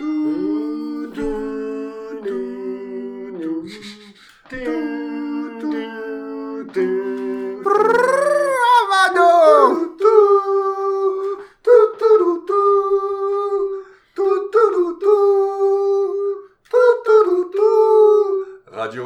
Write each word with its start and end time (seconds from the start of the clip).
Radio 0.00 0.16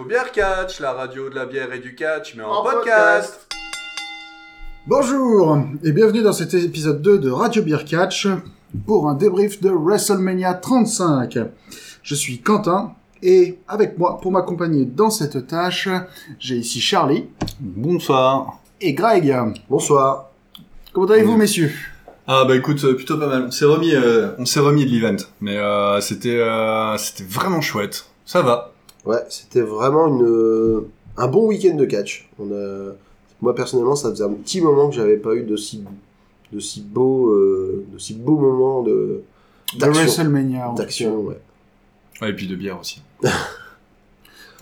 Bière 0.04 0.30
Catch, 0.30 0.79
la 0.79 0.92
radio 0.92 1.29
de 1.29 1.34
la 1.34 1.46
bière 1.46 1.72
et 1.72 1.80
du 1.80 1.96
catch, 1.96 2.36
mais 2.36 2.45
en, 2.45 2.62
podcast. 2.62 3.48
Bonjour 4.86 5.58
et 5.82 5.90
bienvenue 5.90 6.22
dans 6.22 6.32
cet 6.32 6.54
épisode 6.54 7.02
2 7.02 7.18
de 7.18 7.32
Radio 7.32 7.62
Beer 7.62 7.84
Catch 7.84 8.29
pour 8.86 9.09
un 9.09 9.14
débrief 9.14 9.61
de 9.61 9.70
WrestleMania 9.70 10.54
35. 10.54 11.38
Je 12.03 12.14
suis 12.14 12.39
Quentin 12.39 12.93
et 13.22 13.58
avec 13.68 13.98
moi 13.98 14.21
pour 14.21 14.32
m'accompagner 14.32 14.85
dans 14.85 15.11
cette 15.11 15.46
tâche, 15.46 15.89
j'ai 16.39 16.57
ici 16.57 16.81
Charlie 16.81 17.26
Bonsoir. 17.61 18.61
et 18.81 18.93
Greg. 18.93 19.34
Bonsoir. 19.71 20.31
Comment 20.93 21.07
allez-vous 21.07 21.36
messieurs? 21.36 21.72
Ah 22.26 22.45
bah 22.46 22.57
écoute, 22.57 22.82
euh, 22.84 22.95
plutôt 22.95 23.18
pas 23.18 23.26
mal. 23.26 23.45
On 23.48 23.50
s'est 23.50 23.64
remis, 23.67 23.95
euh, 23.95 24.31
on 24.39 24.46
s'est 24.46 24.61
remis 24.61 24.86
de 24.86 24.90
l'event, 24.90 25.22
mais 25.40 25.56
euh, 25.59 26.00
c'était, 26.00 26.39
euh, 26.40 26.96
c'était 26.96 27.25
vraiment 27.25 27.61
chouette. 27.61 28.06
Ça 28.25 28.40
va. 28.40 28.72
Ouais, 29.04 29.22
c'était 29.29 29.61
vraiment 29.61 30.06
une, 30.09 30.84
un 31.18 31.26
bon 31.26 31.46
week-end 31.48 31.75
de 31.76 31.84
catch. 31.84 32.28
On 32.39 32.50
a, 32.50 32.92
moi 33.42 33.55
personnellement, 33.55 33.95
ça 33.97 34.09
faisait 34.11 34.25
un 34.25 34.31
petit 34.33 34.62
moment 34.62 34.89
que 34.89 34.95
j'avais 34.97 35.19
pas 35.19 35.34
eu 35.34 35.42
de 35.42 35.56
si, 35.56 35.84
de 36.53 36.61
si 36.61 36.80
beaux, 36.83 37.30
euh, 37.30 37.84
de 37.92 37.98
si 37.98 38.14
beaux 38.14 38.39
moments 38.39 38.83
de. 38.83 39.22
WrestleMania. 39.78 40.72
D'action, 40.77 41.17
ouais. 41.20 41.41
Ouais, 42.22 42.30
et 42.30 42.33
puis 42.33 42.47
de 42.47 42.55
bière 42.55 42.78
aussi. 42.80 43.03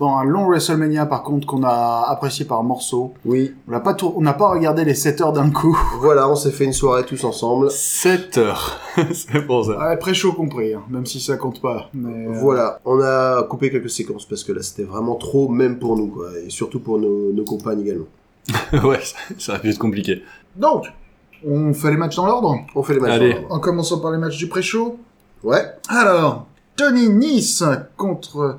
Bon, 0.01 0.17
un 0.17 0.25
long 0.25 0.47
WrestleMania 0.47 1.07
par 1.07 1.23
contre 1.23 1.47
qu'on 1.47 1.63
a 1.63 2.07
apprécié 2.09 2.45
par 2.45 2.65
morceaux. 2.65 3.13
Oui, 3.25 3.55
On 3.69 3.71
n'a 3.73 3.81
pas 3.81 3.95
tout, 3.95 4.13
on 4.17 4.23
n'a 4.23 4.33
pas 4.33 4.49
regardé 4.51 4.85
les 4.85 4.95
7 4.95 5.21
heures 5.21 5.33
d'un 5.33 5.51
coup. 5.51 5.79
voilà, 6.01 6.29
on 6.29 6.35
s'est 6.35 6.51
fait 6.51 6.65
une 6.65 6.73
soirée 6.73 7.05
tous 7.05 7.23
ensemble. 7.25 7.71
7 7.71 8.39
heures. 8.39 8.81
c'est 9.13 9.47
pour 9.47 9.67
ça. 9.67 9.79
Ouais, 9.79 9.97
pré-show 9.99 10.33
compris, 10.33 10.75
hein, 10.75 10.83
même 10.91 11.07
si 11.07 11.21
ça 11.21 11.37
compte 11.37 11.61
pas. 11.61 11.91
Mais, 11.95 12.27
euh, 12.27 12.33
Voilà, 12.41 12.81
on 12.85 13.01
a 13.01 13.43
coupé 13.45 13.71
quelques 13.71 13.91
séquences 13.91 14.25
parce 14.25 14.45
que 14.45 14.53
là 14.53 14.63
c'était 14.63 14.83
vraiment 14.85 15.15
trop, 15.15 15.49
même 15.49 15.79
pour 15.79 15.97
nous, 15.97 16.09
quoi, 16.09 16.31
et 16.45 16.51
surtout 16.51 16.81
pour 16.81 16.99
nos, 16.99 17.33
nos 17.33 17.45
compagnes 17.45 17.83
également. 17.83 18.07
ouais, 18.85 19.01
ça, 19.03 19.17
ça 19.39 19.53
aurait 19.53 19.61
pu 19.61 19.69
être 19.69 19.79
compliqué. 19.79 20.23
Donc, 20.57 20.87
on 21.47 21.73
fait 21.75 21.91
les 21.91 21.97
matchs 21.97 22.17
dans 22.17 22.27
l'ordre. 22.27 22.57
On 22.75 22.83
fait 22.83 22.95
les 22.95 23.01
matchs. 23.01 23.13
Allez. 23.13 23.37
En 23.51 23.59
commençant 23.59 23.99
par 24.01 24.11
les 24.13 24.19
matchs 24.19 24.37
du 24.39 24.49
pré-show. 24.49 24.99
Ouais, 25.43 25.65
Alors, 25.89 26.47
Tony 26.77 27.09
Nice 27.09 27.65
contre 27.97 28.59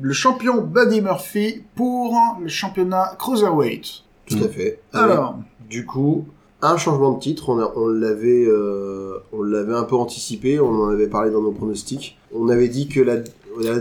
le 0.00 0.12
champion 0.12 0.60
Buddy 0.62 1.00
Murphy 1.00 1.62
pour 1.76 2.16
le 2.40 2.48
championnat 2.48 3.14
Cruiserweight. 3.18 3.84
tout 4.28 4.38
à 4.42 4.48
fait. 4.48 4.80
Alors, 4.92 5.38
Du 5.70 5.86
coup, 5.86 6.26
un 6.62 6.76
changement 6.76 7.12
de 7.12 7.20
titre, 7.20 7.48
on, 7.50 7.58
a- 7.60 7.72
on 7.76 7.86
l'avait, 7.88 8.44
euh, 8.46 9.18
on 9.32 9.42
l'avait 9.42 9.74
un 9.74 9.84
peu 9.84 9.96
anticipé, 9.96 10.58
on 10.60 10.70
en 10.82 10.88
avait 10.90 11.06
parlé 11.08 11.30
dans 11.30 11.40
nos 11.42 11.52
pronostics. 11.52 12.18
On 12.34 12.48
avait 12.48 12.68
dit 12.68 12.88
que 12.88 13.00
la. 13.00 13.16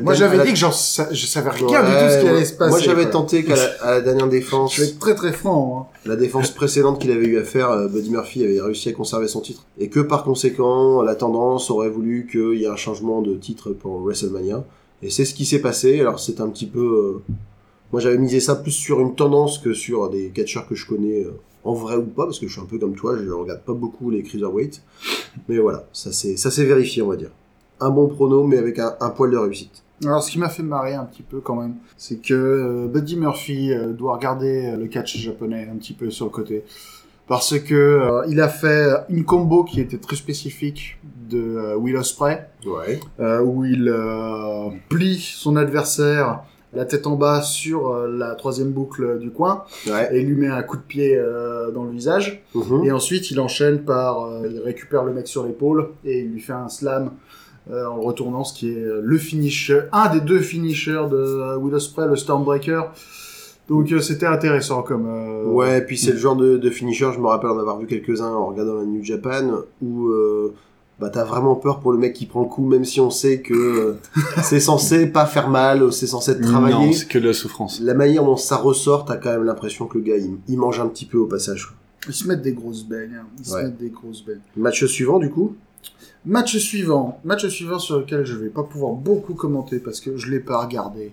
Moi 0.03 0.13
j'avais 0.13 0.37
la- 0.37 0.45
dit 0.45 0.51
que 0.53 0.57
j'en 0.59 0.71
sa- 0.71 1.11
je 1.13 1.25
savais 1.25 1.49
rien 1.49 1.65
Ouais, 1.67 1.79
du 1.81 1.91
tout 1.93 2.13
ce 2.13 2.21
qui 2.21 2.27
allait 2.27 2.45
se 2.45 2.53
passer. 2.53 2.69
Moi 2.69 2.79
j'avais 2.79 3.09
tenté 3.09 3.43
qu'à 3.43 3.55
la, 3.55 3.63
à 3.81 3.91
la 3.91 4.01
dernière 4.01 4.27
défense, 4.27 4.75
Je 4.75 4.81
vais 4.81 4.87
être 4.89 4.99
très 4.99 5.15
très 5.15 5.33
franc. 5.33 5.89
hein. 5.91 5.97
la 6.09 6.15
défense 6.15 6.51
précédente 6.51 6.99
qu'il 6.99 7.11
avait 7.11 7.25
eu 7.25 7.37
à 7.39 7.43
faire, 7.43 7.71
euh, 7.71 7.87
Buddy 7.87 8.11
Murphy 8.11 8.43
avait 8.43 8.61
réussi 8.61 8.89
à 8.89 8.93
conserver 8.93 9.27
son 9.27 9.41
titre. 9.41 9.65
Et 9.79 9.89
que 9.89 9.99
par 9.99 10.23
conséquent, 10.23 11.01
la 11.01 11.15
tendance 11.15 11.71
aurait 11.71 11.89
voulu 11.89 12.27
qu'il 12.29 12.59
y 12.59 12.65
ait 12.65 12.67
un 12.67 12.75
changement 12.75 13.21
de 13.21 13.33
titre 13.35 13.71
pour 13.71 13.99
WrestleMania. 14.01 14.63
Et 15.01 15.09
c'est 15.09 15.25
ce 15.25 15.33
qui 15.33 15.45
s'est 15.45 15.59
passé. 15.59 15.99
Alors 15.99 16.19
c'est 16.19 16.39
un 16.41 16.49
petit 16.49 16.65
peu. 16.67 16.79
euh, 16.79 17.33
Moi 17.91 18.01
j'avais 18.01 18.17
misé 18.17 18.39
ça 18.39 18.55
plus 18.55 18.71
sur 18.71 18.99
une 19.01 19.15
tendance 19.15 19.59
que 19.59 19.73
sur 19.73 20.09
des 20.09 20.29
catcheurs 20.29 20.67
que 20.67 20.75
je 20.75 20.85
connais 20.87 21.23
euh, 21.23 21.31
en 21.63 21.73
vrai 21.73 21.95
ou 21.95 22.03
pas, 22.03 22.25
parce 22.25 22.39
que 22.39 22.47
je 22.47 22.51
suis 22.53 22.61
un 22.61 22.65
peu 22.65 22.77
comme 22.79 22.95
toi, 22.95 23.15
je 23.23 23.29
regarde 23.31 23.61
pas 23.63 23.73
beaucoup 23.73 24.09
les 24.09 24.21
cruiserweight. 24.23 24.81
Mais 25.47 25.57
voilà, 25.59 25.87
ça 25.93 26.11
s'est 26.11 26.65
vérifié, 26.65 27.01
on 27.01 27.07
va 27.07 27.15
dire. 27.15 27.31
Un 27.85 27.89
bon 27.89 28.07
prono, 28.07 28.43
mais 28.45 28.57
avec 28.57 28.79
un, 28.79 28.93
un 28.99 29.09
poil 29.09 29.31
de 29.31 29.37
réussite. 29.37 29.83
Alors 30.05 30.21
ce 30.23 30.31
qui 30.31 30.39
m'a 30.39 30.49
fait 30.49 30.63
marrer 30.63 30.93
un 30.95 31.05
petit 31.05 31.23
peu 31.23 31.39
quand 31.39 31.55
même, 31.55 31.75
c'est 31.97 32.17
que 32.21 32.33
euh, 32.33 32.87
Buddy 32.87 33.15
Murphy 33.17 33.71
euh, 33.73 33.93
doit 33.93 34.15
regarder 34.15 34.65
euh, 34.73 34.77
le 34.77 34.87
catch 34.87 35.17
japonais 35.17 35.69
un 35.71 35.75
petit 35.77 35.93
peu 35.93 36.09
sur 36.09 36.25
le 36.25 36.31
côté. 36.31 36.63
Parce 37.27 37.57
que 37.57 38.21
il 38.27 38.41
a 38.41 38.49
fait 38.49 38.89
une 39.09 39.23
combo 39.23 39.63
qui 39.63 39.79
était 39.79 39.97
très 39.97 40.17
spécifique 40.17 40.97
de 41.29 41.73
Will 41.77 41.95
Ospreay. 41.95 42.47
Ouais. 42.65 42.99
où 43.41 43.63
il 43.63 43.93
plie 44.89 45.19
son 45.19 45.55
adversaire 45.55 46.43
la 46.73 46.85
tête 46.85 47.05
en 47.07 47.15
bas 47.15 47.41
sur 47.43 47.95
la 48.07 48.33
troisième 48.35 48.71
boucle 48.71 49.19
du 49.19 49.29
coin 49.31 49.63
Ouais. 49.87 50.09
et 50.11 50.21
lui 50.21 50.35
met 50.35 50.47
un 50.47 50.63
coup 50.63 50.75
de 50.75 50.81
pied 50.81 51.15
euh, 51.15 51.69
dans 51.71 51.83
le 51.83 51.91
visage 51.91 52.43
Mhm. 52.55 52.83
et 52.85 52.91
ensuite 52.91 53.29
il 53.31 53.39
enchaîne 53.39 53.79
par 53.85 54.25
euh, 54.25 54.47
il 54.49 54.59
récupère 54.59 55.03
le 55.03 55.13
mec 55.13 55.27
sur 55.27 55.45
l'épaule 55.45 55.89
et 56.03 56.21
il 56.21 56.31
lui 56.31 56.41
fait 56.41 56.53
un 56.53 56.69
slam 56.69 57.11
euh, 57.71 57.85
en 57.87 57.95
le 57.95 58.01
retournant 58.01 58.43
ce 58.43 58.53
qui 58.53 58.69
est 58.69 58.83
euh, 58.83 59.01
le 59.03 59.17
finisher 59.17 59.81
un 59.91 60.11
des 60.13 60.21
deux 60.21 60.39
finishers 60.39 61.05
de 61.09 61.15
euh, 61.15 61.57
Will 61.57 61.73
Ospreay 61.75 62.07
le 62.07 62.15
Stormbreaker 62.15 62.91
donc 63.69 63.91
euh, 63.91 64.01
c'était 64.01 64.25
intéressant 64.25 64.81
comme 64.83 65.05
euh, 65.07 65.45
Ouais, 65.45 65.77
et 65.77 65.81
puis 65.81 65.97
c'est 65.97 66.11
le 66.11 66.17
genre 66.17 66.35
de, 66.35 66.57
de 66.57 66.69
finisher, 66.69 67.09
je 67.13 67.19
me 67.19 67.27
rappelle 67.27 67.49
en 67.49 67.59
avoir 67.59 67.79
vu 67.79 67.87
quelques-uns 67.87 68.33
en 68.33 68.47
regardant 68.47 68.75
la 68.75 68.83
New 68.83 69.03
Japan, 69.03 69.61
où 69.81 70.07
euh, 70.07 70.53
bah, 70.99 71.09
t'as 71.09 71.23
vraiment 71.23 71.55
peur 71.55 71.79
pour 71.79 71.93
le 71.93 71.97
mec 71.97 72.13
qui 72.13 72.25
prend 72.25 72.41
le 72.41 72.49
coup, 72.49 72.67
même 72.67 72.83
si 72.83 72.99
on 72.99 73.09
sait 73.09 73.39
que 73.39 73.53
euh, 73.53 73.93
c'est 74.43 74.59
censé 74.59 75.07
pas 75.07 75.25
faire 75.25 75.49
mal, 75.49 75.93
c'est 75.93 76.07
censé 76.07 76.31
être 76.31 76.41
Non, 76.41 76.91
c'est 76.91 77.07
que 77.07 77.19
de 77.19 77.27
la 77.27 77.33
souffrance. 77.33 77.79
La 77.79 77.93
manière 77.93 78.25
dont 78.25 78.35
ça 78.35 78.57
ressort, 78.57 79.05
t'as 79.05 79.15
quand 79.15 79.31
même 79.31 79.45
l'impression 79.45 79.85
que 79.85 79.97
le 79.97 80.03
gars, 80.03 80.17
il, 80.17 80.37
il 80.49 80.57
mange 80.57 80.81
un 80.81 80.87
petit 80.87 81.05
peu 81.05 81.17
au 81.17 81.25
passage. 81.27 81.73
ils 82.07 82.13
se 82.13 82.27
mettent 82.27 82.41
des 82.41 82.53
grosses 82.53 82.83
beignes 82.83 83.15
hein. 83.21 83.27
ils 83.39 83.45
se 83.45 83.55
mettent 83.55 83.77
des 83.77 83.89
grosses 83.91 84.25
beignes 84.25 84.41
Match 84.57 84.83
suivant, 84.85 85.19
du 85.19 85.29
coup? 85.29 85.55
Match 86.25 86.57
suivant, 86.57 87.19
match 87.25 87.45
suivant 87.47 87.79
sur 87.79 87.99
lequel 87.99 88.25
je 88.25 88.35
vais 88.35 88.47
pas 88.49 88.63
pouvoir 88.63 88.93
beaucoup 88.93 89.33
commenter 89.33 89.79
parce 89.79 89.99
que 89.99 90.15
je 90.17 90.31
l'ai 90.31 90.39
pas 90.39 90.61
regardé. 90.63 91.11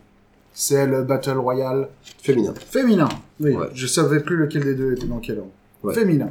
C'est 0.52 0.86
le 0.86 1.02
Battle 1.02 1.38
Royale 1.38 1.88
Féminin. 2.22 2.54
féminin. 2.54 3.08
Oui, 3.40 3.54
Ouais. 3.56 3.66
je 3.74 3.86
savais 3.86 4.20
plus 4.20 4.36
lequel 4.36 4.62
des 4.64 4.74
deux 4.74 4.92
était 4.92 5.06
dans 5.06 5.18
quel 5.18 5.38
ordre. 5.38 5.50
Ouais. 5.82 5.94
Féminin. 5.94 6.30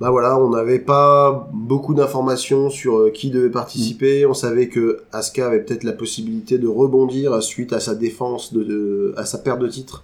Bah 0.00 0.10
voilà, 0.10 0.38
on 0.40 0.48
n'avait 0.50 0.78
pas 0.78 1.48
beaucoup 1.52 1.92
d'informations 1.94 2.70
sur 2.70 2.96
euh, 2.98 3.10
qui 3.10 3.30
devait 3.30 3.50
participer. 3.50 4.24
On 4.24 4.32
savait 4.34 4.68
que 4.68 5.02
Asuka 5.12 5.46
avait 5.46 5.60
peut-être 5.60 5.84
la 5.84 5.92
possibilité 5.92 6.56
de 6.58 6.66
rebondir 6.66 7.42
suite 7.42 7.72
à 7.74 7.80
sa 7.80 7.94
défense, 7.94 8.52
de, 8.54 8.64
de- 8.64 9.14
à 9.18 9.26
sa 9.26 9.36
perte 9.38 9.58
de 9.60 9.68
titre 9.68 10.02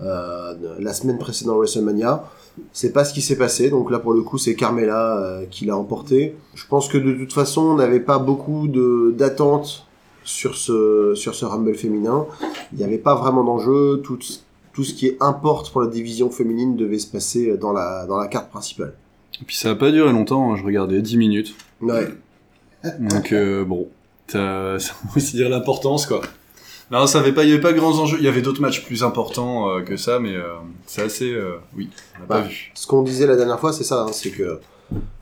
euh, 0.00 0.54
la 0.78 0.92
semaine 0.94 1.18
précédente 1.18 1.56
WrestleMania. 1.56 2.24
C'est 2.72 2.92
pas 2.92 3.04
ce 3.04 3.14
qui 3.14 3.22
s'est 3.22 3.36
passé, 3.36 3.70
donc 3.70 3.90
là 3.90 3.98
pour 3.98 4.12
le 4.12 4.22
coup 4.22 4.38
c'est 4.38 4.54
Carmela 4.54 5.18
euh, 5.18 5.44
qui 5.50 5.64
l'a 5.64 5.76
emporté. 5.76 6.36
Je 6.54 6.66
pense 6.66 6.88
que 6.88 6.98
de 6.98 7.12
toute 7.12 7.32
façon 7.32 7.62
on 7.62 7.74
n'avait 7.76 8.00
pas 8.00 8.18
beaucoup 8.18 8.68
d'attentes 8.68 9.86
sur 10.24 10.56
ce 10.56 11.14
sur 11.14 11.34
ce 11.34 11.44
Rumble 11.44 11.74
féminin. 11.74 12.26
Il 12.72 12.78
n'y 12.78 12.84
avait 12.84 12.98
pas 12.98 13.14
vraiment 13.14 13.44
d'enjeu. 13.44 14.00
Tout 14.04 14.18
tout 14.72 14.84
ce 14.84 14.94
qui 14.94 15.16
importe 15.20 15.70
pour 15.70 15.82
la 15.82 15.88
division 15.88 16.30
féminine 16.30 16.76
devait 16.76 16.98
se 16.98 17.06
passer 17.06 17.56
dans 17.56 17.72
la 17.72 18.06
dans 18.06 18.16
la 18.16 18.28
carte 18.28 18.50
principale. 18.50 18.94
Et 19.40 19.44
puis 19.44 19.56
ça 19.56 19.70
a 19.70 19.74
pas 19.74 19.90
duré 19.90 20.12
longtemps, 20.12 20.52
hein, 20.52 20.56
je 20.56 20.64
regardais 20.64 21.00
10 21.00 21.16
minutes. 21.16 21.54
Ouais. 21.80 22.08
Donc 22.98 23.32
euh, 23.32 23.64
bon, 23.64 23.88
ça, 24.28 24.78
ça 24.78 24.92
veut 25.04 25.16
aussi 25.16 25.36
dire 25.36 25.48
l'importance 25.48 26.06
quoi. 26.06 26.20
Non, 26.92 27.06
ça 27.06 27.20
avait 27.20 27.32
pas, 27.32 27.42
il 27.44 27.48
y 27.48 27.52
avait 27.52 27.60
pas 27.60 27.72
grands 27.72 27.98
enjeux. 27.98 28.18
Il 28.20 28.24
y 28.24 28.28
avait 28.28 28.42
d'autres 28.42 28.60
matchs 28.60 28.84
plus 28.84 29.02
importants 29.02 29.70
euh, 29.70 29.80
que 29.80 29.96
ça, 29.96 30.18
mais 30.18 30.36
euh, 30.36 30.56
c'est 30.86 31.02
assez, 31.02 31.32
euh, 31.32 31.54
oui, 31.76 31.88
on 32.16 32.20
l'a 32.20 32.26
pas 32.26 32.40
Bah, 32.42 32.46
vu. 32.46 32.70
Ce 32.74 32.86
qu'on 32.86 33.02
disait 33.02 33.26
la 33.26 33.34
dernière 33.36 33.58
fois, 33.58 33.72
c'est 33.72 33.82
ça, 33.84 34.02
hein, 34.02 34.12
c'est 34.12 34.30
que 34.30 34.60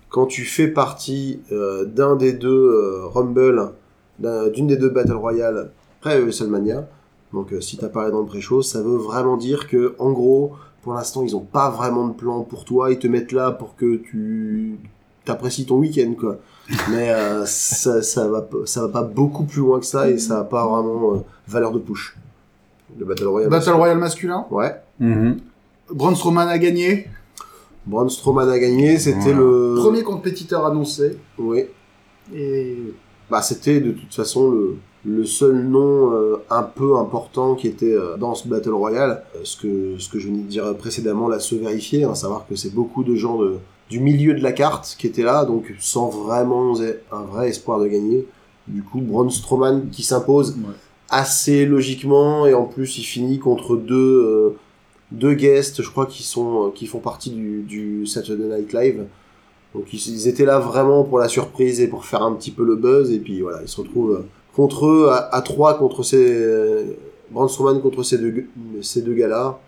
quand 0.08 0.26
tu 0.26 0.44
fais 0.44 0.66
partie 0.66 1.38
d'un 1.86 2.16
des 2.16 2.32
deux 2.32 3.04
Rumble, 3.14 3.70
d'un- 4.18 4.48
d'une 4.48 4.66
des 4.66 4.76
deux 4.76 4.88
Battle 4.88 5.12
Royale 5.12 5.70
après 6.00 6.20
WrestleMania, 6.20 6.88
donc 7.32 7.54
si 7.60 7.76
t'as 7.76 7.88
parlé 7.88 8.10
dans 8.10 8.18
le 8.20 8.26
pré-show, 8.26 8.62
ça 8.62 8.82
veut 8.82 8.96
vraiment 8.96 9.36
dire 9.36 9.68
que, 9.68 9.94
en 10.00 10.10
gros, 10.10 10.54
pour 10.82 10.94
l'instant, 10.94 11.22
ils 11.22 11.36
ont 11.36 11.40
pas 11.44 11.70
vraiment 11.70 12.08
de 12.08 12.14
plan 12.14 12.42
pour 12.42 12.64
toi, 12.64 12.90
ils 12.90 12.98
te 12.98 13.06
mettent 13.06 13.30
là 13.30 13.52
pour 13.52 13.76
que 13.76 13.96
tu 13.98 14.78
t'apprécies 15.24 15.66
ton 15.66 15.76
week-end, 15.76 16.12
quoi. 16.18 16.38
Mais 16.90 17.10
euh, 17.10 17.44
ça, 17.46 18.00
ça, 18.02 18.28
va, 18.28 18.42
pas- 18.42 18.58
ça 18.64 18.82
va 18.82 18.88
pas 18.88 19.02
beaucoup 19.02 19.44
plus 19.44 19.60
loin 19.60 19.80
que 19.80 19.86
ça 19.86 20.08
et 20.08 20.18
ça 20.18 20.40
a 20.40 20.44
pas 20.44 20.66
vraiment 20.66 21.14
euh, 21.14 21.18
valeur 21.48 21.72
de 21.72 21.78
push. 21.78 22.16
Le 22.98 23.04
Battle 23.04 23.26
Royale. 23.26 23.50
Battle 23.50 23.70
Royale 23.70 23.98
masculin? 23.98 24.46
Ouais. 24.50 24.74
Mhm. 24.98 25.38
Braun 25.92 26.14
Strowman 26.14 26.48
a 26.48 26.58
gagné? 26.58 27.08
Braun 27.86 28.08
Strowman 28.08 28.48
a 28.48 28.58
gagné, 28.58 28.98
c'était 28.98 29.32
le... 29.32 29.74
Premier 29.78 30.02
compétiteur 30.02 30.64
annoncé. 30.66 31.18
Oui. 31.38 31.64
Et 32.34 32.76
Bah, 33.30 33.42
c'était 33.42 33.80
de 33.80 33.92
toute 33.92 34.14
façon 34.14 34.50
le, 34.50 34.76
le 35.04 35.24
seul 35.24 35.56
nom 35.64 36.12
euh, 36.12 36.36
un 36.50 36.62
peu 36.62 36.96
important 36.98 37.54
qui 37.56 37.66
était 37.66 37.92
euh, 37.94 38.16
dans 38.16 38.34
ce 38.34 38.46
Battle 38.46 38.70
Royale. 38.74 39.24
Euh, 39.34 39.40
ce, 39.44 39.56
que, 39.56 39.98
ce 39.98 40.08
que 40.08 40.18
je 40.20 40.28
venais 40.28 40.42
de 40.42 40.48
dire 40.48 40.76
précédemment 40.76 41.28
là 41.28 41.40
se 41.40 41.54
vérifier, 41.56 42.04
hein, 42.04 42.14
savoir 42.14 42.46
que 42.48 42.54
c'est 42.54 42.72
beaucoup 42.74 43.02
de 43.02 43.14
gens 43.16 43.38
de, 43.38 43.56
du 43.90 44.00
milieu 44.00 44.34
de 44.34 44.42
la 44.42 44.52
carte 44.52 44.96
qui 44.98 45.06
étaient 45.06 45.22
là, 45.24 45.44
donc 45.44 45.72
sans 45.78 46.08
vraiment 46.08 46.74
un 47.12 47.22
vrai 47.22 47.48
espoir 47.48 47.80
de 47.80 47.86
gagner. 47.88 48.26
Du 48.68 48.82
coup, 48.82 49.00
Braun 49.00 49.30
Strowman 49.30 49.88
qui 49.90 50.02
s'impose 50.02 50.52
Ouais. 50.58 50.74
assez 51.08 51.66
logiquement 51.66 52.46
et 52.46 52.54
en 52.54 52.64
plus 52.66 52.98
il 52.98 53.02
finit 53.02 53.38
contre 53.40 53.76
deux 53.76 53.96
euh, 54.24 54.56
deux 55.10 55.34
guests, 55.34 55.82
je 55.82 55.90
crois 55.90 56.06
qui 56.06 56.22
sont 56.22 56.68
euh, 56.68 56.70
qui 56.72 56.86
font 56.86 57.00
partie 57.00 57.30
du, 57.30 57.62
du 57.62 58.06
Saturday 58.06 58.44
Night 58.56 58.72
Live. 58.72 59.04
Donc 59.74 59.92
ils, 59.92 59.98
ils 60.08 60.28
étaient 60.28 60.44
là 60.44 60.58
vraiment 60.60 61.02
pour 61.04 61.18
la 61.18 61.28
surprise 61.28 61.80
et 61.80 61.88
pour 61.88 62.04
faire 62.04 62.22
un 62.22 62.32
petit 62.34 62.50
peu 62.52 62.64
le 62.64 62.76
buzz 62.76 63.10
et 63.10 63.18
puis 63.18 63.40
voilà, 63.40 63.58
ils 63.62 63.68
se 63.68 63.80
retrouvent 63.80 64.12
euh, 64.14 64.24
contre 64.54 64.86
eux 64.86 65.08
à, 65.10 65.34
à 65.34 65.42
trois 65.42 65.78
contre 65.78 66.02
ces 66.04 66.16
euh, 66.32 66.84
Braun 67.32 67.48
Strowman 67.48 67.80
contre 67.80 68.02
ces 68.04 68.18
deux 68.18 68.44
ces 68.82 69.02
deux 69.02 69.14
gars-là. 69.14 69.58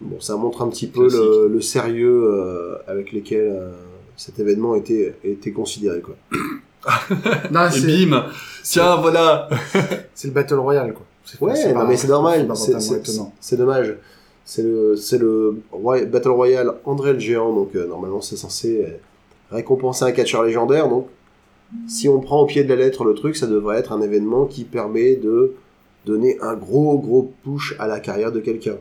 Bon, 0.00 0.20
ça 0.20 0.36
montre 0.36 0.62
un 0.62 0.68
petit 0.68 0.86
peu 0.86 1.08
le, 1.48 1.60
sérieux 1.60 2.24
euh, 2.30 2.76
avec 2.86 3.12
lesquels 3.12 3.48
euh, 3.50 3.70
cet 4.16 4.38
événement 4.38 4.74
était 4.74 5.14
était 5.24 5.52
considéré 5.52 6.00
quoi. 6.00 6.14
Non, 7.50 7.66
Et 7.68 7.70
c'est 7.72 7.86
bim 8.06 8.26
Tiens, 8.62 8.96
voilà 8.96 9.48
c'est 10.14 10.28
le 10.28 10.34
Battle 10.34 10.54
Royale, 10.56 10.92
quoi. 10.92 11.04
C'est- 11.24 11.42
Ouais, 11.42 11.68
non, 11.68 11.80
pas- 11.80 11.86
mais 11.86 11.96
c'est 11.96 12.08
normal, 12.08 12.46
c'est 13.40 13.56
dommage. 13.56 13.96
C'est 14.44 14.62
le, 14.62 14.94
c'est 14.96 15.18
le 15.18 15.56
Roy- 15.72 16.04
Battle 16.04 16.28
Royale 16.28 16.74
André 16.84 17.14
le 17.14 17.18
Géant, 17.18 17.52
donc 17.52 17.74
euh, 17.74 17.86
normalement 17.88 18.20
c'est 18.20 18.36
censé 18.36 18.86
récompenser 19.50 20.04
un 20.04 20.12
catcheur 20.12 20.44
légendaire, 20.44 20.88
donc 20.88 21.08
si 21.88 22.08
on 22.08 22.20
prend 22.20 22.42
au 22.42 22.46
pied 22.46 22.62
de 22.62 22.68
la 22.68 22.76
lettre 22.76 23.04
le 23.04 23.14
truc, 23.14 23.34
ça 23.36 23.48
devrait 23.48 23.78
être 23.78 23.92
un 23.92 24.00
événement 24.02 24.44
qui 24.44 24.62
permet 24.62 25.16
de 25.16 25.54
donner 26.04 26.38
un 26.40 26.54
gros 26.54 26.96
gros 26.98 27.32
push 27.42 27.74
à 27.80 27.88
la 27.88 27.98
carrière 27.98 28.30
de 28.30 28.38
quelqu'un. 28.38 28.76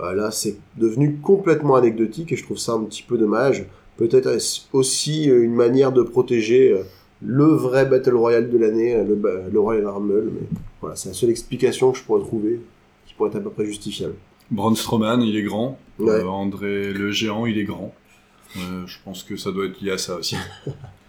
Euh, 0.00 0.14
là, 0.14 0.30
c'est 0.30 0.58
devenu 0.76 1.16
complètement 1.16 1.76
anecdotique 1.76 2.32
et 2.32 2.36
je 2.36 2.44
trouve 2.44 2.58
ça 2.58 2.72
un 2.72 2.84
petit 2.84 3.02
peu 3.02 3.18
dommage. 3.18 3.66
Peut-être 3.96 4.28
est-ce 4.28 4.62
aussi 4.72 5.30
euh, 5.30 5.42
une 5.44 5.54
manière 5.54 5.92
de 5.92 6.02
protéger 6.02 6.72
euh, 6.72 6.82
le 7.22 7.44
vrai 7.44 7.84
Battle 7.84 8.14
Royale 8.14 8.50
de 8.50 8.58
l'année, 8.58 8.96
le, 9.04 9.60
Royal 9.60 9.86
Rumble, 9.86 10.30
mais 10.32 10.58
voilà, 10.80 10.96
c'est 10.96 11.10
la 11.10 11.14
seule 11.14 11.30
explication 11.30 11.92
que 11.92 11.98
je 11.98 12.04
pourrais 12.04 12.22
trouver 12.22 12.60
qui 13.06 13.14
pourrait 13.14 13.28
être 13.28 13.36
à 13.36 13.40
peu 13.40 13.50
près 13.50 13.66
justifiable. 13.66 14.14
Braun 14.50 14.74
Strowman, 14.74 15.20
il 15.22 15.36
est 15.36 15.42
grand. 15.42 15.78
Ouais. 15.98 16.10
Euh, 16.10 16.26
André 16.26 16.92
le 16.92 17.10
géant, 17.10 17.46
il 17.46 17.58
est 17.58 17.64
grand. 17.64 17.92
Euh, 18.56 18.86
je 18.86 18.98
pense 19.04 19.22
que 19.22 19.36
ça 19.36 19.52
doit 19.52 19.66
être 19.66 19.80
lié 19.80 19.92
à 19.92 19.98
ça 19.98 20.16
aussi. 20.16 20.36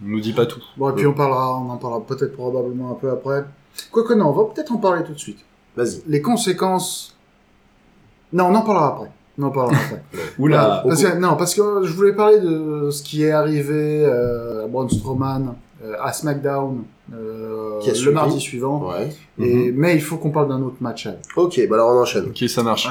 On 0.03 0.07
nous 0.07 0.19
dit 0.19 0.33
pas 0.33 0.45
tout. 0.45 0.61
Bon, 0.77 0.89
et 0.89 0.93
puis 0.93 1.07
on 1.07 1.13
parlera, 1.13 1.59
on 1.59 1.69
en 1.69 1.77
parlera 1.77 2.05
peut-être 2.05 2.33
probablement 2.33 2.91
un 2.91 2.95
peu 2.95 3.09
après. 3.09 3.45
Quoique 3.91 4.13
non, 4.13 4.27
on 4.27 4.31
va 4.31 4.53
peut-être 4.53 4.71
en 4.71 4.77
parler 4.77 5.03
tout 5.03 5.13
de 5.13 5.19
suite. 5.19 5.39
Vas-y. 5.75 6.01
Les 6.07 6.21
conséquences. 6.21 7.17
Non, 8.33 8.45
on 8.45 8.56
en 8.56 8.62
parlera 8.62 8.88
après. 8.88 9.12
On 9.39 9.44
en 9.44 9.50
parlera 9.50 9.75
après. 9.78 10.01
Oula 10.39 10.83
Parce 10.88 11.04
que, 11.04 11.18
non, 11.18 11.36
parce 11.36 11.56
que 11.56 11.62
je 11.83 11.94
voulais 11.94 12.13
parler 12.13 12.39
de 12.39 12.89
ce 12.92 13.01
qui 13.04 13.24
est 13.24 13.31
arrivé 13.31 14.04
euh, 14.06 14.66
à 14.66 14.68
Braun 14.68 14.89
Strowman 14.89 15.56
euh, 15.83 15.94
à 16.01 16.13
SmackDown 16.13 16.83
euh, 17.13 17.80
Qui 17.80 17.89
a 17.89 17.94
le 17.94 17.98
suivi. 17.98 18.13
mardi 18.13 18.39
suivant. 18.39 18.89
Ouais. 18.89 19.10
Et, 19.39 19.72
Mais 19.72 19.95
il 19.95 20.01
faut 20.01 20.18
qu'on 20.18 20.31
parle 20.31 20.50
d'un 20.50 20.62
autre 20.62 20.78
match. 20.81 21.07
Ok, 21.36 21.60
bah 21.69 21.75
alors 21.75 21.89
on 21.95 22.01
enchaîne. 22.01 22.25
Ok, 22.28 22.48
ça 22.50 22.63
marche. 22.63 22.88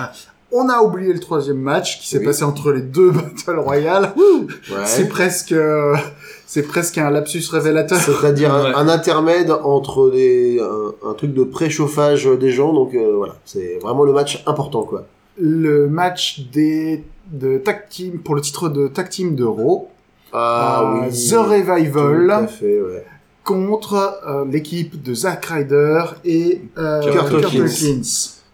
On 0.52 0.68
a 0.68 0.80
oublié 0.82 1.12
le 1.12 1.20
troisième 1.20 1.58
match 1.60 2.00
qui 2.00 2.08
s'est 2.08 2.18
Oui. 2.18 2.24
passé 2.24 2.42
entre 2.42 2.72
les 2.72 2.82
deux 2.82 3.10
Battle 3.12 3.58
Royale. 3.60 4.12
Ouais. 4.16 4.82
C'est 4.84 5.08
presque, 5.08 5.52
euh, 5.52 5.94
c'est 6.46 6.64
presque 6.66 6.98
un 6.98 7.08
lapsus 7.10 7.44
révélateur. 7.52 7.98
C'est-à-dire 7.98 8.52
un, 8.52 8.88
intermède 8.88 9.52
entre 9.52 10.10
des, 10.10 10.58
un, 10.60 11.08
un 11.08 11.14
truc 11.14 11.32
de 11.34 11.44
préchauffage 11.44 12.26
des 12.26 12.50
gens, 12.50 12.72
donc 12.72 12.94
euh, 12.94 13.12
voilà, 13.16 13.34
c'est 13.44 13.78
vraiment 13.80 14.02
le 14.02 14.12
match 14.12 14.42
important 14.46 14.82
quoi. 14.82 15.04
Le 15.40 15.88
match 15.88 16.40
des 16.52 17.04
de 17.30 17.58
tag 17.58 17.88
team 17.88 18.18
pour 18.18 18.34
le 18.34 18.40
titre 18.40 18.68
de 18.68 18.88
tag 18.88 19.08
team 19.08 19.34
de 19.34 19.44
Raw. 19.44 19.88
Ah 20.32 20.82
euh, 20.82 21.08
oui. 21.08 21.28
The 21.30 21.34
Revival. 21.34 22.26
Tout 22.26 22.32
à 22.32 22.46
fait, 22.46 22.80
ouais. 22.80 23.04
contre 23.44 24.20
euh, 24.26 24.44
l'équipe 24.44 25.02
de 25.02 25.14
Zack 25.14 25.46
Ryder 25.46 26.04
et 26.24 26.62
euh, 26.78 27.10
Kurt 27.10 27.32
Hawkins. 27.32 27.64
Hawkins. 27.64 28.02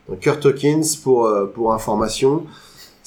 Donc, 0.09 0.21
Kurt 0.21 0.47
Hawkins, 0.47 0.83
pour, 1.03 1.29
pour 1.55 1.73
information, 1.73 2.44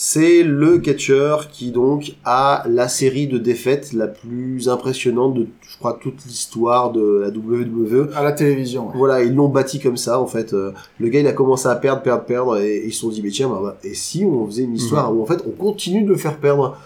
c'est 0.02 0.44
le 0.44 0.78
catcheur 0.78 1.50
qui 1.50 1.72
donc 1.72 2.14
a 2.24 2.64
la 2.70 2.88
série 2.88 3.28
de 3.28 3.38
défaites 3.38 3.92
la 3.92 4.08
plus 4.08 4.70
impressionnante 4.70 5.34
de, 5.34 5.48
je 5.70 5.78
crois, 5.78 6.00
toute 6.02 6.24
l'histoire 6.26 6.94
de 6.94 7.02
la 7.20 7.28
WWE. 7.28 8.10
À 8.16 8.24
la 8.24 8.32
télévision. 8.32 8.88
ouais. 8.88 8.94
Voilà, 8.96 9.24
ils 9.24 9.36
l'ont 9.36 9.50
bâti 9.50 9.78
comme 9.78 9.98
ça, 9.98 10.22
en 10.22 10.26
fait. 10.26 10.54
Euh, 10.54 10.72
Le 11.02 11.10
gars, 11.10 11.20
il 11.20 11.28
a 11.28 11.34
commencé 11.34 11.68
à 11.68 11.76
perdre, 11.76 12.02
perdre, 12.02 12.24
perdre, 12.24 12.58
et, 12.62 12.78
et 12.78 12.86
ils 12.88 12.94
se 12.94 13.02
sont 13.02 13.10
dit, 13.10 13.22
mais 13.22 13.30
tiens, 13.30 13.50
bah, 13.50 13.60
bah, 13.62 13.78
et 13.84 13.94
si 13.94 14.24
on 14.24 14.46
faisait 14.46 14.64
une 14.64 14.76
histoire 14.76 15.14
où, 15.14 15.22
en 15.22 15.26
fait, 15.26 15.44
on 15.46 15.52
continue 15.52 16.04
de 16.04 16.10
le 16.10 16.16
faire 16.16 16.38
perdre? 16.38 16.78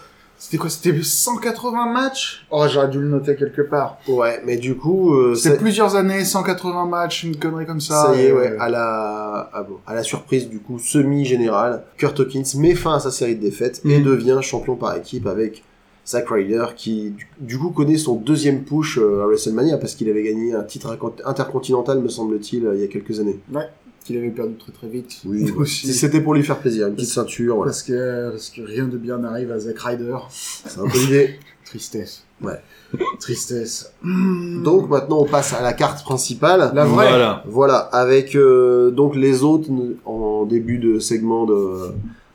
C'était 0.44 0.58
quoi 0.58 0.68
C'était 0.68 1.02
180 1.02 1.86
matchs? 1.90 2.46
Oh, 2.50 2.66
j'aurais 2.68 2.88
dû 2.88 3.00
le 3.00 3.08
noter 3.08 3.34
quelque 3.34 3.62
part. 3.62 3.96
Ouais, 4.06 4.42
mais 4.44 4.58
du 4.58 4.76
coup, 4.76 5.14
euh, 5.14 5.34
ça, 5.34 5.52
plusieurs 5.52 5.96
années, 5.96 6.22
180 6.22 6.84
matchs, 6.84 7.24
une 7.24 7.36
connerie 7.36 7.64
comme 7.64 7.80
ça. 7.80 8.08
ça 8.08 8.14
y 8.14 8.26
est, 8.26 8.30
euh, 8.30 8.36
ouais, 8.38 8.56
à 8.60 8.68
la, 8.68 9.48
à, 9.54 9.62
bon, 9.62 9.78
à 9.86 9.94
la 9.94 10.02
surprise, 10.02 10.50
du 10.50 10.58
coup, 10.58 10.78
semi-générale, 10.78 11.84
Kurt 11.96 12.20
Hawkins 12.20 12.42
met 12.58 12.74
fin 12.74 12.96
à 12.96 13.00
sa 13.00 13.10
série 13.10 13.36
de 13.36 13.40
défaites 13.40 13.80
et 13.86 14.00
Mhm. 14.00 14.04
devient 14.04 14.38
champion 14.42 14.76
par 14.76 14.94
équipe 14.98 15.26
avec 15.26 15.64
Zack 16.06 16.28
Ryder, 16.28 16.66
qui, 16.76 17.14
du, 17.40 17.58
coup, 17.58 17.70
connaît 17.70 17.96
son 17.96 18.16
deuxième 18.16 18.64
push 18.64 18.98
euh, 18.98 19.22
à 19.22 19.26
WrestleMania, 19.26 19.78
parce 19.78 19.94
qu'il 19.94 20.10
avait 20.10 20.24
gagné 20.24 20.52
un 20.52 20.62
titre 20.62 20.98
intercontinental, 21.24 22.00
me 22.00 22.10
semble-t-il, 22.10 22.66
euh, 22.66 22.74
il 22.74 22.82
y 22.82 22.84
a 22.84 22.88
quelques 22.88 23.18
années. 23.18 23.38
Qu'il 24.04 24.18
avait 24.18 24.28
perdu 24.30 24.54
très 24.56 24.70
très 24.72 24.88
vite. 24.88 25.20
Oui, 25.24 25.50
aussi. 25.56 25.92
C'était 25.94 26.20
pour 26.20 26.34
lui 26.34 26.42
faire 26.42 26.58
plaisir, 26.58 26.88
une 26.88 26.94
petite 26.94 27.08
ceinture, 27.08 27.56
voilà. 27.56 27.70
Parce 27.70 27.82
que, 27.82 28.30
parce 28.30 28.50
que 28.50 28.60
rien 28.62 28.84
de 28.86 28.98
bien 28.98 29.18
n'arrive 29.18 29.50
à 29.50 29.58
Zack 29.58 29.78
Ryder. 29.78 30.16
C'est 30.30 30.78
un 30.78 30.86
peu 30.88 30.98
l'idée. 30.98 31.38
Tristesse. 31.64 32.24
Ouais. 32.42 32.60
Tristesse. 33.18 33.92
Donc, 34.04 34.88
maintenant, 34.90 35.20
on 35.20 35.24
passe 35.24 35.54
à 35.54 35.62
la 35.62 35.72
carte 35.72 36.04
principale. 36.04 36.70
La 36.74 36.84
vraie. 36.84 37.08
Voilà. 37.08 37.42
Voilà, 37.46 37.76
avec 37.78 38.36
euh, 38.36 38.90
donc 38.90 39.16
les 39.16 39.42
autres 39.42 39.68
en 40.04 40.44
début 40.44 40.78
de 40.78 40.98
segment 40.98 41.46
de, 41.46 41.88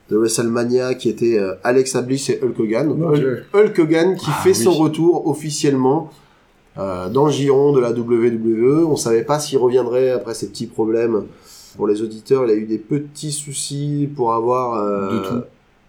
de 0.10 0.18
WrestleMania 0.18 0.96
qui 0.96 1.10
étaient 1.10 1.38
euh, 1.38 1.54
Alexa 1.64 2.02
Bliss 2.02 2.30
et 2.30 2.40
Hulk 2.44 2.60
Hogan. 2.60 2.88
Donc, 2.98 3.16
Hulk, 3.54 3.80
Hogan 3.80 4.16
qui 4.18 4.26
Ah, 4.30 4.42
fait 4.44 4.50
oui. 4.50 4.56
son 4.56 4.72
retour 4.72 5.28
officiellement 5.28 6.10
euh, 6.78 7.10
dans 7.10 7.28
le 7.28 7.32
giron 7.32 7.72
de 7.74 7.80
la 7.80 7.92
WWE. 7.92 8.86
On 8.90 8.96
savait 8.96 9.24
pas 9.24 9.40
s'il 9.40 9.60
reviendrait 9.60 10.10
après 10.10 10.34
ces 10.34 10.48
petits 10.50 10.68
problèmes. 10.68 11.26
Pour 11.78 11.88
les 11.88 12.02
auditeurs, 12.02 12.46
il 12.46 12.52
a 12.52 12.56
eu 12.56 12.66
des 12.66 12.78
petits 12.78 13.32
soucis 13.32 14.10
pour 14.16 14.34
avoir... 14.34 14.76
euh, 14.76 15.12
De 15.22 15.28
tout. 15.28 15.46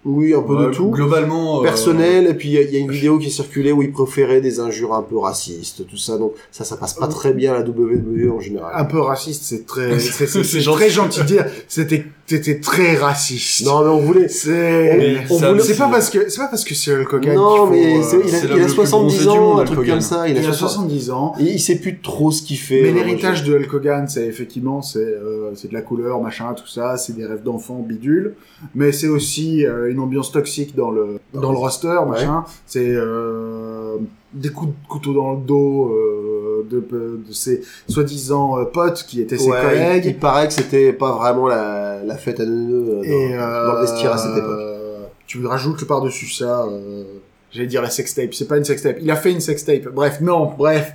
Oui, 0.07 0.33
un 0.33 0.41
peu 0.41 0.57
de 0.57 0.71
tout 0.71 0.89
Globalement. 0.93 1.61
euh, 1.61 1.63
personnel 1.63 2.27
et 2.27 2.33
puis 2.33 2.49
il 2.49 2.55
y, 2.55 2.57
a- 2.59 2.63
il 2.63 2.73
y 2.73 2.77
a 2.77 2.79
une 2.79 2.91
vidéo 2.91 3.19
qui 3.19 3.27
est 3.27 3.31
circulée 3.31 3.71
où 3.71 3.83
il 3.83 3.93
préférait 3.93 4.41
des 4.41 4.59
injures 4.59 4.95
un 4.95 5.03
peu 5.03 5.19
racistes 5.19 5.87
tout 5.87 5.99
ça 5.99 6.17
donc 6.17 6.33
ça 6.51 6.65
ça 6.65 6.79
passe 6.79 6.95
pas 6.95 7.07
très 7.07 7.35
bien 7.35 7.53
à 7.53 7.59
la 7.59 7.69
WWE 7.69 8.33
en 8.35 8.41
général 8.41 8.73
Un 8.75 8.87
peu 8.87 8.99
raciste, 8.99 9.43
c'est 9.43 9.67
très, 9.67 9.99
c'est 9.99 10.27
gentil. 10.61 10.79
très 10.79 10.89
gentil 10.89 11.21
de 11.21 11.27
dire. 11.27 11.47
C'était, 11.69 12.07
t'étais 12.31 12.61
très 12.61 12.97
raciste. 12.97 13.65
non 13.67 13.83
mais 13.85 13.91
on 13.91 13.99
voulait 14.01 14.29
C'est, 14.29 14.97
Mais 14.97 15.15
voulait- 15.25 15.61
c'est- 15.61 15.77
pas 15.79 15.89
parce 15.89 16.09
que, 16.11 16.29
c'est 16.29 16.41
pas 16.41 16.49
parce 16.49 16.65
que 16.65 16.75
c'est 16.75 16.93
Hulk 16.95 17.13
Hogan 17.13 17.35
non 17.35 17.69
qu'il 17.71 17.71
mais 17.79 17.97
faut, 17.97 18.03
c'est- 18.09 18.17
euh, 18.17 18.23
il 18.27 18.35
a, 18.35 18.39
il 18.39 18.53
a 18.53 18.57
le 18.57 18.63
plus 18.65 18.75
70 18.75 18.91
bronzé 19.17 19.19
du 19.25 19.29
ans 19.29 19.41
monde, 19.41 19.61
un 19.61 19.65
truc 19.65 19.87
comme 19.89 20.01
ça 20.01 20.29
il 20.29 20.37
a, 20.37 20.41
il 20.41 20.47
a 20.47 20.53
60 20.53 20.71
70 20.71 21.11
ans. 21.11 21.35
et 21.41 21.45
il 21.45 21.61
sait 21.61 21.77
plus 21.77 21.99
trop 22.01 22.31
ce 22.31 22.43
qu'il 22.43 22.59
fait 22.59 22.83
Mais 22.83 22.93
l'héritage 22.93 23.45
de 23.45 23.55
Hulk 23.57 23.73
Hogan, 23.75 24.09
c'est 24.09 24.27
effectivement, 24.27 24.83
c'est, 24.83 24.99
euh, 25.01 25.51
c'est 25.55 25.69
de 25.69 25.75
la 25.75 25.83
couleur, 25.83 26.21
machin, 26.23 26.55
tout 26.55 26.67
ça, 26.69 26.97
c'est 26.97 27.15
des 27.17 27.27
rêves 27.27 27.43
d'enfants 27.43 27.85
bidule. 27.87 28.35
Mais 28.75 28.93
c'est 28.93 29.09
aussi 29.09 29.65
euh, 29.67 29.91
une 29.91 29.99
ambiance 30.01 30.33
toxique 30.33 30.75
dans 30.77 30.91
le, 30.91 31.19
dans 31.35 31.51
le 31.53 31.59
roster, 31.59 31.99
machin. 32.09 32.45
C'est, 32.67 32.85
euh, 32.87 33.97
des 34.33 34.51
coups 34.51 34.71
de 34.71 34.89
couteau 34.89 35.13
dans 35.13 35.33
le 35.33 35.39
dos, 35.41 35.89
euh, 35.93 36.50
de, 36.69 36.81
de 37.27 37.33
ses 37.33 37.63
soi-disant 37.89 38.59
euh, 38.59 38.65
potes 38.65 39.05
qui 39.09 39.21
étaient 39.21 39.39
ses 39.39 39.49
Ouais, 39.51 39.61
collègues. 39.63 40.05
il, 40.05 40.11
il 40.13 40.19
paraît 40.19 40.47
que 40.49 40.53
c'était 40.53 40.93
pas 40.93 41.13
vraiment 41.13 41.47
la, 41.49 42.03
la 42.05 42.17
fête 42.17 42.41
à 42.41 42.45
neuneux 42.45 42.89
euh, 42.89 42.97
dans, 42.97 43.03
Et 43.03 43.37
dans 43.37 43.73
le 43.75 43.81
vestiaire 43.83 44.13
à 44.13 44.19
cette 44.19 44.37
époque 44.37 44.51
euh, 44.59 44.99
Tu 45.27 45.45
rajoutes 45.47 45.85
par-dessus 45.87 46.29
ça, 46.31 46.65
euh, 46.69 47.05
j'allais 47.53 47.67
dire 47.69 47.83
la 47.83 47.91
sextape, 47.91 48.35
c'est 48.35 48.47
pas 48.49 48.57
une 48.57 48.65
sextape. 48.65 48.97
Il 49.01 49.11
a 49.11 49.17
fait 49.17 49.33
une 49.33 49.41
sextape. 49.41 49.89
Bref, 49.93 50.21
non, 50.21 50.53
bref. 50.57 50.93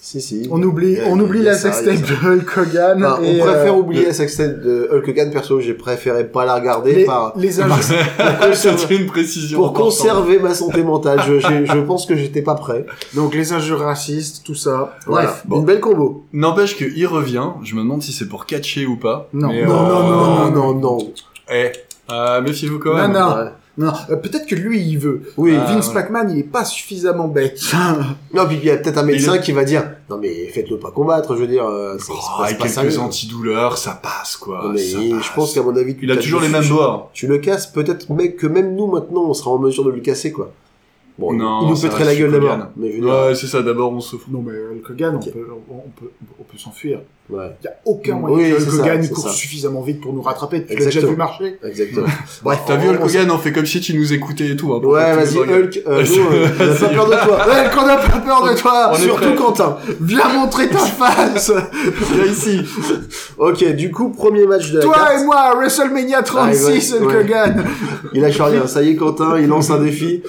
Si 0.00 0.20
si 0.20 0.48
On 0.50 0.62
oublie, 0.62 0.98
on 1.06 1.18
oublie 1.18 1.42
la 1.42 1.54
sextape 1.54 1.96
de 2.00 2.14
Hulk 2.14 2.56
Hogan. 2.56 3.04
Enfin, 3.04 3.22
et, 3.22 3.40
on 3.40 3.44
préfère 3.44 3.74
euh, 3.74 3.78
oublier 3.78 4.06
la 4.06 4.12
sextape 4.12 4.60
de 4.62 4.88
Hulk 4.92 5.08
Hogan 5.08 5.30
perso 5.30 5.60
j'ai 5.60 5.74
préféré 5.74 6.24
pas 6.24 6.44
la 6.44 6.54
regarder 6.54 6.94
les, 6.94 7.04
par 7.04 7.32
les 7.36 7.60
injures- 7.60 7.96
C'est 8.54 8.90
une 8.90 9.06
précision. 9.06 9.58
pour 9.58 9.72
conserver 9.72 10.38
ma 10.38 10.54
santé 10.54 10.82
mentale 10.82 11.20
je, 11.26 11.80
pense 11.80 12.06
que 12.06 12.16
j'étais 12.16 12.42
pas 12.42 12.54
prêt 12.54 12.86
donc 13.14 13.34
les 13.34 13.52
injures 13.52 13.80
racistes, 13.80 14.44
tout 14.44 14.54
ça. 14.54 14.96
voilà 15.06 15.28
Bref. 15.28 15.42
bon. 15.46 15.58
une 15.58 15.64
belle 15.64 15.80
combo 15.80 16.24
N'empêche 16.32 16.76
qu'il 16.76 17.06
revient. 17.06 17.48
Je 17.62 17.74
me 17.74 17.80
demande 17.80 18.02
si 18.02 18.12
c'est 18.12 18.28
pour 18.28 18.46
catcher 18.46 18.86
ou 18.86 18.96
pas. 18.96 19.28
Non. 19.32 19.48
Non, 19.48 19.54
euh, 19.54 19.66
non, 19.66 20.50
non, 20.50 20.50
non 20.50 20.74
non 20.74 21.12
Eh, 21.50 21.72
euh, 22.10 22.40
méfiez-vous 22.40 22.78
quand 22.78 22.94
même. 22.94 23.12
Non, 23.12 23.20
non. 23.30 23.36
Ouais. 23.36 23.50
Non, 23.78 23.92
euh, 24.10 24.16
peut-être 24.16 24.46
que 24.46 24.56
lui, 24.56 24.80
il 24.82 24.98
veut. 24.98 25.22
oui 25.36 25.54
Ah, 25.56 25.64
Vince 25.72 25.92
voilà. 25.92 26.02
McMahon, 26.10 26.28
il 26.34 26.38
est 26.40 26.42
pas 26.42 26.64
suffisamment 26.64 27.28
bête. 27.28 27.60
Non, 28.34 28.46
puis 28.46 28.56
il 28.60 28.64
y 28.64 28.70
a 28.70 28.76
peut-être 28.76 28.98
un 28.98 29.04
médecin 29.04 29.38
qui 29.38 29.52
va 29.52 29.64
dire 29.64 29.88
Non, 30.10 30.18
mais 30.18 30.48
faites-le 30.48 30.78
pas 30.78 30.90
combattre, 30.90 31.34
je 31.36 31.40
veux 31.40 31.46
dire, 31.46 31.64
euh, 31.64 31.96
c'est 31.98 32.12
Oh, 32.12 32.16
pas, 32.16 32.22
c'est 32.38 32.44
avec 32.44 32.58
pas 32.58 32.64
quelques 32.64 32.74
sérieux. 32.92 32.98
antidouleurs, 32.98 33.78
ça 33.78 33.92
passe 34.02 34.36
quoi. 34.36 34.62
Non, 34.64 34.72
mais 34.72 34.78
ça 34.78 34.98
je 35.00 35.10
passe. 35.16 35.28
pense 35.34 35.54
qu'à 35.54 35.62
mon 35.62 35.74
avis, 35.76 35.96
tu 35.96 36.04
Il 36.04 36.10
a 36.12 36.16
toujours 36.16 36.40
les 36.40 36.48
mêmes 36.48 36.66
doigts. 36.68 37.10
Tu 37.14 37.26
le 37.28 37.38
casses, 37.38 37.68
peut-être 37.68 38.10
mais 38.10 38.32
que 38.32 38.46
même 38.48 38.74
nous 38.74 38.86
maintenant, 38.88 39.22
on 39.24 39.32
sera 39.34 39.50
en 39.52 39.58
mesure 39.58 39.84
de 39.84 39.90
le 39.90 40.00
casser, 40.00 40.32
quoi. 40.32 40.52
Bon, 41.18 41.32
il- 41.32 41.38
Non, 41.38 41.62
il 41.62 41.68
nous 41.70 41.80
pèterait 41.80 42.04
la 42.04 42.14
gueule 42.16 42.30
d'abord. 42.32 42.50
Hogan. 42.54 42.68
Mais 42.76 42.90
je 42.90 42.96
veux 42.96 43.02
dire, 43.02 43.10
Ouais, 43.12 43.34
c'est 43.34 43.46
ça, 43.46 43.62
d'abord 43.62 43.92
on 43.92 44.00
souffre. 44.00 44.26
Non, 44.30 44.42
mais 44.44 44.52
Hulk 44.52 44.90
Hogan, 44.90 45.16
on 45.16 45.24
peut, 45.30 45.46
on, 45.70 45.74
on 45.74 45.90
peut, 46.00 46.10
on 46.40 46.42
peut 46.44 46.58
s'enfuir. 46.58 47.00
Ouais, 47.30 47.56
Il 47.62 47.62
n'y 47.62 47.68
a 47.68 47.76
aucun 47.84 48.14
Oui, 48.14 48.20
moyen 48.20 48.50
que 48.56 48.62
Hulk 48.62 48.70
ça, 48.70 48.80
Hogan 48.82 49.08
court 49.08 49.28
suffisamment 49.30 49.82
vite 49.82 50.00
pour 50.00 50.12
nous 50.12 50.22
rattraper. 50.22 50.64
Tu 50.64 50.68
l'as 50.70 50.74
déjà 50.76 50.86
Exactement. 50.86 51.12
vu 51.12 51.16
marcher 51.18 51.58
exactement. 51.64 52.06
Bref, 52.42 52.58
T'as 52.66 52.76
vu 52.76 52.88
on- 52.88 52.92
Hulk 52.92 53.00
on- 53.02 53.06
Hogan, 53.06 53.30
on 53.30 53.38
fait 53.38 53.52
comme 53.52 53.66
si 53.66 53.80
tu 53.80 53.94
nous 53.98 54.12
écoutais 54.12 54.48
et 54.50 54.56
tout. 54.56 54.72
Hein, 54.74 54.80
Ouais, 54.84 55.00
que 55.12 55.16
vas-y. 55.16 55.38
Hulk, 55.38 55.82
euh, 55.86 56.04
nous, 56.04 56.16
euh, 56.18 56.48
on 56.58 56.64
n'a 56.64 56.66
Vas-y. 56.66 56.78
pas 56.80 56.88
peur 56.88 57.06
de 57.06 57.26
toi. 57.26 57.38
Ouais, 57.48 57.70
qu'on 57.74 57.86
a 57.88 57.96
pas 57.96 58.18
peur 58.20 58.44
de 58.50 58.56
toi 58.58 58.90
On 58.92 58.94
Surtout. 58.96 59.34
Quentin. 59.34 59.76
Viens 60.00 60.28
montrer 60.32 60.68
ta 60.68 60.78
face 60.78 61.52
Viens 62.14 62.24
ici. 62.32 62.60
Ok, 63.36 63.64
du 63.74 63.90
coup, 63.90 64.10
premier 64.10 64.46
match 64.46 64.70
de 64.70 64.78
la 64.78 64.84
Toi 64.84 64.94
carte. 64.94 65.20
et 65.20 65.24
moi, 65.24 65.54
WrestleMania 65.56 66.22
36, 66.22 66.94
Ah, 66.98 67.02
Hulk 67.02 67.08
ouais. 67.10 67.20
Hogan 67.20 67.64
Il 68.14 68.22
lâche 68.22 68.40
rien. 68.40 68.66
Ça 68.66 68.82
y 68.82 68.90
est, 68.90 68.96
Quentin, 68.96 69.38
il 69.38 69.46
lance 69.48 69.70
un 69.70 69.78
défi. 69.82 70.22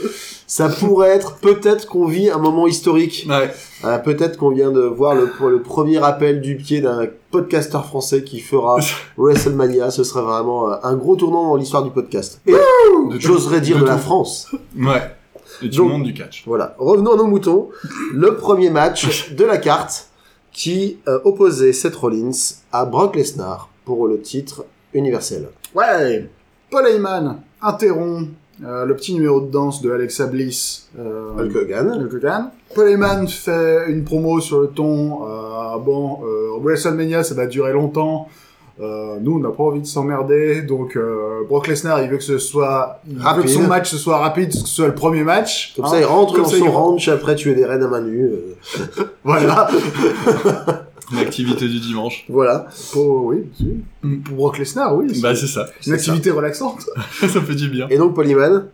Ça 0.47 0.67
pourrait 0.67 1.09
être, 1.09 1.35
peut-être 1.35 1.85
qu'on 1.87 2.07
vit 2.07 2.29
un 2.31 2.39
moment 2.39 2.65
historique. 2.67 3.27
Ouais. 3.29 3.51
Euh, 3.85 3.97
peut-être 3.99 4.37
qu'on 4.37 4.49
vient 4.49 4.71
de 4.71 4.81
voir 4.81 5.15
le, 5.15 5.29
le 5.49 5.61
premier 5.61 6.03
appel 6.03 6.41
du 6.41 6.57
pied 6.57 6.81
d'un 6.81 7.07
podcasteur 7.31 7.85
français 7.85 8.23
qui 8.23 8.39
fera 8.41 8.77
WrestleMania. 9.17 9.89
Ce 9.91 10.03
serait 10.03 10.21
vraiment 10.21 10.69
euh, 10.71 10.75
un 10.83 10.95
gros 10.95 11.15
tournant 11.15 11.47
dans 11.49 11.55
l'histoire 11.55 11.83
du 11.83 11.91
podcast. 11.91 12.41
Et 12.45 12.53
j'oserais 13.19 13.61
dire 13.61 13.77
de 13.77 13.83
de 13.83 13.87
la. 13.87 13.97
France. 13.97 14.47
Ouais. 14.77 15.15
Et 15.61 15.69
du 15.69 15.77
Donc- 15.77 15.91
monde 15.91 16.03
du 16.03 16.13
catch. 16.13 16.43
Voilà. 16.45 16.75
Revenons 16.77 17.13
à 17.13 17.17
nos 17.17 17.27
moutons. 17.27 17.69
Le 18.13 18.35
premier 18.35 18.69
match 18.69 19.31
de 19.35 19.45
la 19.45 19.57
carte 19.57 20.07
qui 20.51 20.97
euh, 21.07 21.19
opposait 21.23 21.71
Seth 21.73 21.95
Rollins 21.95 22.31
à 22.71 22.85
Brock 22.85 23.15
Lesnar 23.15 23.69
pour 23.85 24.07
le 24.07 24.19
titre 24.19 24.65
universel. 24.93 25.49
Ouais, 25.73 26.29
Paul 26.69 26.85
Heyman 26.87 27.41
interrompt 27.61 28.29
euh, 28.65 28.85
le 28.85 28.95
petit 28.95 29.13
numéro 29.13 29.39
de 29.41 29.49
danse 29.51 29.81
de 29.81 29.91
Alexa 29.91 30.25
Bliss. 30.27 30.89
euh, 30.99 31.31
Hulk 31.37 31.55
Hogan. 31.55 31.91
Hulk 32.01 32.13
Hogan. 32.13 32.49
Paul 32.75 32.89
Heyman 32.89 33.27
fait 33.27 33.85
une 33.89 34.03
promo 34.03 34.39
sur 34.41 34.61
le 34.61 34.67
ton. 34.67 35.21
euh, 35.27 35.77
bon, 35.79 36.19
euh, 36.25 36.59
WrestleMania, 36.61 37.23
ça 37.23 37.35
va 37.35 37.45
durer 37.45 37.73
longtemps. 37.73 38.27
Euh, 38.81 39.17
nous, 39.21 39.35
on 39.35 39.39
n'a 39.39 39.49
pas 39.49 39.63
envie 39.63 39.81
de 39.81 39.85
s'emmerder, 39.85 40.61
donc 40.61 40.95
euh, 40.95 41.41
Brock 41.49 41.67
Lesnar, 41.67 42.01
il 42.01 42.09
veut 42.09 42.15
que 42.15 42.23
ce 42.23 42.37
soit, 42.37 43.01
il 43.09 43.17
veut 43.17 43.21
Rapide. 43.23 43.43
que 43.43 43.49
son 43.49 43.63
match 43.63 43.89
ce 43.91 43.97
soit 43.97 44.17
rapide, 44.19 44.49
que 44.51 44.55
ce 44.57 44.65
soit 44.67 44.87
le 44.87 44.95
premier 44.95 45.23
match. 45.25 45.73
Comme 45.75 45.83
hein. 45.83 45.89
ça, 45.89 45.99
il 45.99 46.05
rentre 46.05 46.31
Comme 46.33 46.43
dans 46.43 46.49
ça, 46.49 46.57
son 46.59 46.63
il- 46.65 46.69
ranch 46.69 47.07
après 47.09 47.35
tuer 47.35 47.55
des 47.55 47.65
reines 47.65 47.83
à 47.83 47.87
main 47.89 47.99
nue. 47.99 48.31
euh, 48.31 49.03
Voilà. 51.09 51.23
L'activité 51.25 51.67
du 51.67 51.79
dimanche. 51.79 52.25
voilà. 52.29 52.67
Pour, 52.91 53.25
oui, 53.25 53.43
pour 54.25 54.35
Brock 54.37 54.57
Lesnar, 54.59 54.95
oui. 54.95 55.19
Bah, 55.21 55.35
c'est 55.35 55.47
ça. 55.47 55.67
une 55.87 55.93
activité 55.93 56.31
relaxante. 56.31 56.85
ça 57.19 57.27
fait 57.41 57.55
du 57.55 57.69
bien. 57.69 57.87
Et 57.89 57.97
donc, 57.97 58.13
Polyman. 58.15 58.65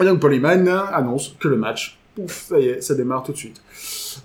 Et 0.00 0.04
donc 0.04 0.20
Paul 0.20 0.32
Heyman 0.32 0.66
annonce 0.92 1.34
que 1.38 1.48
le 1.48 1.56
match, 1.56 1.98
pouf, 2.16 2.46
ça 2.48 2.58
y 2.58 2.64
est, 2.68 2.80
ça 2.80 2.94
démarre 2.94 3.22
tout 3.24 3.32
de 3.32 3.36
suite. 3.36 3.60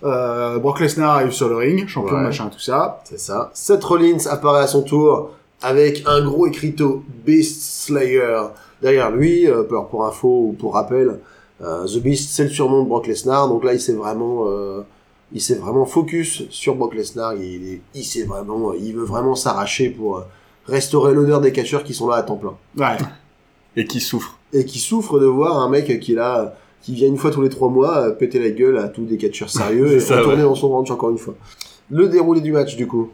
Euh, 0.04 0.60
Brock 0.60 0.80
Lesnar 0.80 1.16
arrive 1.16 1.32
sur 1.32 1.50
le 1.50 1.58
ring, 1.58 1.88
champion, 1.90 2.16
Ouais. 2.16 2.24
machin, 2.24 2.48
tout 2.48 2.60
ça. 2.60 3.02
C'est 3.04 3.20
ça. 3.20 3.52
Seth 3.54 3.84
Rollins 3.84 4.28
apparaît 4.30 4.64
à 4.64 4.68
son 4.68 4.82
tour 4.84 5.32
avec 5.62 6.04
un 6.06 6.24
gros 6.24 6.48
écriteau 6.48 7.04
Beast 7.26 7.62
Slayer 7.86 8.44
derrière 8.82 9.12
lui. 9.12 9.46
Euh, 9.50 9.64
pour, 9.64 9.88
pour 9.90 10.06
info 10.06 10.28
ou 10.50 10.56
pour 10.58 10.74
rappel, 10.74 11.20
euh, 11.62 11.86
The 11.86 11.98
Beast 12.02 12.30
c'est 12.32 12.44
le 12.46 12.50
surnom 12.50 12.84
de 12.84 12.88
Brock 12.88 13.08
Lesnar. 13.08 13.50
Donc 13.50 13.66
là, 13.66 13.74
il 13.74 13.82
s'est 13.82 13.94
vraiment, 13.94 14.46
euh, 14.48 14.82
il 15.34 15.42
s'est 15.42 15.56
vraiment 15.56 15.86
focus 15.86 16.44
sur 16.50 16.76
Brock 16.76 16.96
Lesnar. 16.96 17.34
Il, 17.36 17.44
il, 17.44 17.80
il 17.94 18.04
s'est 18.04 18.24
vraiment, 18.24 18.74
il 18.74 18.94
veut 18.96 19.04
vraiment 19.04 19.36
s'arracher 19.36 19.90
pour 19.90 20.18
euh, 20.18 20.22
restaurer 20.66 21.14
l'honneur 21.14 21.42
des 21.42 21.52
catcheurs 21.52 21.84
qui 21.84 21.94
sont 21.94 22.08
là 22.08 22.18
à 22.18 22.24
temps 22.24 22.38
plein 22.38 22.56
Ouais. 22.78 22.98
Et 23.76 23.86
qui 23.86 24.00
souffre. 24.00 24.38
et 24.54 24.66
qui 24.66 24.80
souffre 24.80 25.20
de 25.20 25.26
voir 25.26 25.58
un 25.58 25.70
mec 25.70 26.00
qui 26.00 26.14
est 26.14 26.16
là, 26.16 26.56
qui 26.82 26.94
vient 26.94 27.08
une 27.08 27.18
fois 27.18 27.32
tous 27.32 27.42
les 27.42 27.50
trois 27.50 27.70
mois 27.70 27.98
euh, 27.98 28.12
péter 28.12 28.40
la 28.40 28.50
gueule 28.50 28.78
à 28.78 28.88
tous 28.88 29.04
des 29.04 29.18
catcheurs 29.18 29.50
sérieux 29.50 29.92
et 29.94 30.00
ça, 30.00 30.18
retourner 30.18 30.38
ouais. 30.38 30.44
dans 30.44 30.56
son 30.56 30.70
ranch 30.70 30.90
encore 30.92 31.10
une 31.12 31.18
fois. 31.18 31.36
Le 31.92 32.08
déroulé 32.10 32.42
du 32.42 32.52
match 32.52 32.76
du 32.76 32.88
coup. 32.88 33.10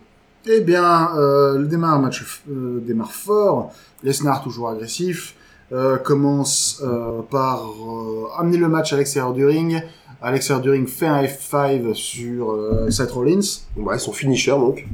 Eh 0.46 0.60
bien, 0.62 1.16
euh, 1.16 1.58
le 1.58 1.68
démarre, 1.68 2.00
match 2.00 2.24
euh, 2.50 2.80
démarre 2.82 3.14
fort. 3.14 3.72
Lesnar 4.04 4.44
toujours 4.44 4.70
agressif. 4.70 5.36
Euh, 5.74 5.98
commence 5.98 6.82
euh, 6.84 7.22
par 7.30 7.64
euh, 7.66 8.28
amener 8.38 8.58
le 8.58 8.68
match 8.70 8.94
à 8.94 8.98
l'extérieur 8.98 9.34
du 9.34 9.46
ring. 9.46 9.82
À 10.22 10.32
l'extérieur 10.32 10.62
du 10.62 10.70
ring, 10.70 10.88
fait 10.88 11.08
un 11.08 11.22
F5 11.24 11.94
sur 11.94 12.52
euh, 12.52 12.90
Seth 12.90 13.12
Rollins. 13.12 13.42
Ouais, 13.76 13.98
son 14.00 14.14
finisher 14.14 14.52
donc. 14.52 14.86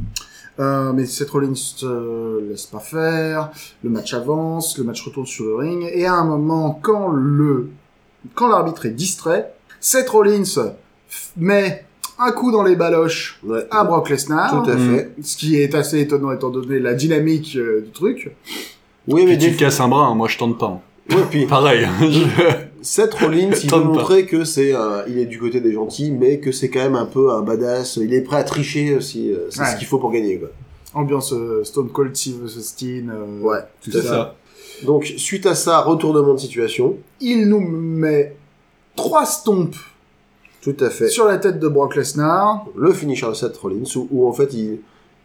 Euh, 0.60 0.92
mais 0.92 1.06
Seth 1.06 1.30
Rollins 1.30 1.54
euh, 1.84 2.50
laisse 2.50 2.66
pas 2.66 2.80
faire. 2.80 3.52
Le 3.84 3.90
match 3.90 4.14
avance, 4.14 4.78
le 4.78 4.84
match 4.84 5.06
retourne 5.06 5.26
sur 5.28 5.46
le 5.46 5.56
ring. 5.56 5.90
Et 5.94 6.06
à 6.06 6.14
un 6.16 6.26
moment, 6.26 6.80
quand 6.82 7.10
le 7.10 7.70
quand 8.36 8.48
l'arbitre 8.50 8.86
est 8.86 8.92
distrait, 8.92 9.54
Seth 9.80 10.10
Rollins 10.10 10.74
met 11.38 11.86
un 12.18 12.32
coup 12.34 12.52
dans 12.52 12.64
les 12.64 12.76
baloches 12.76 13.40
Ouais. 13.44 13.66
à 13.72 13.84
Brock 13.86 14.10
Lesnar. 14.10 14.64
Tout 14.64 14.70
à 14.70 14.76
fait. 14.76 15.14
Ce 15.22 15.38
qui 15.38 15.56
est 15.62 15.74
assez 15.76 16.00
étonnant 16.02 16.32
étant 16.34 16.50
donné 16.50 16.80
la 16.80 16.94
dynamique 16.94 17.56
euh, 17.56 17.82
du 17.82 17.92
truc. 17.92 18.36
Oui, 19.10 19.26
mais 19.26 19.38
Puis 19.38 19.50
tu 19.50 19.56
te 19.56 19.60
casses 19.60 19.80
un 19.82 19.88
bras, 19.88 20.06
hein, 20.08 20.16
moi 20.16 20.28
je 20.28 20.38
tente 20.38 20.58
pas. 20.58 20.68
hein. 21.12 21.16
ouais, 21.16 21.24
puis 21.30 21.46
Pareil. 21.48 21.88
Je- 22.02 22.24
Seth 22.82 23.14
Rollins, 23.16 23.52
il 23.64 23.70
veut 23.70 23.80
montrer 23.84 24.26
que 24.26 24.46
c'est, 24.46 24.74
un- 24.74 25.04
il 25.08 25.18
est 25.20 25.26
du 25.26 25.38
côté 25.40 25.60
des 25.60 25.74
gentils, 25.74 26.12
mais 26.12 26.40
que 26.40 26.52
c'est 26.54 26.70
quand 26.70 26.80
même 26.80 26.96
un 26.96 27.06
peu 27.06 27.32
un 27.32 27.42
badass. 27.42 27.98
Il 27.98 28.14
est 28.14 28.22
prêt 28.22 28.38
à 28.38 28.44
tricher 28.44 28.92
euh, 28.92 29.02
si 29.02 29.32
euh, 29.34 29.48
c'est 29.50 29.62
Ouais. 29.62 29.68
ce 29.72 29.76
qu'il 29.78 29.88
faut 29.88 29.98
pour 30.00 30.12
gagner. 30.12 30.38
Quoi. 30.40 30.50
Ambiance 30.94 31.34
euh, 31.34 31.64
Stone 31.66 31.90
Cold 31.90 32.16
Steve 32.16 32.44
Austin. 32.46 33.10
euh, 33.10 33.42
Ouais, 33.42 33.60
tout 33.84 33.92
ça. 33.92 34.02
ça. 34.02 34.36
Donc 34.86 35.06
suite 35.18 35.46
à 35.46 35.56
ça, 35.56 35.82
retournement 35.82 36.34
de 36.36 36.40
situation. 36.40 36.96
Il 37.20 37.50
nous 37.50 37.60
met 37.60 38.36
trois 38.96 39.26
stompes 39.26 39.76
Tout 40.62 40.76
à 40.80 40.90
fait. 40.90 41.10
sur 41.10 41.26
la 41.26 41.38
tête 41.38 41.60
de 41.60 41.68
Brock 41.68 41.96
Lesnar. 41.98 42.66
Le 42.78 42.94
finisher 42.94 43.28
de 43.28 43.34
Seth 43.34 43.58
Rollins, 43.58 43.84
où, 43.98 44.08
où 44.10 44.28
en 44.28 44.32
fait 44.32 44.54
il, 44.54 44.80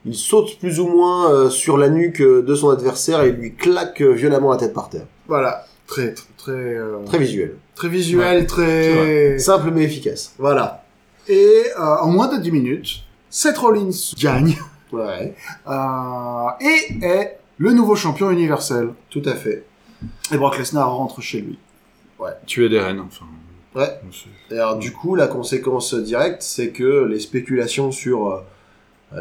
il 0.07 0.15
saute 0.15 0.59
plus 0.59 0.81
ou 0.81 0.87
moins 0.89 1.31
euh, 1.33 1.51
sur 1.51 1.79
la 1.79 1.89
nuque 1.89 2.21
euh, 2.21 2.43
de 2.43 2.55
son 2.55 2.71
adversaire 2.71 3.23
et 3.23 3.33
lui 3.33 3.55
claque 3.55 4.01
euh, 4.03 4.13
violemment 4.13 4.51
la 4.51 4.59
tête 4.59 4.73
par 4.75 4.89
terre. 4.91 5.07
Voilà. 5.29 5.65
Très, 5.87 6.15
très, 6.15 6.27
très, 6.37 6.53
euh, 6.53 6.99
Très 7.07 7.19
visuel. 7.19 7.57
très 7.75 7.89
visuel, 7.89 8.47
très... 8.47 9.39
Simple 9.39 9.71
mais 9.73 9.85
efficace. 9.85 10.35
Voilà. 10.39 10.85
Et 11.29 11.63
euh, 11.79 11.97
en 12.03 12.09
moins 12.11 12.35
de 12.35 12.41
10 12.41 12.51
minutes, 12.53 12.89
Seth 13.31 13.59
Rollins 13.59 13.91
gagne 14.19 14.57
Ouais. 14.93 15.35
euh, 15.69 16.49
et 16.61 17.05
est 17.05 17.39
le 17.59 17.73
nouveau 17.73 17.97
champion 17.97 18.31
universel. 18.31 18.91
Tout 19.11 19.23
à 19.27 19.35
fait. 19.35 19.65
Et 20.33 20.37
Brock 20.37 20.59
Lesnar 20.59 20.95
rentre 20.95 21.21
chez 21.21 21.41
lui. 21.41 21.59
Tu 22.47 22.65
es 22.65 22.69
des 22.69 22.81
reines, 22.81 23.01
enfin. 23.01 23.27
Ouais. 23.75 24.01
Et 24.51 24.55
alors 24.55 24.77
du 24.79 24.93
coup, 24.93 25.15
la 25.17 25.27
conséquence 25.27 25.95
directe, 25.95 26.43
c'est 26.43 26.69
que 26.71 27.05
les 27.05 27.19
spéculations 27.21 27.91
sur 27.91 28.29
euh, 28.31 28.39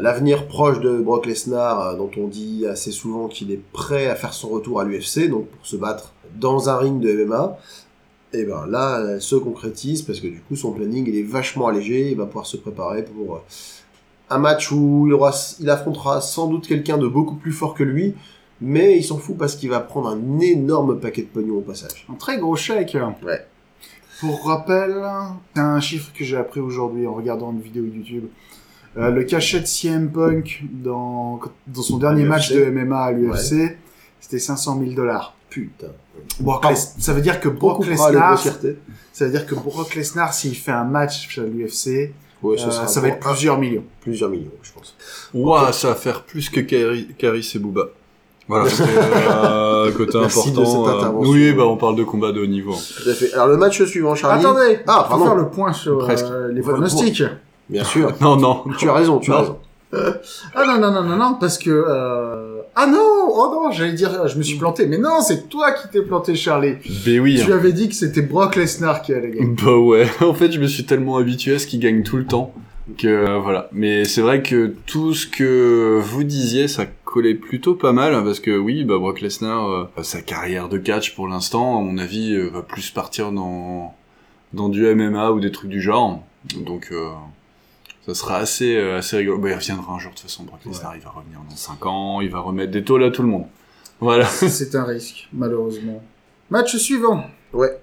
l'avenir 0.00 0.46
proche 0.46 0.80
de 0.80 0.98
Brock 0.98 1.26
Lesnar, 1.26 1.80
euh, 1.80 1.96
dont 1.96 2.10
on 2.16 2.28
dit 2.28 2.66
assez 2.66 2.90
souvent 2.90 3.28
qu'il 3.28 3.50
est 3.52 3.62
prêt 3.72 4.08
à 4.08 4.14
faire 4.14 4.34
son 4.34 4.48
retour 4.48 4.80
à 4.80 4.84
l'UFC, 4.84 5.28
donc 5.28 5.46
pour 5.46 5.66
se 5.66 5.76
battre 5.76 6.12
dans 6.36 6.68
un 6.68 6.76
ring 6.76 7.00
de 7.00 7.24
MMA, 7.24 7.58
et 8.34 8.44
ben 8.44 8.66
là, 8.66 9.00
elle 9.08 9.22
se 9.22 9.36
concrétise 9.36 10.02
parce 10.02 10.18
que 10.18 10.26
du 10.26 10.40
coup, 10.40 10.56
son 10.56 10.72
planning 10.72 11.04
il 11.06 11.16
est 11.16 11.22
vachement 11.22 11.68
allégé. 11.68 12.10
Il 12.10 12.16
va 12.16 12.26
pouvoir 12.26 12.46
se 12.46 12.56
préparer 12.56 13.04
pour 13.04 13.36
euh, 13.36 13.42
un 14.28 14.38
match 14.38 14.72
où 14.72 15.04
il, 15.06 15.12
aura, 15.12 15.32
il 15.60 15.70
affrontera 15.70 16.20
sans 16.20 16.48
doute 16.48 16.66
quelqu'un 16.66 16.98
de 16.98 17.06
beaucoup 17.06 17.36
plus 17.36 17.52
fort 17.52 17.74
que 17.74 17.84
lui, 17.84 18.14
mais 18.60 18.98
il 18.98 19.04
s'en 19.04 19.18
fout 19.18 19.36
parce 19.38 19.54
qu'il 19.54 19.70
va 19.70 19.78
prendre 19.78 20.08
un 20.08 20.40
énorme 20.40 20.98
paquet 20.98 21.22
de 21.22 21.28
pognon 21.28 21.58
au 21.58 21.60
passage. 21.60 22.06
Un 22.10 22.14
très 22.14 22.38
gros 22.38 22.56
chèque. 22.56 22.96
Ouais. 23.24 23.46
Pour 24.20 24.46
rappel, 24.46 24.96
c'est 25.54 25.60
un 25.60 25.80
chiffre 25.80 26.12
que 26.12 26.24
j'ai 26.24 26.36
appris 26.36 26.60
aujourd'hui 26.60 27.06
en 27.06 27.14
regardant 27.14 27.52
une 27.52 27.60
vidéo 27.60 27.84
YouTube. 27.84 28.24
Euh, 28.96 29.10
le 29.10 29.24
cachet 29.24 29.60
de 29.60 29.66
CM 29.66 30.10
Punk 30.10 30.62
dans, 30.72 31.40
dans 31.66 31.82
son 31.82 31.98
dernier 31.98 32.24
match 32.24 32.52
de 32.52 32.64
MMA 32.66 32.96
à 32.98 33.12
l'UFC, 33.12 33.76
c'était 34.20 34.38
500 34.38 34.78
000 34.80 34.92
dollars. 34.94 35.34
Putain. 35.50 35.88
Brock. 36.40 36.64
Les- 36.70 36.76
ça 36.76 37.12
veut 37.12 37.20
dire 37.20 37.40
que 37.40 37.48
On 37.48 37.54
Brock 37.54 37.86
Lesnar, 37.86 38.38
ça 38.38 39.24
veut 39.24 39.30
dire 39.30 39.46
que 39.46 39.54
Brock 39.54 39.94
Lesnar, 39.94 40.32
s'il 40.32 40.54
fait 40.56 40.72
un 40.72 40.84
match 40.84 41.38
à 41.38 41.42
l'UFC, 41.42 42.12
Ouais, 42.42 42.56
euh, 42.60 42.70
ça 42.70 43.00
va 43.00 43.08
être 43.08 43.20
plusieurs 43.20 43.58
millions. 43.58 43.84
plusieurs 44.00 44.28
millions, 44.30 44.50
je 44.62 44.70
pense. 44.72 44.94
Ouah, 45.32 45.72
ça 45.72 45.88
va 45.88 45.94
faire 45.94 46.22
plus 46.24 46.50
que 46.50 46.60
Caris 46.60 47.52
et 47.54 47.58
Booba. 47.58 47.88
Voilà. 48.46 48.68
C'était, 48.68 48.90
euh, 48.90 49.90
côté 49.92 50.18
Merci 50.18 50.52
de 50.52 50.60
important. 50.60 51.00
cette 51.00 51.04
euh, 51.14 51.30
oui, 51.32 51.52
bah 51.54 51.64
on 51.64 51.78
parle 51.78 51.96
de 51.96 52.04
combat 52.04 52.32
de 52.32 52.42
haut 52.42 52.46
niveau. 52.46 52.72
Tout 52.74 53.08
à 53.08 53.14
fait. 53.14 53.32
Alors 53.32 53.46
le 53.48 53.56
match 53.56 53.82
suivant, 53.84 54.14
Charlie. 54.14 54.44
Attendez, 54.44 54.80
Ah, 54.86 55.02
faut 55.04 55.08
pardon. 55.10 55.24
faire 55.24 55.34
le 55.36 55.48
point 55.48 55.72
sur 55.72 56.04
euh, 56.04 56.48
les 56.52 56.60
On 56.60 56.64
va 56.66 56.72
le 56.72 56.78
pronostics. 56.78 57.22
Bien 57.68 57.84
sûr. 57.84 58.12
Non, 58.20 58.36
non. 58.36 58.64
tu 58.78 58.88
as 58.88 58.92
raison, 58.94 59.18
tu 59.18 59.32
as 59.32 59.38
raison. 59.40 59.58
Ah 60.54 60.64
non, 60.66 60.78
non, 60.78 60.90
non, 60.90 61.02
non, 61.04 61.16
non, 61.16 61.34
parce 61.38 61.56
que... 61.56 61.70
euh, 61.70 62.56
Ah 62.74 62.86
non, 62.86 63.28
oh 63.28 63.48
non, 63.52 63.70
j'allais 63.70 63.92
dire, 63.92 64.26
je 64.26 64.36
me 64.36 64.42
suis 64.42 64.58
planté. 64.58 64.86
Mais 64.86 64.98
non, 64.98 65.20
c'est 65.20 65.48
toi 65.48 65.70
qui 65.72 65.88
t'es 65.88 66.02
planté, 66.02 66.34
Charlie. 66.34 66.74
Ben 67.06 67.20
oui. 67.20 67.40
Tu 67.44 67.52
hein. 67.52 67.56
avais 67.56 67.72
dit 67.72 67.88
que 67.88 67.94
c'était 67.94 68.22
Brock 68.22 68.56
Lesnar 68.56 69.02
qui 69.02 69.14
allait 69.14 69.30
gagner. 69.30 69.54
Bah 69.62 69.76
ouais. 69.76 70.06
En 70.20 70.34
fait, 70.34 70.50
je 70.50 70.58
me 70.60 70.66
suis 70.66 70.84
tellement 70.84 71.16
habitué 71.16 71.54
à 71.54 71.58
ce 71.60 71.66
qu'il 71.68 71.78
gagne 71.80 72.02
tout 72.02 72.16
le 72.16 72.26
temps 72.26 72.52
que 72.98 73.06
euh, 73.08 73.38
voilà. 73.38 73.68
Mais 73.72 74.04
c'est 74.04 74.20
vrai 74.20 74.42
que 74.42 74.74
tout 74.86 75.14
ce 75.14 75.26
que 75.26 76.00
vous 76.02 76.24
disiez, 76.24 76.68
ça 76.68 76.84
collait 77.04 77.34
plutôt 77.34 77.74
pas 77.76 77.92
mal 77.92 78.12
parce 78.24 78.40
que 78.40 78.58
oui, 78.58 78.84
bah 78.84 78.98
Brock 78.98 79.20
Lesnar, 79.20 79.68
euh, 79.70 80.02
sa 80.02 80.20
carrière 80.20 80.68
de 80.68 80.76
catch 80.78 81.14
pour 81.14 81.28
l'instant, 81.28 81.78
à 81.78 81.82
mon 81.82 81.96
avis, 81.98 82.34
euh, 82.34 82.50
va 82.52 82.62
plus 82.62 82.90
partir 82.90 83.30
dans 83.32 83.94
dans 84.52 84.68
du 84.68 84.84
MMA 84.94 85.30
ou 85.30 85.40
des 85.40 85.50
trucs 85.52 85.70
du 85.70 85.80
genre. 85.80 86.20
Donc, 86.56 86.88
euh, 86.92 87.08
ça 88.06 88.14
sera 88.14 88.36
assez, 88.36 88.76
euh, 88.76 88.98
assez 88.98 89.16
rigolo. 89.16 89.38
Bah, 89.38 89.50
il 89.50 89.54
reviendra 89.54 89.94
un 89.94 89.98
jour, 89.98 90.10
de 90.12 90.16
toute 90.16 90.22
façon. 90.28 90.44
Brock 90.44 90.60
Lesnar, 90.66 90.94
il 90.96 91.02
va 91.02 91.10
revenir 91.10 91.38
dans 91.48 91.56
5 91.56 91.86
ans, 91.86 92.20
il 92.20 92.30
va 92.30 92.40
remettre 92.40 92.72
des 92.72 92.84
tôles 92.84 93.04
à 93.04 93.10
tout 93.10 93.22
le 93.22 93.28
monde. 93.28 93.44
Voilà. 94.00 94.26
C'est 94.28 94.74
un 94.74 94.84
risque, 94.84 95.28
malheureusement. 95.32 96.02
Match 96.50 96.76
suivant. 96.76 97.24
Ouais, 97.52 97.78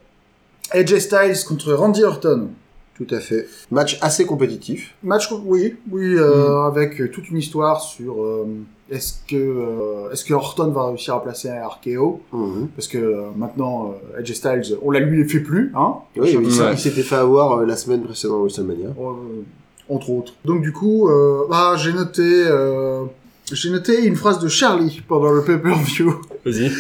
AJ 0.72 1.00
Styles 1.00 1.46
contre 1.48 1.74
Randy 1.74 2.04
Orton. 2.04 2.50
tout 2.98 3.08
à 3.10 3.20
fait. 3.20 3.48
Match 3.72 3.98
assez 4.01 4.25
compétitif. 4.25 4.94
Match, 5.04 5.32
oui, 5.46 5.75
oui, 5.90 6.16
euh, 6.16 6.62
avec 6.68 7.12
toute 7.12 7.30
une 7.30 7.38
histoire 7.38 7.82
sur 7.82 8.22
euh, 8.24 8.46
est-ce 8.92 9.13
que 9.28 9.36
euh, 9.36 10.12
est-ce 10.12 10.24
que 10.25 10.34
Orton 10.34 10.68
va 10.72 10.88
réussir 10.88 11.16
à 11.16 11.24
placer 11.24 11.50
un 11.50 11.66
RKO 11.68 12.22
Mhm. 12.34 12.68
parce 12.75 12.88
que 12.88 12.98
euh, 13.00 13.30
maintenant 13.36 13.96
euh, 14.16 14.20
AJ 14.20 14.34
Styles, 14.34 14.78
on 14.84 14.92
la 14.92 15.00
lui 15.00 15.28
fait 15.28 15.40
plus, 15.40 15.72
hein, 15.75 15.96
Oui, 16.18 16.36
oui, 16.38 16.44
il 16.46 16.51
s'est- 16.51 16.62
Ouais. 16.62 16.74
il 16.74 16.78
s'était 16.78 17.01
fait 17.04 17.16
avoir 17.16 17.60
euh, 17.60 17.66
la 17.66 17.75
semaine 17.78 18.04
précédente 18.04 18.38
à 18.38 18.42
WrestleMania. 18.42 18.90
Entre 19.91 20.10
autres. 20.10 20.33
Donc 20.45 20.62
du 20.62 20.71
coup, 20.71 21.10
euh, 21.10 21.43
ah, 21.51 21.75
j'ai 21.77 21.93
noté 21.93 22.21
euh, 22.24 23.03
j'ai 23.51 23.69
noté 23.69 24.05
une 24.05 24.15
phrase 24.15 24.39
de 24.39 24.48
Charlie 24.48 25.01
pendant 25.07 25.31
le 25.31 25.43
pay-per-view. 25.43 26.21
Vas-y. 26.45 26.71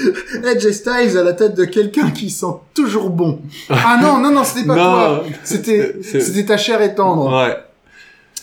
AJ 0.47 0.71
Styles 0.71 1.17
a 1.17 1.23
la 1.23 1.33
tête 1.33 1.53
de 1.55 1.65
quelqu'un 1.65 2.09
qui 2.11 2.29
sent 2.29 2.45
toujours 2.73 3.09
bon. 3.09 3.39
ah 3.69 3.99
non, 4.01 4.17
non, 4.19 4.31
non, 4.31 4.43
c'était 4.43 4.65
pas 4.65 4.75
Non. 4.75 4.83
toi. 4.83 5.23
C'était, 5.43 5.95
c'était 6.01 6.45
ta 6.45 6.57
chair 6.57 6.81
et 6.81 6.95
tendre 6.95 7.29
Ouais. 7.31 7.57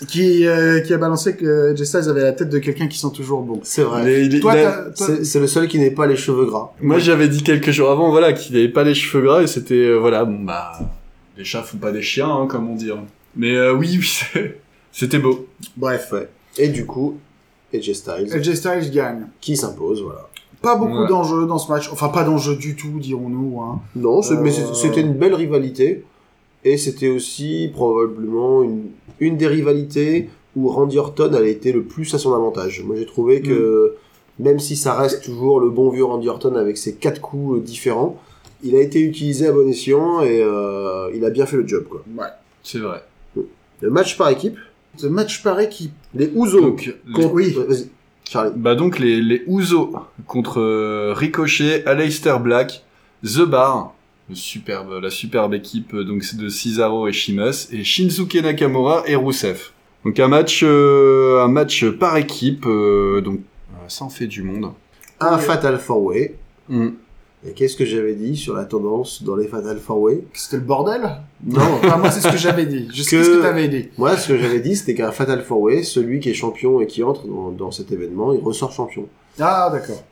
qui, 0.06 0.46
euh, 0.46 0.80
qui 0.80 0.92
a 0.94 0.98
balancé 0.98 1.34
que 1.36 1.72
AJ 1.72 1.82
Styles 1.84 2.08
avait 2.10 2.22
la 2.22 2.32
tête 2.32 2.50
de 2.50 2.58
quelqu'un 2.58 2.86
qui 2.86 2.98
sent 2.98 3.08
toujours 3.14 3.40
bon. 3.42 3.60
C'est 3.64 3.82
vrai. 3.82 4.26
Il- 4.26 4.40
Toi, 4.40 4.54
C'est 4.94 5.40
le 5.40 5.46
seul 5.46 5.66
qui 5.66 5.78
n'ait 5.78 5.90
pas 5.90 6.06
les 6.06 6.16
cheveux 6.16 6.44
gras. 6.44 6.72
Moi, 6.82 6.98
j'avais 6.98 7.28
dit 7.28 7.42
quelques 7.42 7.70
jours 7.70 7.90
avant, 7.90 8.10
voilà, 8.10 8.32
qu'il 8.34 8.54
avait 8.56 8.68
pas 8.68 8.84
les 8.84 8.94
cheveux 8.94 9.24
gras 9.24 9.42
et 9.42 9.46
c'était, 9.46 9.74
euh, 9.74 9.96
voilà, 9.96 10.24
bon, 10.24 10.44
bah, 10.44 10.72
les 11.36 11.44
chats 11.44 11.62
font 11.62 11.78
pas 11.78 11.90
des 11.92 12.02
chiens, 12.02 12.28
hein, 12.30 12.46
comme 12.46 12.68
on 12.70 12.74
dit. 12.76 12.90
hein. 12.92 13.04
Mais 13.38 13.54
euh, 13.54 13.72
oui, 13.72 13.98
oui, 13.98 14.42
c'était 14.92 15.18
beau. 15.18 15.46
bref, 15.76 16.10
Ouais. 16.12 16.28
Et 16.58 16.68
du 16.68 16.84
coup, 16.84 17.16
AJ 17.72 17.92
Styles, 17.94 18.32
AJ 18.32 18.54
Styles 18.54 18.90
gagne. 18.92 19.28
qui 19.40 19.56
s'impose, 19.56 20.02
voilà. 20.02 20.28
Pas 20.60 20.74
beaucoup 20.76 21.02
Ouais. 21.02 21.08
d'enjeux 21.08 21.46
dans 21.46 21.58
ce 21.58 21.70
match. 21.70 21.88
Enfin, 21.92 22.08
pas 22.08 22.24
d'enjeux 22.24 22.56
du 22.56 22.74
tout, 22.74 22.98
dirons-nous. 22.98 23.60
Hein. 23.62 23.80
Non, 23.94 24.20
mais 24.42 24.50
Euh, 24.58 24.74
c'était 24.74 25.00
une 25.02 25.14
belle 25.14 25.34
rivalité. 25.34 26.04
Et 26.64 26.76
c'était 26.76 27.08
aussi 27.08 27.70
probablement 27.72 28.64
une, 28.64 28.86
une 29.20 29.36
des 29.36 29.46
rivalités 29.46 30.28
où 30.56 30.68
Randy 30.68 30.98
Orton 30.98 31.32
a 31.34 31.42
été 31.42 31.70
le 31.70 31.84
plus 31.84 32.12
à 32.14 32.18
son 32.18 32.34
avantage. 32.34 32.82
Moi 32.84 32.96
j'ai 32.96 33.06
trouvé 33.06 33.40
que 33.40 33.94
même 34.40 34.58
si 34.58 34.74
ça 34.74 34.94
reste 34.94 35.22
toujours 35.22 35.60
le 35.60 35.70
bon 35.70 35.90
vieux 35.90 36.04
Randy 36.04 36.28
Orton 36.28 36.56
avec 36.56 36.76
ses 36.76 36.94
quatre 36.96 37.20
coups 37.20 37.58
euh, 37.58 37.60
différents, 37.60 38.16
il 38.64 38.74
a 38.74 38.80
été 38.80 39.00
utilisé 39.00 39.46
à 39.46 39.52
bon 39.52 39.68
escient 39.68 40.20
et 40.22 40.42
euh, 40.42 41.10
il 41.14 41.24
a 41.24 41.30
bien 41.30 41.46
fait 41.46 41.56
le 41.56 41.66
job. 41.68 41.84
Quoi. 41.88 42.02
Ouais. 42.18 42.26
C'est 42.64 42.80
vrai. 42.80 43.04
Le 43.80 43.90
match 43.90 44.16
par 44.16 44.28
équipe, 44.30 44.58
Ce 44.96 45.06
match 45.06 45.42
paraît 45.42 45.68
qui... 45.68 45.90
les 46.14 46.30
Ouzo. 46.34 46.60
Donc, 46.60 46.86
les- 47.06 47.12
contre- 47.12 47.32
oui. 47.34 47.54
Ouais, 47.56 47.64
Vas-y, 47.66 47.88
Charlie. 48.28 48.52
bah 48.56 48.74
donc 48.74 48.98
les, 48.98 49.20
les 49.22 49.42
Ouzo 49.46 49.92
contre 50.26 50.60
euh, 50.60 51.12
Ricochet, 51.16 51.84
Aleister 51.86 52.36
Black, 52.40 52.82
The 53.24 53.42
Bar, 53.42 53.94
le 54.28 54.34
superbe, 54.34 54.98
la 55.02 55.10
superbe 55.10 55.54
équipe 55.54 55.94
euh, 55.94 56.04
donc 56.04 56.22
de 56.36 56.48
Cesaro 56.48 57.08
et 57.08 57.12
Sheamus, 57.12 57.68
et 57.72 57.84
Shinsuke 57.84 58.34
Nakamura 58.42 59.04
et 59.06 59.14
Rusev. 59.16 59.70
Donc 60.04 60.18
un 60.20 60.28
match, 60.28 60.62
euh, 60.64 61.42
un 61.42 61.48
match 61.48 61.84
par 61.86 62.16
équipe, 62.16 62.66
euh, 62.66 63.20
donc 63.20 63.40
euh, 63.40 63.74
ça 63.88 64.04
en 64.04 64.10
fait 64.10 64.26
du 64.26 64.42
monde. 64.42 64.72
Un 65.20 65.36
Oui. 65.36 65.42
Fatal 65.42 65.78
Four 65.78 66.02
Way. 66.04 66.34
Mm. 66.68 66.88
Et 67.46 67.52
qu'est-ce 67.52 67.76
que 67.76 67.84
j'avais 67.84 68.14
dit 68.14 68.36
sur 68.36 68.54
la 68.54 68.64
tendance 68.64 69.22
dans 69.22 69.36
les 69.36 69.46
Fatal 69.46 69.78
Four 69.78 70.00
Way? 70.00 70.24
C'était 70.34 70.56
le 70.56 70.62
bordel? 70.64 71.02
Non. 71.46 71.60
Enfin, 71.84 71.96
moi, 71.98 72.10
c'est 72.10 72.20
ce 72.20 72.28
que 72.32 72.36
j'avais 72.36 72.66
dit. 72.66 72.88
Je 72.92 73.02
sais 73.02 73.16
Que- 73.16 73.22
ce 73.22 73.30
que 73.30 73.42
t'avais 73.42 73.68
dit. 73.68 73.88
Moi, 73.96 74.16
ce 74.16 74.28
que 74.28 74.36
j'avais 74.38 74.58
dit, 74.60 74.74
c'était 74.74 74.94
qu'un 74.94 75.12
Fatal 75.12 75.42
Four 75.44 75.60
Way, 75.62 75.84
celui 75.84 76.18
qui 76.18 76.30
est 76.30 76.34
champion 76.34 76.80
et 76.80 76.86
qui 76.88 77.04
entre 77.04 77.26
dans, 77.28 77.50
dans 77.52 77.70
cet 77.70 77.92
événement, 77.92 78.32
il 78.32 78.40
ressort 78.42 78.72
champion. 78.72 79.06
Ah, 79.38 79.70
d'accord. 79.72 80.02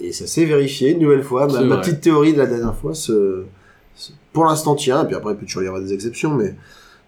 Et 0.00 0.12
ça 0.12 0.28
s'est 0.28 0.44
vérifié 0.44 0.92
une 0.92 1.00
nouvelle 1.00 1.24
fois. 1.24 1.48
Ma, 1.48 1.78
petite 1.78 2.00
théorie 2.00 2.32
de 2.32 2.38
la 2.38 2.46
dernière 2.46 2.76
fois, 2.76 2.94
se- 2.94 3.42
pour 4.32 4.44
l'instant 4.44 4.76
tient. 4.76 5.02
Et 5.02 5.06
puis 5.08 5.16
après, 5.16 5.32
il 5.32 5.36
peut 5.36 5.46
toujours 5.46 5.64
y 5.64 5.66
avoir 5.66 5.82
des 5.82 5.92
exceptions. 5.92 6.30
Mais 6.34 6.54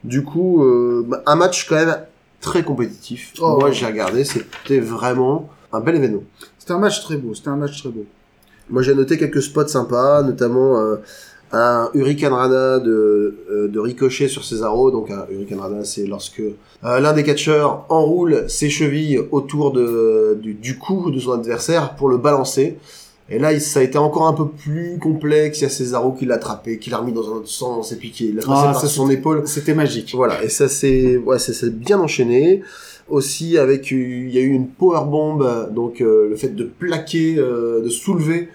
du 0.03 0.25
coup, 0.25 0.65
euh, 0.65 1.05
bah, 1.07 1.23
un 1.27 1.37
match 1.37 1.69
quand 1.69 1.77
même 1.77 1.97
très 2.41 2.65
compétitif. 2.65 3.35
Oh. 3.41 3.57
Moi, 3.61 3.71
j'ai 3.71 3.87
regardé, 3.87 4.25
c'était 4.25 4.81
vraiment 4.81 5.49
un 5.73 5.79
bel 5.81 5.95
événement. 5.95 6.25
C'était 6.59 6.73
un 6.73 6.79
match 6.81 7.01
très 7.03 7.17
beau. 7.17 7.35
C'était 7.35 7.51
un 7.51 7.57
match 7.57 7.79
très 7.81 7.91
beau. 7.91 8.05
Moi, 8.71 8.83
j'ai 8.83 8.95
noté 8.95 9.19
quelques 9.19 9.43
spots 9.43 9.69
sympas, 9.69 10.23
notamment 10.23 10.79
euh, 10.79 10.97
un 11.53 11.91
Hurricane 11.95 12.33
Rana 12.33 12.79
de, 12.79 13.35
euh, 13.51 13.69
de 13.69 13.79
Ricochet 13.79 14.29
sur 14.29 14.45
Cesaro. 14.45 14.91
Donc, 14.91 15.11
un 15.11 15.27
Hurricane 15.31 15.61
Rana, 15.61 15.85
c'est 15.85 16.07
lorsque 16.07 16.41
euh, 16.41 17.01
l'un 17.01 17.13
des 17.13 17.25
catcheurs 17.25 17.85
enroule 17.89 18.45
ses 18.49 18.71
chevilles 18.71 19.21
autour 19.31 19.73
de, 19.73 20.39
du, 20.41 20.55
du 20.55 20.79
cou 20.79 21.11
de 21.11 21.19
son 21.19 21.33
adversaire 21.33 21.97
pour 21.97 22.09
le 22.09 22.17
balancer. 22.17 22.79
Et 23.33 23.39
là, 23.39 23.59
ça 23.61 23.79
a 23.79 23.83
été 23.85 23.97
encore 23.97 24.27
un 24.27 24.33
peu 24.33 24.49
plus 24.49 24.99
complexe. 24.99 25.61
Il 25.61 25.63
y 25.63 25.67
a 25.67 25.69
Cesaro 25.69 26.13
qui 26.13 26.27
l'a 26.27 26.35
attrapé, 26.35 26.79
qui 26.79 26.91
l'a 26.91 26.99
remis 26.99 27.13
dans 27.13 27.29
un 27.31 27.37
autre 27.37 27.49
sens, 27.49 27.93
et 27.93 27.97
puis 27.97 28.11
qui 28.11 28.33
l'a 28.33 28.43
passé 28.43 28.51
Ah, 28.53 28.73
par 28.73 28.85
son 28.85 29.09
épaule. 29.09 29.43
C'était 29.47 29.75
magique. 29.75 30.13
Voilà, 30.17 30.43
et 30.43 30.49
ça 30.49 30.69
c'est 30.69 31.17
ouais, 31.17 31.37
bien 31.73 32.01
enchaîné. 32.01 32.63
Aussi 33.09 33.59
avec 33.59 33.91
il 33.91 34.31
y 34.31 34.39
a 34.39 34.41
eu 34.41 34.51
une 34.51 34.69
power 34.69 35.05
bomb, 35.05 35.45
donc 35.73 36.01
euh, 36.01 36.29
le 36.29 36.37
fait 36.37 36.55
de 36.55 36.63
plaquer, 36.63 37.37
euh, 37.39 37.83
de 37.83 37.89
soulever 37.89 38.49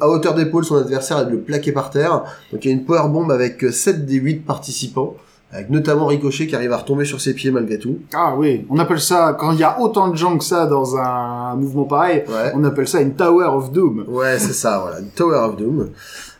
à 0.00 0.08
hauteur 0.08 0.34
d'épaule 0.34 0.64
son 0.64 0.76
adversaire 0.76 1.20
et 1.20 1.24
de 1.26 1.30
le 1.30 1.38
plaquer 1.40 1.72
par 1.72 1.90
terre. 1.90 2.24
Donc 2.52 2.64
il 2.64 2.68
y 2.68 2.70
a 2.70 2.74
une 2.74 2.84
power 2.84 3.08
bomb 3.08 3.30
avec 3.30 3.64
7 3.70 4.06
des 4.06 4.16
8 4.16 4.44
participants, 4.44 5.14
avec 5.52 5.70
notamment 5.70 6.06
Ricochet 6.06 6.46
qui 6.46 6.54
arrive 6.56 6.72
à 6.72 6.78
retomber 6.78 7.04
sur 7.04 7.20
ses 7.20 7.32
pieds 7.34 7.50
malgré 7.50 7.78
tout. 7.78 7.98
Ah 8.14 8.34
oui, 8.36 8.66
on 8.70 8.78
appelle 8.78 9.00
ça, 9.00 9.36
quand 9.38 9.52
il 9.52 9.58
y 9.60 9.64
a 9.64 9.80
autant 9.80 10.08
de 10.08 10.16
gens 10.16 10.36
que 10.36 10.44
ça 10.44 10.66
dans 10.66 10.96
un 10.96 11.54
mouvement 11.56 11.84
pareil, 11.84 12.24
Ouais. 12.28 12.52
on 12.54 12.64
appelle 12.64 12.88
ça 12.88 13.00
une 13.00 13.14
Tower 13.14 13.46
of 13.46 13.72
Doom. 13.72 14.04
Ouais, 14.08 14.38
c'est 14.38 14.52
ça, 14.52 14.80
voilà, 14.82 15.00
une 15.00 15.10
Tower 15.10 15.38
of 15.38 15.56
Doom. 15.56 15.90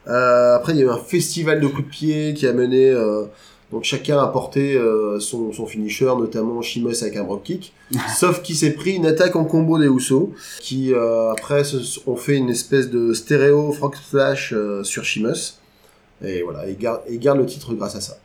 Euh, 0.09 0.57
après, 0.57 0.73
il 0.73 0.79
y 0.79 0.83
a 0.83 0.87
eu 0.87 0.91
un 0.91 0.97
festival 0.99 1.61
de 1.61 1.67
coups 1.67 1.85
de 1.85 1.91
pied 1.91 2.35
qui 2.35 2.47
a 2.47 2.53
mené. 2.53 2.91
euh, 2.91 3.25
donc 3.73 3.85
chacun 3.85 4.19
a 4.19 4.27
porté 4.29 4.75
euh, 4.77 5.21
son, 5.21 5.53
son 5.53 5.67
finisher, 5.67 6.07
notamment 6.07 6.63
Sheamus 6.63 7.03
avec 7.03 7.17
un 7.17 7.25
drop 7.25 7.43
kick. 7.45 7.73
Sauf 8.17 8.43
qu'il 8.43 8.57
s'est 8.57 8.73
pris 8.73 8.93
une 8.93 9.07
attaque 9.07 9.37
en 9.37 9.45
combo 9.45 9.79
des 9.79 9.87
Usos, 9.87 10.33
qui 10.61 10.95
euh, 10.95 11.31
après 11.33 11.65
se- 11.65 12.01
ont 12.07 12.17
fait 12.17 12.37
une 12.37 12.49
espèce 12.49 12.89
de 12.91 13.13
stéréo 13.13 13.73
frog 13.73 13.95
splash 13.95 14.53
euh, 14.55 14.83
sur 14.85 15.05
Sheamus. 15.05 15.59
Et 16.25 16.43
voilà, 16.43 16.69
il 16.69 16.77
garde, 16.79 17.03
il 17.11 17.19
garde 17.19 17.39
le 17.39 17.47
titre 17.47 17.75
grâce 17.75 17.95
à 17.95 18.01
ça. 18.01 18.17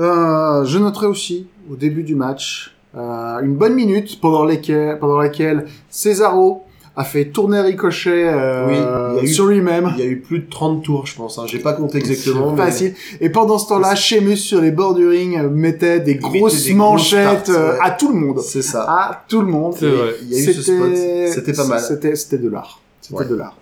Euh, 0.00 0.64
je 0.64 0.78
noterai 0.78 1.06
aussi, 1.06 1.46
au 1.70 1.76
début 1.76 2.02
du 2.02 2.14
match, 2.14 2.74
euh, 2.96 3.40
une 3.40 3.56
bonne 3.56 3.74
minute 3.74 4.20
pendant, 4.20 4.44
lesquelles, 4.44 4.98
pendant 4.98 5.18
laquelle 5.18 5.66
Cesaro 5.90 6.61
a 6.94 7.04
fait 7.04 7.26
tourner 7.26 7.60
Ricochet 7.60 8.28
euh, 8.28 9.18
Oui, 9.20 9.28
sur 9.28 9.46
lui-même. 9.46 9.92
Il 9.96 10.04
y 10.04 10.06
a 10.06 10.10
eu 10.10 10.18
plus 10.20 10.40
de 10.40 10.50
30 10.50 10.82
tours, 10.84 11.06
je 11.06 11.14
pense. 11.16 11.38
Hein. 11.38 11.44
J'ai 11.46 11.58
pas 11.58 11.72
compté 11.72 11.98
exactement. 11.98 12.50
C'est 12.54 12.62
mais- 12.62 12.70
Facile. 12.70 12.94
Et 13.20 13.30
pendant 13.30 13.58
ce 13.58 13.68
temps-là, 13.68 13.94
Sheamus 13.94 14.36
sur 14.36 14.60
les 14.60 14.70
bords 14.72 14.94
du 14.94 15.06
ring 15.08 15.36
euh, 15.38 15.48
mettait 15.48 16.00
des 16.00 16.16
grosses 16.16 16.32
des 16.34 16.38
grosses 16.38 16.70
manchettes 16.74 17.44
tartes, 17.44 17.48
euh, 17.48 17.72
ouais. 17.72 17.78
à 17.82 17.90
tout 17.92 18.08
le 18.12 18.18
monde. 18.18 18.40
C'est 18.40 18.62
ça. 18.62 18.82
À 18.82 19.24
tout 19.26 19.40
le 19.40 19.46
monde. 19.46 19.74
C'est 19.78 19.88
vrai. 19.88 20.14
Il 20.22 20.32
y 20.32 20.36
a 20.36 20.50
eu 20.50 20.52
ce 20.52 20.62
spot. 20.62 20.96
C'était 21.32 21.52
pas 21.54 21.66
mal. 21.66 21.80
C'était, 21.80 22.14
c'était 22.14 22.38
de 22.38 22.48
l'art. 22.50 22.80
C'était 23.00 23.14
Ouais. 23.20 23.26
de 23.26 23.34
l'art. 23.36 23.56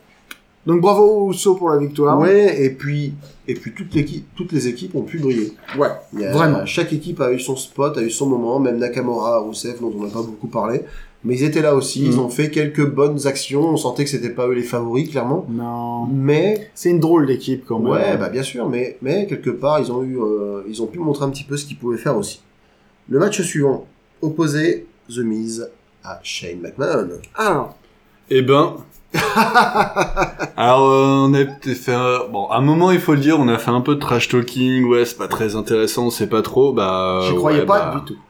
Donc 0.66 0.82
bravo 0.82 1.30
Usos 1.30 1.54
pour 1.54 1.70
la 1.70 1.78
victoire. 1.78 2.18
Ouais, 2.18 2.62
et 2.62 2.68
puis, 2.70 3.14
et 3.48 3.54
puis 3.54 3.72
toute 3.72 3.94
l'équipe, 3.94 4.26
toutes 4.36 4.52
les 4.52 4.68
équipes 4.68 4.94
ont 4.94 5.02
pu 5.02 5.18
briller. 5.18 5.52
Ouais. 5.78 5.86
A- 6.26 6.32
Vraiment. 6.32 6.66
Chaque 6.66 6.92
équipe 6.92 7.18
a 7.22 7.32
eu 7.32 7.40
son 7.40 7.56
spot, 7.56 7.96
a 7.96 8.02
eu 8.02 8.10
son 8.10 8.26
moment, 8.26 8.58
même 8.60 8.76
Nakamura, 8.78 9.38
Rousseff, 9.38 9.80
dont 9.80 9.90
on 9.98 10.02
n'a 10.04 10.10
pas 10.10 10.20
beaucoup 10.20 10.48
parlé. 10.48 10.82
Mais 11.22 11.34
ils 11.36 11.44
étaient 11.44 11.60
là 11.60 11.74
aussi, 11.74 12.04
ils 12.06 12.12
Mhm. 12.12 12.18
ont 12.20 12.28
fait 12.30 12.50
quelques 12.50 12.86
bonnes 12.86 13.26
actions, 13.26 13.60
on 13.68 13.76
sentait 13.76 14.04
que 14.04 14.10
c'était 14.10 14.30
pas 14.30 14.46
eux 14.48 14.52
les 14.54 14.62
favoris, 14.62 15.10
clairement. 15.10 15.44
Non. 15.50 16.06
Mais, 16.06 16.70
C'est 16.74 16.88
une 16.90 17.00
drôle 17.00 17.26
d'équipe 17.26 17.64
quand 17.66 17.78
même. 17.78 17.92
ouais, 17.92 18.16
bah 18.16 18.30
bien 18.30 18.42
sûr, 18.42 18.68
mais, 18.70 18.96
mais 19.02 19.26
quelque 19.26 19.50
part, 19.50 19.80
ils 19.80 19.92
ont 19.92 20.02
eu, 20.02 20.18
euh, 20.18 20.62
ils 20.68 20.82
ont 20.82 20.86
pu 20.86 20.98
montrer 20.98 21.26
un 21.26 21.30
petit 21.30 21.44
peu 21.44 21.56
ce 21.58 21.66
qu'ils 21.66 21.76
pouvaient 21.76 21.98
faire 21.98 22.16
aussi. 22.16 22.40
Le 23.10 23.18
match 23.18 23.40
suivant, 23.42 23.86
opposé 24.22 24.86
The 25.14 25.18
Miz 25.18 25.68
à 26.04 26.20
Shane 26.22 26.60
McMahon. 26.62 27.08
Alors, 27.34 27.74
Eh 28.30 28.40
ben. 28.40 28.76
Alors, 30.56 30.88
euh, 30.88 31.26
on 31.28 31.34
a 31.34 31.44
peut-être 31.44 31.76
fait 31.76 31.92
un... 31.92 32.20
Bon, 32.30 32.46
à 32.46 32.56
un 32.58 32.60
moment, 32.60 32.90
il 32.92 33.00
faut 33.00 33.12
le 33.14 33.20
dire, 33.20 33.38
on 33.38 33.48
a 33.48 33.58
fait 33.58 33.70
un 33.70 33.80
peu 33.80 33.94
de 33.96 34.00
trash 34.00 34.28
talking, 34.28 34.84
ouais, 34.86 35.04
c'est 35.04 35.18
pas 35.18 35.28
très 35.28 35.56
intéressant, 35.56 36.10
c'est 36.10 36.28
pas 36.28 36.42
trop, 36.42 36.72
bah... 36.72 37.20
j'y 37.24 37.32
ouais, 37.32 37.36
croyais 37.36 37.66
pas 37.66 37.92
bah, 37.92 37.98
du 37.98 38.04
tout. 38.14 38.20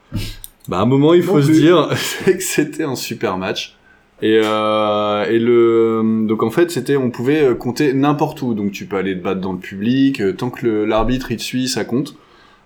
Bah, 0.70 0.78
à 0.78 0.82
un 0.82 0.86
moment, 0.86 1.12
il 1.14 1.22
faut 1.22 1.36
Non 1.36 1.42
se 1.42 1.48
plus. 1.48 1.60
dire, 1.60 1.88
c'est 1.96 2.36
que 2.38 2.42
c'était 2.42 2.84
un 2.84 2.94
super 2.94 3.36
match. 3.36 3.76
Et, 4.22 4.40
euh, 4.42 5.24
et 5.24 5.38
le... 5.38 6.26
Donc, 6.28 6.42
en 6.42 6.50
fait, 6.50 6.70
c'était, 6.70 6.96
on 6.96 7.10
pouvait 7.10 7.42
euh, 7.42 7.54
compter 7.54 7.92
n'importe 7.92 8.40
où. 8.42 8.54
Donc, 8.54 8.70
tu 8.70 8.84
peux 8.86 8.96
aller 8.96 9.18
te 9.18 9.22
battre 9.24 9.40
dans 9.40 9.52
le 9.52 9.58
public, 9.58 10.20
euh, 10.20 10.32
tant 10.32 10.50
que 10.50 10.66
l'arbitre, 10.66 11.32
il 11.32 11.38
te 11.38 11.42
suit, 11.42 11.68
ça 11.68 11.84
compte. 11.84 12.14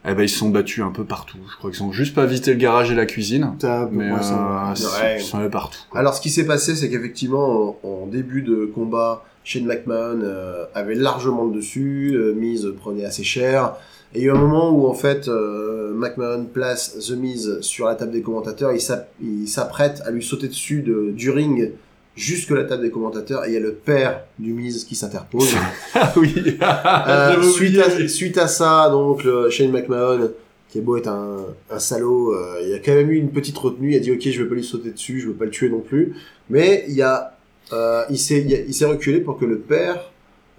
Eh 0.07 0.13
ben, 0.15 0.23
ils 0.25 0.29
se 0.29 0.37
sont 0.39 0.51
battus 0.51 0.85
un 0.85 0.91
peu 0.91 1.05
partout. 1.05 1.39
Je 1.51 1.57
crois 1.57 1.71
qu'ils 1.71 1.83
ont 1.83 1.93
juste 1.93 2.15
pas 2.15 2.27
visité 2.27 2.51
le 2.53 2.59
garage 2.59 2.91
et 2.93 2.95
la 2.95 3.07
cuisine. 3.07 3.53
Mais 3.91 4.13
ouais, 4.13 4.21
ça- 4.23 4.71
euh, 4.71 4.75
c'est- 4.75 5.03
Ouais. 5.03 5.17
ils 5.19 5.23
sont 5.23 5.39
allés 5.39 5.49
partout. 5.49 5.79
quoi. 5.89 5.99
Alors, 6.01 6.13
ce 6.15 6.21
qui 6.21 6.29
s'est 6.29 6.45
passé, 6.47 6.75
c'est 6.75 6.91
qu'effectivement, 6.91 7.79
en, 7.83 8.03
en 8.03 8.07
début 8.07 8.43
de 8.43 8.67
combat, 8.75 9.25
Shane 9.45 9.65
McMahon 9.65 10.21
euh, 10.23 10.65
avait 10.75 10.95
largement 10.95 11.45
le 11.47 11.55
dessus, 11.55 12.13
euh, 12.15 12.35
Miz 12.35 12.67
prenait 12.81 13.05
assez 13.07 13.25
cher, 13.25 13.75
Et 14.15 14.21
il 14.21 14.25
y 14.25 14.29
a 14.29 14.33
eu 14.33 14.37
un 14.37 14.39
moment 14.41 14.71
où 14.71 14.87
en 14.87 14.95
fait 14.95 15.27
euh, 15.29 15.93
McMahon 15.95 16.45
place 16.45 16.97
The 17.09 17.17
Miz 17.17 17.59
sur 17.63 17.87
la 17.87 17.95
table 17.97 18.13
des 18.13 18.23
commentateurs, 18.23 18.73
il 18.73 18.81
s'app- 18.81 19.11
il 19.23 19.49
s'apprête 19.49 20.03
à 20.07 20.11
lui 20.11 20.23
sauter 20.23 20.49
dessus 20.49 20.83
de, 20.83 21.11
du 21.11 21.31
ring 21.31 21.73
jusque 22.17 22.51
la 22.51 22.63
table 22.63 22.83
des 22.83 22.91
commentateurs 22.91 23.45
et 23.45 23.49
il 23.49 23.55
y 23.55 23.57
a 23.57 23.61
le 23.61 23.73
père 23.75 24.21
du 24.39 24.53
Miz 24.53 24.85
qui 24.85 24.95
s'interpose. 24.95 25.53
Ah 25.95 26.13
oui. 26.17 26.33
Euh, 26.63 27.43
suite, 27.43 27.79
à, 27.81 28.09
suite 28.09 28.39
à 28.39 28.47
ça, 28.47 28.89
donc 28.91 29.25
le 29.25 29.51
Shane 29.51 29.71
McMahon, 29.73 30.31
qui 30.69 30.79
est 30.79 30.81
beau 30.81 30.97
être 30.97 31.09
un, 31.09 31.47
un 31.71 31.79
salaud, 31.81 32.33
euh, 32.35 32.61
il 32.65 32.73
a 32.75 32.79
quand 32.79 32.95
même 32.95 33.11
eu 33.11 33.17
une 33.17 33.31
petite 33.31 33.57
retenue. 33.59 33.93
Il 33.93 33.97
a 33.97 34.01
dit 34.01 34.13
ok, 34.13 34.21
je 34.29 34.43
veux 34.43 34.49
pas 34.49 34.55
lui 34.55 34.65
sauter 34.65 34.91
dessus, 34.91 35.21
je 35.21 35.29
veux 35.29 35.35
pas 35.35 35.45
le 35.47 35.51
tuer 35.51 35.69
non 35.71 35.81
plus. 35.81 36.15
Mais 36.51 36.85
il 36.89 36.95
y 36.95 37.03
a, 37.03 37.37
euh, 37.73 38.03
il 38.11 38.19
s'est, 38.19 38.65
il 38.69 38.75
s'est 38.75 38.85
reculé 38.85 39.21
pour 39.21 39.39
que 39.39 39.45
le 39.45 39.59
père 39.59 40.11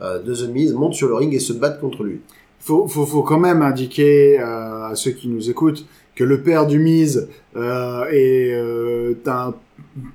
euh, 0.01 0.21
de 0.21 0.33
The 0.35 0.49
Miz 0.49 0.73
monte 0.73 0.93
sur 0.95 1.07
le 1.07 1.15
ring 1.15 1.33
et 1.33 1.39
se 1.39 1.53
batte 1.53 1.79
contre 1.79 2.03
lui. 2.03 2.19
Faut, 2.65 2.88
faut, 2.88 3.06
faut 3.06 3.21
quand 3.21 3.39
même 3.39 3.62
indiquer 3.62 4.39
euh, 4.39 4.88
à 4.88 4.95
ceux 4.95 5.12
qui 5.12 5.28
nous 5.28 5.49
écoutent 5.51 5.86
que 6.15 6.23
le 6.23 6.41
père 6.41 6.65
du 6.65 6.80
Mise 6.80 7.30
euh, 7.56 8.06
est 8.10 8.54
euh, 8.54 9.13
un 9.28 9.54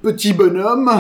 petit 0.03 0.33
bonhomme, 0.33 0.91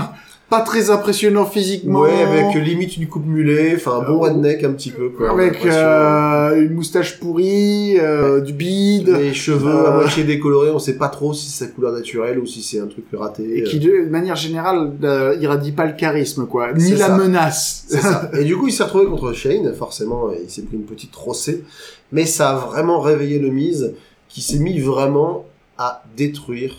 pas 0.50 0.60
très 0.62 0.90
impressionnant 0.90 1.46
physiquement, 1.46 2.00
Ouais, 2.00 2.22
avec 2.22 2.54
limite 2.62 2.96
une 2.96 3.06
coupe 3.06 3.24
mulet, 3.26 3.74
enfin 3.76 4.00
un 4.00 4.02
bon 4.02 4.16
Euh, 4.24 4.28
redneck 4.28 4.64
un 4.64 4.72
petit 4.72 4.90
peu 4.90 5.08
quoi. 5.10 5.30
avec 5.30 5.64
euh, 5.64 6.60
une 6.60 6.74
moustache 6.74 7.18
pourrie, 7.20 7.96
euh, 7.98 8.40
du 8.40 8.52
bide, 8.52 9.08
les 9.08 9.32
cheveux 9.32 9.70
à 9.86 9.92
euh, 9.92 10.00
moitié 10.00 10.24
décolorés, 10.24 10.70
on 10.70 10.78
sait 10.78 10.96
pas 10.98 11.08
trop 11.08 11.32
si 11.32 11.48
c'est 11.50 11.64
sa 11.64 11.70
couleur 11.70 11.92
naturelle 11.92 12.38
ou 12.38 12.46
si 12.46 12.62
c'est 12.62 12.80
un 12.80 12.86
truc 12.88 13.04
raté. 13.12 13.58
et 13.58 13.62
qui 13.62 13.78
de 13.78 14.08
manière 14.10 14.36
générale 14.36 14.92
euh, 15.04 15.36
irradie 15.40 15.72
pas 15.72 15.86
le 15.86 15.92
charisme 15.92 16.46
quoi, 16.46 16.72
ni 16.72 16.90
la 16.92 17.06
ça. 17.06 17.16
menace. 17.16 17.86
Ça. 17.88 18.30
Et 18.38 18.44
du 18.44 18.56
coup, 18.56 18.66
il 18.68 18.72
s'est 18.72 18.82
retrouvé 18.84 19.06
contre 19.06 19.32
Shane, 19.32 19.72
forcément, 19.74 20.30
il 20.32 20.50
s'est 20.50 20.62
pris 20.62 20.76
une 20.76 20.84
petite 20.84 21.14
rossée, 21.14 21.64
mais 22.12 22.26
ça 22.26 22.50
a 22.50 22.54
vraiment 22.56 23.00
réveillé 23.00 23.38
le 23.38 23.50
Miz, 23.50 23.94
qui 24.28 24.42
s'est 24.42 24.58
mis 24.58 24.78
vraiment 24.80 25.44
à 25.78 26.02
détruire 26.16 26.74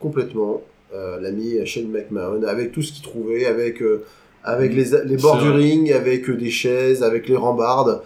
complètement 0.00 0.54
euh, 0.54 0.58
l'ami 1.20 1.54
Shane 1.66 1.88
McMahon, 1.88 2.42
avec 2.46 2.72
tout 2.72 2.82
ce 2.82 2.92
qu'il 2.92 3.02
trouvait, 3.02 3.46
avec, 3.46 3.82
euh, 3.82 4.04
avec 4.44 4.72
les, 4.74 4.86
les 5.04 5.16
bords 5.16 5.38
du 5.42 5.50
ring, 5.50 5.92
avec 5.92 6.28
euh, 6.30 6.36
des 6.36 6.50
chaises, 6.50 7.02
avec 7.02 7.28
les 7.28 7.36
rambardes. 7.36 8.02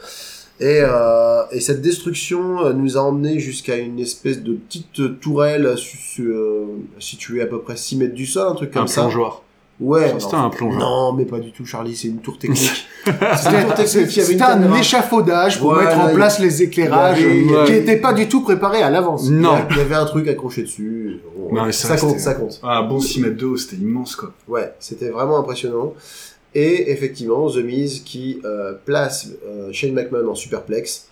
Et, 0.60 0.80
euh, 0.82 1.42
et 1.50 1.60
cette 1.60 1.80
destruction 1.80 2.64
euh, 2.64 2.72
nous 2.72 2.96
a 2.96 3.00
emmené 3.00 3.38
jusqu'à 3.40 3.76
une 3.76 3.98
espèce 3.98 4.42
de 4.42 4.52
petite 4.52 5.20
tourelle 5.20 5.76
su- 5.76 5.96
su- 5.96 6.28
euh, 6.30 6.64
située 7.00 7.42
à 7.42 7.46
peu 7.46 7.60
près 7.60 7.76
6 7.76 7.96
mètres 7.96 8.14
du 8.14 8.26
sol, 8.26 8.46
un 8.48 8.54
truc 8.54 8.70
comme 8.70 8.82
Un 8.82 8.86
ça. 8.86 9.02
plongeoir. 9.02 9.42
Ouais, 9.80 10.14
C'était 10.20 10.36
un 10.36 10.50
plongeon. 10.50 10.78
non, 10.78 11.12
mais 11.14 11.24
pas 11.24 11.40
du 11.40 11.50
tout, 11.50 11.64
Charlie, 11.66 11.96
c'est 11.96 12.06
une 12.06 12.18
tour 12.18 12.38
technique. 12.38 12.86
c'est 13.04 13.10
une 13.50 13.64
tour 13.66 13.74
technique 13.74 14.06
qui 14.08 14.20
avait 14.20 14.32
une 14.32 14.38
C'était 14.38 14.42
un 14.42 14.46
caméra. 14.60 14.78
échafaudage 14.78 15.58
pour 15.58 15.72
Voilà, 15.72 15.88
mettre 15.88 16.00
en 16.02 16.08
il- 16.10 16.14
place 16.14 16.38
les 16.38 16.62
éclairages 16.62 17.18
avait- 17.24 17.42
qui 17.66 17.72
n'étaient 17.72 17.96
pas 17.96 18.12
du 18.12 18.28
tout 18.28 18.42
préparés 18.42 18.82
à 18.82 18.90
l'avance. 18.90 19.28
Non. 19.28 19.54
a- 19.54 19.66
Il 19.70 19.78
y 19.78 19.80
avait 19.80 19.96
un 19.96 20.04
truc 20.04 20.28
accroché 20.28 20.62
dessus. 20.62 21.18
Bon, 21.52 21.60
Non, 21.60 21.66
mais 21.66 21.72
ça 21.72 21.88
ça 21.88 21.96
compte, 21.96 22.18
ça 22.18 22.34
compte. 22.34 22.60
Ah, 22.62 22.82
bon 22.82 22.98
6 23.00 23.20
mètres 23.20 23.36
de 23.36 23.46
haut, 23.46 23.56
c'était 23.56 23.76
immense, 23.76 24.16
quoi. 24.16 24.32
Ouais, 24.48 24.72
c'était 24.80 25.10
vraiment 25.10 25.38
impressionnant. 25.38 25.94
Et 26.54 26.90
effectivement, 26.90 27.48
The 27.50 27.56
Miz 27.64 28.00
qui 28.04 28.40
euh, 28.44 28.74
place 28.84 29.28
euh, 29.46 29.70
Shane 29.72 29.92
McMahon 29.92 30.28
en 30.30 30.34
superplex. 30.34 31.08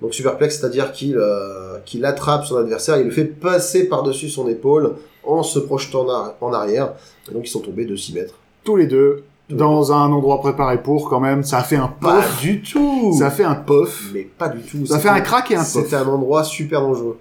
Donc 0.00 0.14
superplex, 0.14 0.58
c'est-à-dire 0.58 0.92
qu'il 0.92 1.16
euh, 1.16 1.78
qu'il 1.84 2.04
attrape 2.04 2.44
son 2.44 2.56
adversaire, 2.56 2.96
il 2.98 3.04
le 3.04 3.10
fait 3.10 3.24
passer 3.24 3.88
par-dessus 3.88 4.28
son 4.28 4.48
épaule 4.48 4.94
en 5.24 5.42
se 5.42 5.58
projetant 5.60 6.06
en, 6.06 6.10
ar- 6.10 6.34
en 6.40 6.52
arrière. 6.52 6.94
Et 7.30 7.34
donc 7.34 7.46
ils 7.46 7.50
sont 7.50 7.60
tombés 7.60 7.84
de 7.84 7.94
6 7.94 8.14
mètres. 8.14 8.34
Tous 8.64 8.76
les 8.76 8.86
deux, 8.86 9.24
dans 9.50 9.92
un 9.92 10.10
endroit 10.10 10.40
préparé 10.40 10.82
pour 10.82 11.08
quand 11.10 11.20
même, 11.20 11.44
ça 11.44 11.58
a 11.58 11.62
fait 11.62 11.76
un 11.76 11.88
Pas 11.88 12.16
pof. 12.22 12.40
du 12.40 12.62
tout 12.62 13.14
Ça 13.18 13.26
a 13.26 13.30
fait 13.30 13.44
un 13.44 13.54
pof. 13.54 14.10
Mais 14.14 14.22
pas 14.22 14.48
du 14.48 14.60
tout. 14.62 14.86
Ça 14.86 14.96
a 14.96 14.98
fait 14.98 15.08
un 15.10 15.20
crack 15.20 15.50
et 15.50 15.54
un 15.56 15.58
pof. 15.58 15.68
C'était 15.84 15.96
un 15.96 16.06
endroit 16.08 16.42
super 16.44 16.80
dangereux. 16.80 17.18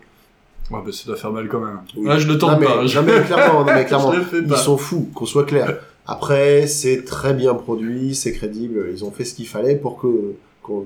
Ouais, 0.72 0.80
bah 0.86 0.92
ça 0.92 1.06
doit 1.06 1.16
faire 1.18 1.32
mal 1.32 1.48
quand 1.50 1.60
même. 1.60 1.80
Oui. 1.98 2.08
Là, 2.08 2.18
je 2.18 2.28
le 2.28 2.38
tente 2.38 2.52
Non, 2.54 2.60
mais- 2.60 2.66
pas. 2.66 2.86
Je... 2.86 3.00
non, 3.00 3.06
mais 3.06 3.22
clairement, 3.24 3.60
non, 3.66 3.74
mais 3.74 3.86
clairement. 3.88 4.14
Ils 4.34 4.56
sont 4.58 4.78
fous, 4.78 5.10
qu'on 5.14 5.26
soit 5.26 5.46
clair. 5.46 5.80
Après, 6.08 6.66
c'est 6.68 7.04
très 7.06 7.34
bien 7.34 7.54
produit, 7.54 8.16
c'est 8.16 8.32
crédible. 8.34 8.90
Ils 8.92 9.04
ont 9.06 9.12
fait 9.12 9.24
ce 9.26 9.34
qu'il 9.36 9.48
fallait 9.48 9.76
pour 9.76 10.00
que, 10.00 10.34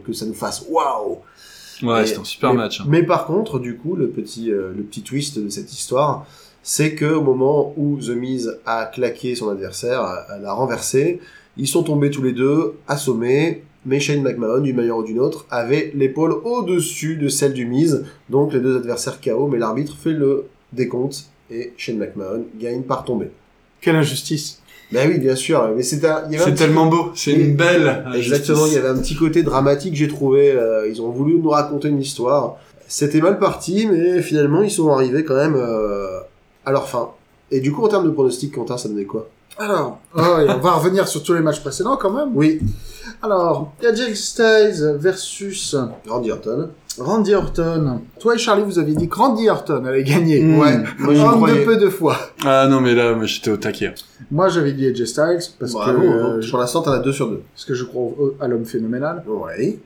que 0.06 0.14
ça 0.14 0.26
nous 0.26 0.34
fasse 0.34 0.66
waouh. 0.70 1.20
Ouais, 1.84 2.06
c'était 2.06 2.20
un 2.20 2.24
super 2.24 2.52
mais, 2.54 2.58
match. 2.58 2.82
hein. 2.82 2.86
Mais 2.88 3.04
par 3.04 3.26
contre, 3.26 3.60
du 3.60 3.76
coup, 3.78 3.96
le 3.96 4.08
petit, 4.10 4.52
euh, 4.52 4.72
le 4.76 4.84
petit 4.84 5.02
twist 5.02 5.40
de 5.40 5.50
cette 5.50 5.72
histoire, 5.74 6.26
c'est 6.64 6.96
que 6.96 7.06
au 7.06 7.22
moment 7.22 7.74
où 7.78 7.98
The 8.00 8.10
Miz 8.16 8.58
a 8.66 8.86
claqué 8.86 9.36
son 9.36 9.50
adversaire, 9.50 10.02
a- 10.02 10.22
a 10.32 10.38
l'a 10.40 10.54
renversé, 10.54 11.20
ils 11.58 11.68
sont 11.68 11.84
tombés 11.84 12.10
tous 12.10 12.24
les 12.24 12.32
deux, 12.34 12.74
assommés. 12.88 13.64
Mais 13.86 14.00
Shane 14.00 14.22
McMahon, 14.22 14.60
d'une 14.60 14.76
manière 14.76 14.98
ou 14.98 15.04
d'une 15.04 15.20
autre, 15.20 15.46
avait 15.52 15.92
l'épaule 15.96 16.34
au-dessus 16.44 17.18
de 17.18 17.28
celle 17.28 17.54
du 17.54 17.66
Miz. 17.66 18.04
Donc 18.30 18.54
les 18.54 18.60
deux 18.60 18.78
adversaires 18.78 19.20
KO, 19.22 19.48
mais 19.48 19.58
l'arbitre 19.60 19.96
fait 19.96 20.14
le 20.14 20.46
décompte 20.74 21.26
et 21.52 21.74
Shane 21.78 21.98
McMahon 21.98 22.46
gagne 22.60 22.82
par 22.82 23.06
tomber. 23.06 23.30
Quelle 23.82 23.96
injustice. 23.96 24.62
Ben 24.92 25.10
oui, 25.10 25.20
bien 25.20 25.36
sûr, 25.36 25.68
mais 25.76 25.84
c'est 25.84 26.00
tellement 26.56 26.86
beau. 26.88 27.12
C'est 27.16 27.34
une 27.34 27.56
belle. 27.56 28.06
Exactement, 28.16 28.66
il 28.68 28.74
y 28.74 28.78
avait 28.78 28.90
un 28.90 28.98
petit 28.98 29.16
côté 29.16 29.44
dramatique, 29.44 29.96
j'ai 29.96 30.08
trouvé. 30.08 30.52
euh, 30.52 30.88
ils 30.88 31.02
ont 31.02 31.10
voulu 31.10 31.40
nous 31.40 31.50
raconter 31.50 31.90
une 31.90 32.00
histoire. 32.02 32.58
C'était 32.88 33.20
mal 33.20 33.40
parti, 33.40 33.88
mais 33.90 34.22
finalement, 34.22 34.62
ils 34.62 34.70
sont 34.70 34.90
arrivés 34.92 35.24
quand 35.24 35.36
même 35.36 35.56
euh, 35.56 36.20
à 36.66 36.72
leur 36.72 36.88
fin. 36.88 37.10
Et 37.50 37.60
du 37.60 37.72
coup, 37.72 37.84
en 37.84 37.88
termes 37.88 38.06
de 38.06 38.12
pronostic, 38.12 38.54
Quentin, 38.54 38.78
ça 38.78 38.88
donnait 38.90 39.06
quoi? 39.06 39.28
Alors, 39.58 40.00
oh, 40.16 40.22
on 40.22 40.58
va 40.60 40.74
revenir 40.74 41.08
sur 41.08 41.24
tous 41.24 41.34
les 41.34 41.40
matchs 41.40 41.62
précédents 41.62 41.98
quand 41.98 42.12
même. 42.12 42.30
Oui, 42.36 42.60
Alors, 43.26 43.74
AJ 43.84 44.14
Styles 44.14 44.98
versus 45.00 45.76
Randy 46.08 46.32
Orton. 46.32 46.70
Randy 47.00 47.34
Orton. 47.34 48.02
Toi 48.20 48.36
et 48.36 48.38
Charlie, 48.38 48.62
vous 48.62 48.78
aviez 48.78 48.94
dit 48.94 49.10
que 49.10 49.16
Randy 49.16 49.50
Orton 49.50 49.84
allait 49.84 50.04
gagner. 50.04 50.42
Mm. 50.42 50.60
Ouais, 50.60 50.78
moi 51.00 51.14
Un 51.50 51.56
de 51.56 51.66
peu 51.66 51.78
de 51.78 51.90
fois. 51.90 52.18
Ah 52.46 52.68
non, 52.70 52.82
mais 52.82 52.94
là, 52.94 53.16
moi, 53.16 53.26
j'étais 53.26 53.50
au 53.50 53.58
taquet. 53.58 53.96
Moi, 54.30 54.48
j'avais 54.50 54.74
dit 54.74 54.86
AJ 54.86 55.06
Styles 55.06 55.40
parce 55.60 55.72
Bravo, 55.72 56.00
que, 56.02 56.06
hein. 56.06 56.36
euh, 56.38 56.50
pour 56.52 56.60
l'instant, 56.60 56.84
t'en 56.84 56.92
as 56.92 57.00
deux 57.00 57.12
sur 57.14 57.28
deux. 57.28 57.42
parce 57.56 57.66
que 57.66 57.74
je 57.74 57.84
crois 57.86 58.12
à 58.40 58.48
l'homme 58.48 58.66
phénoménal. 58.66 59.24
Ouais. 59.28 59.80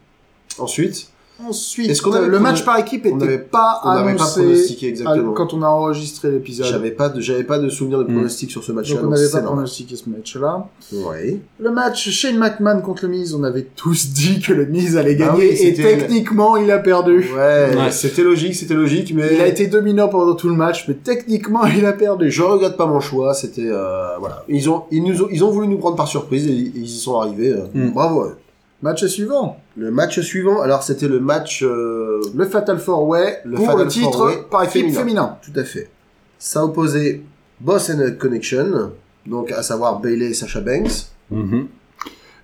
Ensuite, 0.57 1.09
Ensuite, 1.47 1.89
Est-ce 1.89 2.01
qu'on 2.01 2.11
avait 2.13 2.27
le 2.27 2.37
prono- 2.37 2.41
match 2.43 2.65
par 2.65 2.77
équipe 2.79 3.05
on 3.11 3.15
était 3.17 3.25
avait- 3.25 3.37
pas 3.39 3.81
on 3.83 3.89
n'avait 3.93 4.15
pas 4.15 4.23
annoncé 4.23 4.41
pronostiqué 4.43 4.85
à- 4.85 4.89
exactement. 4.89 5.31
quand 5.33 5.53
on 5.53 5.61
a 5.63 5.67
enregistré 5.67 6.31
l'épisode. 6.31 6.65
J'avais 6.67 6.91
pas 6.91 7.09
de, 7.09 7.21
j'avais 7.21 7.43
pas 7.43 7.59
de 7.59 7.69
souvenir 7.69 7.99
de 7.99 8.03
Mm. 8.03 8.13
pronostic 8.13 8.51
sur 8.51 8.63
ce 8.63 8.71
match-là. 8.71 8.95
Donc 8.95 9.03
on 9.03 9.07
donc 9.07 9.15
n'avait 9.15 9.25
c'est 9.27 9.31
pas 9.33 9.41
normal. 9.41 9.55
pronostiqué 9.63 9.95
ce 9.95 10.09
match-là. 10.09 10.67
Ouais. 10.93 11.39
Le 11.59 11.71
match 11.71 12.09
Shane 12.09 12.37
McMahon 12.37 12.81
contre 12.81 13.05
le 13.05 13.11
Miz, 13.11 13.33
on 13.33 13.43
avait 13.43 13.67
tous 13.75 14.09
dit 14.13 14.39
que 14.41 14.51
le 14.53 14.65
Miz 14.65 14.97
allait 14.97 15.17
Ah 15.21 15.27
gagner 15.27 15.39
oui, 15.39 15.45
et 15.47 15.55
c'était- 15.55 15.97
techniquement 15.97 16.57
il 16.57 16.69
a 16.71 16.79
perdu. 16.79 17.19
Ouais, 17.33 17.75
Ouais. 17.75 17.91
c'était 17.91 18.23
logique, 18.23 18.55
c'était 18.55 18.73
logique, 18.75 19.13
mais 19.15 19.29
Il 19.35 19.41
a 19.41 19.47
été 19.47 19.67
dominant 19.67 20.09
pendant 20.09 20.35
tout 20.35 20.49
le 20.49 20.55
match, 20.55 20.85
mais 20.87 20.95
techniquement 20.95 21.61
il 21.77 21.85
a 21.85 21.93
perdu. 21.93 22.29
Je 22.31 22.43
regrette 22.43 22.75
pas 22.75 22.85
mon 22.85 22.99
choix, 22.99 23.33
c'était 23.33 23.69
euh, 23.69 24.17
voilà. 24.19 24.43
Ils 24.49 24.69
ont 24.69 24.83
ils 24.91 25.03
nous 25.03 25.23
ont, 25.23 25.27
ils 25.31 25.43
ont 25.43 25.51
voulu 25.51 25.67
nous 25.67 25.77
prendre 25.77 25.95
par 25.95 26.07
surprise 26.07 26.47
et, 26.47 26.51
ils 26.51 26.83
y 26.83 26.89
sont 26.89 27.19
arrivés. 27.19 27.53
euh, 27.53 27.65
Mm. 27.73 27.91
Bravo. 27.91 28.21
à 28.21 28.25
eux. 28.27 28.35
Match 28.81 29.05
suivant, 29.07 29.57
Le 29.79 29.91
match 29.91 30.19
suivant, 30.19 30.61
alors 30.61 30.83
c'était 30.83 31.07
le 31.07 31.21
match 31.21 31.63
euh, 31.63 32.19
le 32.35 32.45
Fatal 32.45 32.79
Four 32.79 33.07
Way 33.07 33.37
Le 33.45 33.55
pour 33.55 33.65
Fatal 33.67 33.85
le 33.85 33.87
titre 33.89 34.45
par 34.51 34.63
équipe 34.63 34.73
féminin. 34.81 34.99
féminin. 34.99 35.37
tout 35.41 35.57
à 35.57 35.63
fait. 35.63 35.89
Ça 36.37 36.65
opposait 36.65 37.21
Boss 37.61 37.89
and 37.89 38.15
Connection, 38.19 38.91
donc 39.25 39.53
à 39.53 39.63
savoir 39.63 40.01
Bailey 40.01 40.31
et 40.31 40.33
Sasha 40.33 40.59
Banks. 40.59 41.07
Mhm. 41.31 41.67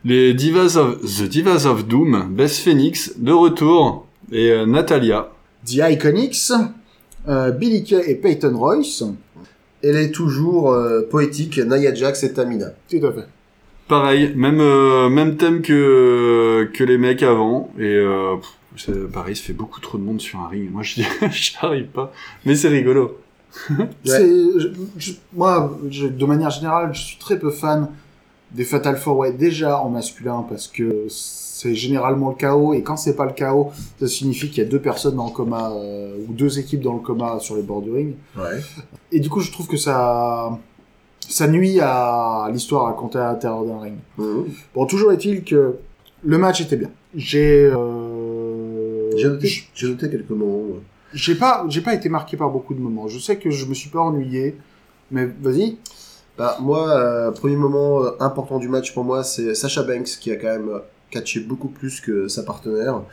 Les 0.06 0.34
Divas 0.34 0.78
of... 0.78 1.02
The 1.02 1.24
Divas 1.28 1.66
of 1.66 1.88
Doom, 1.88 2.28
Beth 2.34 2.52
Phoenix, 2.52 3.14
de 3.18 3.34
retour, 3.34 4.06
et 4.32 4.52
euh, 4.52 4.66
Natalia. 4.66 5.30
The 5.66 5.82
Iconics, 5.92 6.52
euh, 7.28 7.52
Billy 7.52 7.84
Kay 7.84 8.04
et 8.08 8.16
Peyton 8.16 8.56
Royce. 8.56 9.04
Elle 9.84 9.98
est 9.98 10.12
toujours 10.12 10.72
euh, 10.72 11.02
poétique, 11.10 11.58
Nia 11.58 11.94
Jax 11.94 12.24
et 12.24 12.34
Tamina. 12.34 12.68
Tout 12.90 13.06
à 13.06 13.12
fait. 13.12 13.28
Pareil, 13.88 14.34
même, 14.36 14.60
euh, 14.62 15.10
même 15.10 15.38
thème 15.38 15.62
que, 15.62 16.70
que 16.74 16.84
les 16.84 16.98
mecs 16.98 17.22
avant, 17.22 17.70
et 17.78 17.84
euh, 17.84 18.36
pff, 18.38 18.50
c'est- 18.78 19.12
pareil, 19.12 19.36
ça 19.36 19.44
fait 19.44 19.54
beaucoup 19.54 19.80
trop 19.80 19.98
de 20.00 20.04
monde 20.04 20.20
sur 20.20 20.40
un 20.40 20.48
ring. 20.48 20.72
Moi, 20.72 20.82
je 20.82 21.02
j'y 21.32 21.54
arrive 21.62 21.88
pas, 21.88 22.12
mais 22.46 22.56
c'est 22.56 22.70
rigolo. 22.70 23.18
C'est, 24.04 24.28
je- 24.28 24.70
je- 24.98 25.12
moi, 25.34 25.78
je- 25.90 26.08
de 26.08 26.26
manière 26.26 26.50
générale, 26.50 26.94
je 26.94 27.02
suis 27.02 27.18
très 27.18 27.38
peu 27.40 27.52
fan 27.52 27.90
des 28.52 28.64
Fatal 28.66 28.98
Four 28.98 29.18
Way 29.18 29.34
déjà 29.34 29.80
en 29.80 29.90
masculin 29.90 30.46
parce 30.50 30.68
que 30.68 31.06
c'est 31.10 31.74
généralement 31.76 32.30
le 32.30 32.36
chaos 32.36 32.74
et 32.74 32.84
quand 32.84 32.98
c'est 32.98 33.16
pas 33.16 33.26
le 33.26 33.34
chaos, 33.34 33.72
ça 34.00 34.08
signifie 34.08 34.50
qu'il 34.50 34.64
y 34.64 34.66
a 34.66 34.70
deux 34.70 34.80
personnes 34.82 35.16
dans 35.16 35.26
le 35.28 35.32
coma 35.32 35.72
euh, 35.72 36.16
ou 36.28 36.34
deux 36.34 36.60
équipes 36.60 36.82
dans 36.82 36.94
le 36.94 37.00
coma 37.00 37.40
sur 37.40 37.56
les 37.56 37.62
bords 37.64 37.82
du 37.82 37.92
ring. 37.92 38.16
Ouais. 38.38 38.60
Et 39.12 39.20
du 39.20 39.30
coup, 39.30 39.40
je 39.42 39.52
trouve 39.52 39.68
que 39.68 39.78
ça 39.78 40.58
ça 41.28 41.48
nuit 41.48 41.80
à 41.82 42.48
l'histoire 42.52 42.86
racontée 42.86 43.18
à 43.20 43.32
l'intérieur 43.32 43.64
d'un 43.66 43.80
ring. 43.80 43.96
Mhm. 44.18 44.46
Bon, 44.74 44.86
toujours 44.86 45.12
est-il 45.12 45.44
que 45.44 45.76
le 46.24 46.38
match 46.38 46.62
était 46.62 46.78
bien. 46.78 46.90
J'ai 47.16 47.66
euh, 47.66 49.12
J'ai 49.18 49.88
noté, 49.88 50.10
quelques 50.10 50.30
moments. 50.30 50.58
ouais. 50.74 50.80
j'ai 51.14 51.36
pas 51.36 51.66
j'ai 51.70 51.82
pas 51.82 51.94
été 51.94 52.10
marqué 52.10 52.36
par 52.38 52.50
beaucoup 52.50 52.74
de 52.74 52.80
moments. 52.80 53.08
Je 53.08 53.20
sais 53.20 53.38
que 53.38 53.50
je 53.50 53.66
me 53.66 53.74
suis 53.74 53.90
pas 53.90 54.00
ennuyé, 54.02 54.58
mais 55.12 55.26
vas-y. 55.42 55.78
Bah, 56.38 56.58
moi, 56.62 56.90
euh, 56.90 57.32
premier 57.32 57.56
moment 57.56 58.04
euh, 58.04 58.10
important 58.20 58.60
du 58.60 58.68
match 58.68 58.94
pour 58.94 59.06
moi, 59.06 59.24
c'est 59.24 59.56
Sasha 59.56 59.84
Banks 59.84 60.18
qui 60.20 60.32
a 60.32 60.36
quand 60.36 60.48
même 60.50 60.68
euh, 60.70 60.80
catché 61.10 61.40
beaucoup 61.40 61.70
plus 61.70 62.02
que 62.02 62.28
sa 62.28 62.44
partenaire 62.44 63.04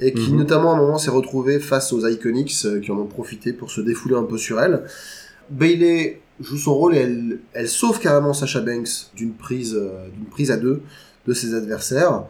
et 0.00 0.12
qui 0.12 0.32
Mhm. 0.32 0.38
notamment 0.38 0.72
à 0.72 0.74
un 0.74 0.78
moment 0.78 0.98
s'est 0.98 1.12
retrouvé 1.12 1.60
face 1.60 1.92
aux 1.92 2.04
Iconics 2.04 2.52
euh, 2.64 2.80
qui 2.80 2.90
en 2.90 2.96
ont 2.98 3.06
profité 3.06 3.52
pour 3.52 3.70
se 3.70 3.80
défouler 3.80 4.16
un 4.16 4.24
peu 4.24 4.38
sur 4.38 4.60
elle. 4.60 4.82
Bailey 5.50 6.20
joue 6.40 6.56
son 6.56 6.74
rôle 6.74 6.94
et 6.96 7.00
elle, 7.00 7.38
elle 7.52 7.68
sauve 7.68 8.00
carrément 8.00 8.32
Sasha 8.32 8.60
Banks 8.60 9.10
d'une 9.14 9.32
prise, 9.32 9.74
euh, 9.74 10.08
d'une 10.14 10.26
prise 10.26 10.50
à 10.50 10.56
deux 10.56 10.82
de 11.26 11.32
ses 11.32 11.54
adversaires. 11.54 12.24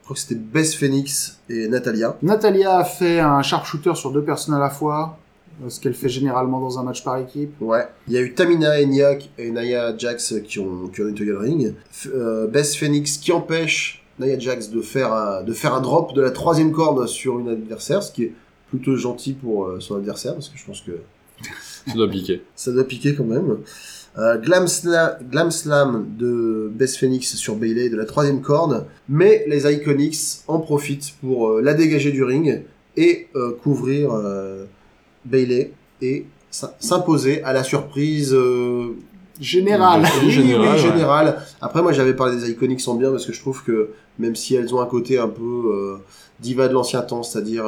Je 0.00 0.04
crois 0.04 0.14
que 0.14 0.20
c'était 0.20 0.34
Bess 0.40 0.74
Phoenix 0.74 1.38
et 1.48 1.68
Natalia. 1.68 2.16
Natalia 2.22 2.78
a 2.78 2.84
fait 2.84 3.20
un 3.20 3.42
sharpshooter 3.42 3.94
sur 3.94 4.10
deux 4.12 4.22
personnes 4.24 4.54
à 4.54 4.58
la 4.58 4.70
fois, 4.70 5.18
euh, 5.62 5.68
ce 5.68 5.78
qu'elle 5.80 5.94
fait 5.94 6.08
généralement 6.08 6.60
dans 6.60 6.78
un 6.78 6.82
match 6.82 7.04
par 7.04 7.18
équipe. 7.18 7.52
Ouais. 7.60 7.86
Il 8.08 8.14
y 8.14 8.18
a 8.18 8.20
eu 8.20 8.34
Tamina 8.34 8.80
Eniak 8.80 9.30
et 9.38 9.50
Naya 9.50 9.94
Jax 9.96 10.34
qui 10.44 10.58
ont, 10.58 10.88
qui 10.88 11.02
ont 11.02 11.04
nettoyé 11.06 11.32
le 11.32 11.38
ring. 11.38 11.74
F- 11.92 12.08
euh, 12.14 12.46
Bess 12.46 12.76
Phoenix 12.76 13.18
qui 13.18 13.30
empêche 13.32 14.04
Naya 14.18 14.38
Jax 14.38 14.70
de 14.70 14.80
faire, 14.80 15.12
un, 15.12 15.42
de 15.42 15.52
faire 15.52 15.74
un 15.74 15.80
drop 15.80 16.12
de 16.14 16.22
la 16.22 16.30
troisième 16.30 16.72
corde 16.72 17.06
sur 17.06 17.38
une 17.38 17.48
adversaire, 17.48 18.02
ce 18.02 18.12
qui 18.12 18.24
est 18.24 18.32
plutôt 18.68 18.94
gentil 18.96 19.32
pour 19.32 19.66
euh, 19.66 19.80
son 19.80 19.96
adversaire, 19.96 20.34
parce 20.34 20.48
que 20.48 20.56
je 20.58 20.64
pense 20.64 20.80
que 20.80 20.92
Ça 21.86 21.94
doit 21.94 22.08
piquer. 22.08 22.42
ça 22.54 22.72
doit 22.72 22.84
piquer 22.84 23.14
quand 23.14 23.24
même. 23.24 23.58
Euh, 24.18 24.38
Glam, 24.38 24.64
Sla- 24.66 25.18
Glam 25.30 25.50
Slam 25.50 26.06
de 26.18 26.70
Bess 26.74 26.96
Phoenix 26.98 27.36
sur 27.36 27.54
Bailey 27.56 27.88
de 27.88 27.96
la 27.96 28.04
troisième 28.04 28.40
corde, 28.42 28.86
mais 29.08 29.44
les 29.46 29.72
Iconics 29.72 30.42
en 30.48 30.58
profitent 30.58 31.14
pour 31.20 31.48
euh, 31.48 31.60
la 31.62 31.74
dégager 31.74 32.10
du 32.10 32.22
ring 32.24 32.62
et 32.96 33.28
euh, 33.36 33.52
couvrir 33.62 34.10
Bailey 35.24 35.72
et 36.02 36.26
s'imposer 36.50 37.42
à 37.44 37.52
la 37.52 37.62
surprise 37.62 38.34
euh, 38.34 38.96
Général. 39.40 40.02
Oui, 40.02 40.08
oui, 40.24 40.30
général, 40.32 40.60
oui, 40.66 40.68
ouais. 40.74 40.78
général. 40.78 41.42
Après, 41.62 41.80
moi, 41.80 41.92
j'avais 41.92 42.12
parlé 42.14 42.36
des 42.38 42.50
Iconics 42.50 42.86
en 42.88 42.94
bien 42.96 43.10
parce 43.10 43.24
que 43.24 43.32
je 43.32 43.40
trouve 43.40 43.62
que 43.64 43.90
même 44.18 44.36
si 44.36 44.54
elles 44.54 44.74
ont 44.74 44.80
un 44.82 44.86
côté 44.86 45.18
un 45.18 45.28
peu 45.28 45.98
diva 46.40 46.68
de 46.68 46.74
l'ancien 46.74 47.00
temps, 47.00 47.22
c'est-à-dire 47.22 47.64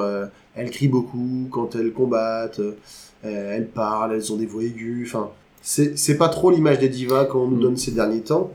elles 0.55 0.71
crient 0.71 0.89
beaucoup 0.89 1.49
quand 1.51 1.75
elles 1.77 1.93
combattent, 1.93 2.61
elles 3.31 3.69
parlent, 3.69 4.13
elles 4.15 4.33
ont 4.33 4.37
des 4.37 4.47
voix 4.47 4.63
aiguës. 4.65 5.07
Enfin, 5.09 5.31
c'est 5.63 6.17
pas 6.19 6.29
trop 6.29 6.51
l'image 6.51 6.79
des 6.81 6.89
divas 6.89 7.25
qu'on 7.27 7.47
nous 7.49 7.57
Mm. 7.57 7.61
donne 7.61 7.77
ces 7.77 7.93
derniers 7.93 8.23
temps. 8.23 8.53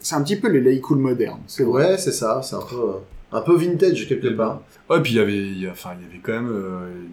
C'est 0.00 0.14
un 0.14 0.22
petit 0.22 0.36
peu 0.36 0.48
les 0.48 0.60
lay 0.60 0.80
cool 0.80 0.98
modernes, 0.98 1.40
c'est 1.46 1.64
vrai. 1.64 1.90
Ouais, 1.90 1.98
c'est 1.98 2.12
ça. 2.12 2.40
C'est 2.42 2.54
un 2.56 2.60
peu 2.62 2.76
euh, 2.76 2.92
un 3.32 3.40
peu 3.40 3.56
vintage 3.56 4.08
quelque 4.08 4.28
part. 4.28 4.60
Ouais, 4.88 5.00
puis 5.02 5.12
il 5.12 5.16
y 5.16 5.20
avait, 5.20 5.36
il 5.36 5.60
y 5.60 5.66
a- 5.66 5.72
enfin, 5.72 5.90
il 5.98 6.06
y 6.06 6.10
avait 6.10 6.20
quand 6.22 6.32
même 6.32 6.50
euh, 6.52 6.88
une 7.02 7.08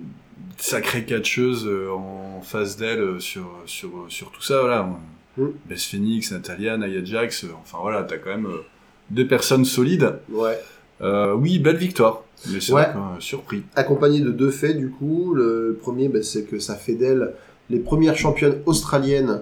sacrée 0.58 1.04
catcheuse 1.04 1.66
euh, 1.68 1.90
en 1.92 2.42
face 2.42 2.78
d'elle 2.78 3.00
euh, 3.02 3.20
sur, 3.20 3.48
sur, 3.66 3.90
sur 4.10 4.32
tout 4.32 4.42
ça, 4.42 4.62
voilà. 4.62 4.90
Mm. 5.38 5.46
Bess 5.68 5.86
Phoenix, 5.88 6.32
Natalia, 6.32 6.78
Nia 6.78 7.04
Jax, 7.04 7.44
euh, 7.44 7.50
enfin 7.62 7.80
voilà, 7.82 8.04
t'as 8.04 8.18
quand 8.18 8.30
même 8.30 8.46
euh, 8.46 8.64
deux 9.10 9.28
personnes 9.28 9.66
solides. 9.66 10.20
Ouais. 10.32 10.58
Euh, 11.02 11.34
oui, 11.34 11.60
belle 11.60 11.76
victoire. 11.78 12.24
Mais 12.52 12.60
c'est 12.60 12.74
Ouais. 12.74 12.88
surpris. 13.20 13.64
accompagné 13.76 14.20
de 14.20 14.30
deux 14.32 14.52
faits 14.52 14.78
du 14.78 14.90
coup. 14.90 15.34
Le 15.34 15.78
premier, 15.82 16.10
ben, 16.10 16.22
c'est 16.24 16.44
que 16.44 16.60
ça 16.60 16.76
fait 16.76 16.94
d'elle 16.96 17.34
les 17.70 17.80
premières 17.80 18.18
championnes 18.18 18.58
australiennes 18.66 19.42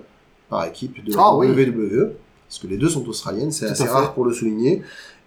par 0.50 0.66
équipe 0.66 1.04
de 1.04 1.14
la 1.14 1.18
Ah 1.22 1.36
oui. 1.36 1.48
WWE, 1.48 2.12
parce 2.48 2.60
que 2.60 2.68
les 2.68 2.78
deux 2.78 2.90
sont 2.90 3.06
australiennes, 3.08 3.52
c'est 3.52 3.66
assez 3.66 3.84
fait. 3.84 3.90
rare 3.90 4.14
pour 4.14 4.26
le 4.26 4.34
souligner. 4.34 4.82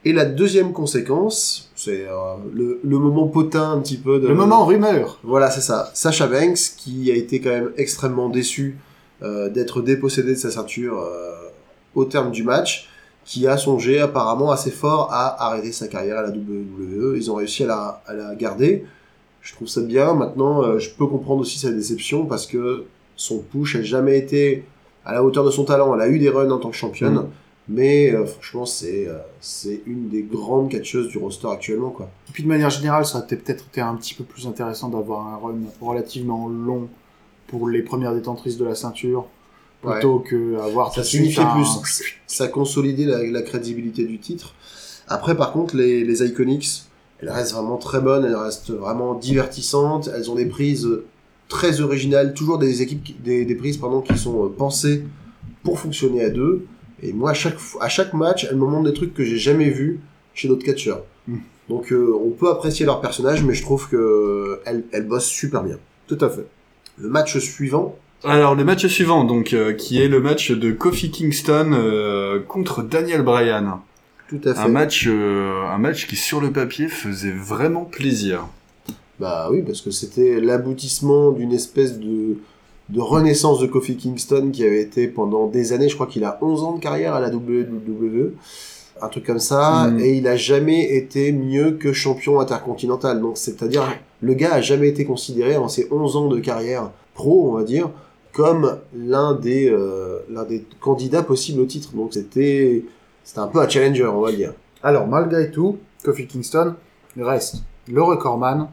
Et 0.05 0.13
la 0.13 0.25
deuxième 0.25 0.73
conséquence, 0.73 1.71
c'est 1.75 2.07
euh, 2.09 2.15
le, 2.55 2.79
le 2.85 2.99
moment 2.99 3.27
potin 3.27 3.73
un 3.73 3.81
petit 3.81 3.97
peu 3.97 4.21
de... 4.21 4.29
Le 4.29 4.35
moment 4.35 4.65
rumeur. 4.65 5.19
Voilà, 5.25 5.51
c'est 5.51 5.61
ça. 5.61 5.91
Sacha 5.95 6.29
Banks, 6.29 6.59
qui 6.77 7.11
a 7.11 7.15
été 7.17 7.41
quand 7.41 7.51
même 7.51 7.73
extrêmement 7.77 8.29
déçu 8.29 8.79
euh, 9.23 9.49
d'être 9.49 9.83
dépossédé 9.83 10.33
de 10.35 10.39
sa 10.39 10.51
ceinture 10.53 11.01
euh, 11.01 11.33
au 11.97 12.05
terme 12.05 12.31
du 12.31 12.45
match, 12.45 12.89
qui 13.27 13.47
a 13.49 13.59
songé 13.59 13.99
apparemment 14.01 14.53
assez 14.53 14.71
fort 14.71 15.09
à 15.13 15.47
arrêter 15.47 15.73
sa 15.73 15.89
carrière 15.89 16.19
à 16.19 16.23
la 16.23 16.31
WWE. 16.31 17.17
Ils 17.17 17.31
ont 17.31 17.35
réussi 17.35 17.65
à 17.65 17.67
la, 17.67 18.03
à 18.07 18.15
la 18.15 18.35
garder. 18.37 18.87
Je 19.43 19.53
trouve 19.53 19.69
ça 19.69 19.83
bien. 19.83 20.15
Maintenant, 20.15 20.63
euh, 20.63 20.79
je 20.79 20.91
peux 20.91 21.07
comprendre 21.07 21.43
aussi 21.43 21.59
sa 21.59 21.71
déception 21.73 22.25
parce 22.25 22.47
que 22.47 22.85
son 23.17 23.41
push 23.41 23.77
n'a 23.77 23.83
jamais 23.83 24.17
été 24.17 24.65
à 25.05 25.13
la 25.13 25.25
hauteur 25.25 25.45
de 25.45 25.51
son 25.51 25.65
talent. 25.65 25.93
Elle 25.95 26.01
a 26.01 26.09
eu 26.09 26.19
des 26.21 26.29
runs 26.31 26.51
en 26.51 26.59
tant 26.59 26.71
que 26.71 26.77
championne, 26.77 27.15
Mm. 27.15 27.29
mais 27.69 28.13
euh, 28.15 28.27
franchement, 28.27 28.65
c'est 28.65 29.09
euh, 29.09 29.19
c'est 29.41 29.83
une 29.87 30.09
des 30.09 30.23
grandes 30.23 30.71
catcheuses 30.71 31.09
du 31.09 31.19
roster 31.19 31.49
actuellement, 31.51 31.91
quoi. 31.91 32.09
Et 32.29 32.33
puis 32.33 32.45
de 32.45 32.49
manière 32.49 32.71
générale, 32.71 33.05
ça 33.05 33.19
aurait 33.19 33.27
peut-être 33.27 33.65
été 33.67 33.81
un 33.81 33.95
petit 33.97 34.15
peu 34.15 34.25
plus 34.25 34.47
intéressant 34.47 34.89
d'avoir 34.89 35.27
un 35.27 35.37
run 35.37 35.59
relativement 35.81 36.49
long 36.49 36.89
pour 37.49 37.69
les 37.69 37.83
premières 37.83 38.15
détentrices 38.15 38.57
de 38.57 38.65
la 38.65 38.75
ceinture, 38.75 39.27
plutôt 39.93 40.19
que 40.21 40.59
avoir 40.61 40.95
ça 40.95 41.03
signifiait 41.05 41.43
un- 41.43 41.55
plus. 41.55 42.03
Ça 42.27 42.49
consolidait 42.49 43.05
la, 43.05 43.25
la 43.25 43.43
crédibilité 43.43 44.05
du 44.05 44.19
titre. 44.19 44.55
Après, 45.09 45.37
par 45.37 45.53
contre, 45.53 45.77
les, 45.77 46.05
les 46.05 46.23
Iconics, 46.25 46.83
elles 47.21 47.31
restent 47.31 47.53
vraiment 47.55 47.77
très 47.77 48.01
bonnes, 48.01 48.25
elles 48.25 48.35
restent 48.37 48.71
vraiment 48.71 49.15
divertissantes, 49.15 50.09
elles 50.15 50.31
ont 50.31 50.35
des 50.35 50.47
prises 50.47 50.89
très 51.49 51.81
originales, 51.81 52.35
toujours 52.35 52.59
des 52.59 52.83
équipes, 52.83 53.05
qui- 53.05 53.15
des, 53.15 53.45
des 53.45 53.55
prises 53.55 53.77
pardon, 53.77 54.01
qui 54.01 54.19
sont 54.19 54.47
euh, 54.47 54.49
pensées 54.49 55.05
pour 55.63 55.79
fonctionner 55.79 56.25
à 56.25 56.31
deux. 56.31 56.67
Et 57.03 57.13
moi, 57.13 57.31
à 57.31 57.35
chaque, 57.35 57.57
à 57.81 57.89
chaque 57.89 58.15
match, 58.15 58.47
elles 58.51 58.57
me 58.57 58.67
montrent 58.67 58.89
des 58.91 58.95
trucs 58.95 59.15
que 59.15 59.23
j'ai 59.23 59.39
jamais 59.39 59.71
vus 59.71 60.01
chez 60.35 60.49
d'autres 60.49 60.65
catcheurs. 60.65 61.03
Mm. 61.29 61.37
Donc, 61.69 61.93
euh, 61.93 62.13
on 62.25 62.31
peut 62.31 62.51
apprécier 62.51 62.87
leur 62.87 63.01
personnage, 63.01 63.45
mais 63.45 63.55
je 63.55 63.63
trouve 63.63 63.89
que 63.89 64.61
elles, 64.65 64.85
elles 64.93 65.07
bossent 65.07 65.27
super 65.27 65.63
bien. 65.63 65.79
Tout 66.07 66.19
à 66.21 66.29
fait. 66.31 66.47
Le 66.99 67.09
match 67.09 67.37
suivant, 67.39 67.97
Alors, 68.25 68.55
le 68.55 68.65
match 68.65 68.87
suivant, 68.87 69.25
donc, 69.25 69.53
euh, 69.53 69.73
qui 69.73 70.01
est 70.03 70.09
le 70.09 70.21
match 70.21 70.51
de 70.51 70.73
Kofi 70.73 71.11
Kingston 71.11 71.71
euh, 71.75 72.41
contre 72.41 72.83
Daniel 72.83 73.23
Bryan. 73.23 73.81
tout 74.29 74.41
à 74.45 74.55
fait. 74.55 74.61
Un 74.61 74.69
match, 74.69 75.07
euh, 75.07 75.63
un 75.69 75.79
match 75.79 76.07
qui, 76.09 76.17
sur 76.17 76.41
le 76.41 76.51
papier, 76.51 76.89
faisait 76.89 77.31
vraiment 77.33 77.85
plaisir. 77.85 78.47
Bah 79.21 79.49
oui, 79.51 79.63
parce 79.63 79.81
que 79.81 79.91
c'était 79.91 80.41
l'aboutissement 80.41 81.31
d'une 81.31 81.53
espèce 81.53 81.99
de, 81.99 82.37
de 82.89 83.01
renaissance 83.01 83.61
de 83.61 83.67
Kofi 83.67 83.97
Kingston 83.97 84.51
qui 84.53 84.65
avait 84.65 84.83
été 84.83 85.07
pendant 85.09 85.47
des 85.47 85.73
années, 85.73 85.89
je 85.89 85.95
crois 85.95 86.07
qu'il 86.07 86.25
a 86.25 86.39
11 86.43 86.63
ans 86.65 86.73
de 86.75 86.81
carrière 86.81 87.15
à 87.15 87.21
la 87.21 87.31
WWE, 87.31 88.33
un 89.01 89.09
truc 89.09 89.25
comme 89.25 89.39
ça, 89.39 89.87
Mhm. 89.89 90.01
et 90.01 90.17
il 90.19 90.27
a 90.27 90.37
jamais 90.37 90.97
été 90.97 91.33
mieux 91.33 91.73
que 91.73 91.93
champion 91.93 92.41
intercontinental. 92.41 93.21
Donc 93.21 93.39
c'est-à-dire, 93.39 93.85
le 94.21 94.35
gars 94.35 94.55
a 94.55 94.61
jamais 94.61 94.89
été 94.89 95.05
considéré 95.05 95.57
en 95.57 95.69
ses 95.69 95.87
11 95.91 96.17
ans 96.17 96.27
de 96.29 96.39
carrière 96.41 96.91
pro, 97.15 97.49
on 97.51 97.57
va 97.57 97.63
dire, 97.65 97.89
comme 98.37 98.81
l'un 98.95 99.33
des, 99.33 99.71
euh, 99.71 100.19
des 100.47 100.63
candidats 100.79 101.23
possibles 101.23 101.63
au 101.63 101.65
titre. 101.65 101.95
Donc 101.95 102.13
c'était, 102.13 102.85
un 103.35 103.47
peu 103.47 103.61
un 103.61 103.69
challenger, 103.69 104.05
on 104.05 104.21
va 104.21 104.31
dire. 104.31 104.53
Alors, 104.83 105.07
malgré 105.07 105.51
tout, 105.51 105.79
Kofi 106.05 106.27
Kingston 106.27 106.75
reste 107.17 107.63
le 107.89 108.03
recordman 108.03 108.69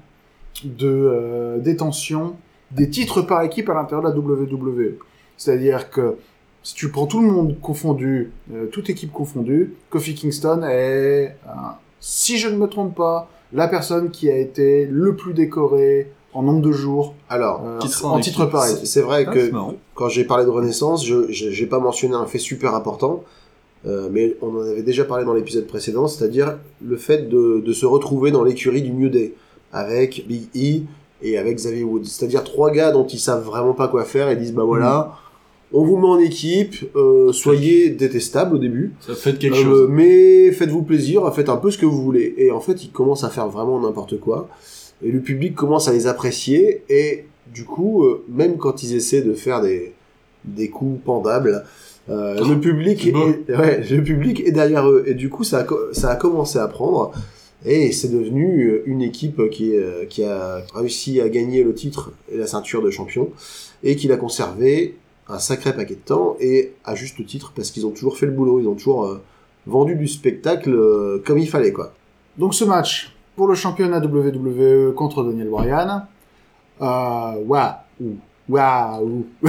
de 0.66 0.90
euh, 0.90 1.60
détention 1.60 2.36
des 2.72 2.90
titres 2.90 3.22
par 3.22 3.42
équipe 3.44 3.70
à 3.70 3.74
l'intérieur 3.74 4.04
de 4.04 4.10
la 4.10 4.38
WWE. 4.38 4.98
C'est-à-dire 5.38 5.90
que 5.90 6.18
si 6.62 6.76
tu 6.76 6.90
prends 6.90 7.08
tout 7.08 7.22
le 7.22 7.32
monde 7.32 7.58
confondu, 7.62 8.34
euh, 8.54 8.66
toute 8.66 8.90
équipe 8.90 9.14
confondue, 9.14 9.76
Kofi 9.90 10.14
Kingston 10.14 10.64
est, 10.70 11.38
si 12.02 12.38
je 12.38 12.50
ne 12.50 12.58
me 12.58 12.68
trompe 12.68 12.96
pas, 12.96 13.30
la 13.54 13.70
personne 13.70 14.12
qui 14.12 14.30
a 14.30 14.36
été 14.36 14.86
le 14.88 15.16
plus 15.16 15.34
décorée 15.34 16.12
en 16.34 16.42
nombre 16.44 16.62
de 16.62 16.72
jours 16.72 17.14
Alors, 17.30 17.62
euh, 17.66 17.80
Titre 17.80 18.06
en 18.06 18.16
en 18.16 18.20
titre 18.20 18.46
par 18.46 18.64
c'est 18.66 19.02
vrai 19.02 19.26
Ah, 19.28 19.32
que 19.34 19.52
quand 19.96 20.10
j'ai 20.10 20.24
parlé 20.24 20.46
de 20.46 20.50
Renaissance, 20.50 21.06
je 21.06 21.26
j'ai 21.30 21.66
pas 21.66 21.80
mentionné 21.80 22.16
un 22.16 22.26
fait 22.26 22.40
super 22.40 22.74
important, 22.76 23.24
euh, 23.86 24.10
mais 24.12 24.36
on 24.42 24.56
en 24.56 24.62
avait 24.62 24.82
déjà 24.84 25.04
parlé 25.04 25.26
dans 25.26 25.34
l'épisode 25.34 25.68
précédent, 25.68 26.08
c'est-à-dire 26.08 26.58
le 26.82 26.98
fait 26.98 27.30
de, 27.30 27.62
de 27.66 27.74
se 27.74 27.86
retrouver 27.86 28.32
dans 28.32 28.44
l'écurie 28.44 28.82
du 28.82 28.92
New 28.92 29.10
Day 29.10 29.34
avec 29.72 30.26
Big 30.28 30.44
E 30.56 30.84
et 31.22 31.38
avec 31.38 31.56
Xavier 31.58 31.84
Woods, 31.84 32.06
c'est-à-dire 32.06 32.44
trois 32.44 32.72
gars 32.72 32.92
dont 32.92 33.06
ils 33.08 33.20
savent 33.20 33.44
vraiment 33.44 33.74
pas 33.74 33.88
quoi 33.88 34.04
faire 34.06 34.30
et 34.30 34.36
disent 34.36 34.54
bah 34.54 34.64
voilà, 34.64 35.16
on 35.74 35.84
vous 35.84 35.98
met 35.98 36.08
en 36.08 36.20
équipe, 36.20 36.76
euh, 36.96 37.32
soyez 37.32 37.90
détestables 37.90 38.56
au 38.56 38.60
début, 38.60 38.94
Ça 39.00 39.16
fait 39.16 39.38
quelque 39.40 39.56
euh, 39.58 39.64
chose. 39.64 39.88
mais 39.90 40.52
faites-vous 40.52 40.84
plaisir, 40.84 41.34
faites 41.34 41.50
un 41.50 41.58
peu 41.58 41.72
ce 41.72 41.78
que 41.78 41.86
vous 41.86 42.02
voulez. 42.04 42.36
Et 42.38 42.52
en 42.52 42.60
fait, 42.60 42.84
ils 42.84 42.92
commencent 42.92 43.24
à 43.24 43.30
faire 43.30 43.48
vraiment 43.48 43.80
n'importe 43.80 44.20
quoi. 44.20 44.50
Et 45.04 45.12
le 45.12 45.20
public 45.20 45.56
commence 45.56 45.88
à 45.88 45.94
les 45.94 46.08
apprécier. 46.08 46.84
Et 46.90 47.26
du 47.54 47.66
coup, 47.66 48.04
euh, 48.06 48.24
même 48.30 48.58
quand 48.58 48.84
ils 48.84 48.96
essaient 48.96 49.22
de 49.22 49.34
faire 49.34 49.62
des, 49.62 49.94
des 50.46 50.70
coups 50.70 51.00
pendables, 51.04 51.64
euh, 52.10 52.36
le 52.48 52.60
public 52.60 53.08
est, 53.08 53.14
ouais, 53.14 53.82
le 53.90 54.04
public 54.04 54.42
est 54.46 54.52
derrière 54.52 54.88
eux. 54.90 55.04
Et 55.08 55.14
du 55.14 55.30
coup, 55.30 55.44
ça 55.44 55.60
a, 55.62 55.68
ça 55.94 56.10
a 56.12 56.16
commencé 56.16 56.58
à 56.60 56.68
prendre. 56.68 57.12
Et 57.66 57.92
c'est 57.94 58.10
devenu 58.10 58.66
euh, 58.68 58.84
une 58.86 59.02
équipe 59.02 59.50
qui, 59.50 59.74
est- 59.74 60.08
qui 60.10 60.24
a 60.24 60.62
réussi 60.76 61.22
à 61.22 61.30
gagner 61.30 61.64
le 61.64 61.74
titre 61.74 62.12
et 62.32 62.38
la 62.38 62.48
ceinture 62.48 62.82
de 62.82 62.90
champion. 62.90 63.30
Et 63.84 63.96
qui 63.96 64.08
l'a 64.08 64.18
conservé 64.18 64.96
un 65.30 65.40
sacré 65.40 65.74
paquet 65.74 65.96
de 65.96 66.00
temps. 66.02 66.36
Et 66.42 66.74
à 66.84 66.96
juste 66.96 67.26
titre, 67.26 67.54
parce 67.56 67.72
qu'ils 67.72 67.86
ont 67.86 67.92
toujours 67.92 68.18
fait 68.18 68.26
le 68.26 68.34
boulot. 68.34 68.60
Ils 68.60 68.68
ont 68.68 68.76
toujours 68.76 69.06
euh, 69.06 69.22
vendu 69.66 69.96
du 69.96 70.08
spectacle 70.10 70.72
euh, 70.74 71.22
comme 71.26 71.38
il 71.38 71.48
fallait, 71.48 71.72
quoi. 71.72 71.94
Donc 72.38 72.54
ce 72.54 72.66
match 72.66 73.13
pour 73.36 73.48
le 73.48 73.56
championnat 73.56 74.00
WWE 74.00 74.94
contre 74.94 75.24
Daniel 75.24 75.50
Bryan, 75.50 76.06
euh, 76.82 77.34
waouh, 77.46 77.74
waouh. 78.50 79.26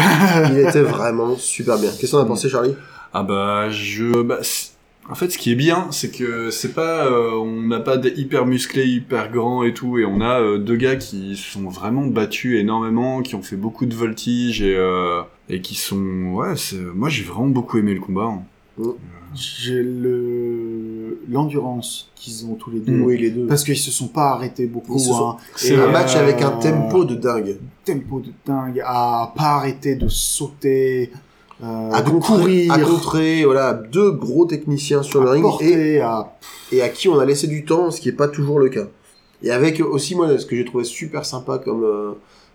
Il 0.51 0.59
était 0.59 0.83
vraiment 0.83 1.37
super 1.37 1.79
bien. 1.79 1.90
Qu'est-ce 1.90 2.12
que 2.12 2.16
t'en 2.16 2.23
as 2.23 2.27
pensé, 2.27 2.49
Charlie? 2.49 2.75
Ah 3.12 3.23
bah, 3.23 3.68
je... 3.70 4.23
Bah, 4.23 4.38
En 5.11 5.14
fait, 5.14 5.31
ce 5.31 5.37
qui 5.38 5.53
est 5.53 5.57
bien, 5.57 5.88
c'est 5.90 6.11
que 6.11 6.51
c'est 6.51 6.73
pas, 6.73 7.05
euh, 7.07 7.31
on 7.33 7.61
n'a 7.62 7.81
pas 7.81 7.99
des 7.99 8.11
hyper 8.18 8.47
musclés, 8.47 8.87
hyper 8.87 9.31
grands 9.31 9.62
et 9.62 9.75
tout, 9.75 9.99
et 9.99 10.05
on 10.07 10.20
a 10.23 10.40
euh, 10.40 10.59
deux 10.59 10.77
gars 10.77 10.97
qui 10.97 11.37
sont 11.37 11.68
vraiment 11.68 12.07
battus 12.07 12.59
énormément, 12.59 13.20
qui 13.20 13.35
ont 13.35 13.42
fait 13.42 13.57
beaucoup 13.57 13.85
de 13.85 13.94
voltiges 13.94 14.62
et 14.62 14.75
euh, 14.75 15.20
et 15.51 15.61
qui 15.61 15.75
sont, 15.75 16.33
ouais, 16.33 16.57
c'est, 16.57 16.77
moi 16.77 17.11
j'ai 17.11 17.23
vraiment 17.23 17.49
beaucoup 17.49 17.77
aimé 17.77 17.92
le 17.92 18.01
combat. 18.01 18.33
hein. 18.81 18.94
J'ai 19.35 19.83
le 19.83 20.73
l'endurance 21.29 22.11
qu'ils 22.14 22.46
ont 22.46 22.55
tous 22.55 22.70
les 22.70 22.81
deux. 22.81 23.00
Oui, 23.00 23.18
les 23.18 23.31
deux. 23.31 23.46
Parce 23.46 23.64
qu'ils 23.64 23.79
se 23.79 23.90
sont 23.90 24.09
pas 24.09 24.31
arrêtés 24.31 24.66
beaucoup. 24.66 25.00
Hein. 25.12 25.37
C'est 25.57 25.77
un 25.77 25.90
match 25.90 26.16
euh, 26.16 26.20
avec 26.20 26.42
un 26.42 26.53
tempo 26.53 27.05
de 27.05 27.14
dingue. 27.14 27.59
tempo 27.85 28.20
de 28.20 28.33
dingue, 28.46 28.83
à 28.85 29.33
pas 29.37 29.57
arrêter 29.57 29.96
de 29.96 30.09
sauter, 30.09 31.11
euh, 31.62 31.90
À 31.92 32.03
de 32.03 32.11
courir, 32.11 32.72
à 32.72 32.79
contrer, 32.79 33.44
voilà, 33.44 33.74
deux 33.74 34.11
gros 34.11 34.44
techniciens 34.44 35.03
sur 35.03 35.22
le 35.22 35.31
ring 35.31 35.46
et, 35.61 36.00
à... 36.00 36.37
et 36.72 36.83
à 36.83 36.88
qui 36.88 37.09
on 37.09 37.18
a 37.18 37.24
laissé 37.24 37.46
du 37.46 37.64
temps, 37.64 37.90
ce 37.90 38.00
qui 38.00 38.09
est 38.09 38.12
pas 38.12 38.29
toujours 38.29 38.59
le 38.59 38.68
cas. 38.68 38.87
Et 39.42 39.50
avec 39.50 39.81
aussi, 39.81 40.14
moi, 40.14 40.38
ce 40.38 40.46
que 40.46 40.57
j'ai 40.57 40.64
trouvé 40.64 40.85
super 40.85 41.24
sympa 41.24 41.59
comme, 41.59 41.85
euh, 41.85 42.12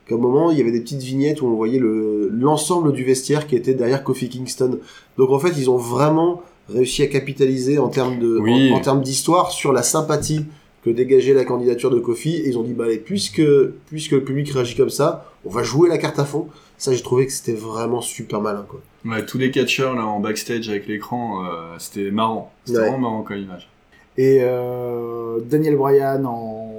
comme 0.08 0.22
moment, 0.22 0.52
il 0.52 0.58
y 0.58 0.62
avait 0.62 0.72
des 0.72 0.82
petites 0.82 1.04
vignettes 1.04 1.42
où 1.42 1.46
on 1.46 1.56
voyait 1.56 1.80
le, 1.80 2.30
l'ensemble 2.30 2.92
du 2.94 3.04
vestiaire 3.04 3.48
qui 3.48 3.56
était 3.56 3.76
derrière 3.76 4.04
Kofi 4.04 4.28
Kingston. 4.28 4.80
Donc 5.18 5.30
en 5.30 5.40
fait, 5.40 5.54
ils 5.58 5.70
ont 5.70 5.78
vraiment 5.78 6.42
réussi 6.72 7.04
à 7.04 7.08
capitaliser 7.08 7.80
en 7.80 7.90
termes 7.90 8.20
de, 8.20 8.38
Oui. 8.40 8.72
en, 8.72 8.78
en 8.78 8.80
termes 8.82 9.02
d'histoire 9.02 9.52
sur 9.52 9.74
la 9.74 9.84
sympathie 9.84 10.46
que 10.84 10.90
dégageait 10.90 11.34
la 11.34 11.44
candidature 11.46 11.90
de 11.90 12.00
Kofi. 12.00 12.36
Et 12.36 12.48
ils 12.50 12.58
ont 12.58 12.64
dit, 12.64 12.74
bah, 12.74 12.86
allez, 12.86 12.98
puisque, 12.98 13.42
puisque 13.88 14.12
le 14.12 14.24
public 14.24 14.50
réagit 14.52 14.76
comme 14.76 14.90
ça, 14.90 15.26
on 15.46 15.50
va 15.50 15.64
jouer 15.64 15.90
la 15.90 15.98
carte 15.98 16.20
à 16.20 16.26
fond. 16.26 16.48
Ça, 16.78 16.94
j'ai 16.94 17.02
trouvé 17.04 17.26
que 17.26 17.34
c'était 17.34 17.54
vraiment 17.54 18.00
super 18.02 18.40
malin, 18.40 18.66
quoi. 18.68 18.80
Ouais, 19.06 19.26
tous 19.26 19.38
les 19.38 19.52
catcheurs 19.52 19.96
là 19.96 20.06
en 20.06 20.20
backstage 20.20 20.70
avec 20.70 20.88
l'écran, 20.88 21.44
euh, 21.46 21.76
c'était 21.78 22.12
marrant. 22.12 22.52
C'était 22.66 22.80
Ouais. 22.80 22.86
vraiment 22.90 23.10
marrant 23.10 23.22
comme 23.24 23.38
image. 23.38 23.70
et 24.18 24.40
euh, 24.42 25.40
Daniel 25.46 25.76
Bryan 25.78 26.26
en, 26.26 26.72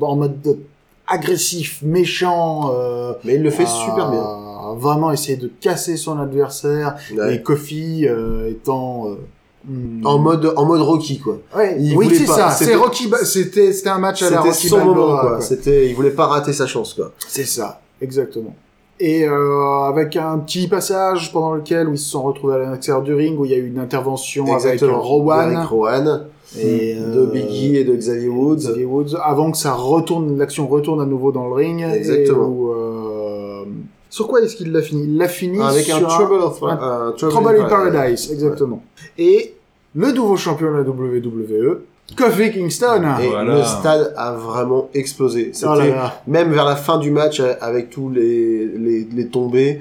en 0.00 0.16
mode 0.16 0.40
de- 0.42 0.58
agressif, 1.08 1.80
méchant. 1.82 2.70
Euh, 2.74 3.12
Mais 3.24 3.34
il 3.34 3.42
le 3.42 3.50
fait 3.50 3.66
super 3.66 4.10
bien. 4.10 4.20
Vraiment 4.76 5.12
essayer 5.12 5.36
de 5.36 5.50
casser 5.60 5.96
son 5.96 6.18
adversaire. 6.18 6.96
Ouais. 7.16 7.36
Et 7.36 7.42
Kofi 7.42 8.06
euh, 8.08 8.50
étant 8.50 9.08
euh, 9.08 9.14
hmm, 9.68 10.06
En 10.06 10.18
mode, 10.18 10.52
en 10.56 10.64
mode 10.64 10.80
Rocky, 10.80 11.18
quoi. 11.18 11.38
Ouais, 11.56 11.76
il 11.80 11.96
oui, 11.96 12.08
c'est 12.14 12.26
ça. 12.26 12.50
C'était- 12.50 12.72
C'est 12.72 12.76
Rocky. 12.76 13.08
Ba- 13.08 13.24
C'était 13.24 13.72
c'était 13.72 13.90
un 13.90 13.98
match 13.98 14.22
à 14.22 14.30
la 14.30 14.40
Rocky 14.40 14.68
son 14.68 14.76
Balboa, 14.78 14.94
moment, 14.94 15.18
quoi. 15.20 15.30
quoi. 15.32 15.40
C'était, 15.40 15.88
il 15.88 15.94
voulait 15.94 16.10
pas 16.10 16.26
rater 16.26 16.52
sa 16.52 16.66
chance, 16.66 16.94
quoi. 16.94 17.12
C'est 17.28 17.44
ça, 17.46 17.80
exactement. 18.00 18.54
Et 19.00 19.26
euh, 19.26 19.80
avec 19.88 20.14
un 20.16 20.38
petit 20.38 20.68
passage 20.68 21.32
pendant 21.32 21.54
lequel 21.54 21.88
où 21.88 21.92
ils 21.94 21.98
se 21.98 22.10
sont 22.10 22.22
retrouvés 22.22 22.54
à 22.54 22.70
l'extérieur 22.70 23.02
du 23.02 23.12
ring, 23.14 23.36
où 23.38 23.44
il 23.44 23.50
y 23.50 23.54
a 23.54 23.56
eu 23.56 23.66
une 23.66 23.80
intervention 23.80 24.44
avec 24.54 24.80
Rowan 24.80 25.56
Avec 25.56 25.68
Rowan. 25.68 26.26
et 26.56 26.94
de 26.94 27.26
Biggie 27.26 27.76
et 27.78 27.84
de 27.84 27.96
Xavier 27.96 28.28
Woods. 28.28 28.58
Xavier 28.58 28.84
Woods, 28.84 29.16
avant 29.24 29.50
que 29.50 29.56
ça 29.58 29.72
retourne, 29.72 30.38
l'action 30.38 30.68
retourne 30.68 31.00
à 31.00 31.06
nouveau 31.06 31.32
dans 31.32 31.48
le 31.48 31.52
ring. 31.54 31.82
Exactement. 31.82 32.44
Et 32.44 32.48
où, 32.48 32.72
euh, 32.72 33.01
Sur 34.12 34.28
quoi 34.28 34.42
est-ce 34.42 34.56
qu'il 34.56 34.70
l'a 34.72 34.82
fini? 34.82 35.04
Il 35.04 35.16
l'a 35.16 35.26
fini 35.28 35.58
Avec 35.62 35.88
un 35.88 35.96
sur 35.98 36.08
Trouble 36.08 36.34
of, 36.34 36.62
un- 36.62 37.08
un 37.08 37.12
Trouble 37.12 37.56
in 37.60 37.64
Paradise, 37.64 38.30
exactement. 38.30 38.82
Et 39.16 39.54
le 39.94 40.12
nouveau 40.12 40.36
champion 40.36 40.70
de 40.70 40.76
la 40.76 40.82
WWE, 40.82 41.78
Kofi 42.14 42.52
Kingston. 42.52 43.02
Et 43.22 43.28
Voilà. 43.28 43.56
le 43.56 43.64
stade 43.64 44.12
a 44.18 44.32
vraiment 44.32 44.90
explosé. 44.92 45.52
C'était 45.54 45.66
Oh 45.72 45.78
là 45.78 45.86
là. 45.86 46.22
même 46.26 46.52
vers 46.52 46.66
la 46.66 46.76
fin 46.76 46.98
du 46.98 47.10
match 47.10 47.40
euh, 47.40 47.54
avec 47.62 47.88
tous 47.88 48.10
les, 48.10 48.66
les, 48.66 49.04
les 49.10 49.26
tombées. 49.28 49.80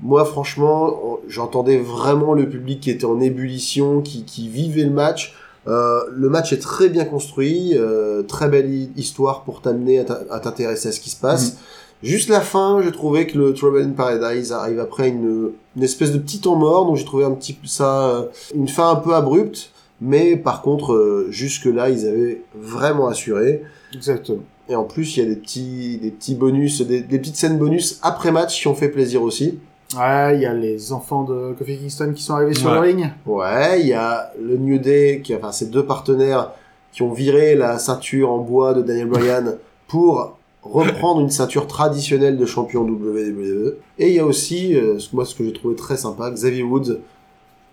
Moi, 0.00 0.24
franchement, 0.24 1.20
j'entendais 1.28 1.78
vraiment 1.78 2.34
le 2.34 2.48
public 2.48 2.80
qui 2.80 2.90
était 2.90 3.04
en 3.04 3.20
ébullition, 3.20 4.00
qui, 4.00 4.24
qui 4.24 4.48
vivait 4.48 4.82
le 4.82 4.90
match. 4.90 5.36
Euh, 5.68 6.00
le 6.10 6.28
match 6.28 6.52
est 6.52 6.58
très 6.60 6.88
bien 6.88 7.04
construit, 7.04 7.74
euh, 7.78 8.24
très 8.24 8.48
belle 8.48 8.68
hi- 8.68 8.90
histoire 8.96 9.42
pour 9.44 9.60
t'amener 9.60 10.00
à 10.30 10.40
t'intéresser 10.40 10.88
à 10.88 10.92
ce 10.92 10.98
qui 10.98 11.10
se 11.10 11.20
passe. 11.20 11.58
Juste 12.02 12.28
la 12.28 12.40
fin, 12.40 12.80
j'ai 12.82 12.90
trouvé 12.90 13.26
que 13.26 13.38
le 13.38 13.54
Trouble 13.54 13.82
in 13.82 13.90
Paradise 13.90 14.52
arrive 14.52 14.80
après 14.80 15.08
une, 15.08 15.50
une 15.76 15.82
espèce 15.82 16.12
de 16.12 16.18
petit 16.18 16.40
temps 16.40 16.56
mort, 16.56 16.86
donc 16.86 16.96
j'ai 16.96 17.04
trouvé 17.04 17.24
un 17.24 17.30
petit 17.32 17.56
ça, 17.64 18.08
euh, 18.08 18.22
une 18.54 18.68
fin 18.68 18.90
un 18.90 18.96
peu 18.96 19.14
abrupte, 19.14 19.70
mais 20.00 20.36
par 20.36 20.62
contre, 20.62 20.94
euh, 20.94 21.28
jusque 21.30 21.66
là, 21.66 21.90
ils 21.90 22.06
avaient 22.08 22.42
vraiment 22.54 23.06
assuré. 23.06 23.62
Exactement. 23.94 24.42
Et 24.68 24.74
en 24.74 24.84
plus, 24.84 25.16
il 25.16 25.22
y 25.22 25.26
a 25.26 25.28
des 25.28 25.36
petits, 25.36 25.98
des 25.98 26.10
petits 26.10 26.34
bonus, 26.34 26.80
des, 26.82 27.02
des 27.02 27.18
petites 27.18 27.36
scènes 27.36 27.58
bonus 27.58 28.00
après 28.02 28.32
match 28.32 28.60
qui 28.60 28.66
ont 28.68 28.74
fait 28.74 28.88
plaisir 28.88 29.22
aussi. 29.22 29.58
Ouais, 29.96 30.36
il 30.36 30.42
y 30.42 30.46
a 30.46 30.54
les 30.54 30.92
enfants 30.92 31.24
de 31.24 31.52
Kofi 31.52 31.78
Kingston 31.78 32.12
qui 32.14 32.22
sont 32.22 32.34
arrivés 32.34 32.54
sur 32.54 32.72
le 32.72 32.80
ring. 32.80 33.10
Ouais, 33.26 33.80
il 33.80 33.86
y 33.88 33.92
a 33.92 34.32
le 34.40 34.56
New 34.56 34.78
Day, 34.78 35.20
qui, 35.22 35.34
enfin, 35.34 35.52
ces 35.52 35.66
deux 35.66 35.84
partenaires 35.84 36.52
qui 36.92 37.02
ont 37.02 37.12
viré 37.12 37.54
la 37.54 37.78
ceinture 37.78 38.30
en 38.30 38.38
bois 38.38 38.74
de 38.74 38.82
Daniel 38.82 39.08
Bryan 39.08 39.56
pour 39.88 40.36
reprendre 40.62 41.20
une 41.20 41.30
ceinture 41.30 41.66
traditionnelle 41.66 42.36
de 42.36 42.46
champion 42.46 42.82
WWE. 42.82 43.74
Et 43.98 44.08
il 44.08 44.14
y 44.14 44.18
a 44.20 44.24
aussi, 44.26 44.74
euh, 44.76 44.98
moi, 45.12 45.24
ce 45.24 45.34
que 45.34 45.44
j'ai 45.44 45.52
trouvé 45.52 45.74
très 45.76 45.96
sympa, 45.96 46.30
Xavier 46.30 46.62
Woods, 46.62 46.98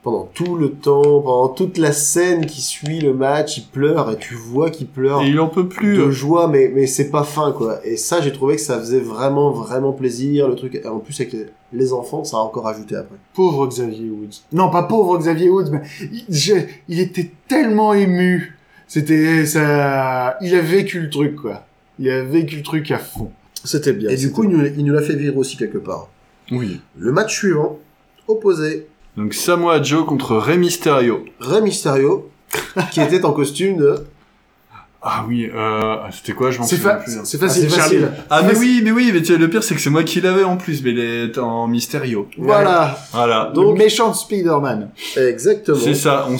pendant 0.01 0.29
tout 0.33 0.55
le 0.55 0.71
temps, 0.71 1.01
pendant 1.21 1.49
toute 1.49 1.77
la 1.77 1.91
scène 1.91 2.45
qui 2.45 2.61
suit 2.61 2.99
le 3.01 3.13
match, 3.13 3.57
il 3.57 3.65
pleure 3.65 4.09
et 4.09 4.17
tu 4.17 4.33
vois 4.33 4.69
qu'il 4.69 4.87
pleure 4.87 5.21
Et 5.21 5.27
il 5.27 5.39
en 5.41 5.49
peut 5.49 5.67
plus. 5.67 5.97
de 5.97 6.09
joie, 6.09 6.47
mais, 6.47 6.71
mais 6.73 6.87
c'est 6.87 7.09
pas 7.09 7.23
fin, 7.23 7.51
quoi. 7.51 7.85
Et 7.85 7.97
ça, 7.97 8.21
j'ai 8.21 8.31
trouvé 8.31 8.55
que 8.55 8.61
ça 8.61 8.79
faisait 8.79 9.01
vraiment, 9.01 9.51
vraiment 9.51 9.91
plaisir, 9.91 10.47
le 10.47 10.55
truc. 10.55 10.75
Et 10.81 10.87
en 10.87 10.99
plus, 10.99 11.19
avec 11.19 11.35
les, 11.73 11.91
enfants, 11.93 12.23
ça 12.23 12.37
a 12.37 12.39
encore 12.39 12.65
ajouté 12.67 12.95
après. 12.95 13.17
Pauvre 13.33 13.67
Xavier 13.67 14.09
Woods. 14.09 14.39
Non, 14.53 14.69
pas 14.69 14.83
pauvre 14.83 15.17
Xavier 15.17 15.49
Woods, 15.49 15.69
mais 15.69 15.81
il, 16.01 16.23
j'ai- 16.29 16.67
il 16.87 17.01
était 17.01 17.29
tellement 17.49 17.93
ému. 17.93 18.57
C'était 18.87 19.45
ça. 19.45 20.37
Il 20.41 20.55
a 20.55 20.61
vécu 20.61 21.01
le 21.01 21.09
truc, 21.09 21.35
quoi. 21.35 21.65
Il 21.99 22.09
a 22.09 22.23
vécu 22.23 22.55
le 22.55 22.63
truc 22.63 22.89
à 22.91 22.97
fond. 22.97 23.31
C'était 23.65 23.93
bien. 23.93 24.09
Et 24.09 24.15
du 24.15 24.31
coup, 24.31 24.43
il 24.45 24.49
nous, 24.49 24.65
il 24.65 24.85
nous 24.85 24.93
l'a 24.93 25.01
fait 25.01 25.15
vivre 25.15 25.37
aussi 25.37 25.57
quelque 25.57 25.77
part. 25.77 26.07
Oui. 26.49 26.79
Le 26.97 27.11
match 27.11 27.37
suivant, 27.37 27.77
opposé, 28.27 28.87
Donc 29.17 29.33
Samoa 29.33 29.81
Joe 29.81 30.05
contre 30.05 30.37
Rey 30.37 30.57
Mysterio. 30.57 31.25
Rey 31.39 31.61
Mysterio, 31.61 32.29
qui 32.91 33.01
était 33.01 33.25
en 33.25 33.33
costume 33.33 33.77
de... 33.77 34.05
Ah 35.01 35.23
oui, 35.29 35.49
euh, 35.55 35.95
c'était 36.11 36.33
quoi 36.33 36.51
Je 36.51 36.59
m'en 36.59 36.65
souviens 36.65 36.95
plus. 36.95 37.17
hein. 37.17 37.21
c'est 37.23 37.37
facile, 37.37 37.67
Ah, 37.71 37.75
Charlie. 37.75 37.99
facile. 37.99 38.11
Ah 38.29 38.41
mais 38.43 38.57
oui, 38.57 38.81
mais 38.83 38.91
oui, 38.91 39.11
mais 39.13 39.19
tu 39.21 39.27
sais, 39.27 39.37
le 39.37 39.49
pire 39.49 39.63
c'est 39.63 39.73
que 39.73 39.79
c'est 39.79 39.89
moi 39.89 40.03
qui 40.03 40.19
l'avais 40.19 40.43
en 40.43 40.57
plus, 40.57 40.83
mais 40.83 40.89
il 40.91 40.99
est 40.99 41.37
en 41.37 41.67
Mysterio. 41.67 42.27
Voilà. 42.37 42.97
Voilà. 43.13 43.51
Donc, 43.55 43.65
Donc- 43.67 43.77
méchant 43.77 44.13
Spider-Man. 44.13 44.89
Exactement. 45.15 45.77
C'est 45.81 45.93
ça, 45.93 46.27
on, 46.29 46.37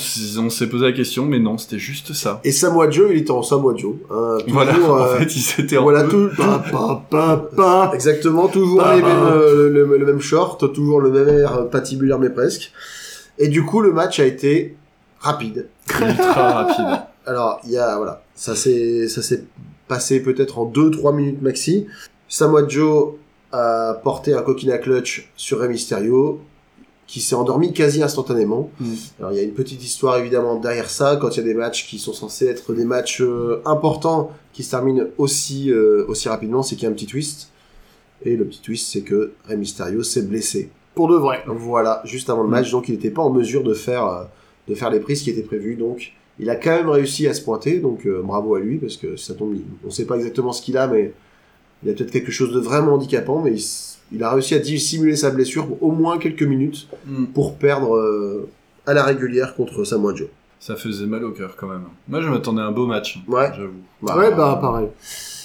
s'est 0.49 0.67
posé 0.67 0.85
la 0.87 0.91
question, 0.91 1.23
mais 1.25 1.39
non, 1.39 1.57
c'était 1.57 1.79
juste 1.79 2.11
ça. 2.11 2.41
Et 2.43 2.51
Samoa 2.51 2.89
Joe, 2.89 3.07
il 3.11 3.19
était 3.19 3.31
en 3.31 3.43
Samoa 3.43 3.75
Joe. 3.77 3.93
toujours, 4.09 4.43
Voilà, 4.49 4.73
euh, 4.75 5.15
en 5.15 5.17
fait, 5.19 5.33
il 5.35 5.41
s'était 5.41 5.77
en 5.77 5.83
voilà, 5.83 6.03
tout, 6.03 6.29
Pa, 6.35 6.61
pa, 6.69 7.01
pa, 7.09 7.41
pa. 7.55 7.91
Exactement, 7.93 8.49
toujours 8.49 8.81
les 8.93 9.01
mêmes, 9.01 9.05
euh, 9.23 9.69
le, 9.69 9.97
le 9.97 10.05
même 10.05 10.19
short, 10.19 10.73
toujours 10.73 10.99
le 10.99 11.11
même 11.11 11.29
air 11.29 11.55
euh, 11.59 11.63
patibulaire 11.63 12.19
mais 12.19 12.29
presque. 12.29 12.73
Et 13.37 13.47
du 13.47 13.63
coup, 13.63 13.79
le 13.79 13.93
match 13.93 14.19
a 14.19 14.25
été 14.25 14.75
rapide. 15.21 15.67
ultra 16.01 16.51
rapide. 16.63 16.99
Alors, 17.25 17.61
il 17.63 17.71
y 17.71 17.77
a, 17.77 17.95
voilà, 17.95 18.21
ça 18.39 18.55
s'est, 18.55 19.09
ça 19.09 19.21
s'est 19.21 19.43
passé 19.89 20.21
peut-être 20.21 20.59
en 20.59 20.65
2-3 20.65 21.13
minutes 21.13 21.41
maxi. 21.41 21.87
Samoa 22.29 22.65
Joe 22.65 23.15
a 23.51 23.99
porté 24.01 24.33
un 24.33 24.41
coquina 24.41 24.77
clutch 24.77 25.29
sur 25.35 25.59
Rey 25.59 25.67
Mysterio, 25.67 26.39
qui 27.05 27.19
s'est 27.19 27.35
endormi 27.35 27.73
quasi 27.73 28.01
instantanément. 28.01 28.71
Mm. 28.79 28.93
Alors, 29.19 29.31
il 29.33 29.37
y 29.37 29.41
a 29.41 29.43
une 29.43 29.53
petite 29.53 29.83
histoire 29.83 30.17
évidemment 30.17 30.55
derrière 30.55 30.89
ça, 30.89 31.17
quand 31.17 31.35
il 31.35 31.37
y 31.37 31.39
a 31.41 31.43
des 31.43 31.53
matchs 31.53 31.85
qui 31.85 31.99
sont 31.99 32.13
censés 32.13 32.47
être 32.47 32.73
des 32.73 32.85
matchs 32.85 33.19
euh, 33.19 33.61
importants, 33.65 34.31
qui 34.53 34.63
se 34.63 34.71
terminent 34.71 35.03
aussi, 35.17 35.69
euh, 35.69 36.05
aussi 36.07 36.29
rapidement, 36.29 36.63
c'est 36.63 36.75
qu'il 36.75 36.83
y 36.83 36.87
a 36.87 36.91
un 36.91 36.93
petit 36.93 37.07
twist. 37.07 37.49
Et 38.23 38.37
le 38.37 38.45
petit 38.45 38.61
twist, 38.61 38.89
c'est 38.89 39.01
que 39.01 39.33
Rey 39.49 39.57
Mysterio 39.57 40.01
s'est 40.01 40.21
blessé. 40.21 40.69
Pour 40.95 41.09
de 41.09 41.17
vrai. 41.17 41.43
Voilà, 41.45 42.01
juste 42.05 42.29
avant 42.29 42.43
le 42.43 42.49
match, 42.49 42.71
donc 42.71 42.87
il 42.87 42.93
n'était 42.93 43.11
pas 43.11 43.21
en 43.21 43.31
mesure 43.31 43.63
de 43.63 43.73
faire, 43.73 44.05
euh, 44.05 44.23
de 44.69 44.75
faire 44.75 44.91
les 44.91 45.01
prises 45.01 45.23
qui 45.23 45.29
étaient 45.29 45.41
prévues. 45.41 45.75
Donc, 45.75 46.13
il 46.39 46.49
a 46.49 46.55
quand 46.55 46.71
même 46.71 46.89
réussi 46.89 47.27
à 47.27 47.33
se 47.33 47.41
pointer, 47.41 47.79
donc 47.79 48.05
euh, 48.05 48.21
bravo 48.23 48.55
à 48.55 48.59
lui, 48.59 48.77
parce 48.77 48.97
que 48.97 49.17
ça 49.17 49.33
tombe, 49.33 49.55
on 49.85 49.89
sait 49.89 50.05
pas 50.05 50.15
exactement 50.15 50.53
ce 50.53 50.61
qu'il 50.61 50.77
a, 50.77 50.87
mais 50.87 51.13
il 51.83 51.89
a 51.89 51.93
peut-être 51.93 52.11
quelque 52.11 52.31
chose 52.31 52.53
de 52.53 52.59
vraiment 52.59 52.93
handicapant, 52.93 53.41
mais 53.41 53.55
il, 54.11 54.23
a 54.23 54.31
réussi 54.31 54.55
à 54.55 54.59
dissimuler 54.59 55.15
sa 55.15 55.31
blessure 55.31 55.67
pour 55.67 55.83
au 55.83 55.91
moins 55.91 56.17
quelques 56.17 56.43
minutes 56.43 56.87
Hmm. 57.05 57.25
pour 57.25 57.55
perdre 57.55 57.95
euh, 57.95 58.49
à 58.85 58.93
la 58.93 59.03
régulière 59.03 59.55
contre 59.55 59.83
Samoa 59.83 60.15
Joe. 60.15 60.27
Ça 60.59 60.75
faisait 60.75 61.05
mal 61.05 61.23
au 61.23 61.31
cœur 61.31 61.55
quand 61.57 61.67
même. 61.67 61.83
Moi, 62.07 62.21
je 62.21 62.27
m'attendais 62.29 62.61
à 62.61 62.65
un 62.65 62.71
beau 62.71 62.85
match. 62.85 63.19
Ouais. 63.27 63.49
J'avoue. 63.55 64.19
ouais, 64.19 64.35
bah, 64.35 64.57
pareil. 64.61 64.87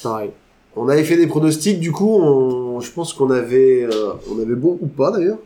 Pareil. 0.03 0.31
On 0.77 0.89
avait 0.89 1.05
fait 1.05 1.17
des 1.17 1.29
pronostics, 1.29 1.79
du 1.79 1.93
coup, 1.93 2.19
on, 2.21 2.81
je 2.81 2.91
pense 2.91 3.13
qu'on 3.13 3.31
avait, 3.31 3.85
euh, 3.85 4.13
on 4.29 4.41
avait 4.43 4.57
bon 4.57 4.77
ou 4.81 4.87
pas 4.89 5.13
d'ailleurs. 5.13 5.39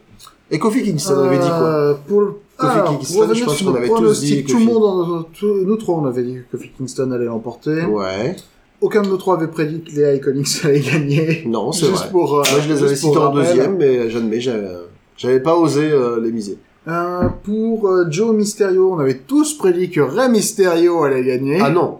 Et 0.51 0.59
Kofi 0.59 0.83
Kingston 0.83 1.19
avait 1.19 1.39
dit 1.39 1.49
quoi? 1.49 2.01
Pour. 2.07 2.37
Kofi 2.59 2.73
Alors, 2.73 2.99
Kingston, 2.99 3.25
pour 3.27 3.35
je 3.35 3.45
pense 3.45 3.63
qu'on 3.63 3.75
avait 3.75 3.89
tous 3.89 4.21
dit 4.21 4.45
tout 4.45 4.59
le 4.59 4.65
monde, 4.65 4.85
en- 4.85 5.25
nous 5.65 5.77
trois, 5.77 5.95
on 5.97 6.05
avait 6.07 6.23
dit 6.25 6.35
que 6.51 6.57
Kofi 6.57 6.71
Kingston 6.77 7.11
allait 7.13 7.25
l'emporter. 7.27 7.85
Ouais. 7.85 8.35
Aucun 8.81 9.03
de 9.03 9.09
nous 9.09 9.17
trois 9.17 9.37
avait 9.37 9.49
prédit 9.49 9.81
que 9.83 9.91
Léa 9.97 10.15
Iconics 10.15 10.49
allait 10.65 10.81
gagner. 10.81 11.45
Non, 11.47 11.73
c'est 11.73 11.87
vrai. 11.87 12.09
pour, 12.11 12.35
euh, 12.39 12.43
Moi, 12.51 12.61
je 12.67 12.73
les 12.73 12.83
avais 12.83 12.97
cités 12.97 13.17
en 13.17 13.33
deuxième, 13.33 13.77
mais 13.77 14.11
j'admets, 14.11 14.41
j'avais, 14.41 14.69
j'avais 15.17 15.41
pas 15.41 15.57
osé 15.57 15.91
euh, 15.91 16.21
les 16.21 16.31
miser. 16.33 16.59
Euh, 16.87 17.29
pour 17.45 17.87
euh, 17.89 18.07
Joe 18.11 18.35
Mysterio, 18.35 18.93
on 18.93 18.99
avait 18.99 19.19
tous 19.19 19.55
prédit 19.59 19.91
que 19.91 20.01
Rey 20.01 20.29
Mysterio 20.29 21.03
allait 21.05 21.25
gagner. 21.25 21.59
Ah 21.61 21.71
non. 21.71 21.99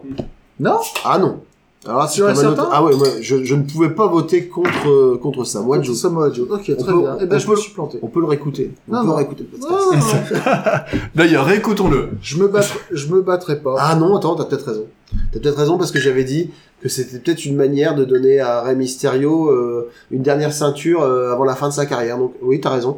Non? 0.59 0.79
Ah 1.05 1.17
non. 1.19 1.41
Alors 1.85 1.99
là, 2.01 2.07
c'est 2.07 2.21
un 2.21 2.25
autre- 2.31 2.39
certain 2.41 2.67
Ah 2.71 2.83
ouais, 2.83 2.93
moi, 2.95 3.07
je, 3.21 3.43
je 3.43 3.55
ne 3.55 3.63
pouvais 3.63 3.89
pas 3.91 4.07
voter 4.07 4.47
contre, 4.47 4.87
euh, 4.89 5.17
contre 5.17 5.45
ça. 5.45 5.61
Moi, 5.61 5.77
Contre 5.77 5.87
Joe. 5.87 5.97
Samoa 5.97 6.31
Joe. 6.31 6.47
Ok, 6.51 6.63
très 6.63 6.75
peut- 6.75 6.99
bien. 6.99 7.17
Eh 7.21 7.25
ben, 7.25 7.37
je 7.39 7.49
me 7.49 7.55
suis 7.55 7.73
planté. 7.73 7.99
On 8.01 8.07
peut 8.07 8.19
le 8.19 8.25
réécouter. 8.25 8.71
On 8.89 8.93
Non, 8.95 9.01
peut 9.01 9.07
non. 9.07 9.15
réécouter 9.15 9.47
le 9.51 9.57
Non, 9.59 9.67
podcast. 9.67 10.33
D'ailleurs, 11.15 11.45
réécoutons-le. 11.45 12.09
je 12.21 12.37
me 12.37 12.47
battrai, 12.49 12.79
je 12.91 13.07
me 13.07 13.21
battrai 13.21 13.61
pas. 13.61 13.75
Ah 13.79 13.95
non, 13.95 14.15
attends, 14.17 14.35
t'as 14.35 14.43
peut-être 14.45 14.65
raison. 14.67 14.85
T'as 15.31 15.39
peut-être 15.39 15.57
raison 15.57 15.77
parce 15.77 15.91
que 15.91 15.99
j'avais 15.99 16.25
dit 16.25 16.49
que 16.81 16.89
c'était 16.89 17.17
peut-être 17.19 17.45
une 17.45 17.55
manière 17.55 17.95
de 17.95 18.03
donner 18.03 18.39
à 18.41 18.61
Rey 18.61 18.75
Mysterio 18.75 19.49
euh, 19.49 19.89
une 20.11 20.21
dernière 20.21 20.51
ceinture 20.53 21.01
euh, 21.01 21.31
avant 21.31 21.45
la 21.45 21.55
fin 21.55 21.69
de 21.69 21.73
sa 21.73 21.85
carrière. 21.85 22.17
Donc 22.17 22.33
oui, 22.41 22.59
t'as 22.59 22.69
raison. 22.71 22.97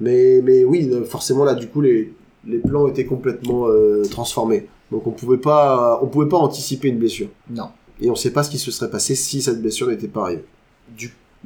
Mais, 0.00 0.40
mais 0.42 0.64
oui, 0.64 0.90
forcément 1.08 1.44
là, 1.44 1.54
du 1.54 1.68
coup, 1.68 1.80
les, 1.82 2.12
les 2.46 2.58
plans 2.58 2.86
étaient 2.88 3.04
complètement 3.06 3.68
euh, 3.68 4.02
transformés. 4.10 4.66
Donc 4.90 5.06
on 5.06 5.10
pouvait 5.10 5.36
pas, 5.38 6.00
on 6.02 6.06
pouvait 6.06 6.28
pas 6.28 6.38
anticiper 6.38 6.88
une 6.88 6.98
blessure. 6.98 7.28
Non. 7.50 7.68
Et 8.00 8.10
on 8.10 8.14
sait 8.14 8.30
pas 8.30 8.42
ce 8.42 8.50
qui 8.50 8.58
se 8.58 8.70
serait 8.70 8.90
passé 8.90 9.14
si 9.14 9.40
cette 9.42 9.60
blessure 9.60 9.88
n'était 9.88 10.08
pas 10.08 10.22
arrivée. 10.22 10.44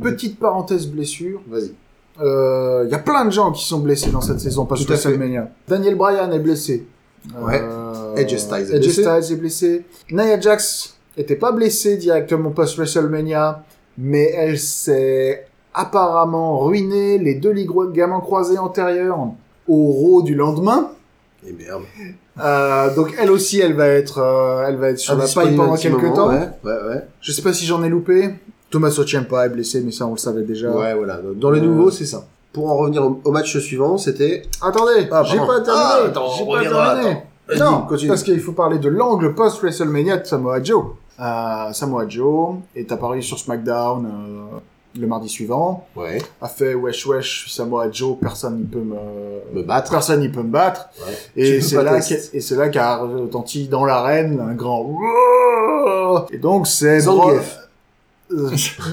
Petite 0.00 0.38
parenthèse 0.38 0.86
blessure. 0.86 1.40
Vas-y. 1.48 1.72
Euh, 2.20 2.84
Il 2.86 2.90
y 2.90 2.94
a 2.94 2.98
plein 2.98 3.24
de 3.24 3.30
gens 3.30 3.52
qui 3.52 3.64
sont 3.64 3.80
blessés 3.80 4.10
dans 4.10 4.20
cette 4.20 4.40
saison, 4.40 4.64
pas 4.66 4.76
Tout. 4.76 4.84
WrestleMania. 4.84 5.50
Daniel 5.66 5.94
Bryan 5.96 6.32
est 6.32 6.38
blessé. 6.38 6.86
Ouais. 7.36 7.60
Euh, 7.62 8.14
Edge 8.16 8.36
Styles 8.36 8.70
est 8.72 8.76
Edge 8.76 8.84
blessé. 8.84 9.02
Styles 9.02 9.32
est 9.32 9.40
blessé. 9.40 9.84
Nia 10.10 10.40
Jax 10.40 10.96
était 11.16 11.36
pas 11.36 11.52
blessée 11.52 11.96
directement 11.96 12.50
post 12.50 12.76
WrestleMania, 12.76 13.64
mais 13.98 14.30
elle 14.36 14.58
s'est 14.58 15.46
apparemment 15.74 16.58
ruinée 16.60 17.18
les 17.18 17.34
deux 17.34 17.50
ligaments 17.52 18.20
croisés 18.20 18.58
antérieurs 18.58 19.18
au 19.66 19.92
Raw 19.92 20.22
du 20.22 20.34
lendemain. 20.34 20.92
Et 21.46 21.52
merde. 21.52 21.82
Euh, 22.40 22.94
donc 22.94 23.14
elle 23.18 23.30
aussi, 23.30 23.60
elle 23.60 23.74
va 23.74 23.86
être, 23.88 24.18
euh, 24.18 24.64
elle 24.68 24.76
va 24.76 24.90
être 24.90 24.98
sur 24.98 25.16
la 25.16 25.26
paille 25.26 25.56
pendant 25.56 25.76
quelques 25.76 26.02
moment, 26.02 26.14
temps. 26.14 26.28
Ouais, 26.28 26.48
ouais, 26.64 26.88
ouais. 26.88 27.06
Je 27.20 27.32
sais 27.32 27.42
pas 27.42 27.52
si 27.52 27.64
j'en 27.66 27.82
ai 27.82 27.88
loupé. 27.88 28.30
Thomas 28.70 28.90
Ciampa 28.90 29.46
est 29.46 29.48
blessé, 29.48 29.82
mais 29.84 29.92
ça 29.92 30.06
on 30.06 30.12
le 30.12 30.18
savait 30.18 30.42
déjà. 30.42 30.70
Ouais, 30.70 30.94
voilà. 30.94 31.18
Dans 31.36 31.50
les 31.50 31.60
Euh, 31.60 31.64
nouveaux, 31.64 31.90
c'est 31.90 32.04
ça. 32.04 32.24
Pour 32.52 32.70
en 32.70 32.76
revenir 32.76 33.02
au, 33.04 33.20
au 33.24 33.30
match 33.30 33.56
suivant, 33.58 33.98
c'était. 33.98 34.42
Attendez, 34.62 35.08
Ah, 35.10 35.22
j'ai 35.24 35.38
pas 35.38 35.60
terminé. 35.60 35.70
Ah, 35.70 35.98
attends, 36.06 36.30
j'ai 36.36 36.44
on 36.44 36.52
pas 36.52 36.62
terminé. 36.62 37.16
Vas-y, 37.48 37.58
Non, 37.60 37.82
continue. 37.88 38.08
parce 38.08 38.22
qu'il 38.22 38.40
faut 38.40 38.52
parler 38.52 38.78
de 38.78 38.88
l'angle 38.90 39.34
post 39.34 39.60
WrestleMania 39.62 40.18
de 40.18 40.26
Samoa 40.26 40.62
Joe. 40.62 40.84
Euh, 41.20 41.72
Samoa 41.72 42.06
Joe 42.08 42.56
est 42.76 42.92
apparu 42.92 43.22
sur 43.22 43.38
SmackDown 43.38 44.06
euh, 44.06 44.58
le 45.00 45.06
mardi 45.06 45.28
suivant, 45.28 45.86
Ouais. 45.96 46.18
a 46.42 46.48
fait 46.48 46.74
wesh 46.74 47.06
wesh 47.06 47.50
Samoa 47.50 47.90
Joe, 47.90 48.16
personne 48.20 48.58
n'y 48.58 48.64
peut 48.64 48.78
me 48.80 48.96
Me 49.54 49.62
battre. 49.62 49.90
personne 49.90 50.20
n'y 50.20 50.28
peut 50.28 50.42
me 50.42 50.50
battre. 50.50 50.88
Ouais. 51.06 51.14
Et 51.42 51.60
c'est 51.60 51.82
là 51.82 51.98
et 51.98 52.40
c'est 52.40 52.56
là 52.56 52.68
qu'a 52.68 52.96
retenti 52.98 53.68
dans 53.68 53.84
l'arène 53.84 54.40
un 54.40 54.54
grand 54.54 54.94
et 56.30 56.38
donc 56.38 56.66
c'est 56.66 57.00
Zangief. 57.00 57.58
Euh, 58.30 58.50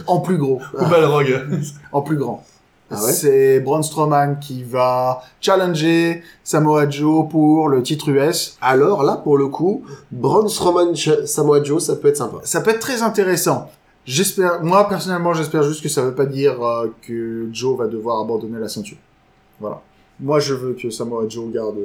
en 0.07 0.19
plus 0.19 0.37
gros, 0.37 0.59
Balrog. 0.73 1.41
en 1.91 2.01
plus 2.01 2.15
grand. 2.17 2.43
Ah 2.91 3.03
ouais 3.03 3.11
c'est 3.11 3.59
Braun 3.61 3.81
Strowman 3.81 4.35
qui 4.39 4.63
va 4.63 5.21
challenger 5.41 6.21
Samoa 6.43 6.87
Joe 6.87 7.27
pour 7.29 7.67
le 7.67 7.81
titre 7.81 8.09
US. 8.09 8.57
Alors 8.61 9.01
là, 9.03 9.15
pour 9.23 9.37
le 9.37 9.47
coup, 9.47 9.83
Braun 10.11 10.47
Strowman 10.47 10.93
Samoa 11.25 11.63
Joe, 11.63 11.83
ça 11.83 11.95
peut 11.95 12.09
être 12.09 12.17
sympa. 12.17 12.37
Ça 12.43 12.61
peut 12.61 12.69
être 12.71 12.79
très 12.79 13.01
intéressant. 13.01 13.69
J'espère, 14.05 14.63
moi 14.63 14.87
personnellement, 14.87 15.33
j'espère 15.33 15.63
juste 15.63 15.81
que 15.81 15.89
ça 15.89 16.03
veut 16.03 16.13
pas 16.13 16.25
dire 16.27 16.61
euh, 16.63 16.87
que 17.01 17.47
Joe 17.51 17.77
va 17.77 17.87
devoir 17.87 18.21
abandonner 18.21 18.59
la 18.59 18.67
ceinture. 18.69 18.97
Voilà. 19.59 19.81
Moi, 20.19 20.39
je 20.39 20.53
veux 20.53 20.73
que 20.73 20.89
Samoa 20.89 21.27
Joe 21.27 21.51
garde 21.51 21.75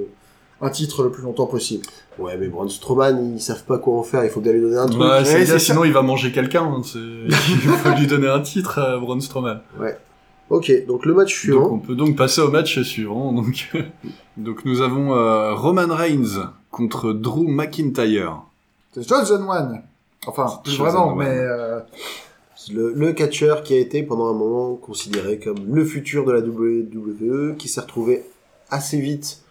un 0.61 0.69
titre 0.71 1.03
le 1.03 1.11
plus 1.11 1.23
longtemps 1.23 1.47
possible. 1.47 1.85
Ouais, 2.19 2.37
mais 2.37 2.49
Braun 2.49 2.69
Strowman, 2.69 3.35
ils 3.37 3.41
savent 3.41 3.65
pas 3.65 3.79
quoi 3.79 3.99
en 3.99 4.03
faire. 4.03 4.23
Il 4.25 4.31
faut 4.31 4.41
bien 4.41 4.53
lui 4.53 4.61
donner 4.61 4.77
un 4.77 4.87
truc. 4.87 5.01
Ouais, 5.01 5.09
Ouais, 5.09 5.23
bien, 5.45 5.47
ça. 5.47 5.59
sinon 5.59 5.85
il 5.85 5.93
va 5.93 6.03
manger 6.03 6.31
quelqu'un. 6.31 6.63
hein, 6.65 6.83
Il 6.95 7.33
faut 7.33 7.91
lui 7.99 8.07
donner 8.07 8.29
un 8.29 8.41
titre 8.41 8.79
à 8.79 8.99
Braun 8.99 9.21
Strowman. 9.21 9.61
Ok, 10.51 10.73
donc 10.87 11.07
le 11.07 11.15
match 11.15 11.29
Donc 11.33 11.39
suivant. 11.39 11.71
on 11.73 11.79
peut 11.79 11.95
donc 11.95 12.17
passer 12.17 12.41
au 12.41 12.51
match 12.51 12.81
suivant. 12.83 13.33
Donc, 13.33 13.71
donc 14.37 14.65
nous 14.65 14.81
avons 14.83 15.15
euh, 15.15 15.55
Roman 15.55 15.87
Reigns 15.95 16.51
contre 16.71 17.13
Drew 17.13 17.47
McIntyre. 17.49 18.43
C'est 18.93 19.09
Johnson 19.09 19.47
One. 19.49 19.83
Enfin, 20.27 20.61
plus 20.63 20.77
vraiment, 20.77 21.15
mais 21.15 21.29
euh, 21.29 21.81
Le, 22.73 22.93
le 22.93 23.13
catcheur 23.15 23.63
qui 23.63 23.75
a 23.75 23.79
été 23.79 24.03
pendant 24.03 24.27
un 24.29 24.35
moment 24.35 24.75
considéré 24.77 25.39
comme 25.39 25.75
le 25.75 25.85
futur 25.85 26.25
de 26.27 26.33
la 26.33 26.41
WWE, 26.41 27.57
qui 27.57 27.69
s'est 27.69 27.81
retrouvé 27.81 28.25
assez 28.69 29.01
vite 29.01 29.43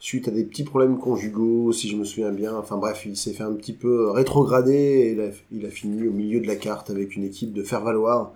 suite 0.00 0.28
à 0.28 0.30
des 0.32 0.44
petits 0.44 0.64
problèmes 0.64 0.98
conjugaux, 0.98 1.72
si 1.72 1.88
je 1.88 1.96
me 1.96 2.04
souviens 2.04 2.32
bien. 2.32 2.54
Enfin 2.56 2.76
bref, 2.76 3.06
il 3.06 3.16
s'est 3.16 3.32
fait 3.32 3.44
un 3.44 3.54
petit 3.54 3.72
peu 3.72 4.10
rétrograder 4.10 4.74
et 4.74 5.12
il 5.12 5.20
a, 5.20 5.30
il 5.52 5.64
a 5.64 5.70
fini 5.70 6.06
au 6.06 6.10
milieu 6.12 6.40
de 6.40 6.46
la 6.46 6.56
carte 6.56 6.90
avec 6.90 7.16
une 7.16 7.24
équipe 7.24 7.52
de 7.54 7.62
faire-valoir 7.62 8.32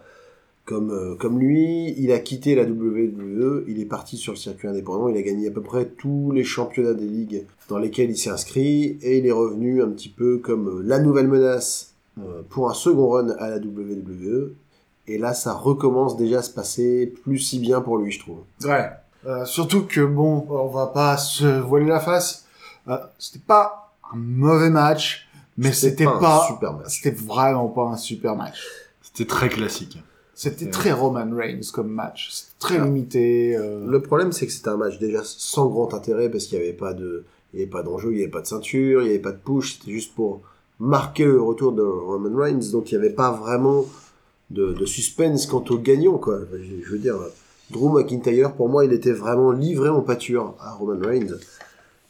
comme, 0.68 0.90
euh, 0.90 1.14
comme 1.16 1.38
lui. 1.40 1.94
Il 1.98 2.12
a 2.12 2.18
quitté 2.18 2.54
la 2.54 2.64
WWE, 2.64 3.64
il 3.66 3.80
est 3.80 3.86
parti 3.86 4.18
sur 4.18 4.34
le 4.34 4.38
circuit 4.38 4.68
indépendant, 4.68 5.08
il 5.08 5.16
a 5.16 5.22
gagné 5.22 5.48
à 5.48 5.50
peu 5.50 5.62
près 5.62 5.86
tous 5.86 6.30
les 6.30 6.44
championnats 6.44 6.94
des 6.94 7.06
ligues 7.06 7.46
dans 7.68 7.78
lesquels 7.78 8.10
il 8.10 8.18
s'est 8.18 8.30
inscrit 8.30 8.98
et 9.02 9.18
il 9.18 9.26
est 9.26 9.32
revenu 9.32 9.82
un 9.82 9.88
petit 9.88 10.10
peu 10.10 10.38
comme 10.38 10.68
euh, 10.68 10.82
la 10.84 10.98
nouvelle 10.98 11.28
menace 11.28 11.94
euh, 12.20 12.42
pour 12.50 12.68
un 12.70 12.74
second 12.74 13.08
run 13.08 13.30
à 13.38 13.48
la 13.48 13.56
WWE. 13.56 14.52
Et 15.06 15.16
là, 15.16 15.32
ça 15.32 15.54
recommence 15.54 16.18
déjà 16.18 16.40
à 16.40 16.42
se 16.42 16.50
passer 16.50 17.12
plus 17.24 17.38
si 17.38 17.58
bien 17.58 17.80
pour 17.80 17.96
lui, 17.96 18.12
je 18.12 18.20
trouve. 18.20 18.40
ouais. 18.64 18.90
Euh, 19.26 19.44
surtout 19.44 19.84
que 19.84 20.00
bon, 20.00 20.46
on 20.48 20.68
va 20.68 20.86
pas 20.86 21.16
se 21.16 21.60
voiler 21.60 21.86
la 21.86 22.00
face. 22.00 22.46
Euh, 22.86 22.98
c'était 23.18 23.44
pas 23.44 23.92
un 24.12 24.16
mauvais 24.16 24.70
match, 24.70 25.28
mais 25.56 25.72
c'était 25.72 26.04
pas, 26.04 26.46
super 26.46 26.74
match. 26.74 26.86
c'était 26.88 27.10
vraiment 27.10 27.68
pas 27.68 27.88
un 27.88 27.96
super 27.96 28.36
match. 28.36 28.60
C'était 29.02 29.26
très 29.26 29.48
classique. 29.48 29.98
C'était 30.40 30.70
très 30.70 30.92
Roman 30.92 31.28
Reigns 31.34 31.60
comme 31.72 31.88
match. 31.88 32.30
C'était 32.30 32.58
très 32.60 32.76
Ah. 32.78 32.84
limité. 32.84 33.56
euh, 33.56 33.84
Le 33.90 34.00
problème, 34.00 34.30
c'est 34.30 34.46
que 34.46 34.52
c'était 34.52 34.68
un 34.68 34.76
match 34.76 34.98
déjà 35.00 35.22
sans 35.24 35.66
grand 35.66 35.92
intérêt 35.94 36.30
parce 36.30 36.44
qu'il 36.46 36.58
n'y 36.58 36.64
avait 36.64 36.72
pas 36.74 36.94
de, 36.94 37.24
il 37.52 37.58
y 37.58 37.62
avait 37.62 37.70
pas 37.70 37.82
d'enjeu, 37.82 38.12
il 38.12 38.16
n'y 38.18 38.22
avait 38.22 38.30
pas 38.30 38.42
de 38.42 38.46
ceinture, 38.46 39.00
il 39.02 39.06
n'y 39.06 39.10
avait 39.10 39.18
pas 39.18 39.32
de 39.32 39.38
push. 39.38 39.78
C'était 39.78 39.90
juste 39.90 40.14
pour 40.14 40.42
marquer 40.78 41.24
le 41.24 41.42
retour 41.42 41.72
de 41.72 41.82
Roman 41.82 42.36
Reigns. 42.36 42.70
Donc 42.70 42.92
il 42.92 42.98
n'y 42.98 43.04
avait 43.04 43.14
pas 43.14 43.32
vraiment 43.32 43.84
de, 44.50 44.72
de 44.74 44.86
suspense 44.86 45.46
quant 45.46 45.64
au 45.70 45.76
gagnant, 45.78 46.18
quoi. 46.18 46.38
Je, 46.52 46.84
je 46.84 46.90
veux 46.92 46.98
dire, 46.98 47.16
Drew 47.70 47.90
McIntyre, 47.92 48.52
pour 48.54 48.68
moi, 48.68 48.84
il 48.84 48.92
était 48.92 49.12
vraiment 49.12 49.50
livré 49.50 49.88
en 49.88 50.02
pâture 50.02 50.54
à 50.60 50.72
Roman 50.72 51.00
Reigns. 51.04 51.34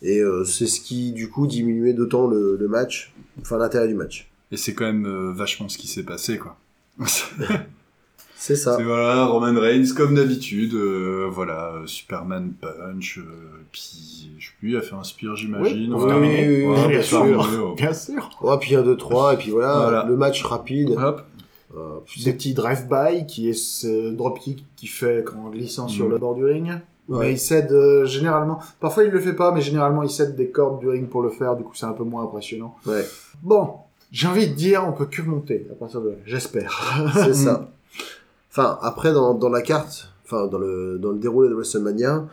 Et 0.03 0.21
euh, 0.21 0.45
c'est 0.45 0.67
ce 0.67 0.81
qui, 0.83 1.13
du 1.13 1.31
coup, 1.31 1.47
diminuait 1.47 1.95
d'autant 1.95 2.27
le, 2.29 2.57
le 2.61 2.69
match, 2.69 3.13
enfin 3.41 3.57
l'intérêt 3.57 3.89
du 3.89 3.95
match. 3.95 4.31
Et 4.53 4.57
c'est 4.59 4.75
quand 4.75 4.85
même 4.85 5.07
euh, 5.07 5.33
vachement 5.33 5.69
ce 5.71 5.79
qui 5.79 5.89
s'est 5.89 6.05
passé, 6.05 6.37
quoi. 6.37 6.57
C'est 8.41 8.55
ça. 8.57 8.77
C'est 8.77 8.85
voilà, 8.85 9.27
Roman 9.27 9.59
Reigns, 9.61 9.93
comme 9.97 10.15
d'habitude, 10.15 10.73
euh, 10.75 11.27
voilà, 11.31 11.75
Superman 11.87 12.53
Punch, 12.61 13.19
euh, 13.19 13.23
puis, 13.73 14.31
je 14.39 14.47
sais 14.47 14.53
plus, 14.61 14.71
il 14.71 14.77
a 14.77 14.81
fait 14.81 14.95
un 14.95 15.03
spear, 15.03 15.35
j'imagine. 15.35 15.93
Oui, 15.93 16.01
on 16.09 16.21
oui, 16.21 16.89
bien 16.89 17.03
sûr. 17.03 17.49
oh. 17.63 17.75
Bien 17.75 17.93
sûr. 17.93 18.31
Ouais, 18.41 18.57
puis 18.61 18.77
1, 18.77 18.83
2, 18.83 18.97
3, 18.97 19.35
et 19.35 19.37
puis 19.39 19.51
voilà, 19.51 19.79
Voilà. 19.81 20.05
le 20.09 20.17
match 20.17 20.43
rapide. 20.45 20.91
Hop. 20.91 21.23
Euh, 21.77 21.99
Des 22.25 22.33
petits 22.33 22.55
drive-by 22.55 23.27
qui 23.27 23.51
est 23.51 23.55
ce 23.55 24.11
dropkick 24.13 24.65
qu'il 24.77 24.89
fait 24.89 25.23
quand 25.27 25.51
glissant 25.51 25.87
sur 25.89 26.07
Mhm. 26.07 26.11
le 26.13 26.19
bord 26.19 26.35
du 26.35 26.45
ring. 26.45 26.71
ouais. 27.09 27.19
Mais 27.27 27.33
il 27.33 27.39
cède 27.39 27.71
euh, 27.73 28.07
généralement. 28.07 28.59
Parfois 28.81 29.05
il 29.05 29.11
le 29.11 29.21
fait 29.21 29.35
pas, 29.35 29.53
mais 29.53 29.61
généralement 29.61 30.03
il 30.03 30.09
cède 30.09 30.35
des 30.35 30.49
cordes 30.49 30.81
du 30.81 30.89
ring 30.89 31.07
pour 31.09 31.21
le 31.23 31.29
faire. 31.29 31.57
Du 31.57 31.65
coup 31.65 31.75
c'est 31.75 31.85
un 31.87 31.93
peu 31.93 32.05
moins 32.05 32.23
impressionnant. 32.25 32.75
Ouais. 32.87 33.05
Bon, 33.43 33.75
j'ai 34.11 34.27
envie 34.29 34.49
de 34.49 34.55
dire, 34.55 34.83
on 34.89 34.93
peut 34.93 35.05
que 35.05 35.21
monter 35.21 35.67
à 35.71 35.75
partir 35.75 36.01
de 36.01 36.09
là. 36.09 36.15
J'espère. 36.25 37.13
C'est 37.13 37.35
ça. 37.35 37.69
Enfin, 38.59 38.77
après, 38.83 39.13
dans, 39.13 39.35
dans 39.35 39.51
la 39.51 39.63
carte, 39.63 40.09
enfin, 40.25 40.49
dans 40.49 40.59
le, 40.59 40.99
dans 40.99 41.13
le 41.13 41.19
déroulé 41.19 41.49
de 41.49 41.55
WrestleMania, 41.55 42.27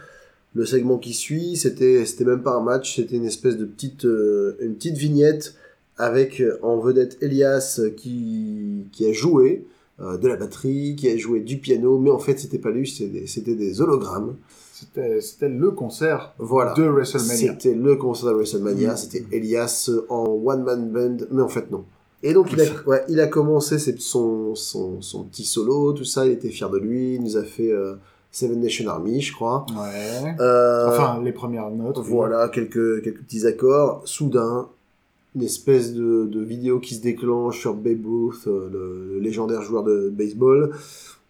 le 0.55 0.65
segment 0.65 0.97
qui 0.97 1.13
suit, 1.13 1.55
c'était, 1.55 2.03
c'était 2.03 2.23
même 2.25 2.41
pas 2.41 2.55
un 2.55 2.63
match, 2.63 2.95
c'était 2.95 3.17
une 3.17 3.25
espèce 3.25 3.57
de 3.57 3.65
petite, 3.65 4.05
euh, 4.05 4.57
une 4.59 4.73
petite 4.73 4.97
vignette 4.97 5.53
avec 5.97 6.41
euh, 6.41 6.57
en 6.63 6.77
vedette 6.77 7.17
Elias 7.21 7.79
euh, 7.79 7.91
qui, 7.91 8.87
qui 8.91 9.05
a 9.07 9.13
joué 9.13 9.67
euh, 9.99 10.17
de 10.17 10.27
la 10.27 10.35
batterie, 10.35 10.95
qui 10.97 11.09
a 11.09 11.15
joué 11.15 11.41
du 11.41 11.59
piano, 11.59 11.99
mais 11.99 12.09
en 12.09 12.17
fait, 12.17 12.39
c'était 12.39 12.57
pas 12.57 12.71
lui, 12.71 12.87
c'était 12.87 13.19
des, 13.19 13.27
c'était 13.27 13.53
des 13.53 13.79
hologrammes. 13.79 14.35
C'était 14.73 15.21
c'était 15.21 15.47
le 15.47 15.69
concert 15.71 16.33
Voilà. 16.39 16.73
de 16.73 16.85
WrestleMania. 16.85 17.53
C'était 17.53 17.75
le 17.75 17.95
concert 17.97 18.29
de 18.29 18.33
WrestleMania, 18.33 18.95
c'était 18.95 19.23
Elias 19.31 19.91
en 20.09 20.25
one 20.25 20.63
man 20.63 20.89
band, 20.91 21.25
mais 21.29 21.43
en 21.43 21.49
fait 21.49 21.69
non. 21.69 21.85
Et 22.27 22.33
donc 22.33 22.51
il 22.51 22.59
a, 22.61 22.65
ouais, 22.87 23.03
il 23.07 23.19
a 23.21 23.27
commencé 23.27 23.77
ses- 23.79 23.95
son, 23.97 24.55
son, 24.55 25.01
son 25.01 25.23
petit 25.23 25.45
solo, 25.45 25.93
tout 25.93 26.03
ça, 26.05 26.25
il 26.25 26.31
était 26.33 26.49
fier 26.49 26.69
de 26.69 26.77
lui, 26.79 27.15
il 27.15 27.21
nous 27.23 27.37
a 27.37 27.43
fait 27.43 27.71
euh, 27.71 27.95
Seven 28.31 28.59
Nation 28.59 28.89
Army, 28.89 29.21
je 29.21 29.31
crois. 29.33 29.65
Ouais. 29.77 30.35
Euh, 30.39 30.87
Enfin, 30.89 31.21
les 31.23 31.31
premières 31.31 31.69
notes. 31.69 31.97
oui. 31.99 32.05
voilà, 32.09 32.49
quelques, 32.49 33.03
quelques 33.03 33.21
petits 33.21 33.45
accords. 33.45 34.01
Soudain, 34.05 34.67
une 35.35 35.43
espèce 35.43 35.93
de, 35.93 36.25
de 36.25 36.41
vidéo 36.41 36.79
qui 36.79 36.95
se 36.95 37.01
déclenche 37.01 37.59
sur 37.59 37.73
Babe 37.75 38.05
Ruth, 38.05 38.47
euh, 38.47 38.69
le, 38.73 39.13
le 39.13 39.19
légendaire 39.19 39.61
joueur 39.61 39.83
de 39.83 40.09
baseball. 40.09 40.71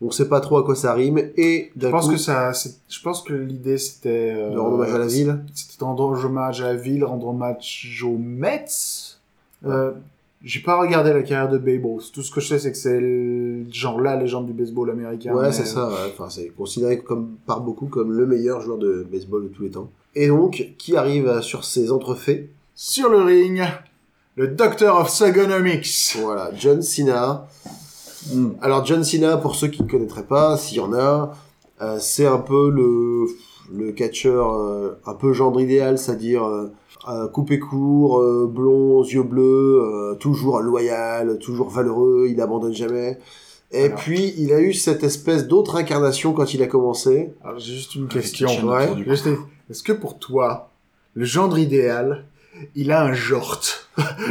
On 0.02 0.12
sait 0.12 0.28
pas 0.30 0.40
trop 0.42 0.58
à 0.58 0.64
quoi 0.64 0.76
ça 0.76 0.94
rime 0.94 1.18
et 1.38 1.72
Je 1.80 1.88
pense 1.88 2.06
coup, 2.08 2.12
que 2.14 2.18
ça, 2.18 2.52
je 2.54 3.02
pense 3.02 3.22
que 3.22 3.34
l'idée 3.34 3.78
c'était 3.78 4.34
euh, 4.36 4.52
de 4.54 4.58
rendre 4.58 4.76
hommage 4.76 4.94
à 4.94 4.98
la 4.98 5.08
ville. 5.08 5.40
C'était 5.54 5.84
rendre 5.86 6.04
hommage 6.26 6.62
à 6.62 6.66
la 6.74 6.76
ville, 6.76 7.04
rendre 7.04 7.28
hommage 7.28 8.04
aux 8.06 8.18
Mets. 8.18 8.66
Euh, 9.66 9.92
j'ai 10.46 10.60
pas 10.62 10.80
regardé 10.80 11.12
la 11.12 11.24
carrière 11.24 11.50
de 11.50 11.58
Babe 11.58 11.84
Ruth. 11.86 12.12
Tout 12.14 12.22
ce 12.22 12.32
que 12.32 12.40
je 12.40 12.48
sais, 12.48 12.60
c'est 12.60 12.72
que 12.72 12.78
c'est 12.78 13.00
le- 13.00 13.66
genre 13.72 14.00
la 14.00 14.16
légende 14.16 14.46
du 14.46 14.54
baseball 14.54 14.90
américain. 14.92 15.34
Ouais, 15.34 15.48
mais- 15.48 15.52
c'est 15.52 15.66
ça. 15.66 15.90
ouais. 15.90 15.96
Enfin, 16.14 16.30
c'est 16.30 16.48
considéré 16.56 17.00
comme 17.00 17.32
par 17.46 17.62
beaucoup 17.62 17.88
comme 17.88 18.14
le 18.14 18.26
meilleur 18.26 18.62
joueur 18.62 18.78
de 18.78 19.06
baseball 19.12 19.44
de 19.44 19.48
tous 19.50 19.64
les 19.64 19.72
temps. 19.72 19.90
Et 20.14 20.28
donc, 20.28 20.74
qui 20.78 20.96
arrive 20.96 21.28
euh, 21.28 21.42
sur 21.42 21.66
ses 21.66 21.92
entrefaits? 21.92 22.48
Sur 22.76 23.10
le 23.10 23.18
ring, 23.24 23.62
le 24.36 24.48
Doctor 24.50 25.00
of 25.02 25.12
Thugonomics. 25.12 26.16
Voilà, 26.22 26.52
John 26.58 26.82
Cena. 26.82 27.48
Mm. 28.34 28.50
Alors 28.62 28.86
John 28.86 29.04
Cena, 29.04 29.38
pour 29.38 29.56
ceux 29.56 29.68
qui 29.68 29.84
ne 29.84 29.90
connaîtraient 29.90 30.24
pas, 30.24 30.58
s'il 30.58 30.78
y 30.78 30.82
en 30.82 30.94
a, 30.94 31.36
euh, 31.82 31.98
c'est 32.00 32.26
un 32.26 32.38
peu 32.38 32.70
le 32.70 33.26
le 33.74 33.92
catcheur 33.92 34.54
euh, 34.54 35.00
un 35.06 35.14
peu 35.14 35.34
gendre 35.34 35.60
idéal, 35.60 35.98
c'est-à-dire 35.98 36.44
euh, 36.46 36.72
euh, 37.08 37.28
coupé 37.28 37.60
court, 37.60 38.20
euh, 38.20 38.50
blond, 38.52 38.98
aux 39.00 39.04
yeux 39.06 39.24
bleus, 39.24 39.82
euh, 39.82 40.16
toujours 40.16 40.60
loyal, 40.60 41.38
toujours 41.40 41.70
valeureux, 41.70 42.28
il 42.30 42.42
abandonne 42.42 42.74
jamais. 42.74 43.20
Et 43.72 43.86
Alors. 43.86 44.00
puis 44.00 44.34
il 44.38 44.54
a 44.54 44.60
eu 44.60 44.74
cette 44.74 45.04
espèce 45.04 45.48
d'autre 45.48 45.76
incarnation 45.76 46.34
quand 46.34 46.54
il 46.54 46.64
a 46.64 46.68
commencé. 46.68 47.34
Alors 47.44 47.60
j'ai 47.60 47.74
juste 47.74 47.96
une 47.96 48.08
question. 48.08 48.48
ouais. 48.68 48.90
Est-ce 49.70 49.84
que 49.84 49.92
pour 49.94 50.18
toi, 50.20 50.70
le 51.14 51.26
gendre 51.26 51.58
idéal, 51.58 52.26
il 52.76 52.92
a 52.92 53.04
un 53.04 53.14
jort 53.14 53.62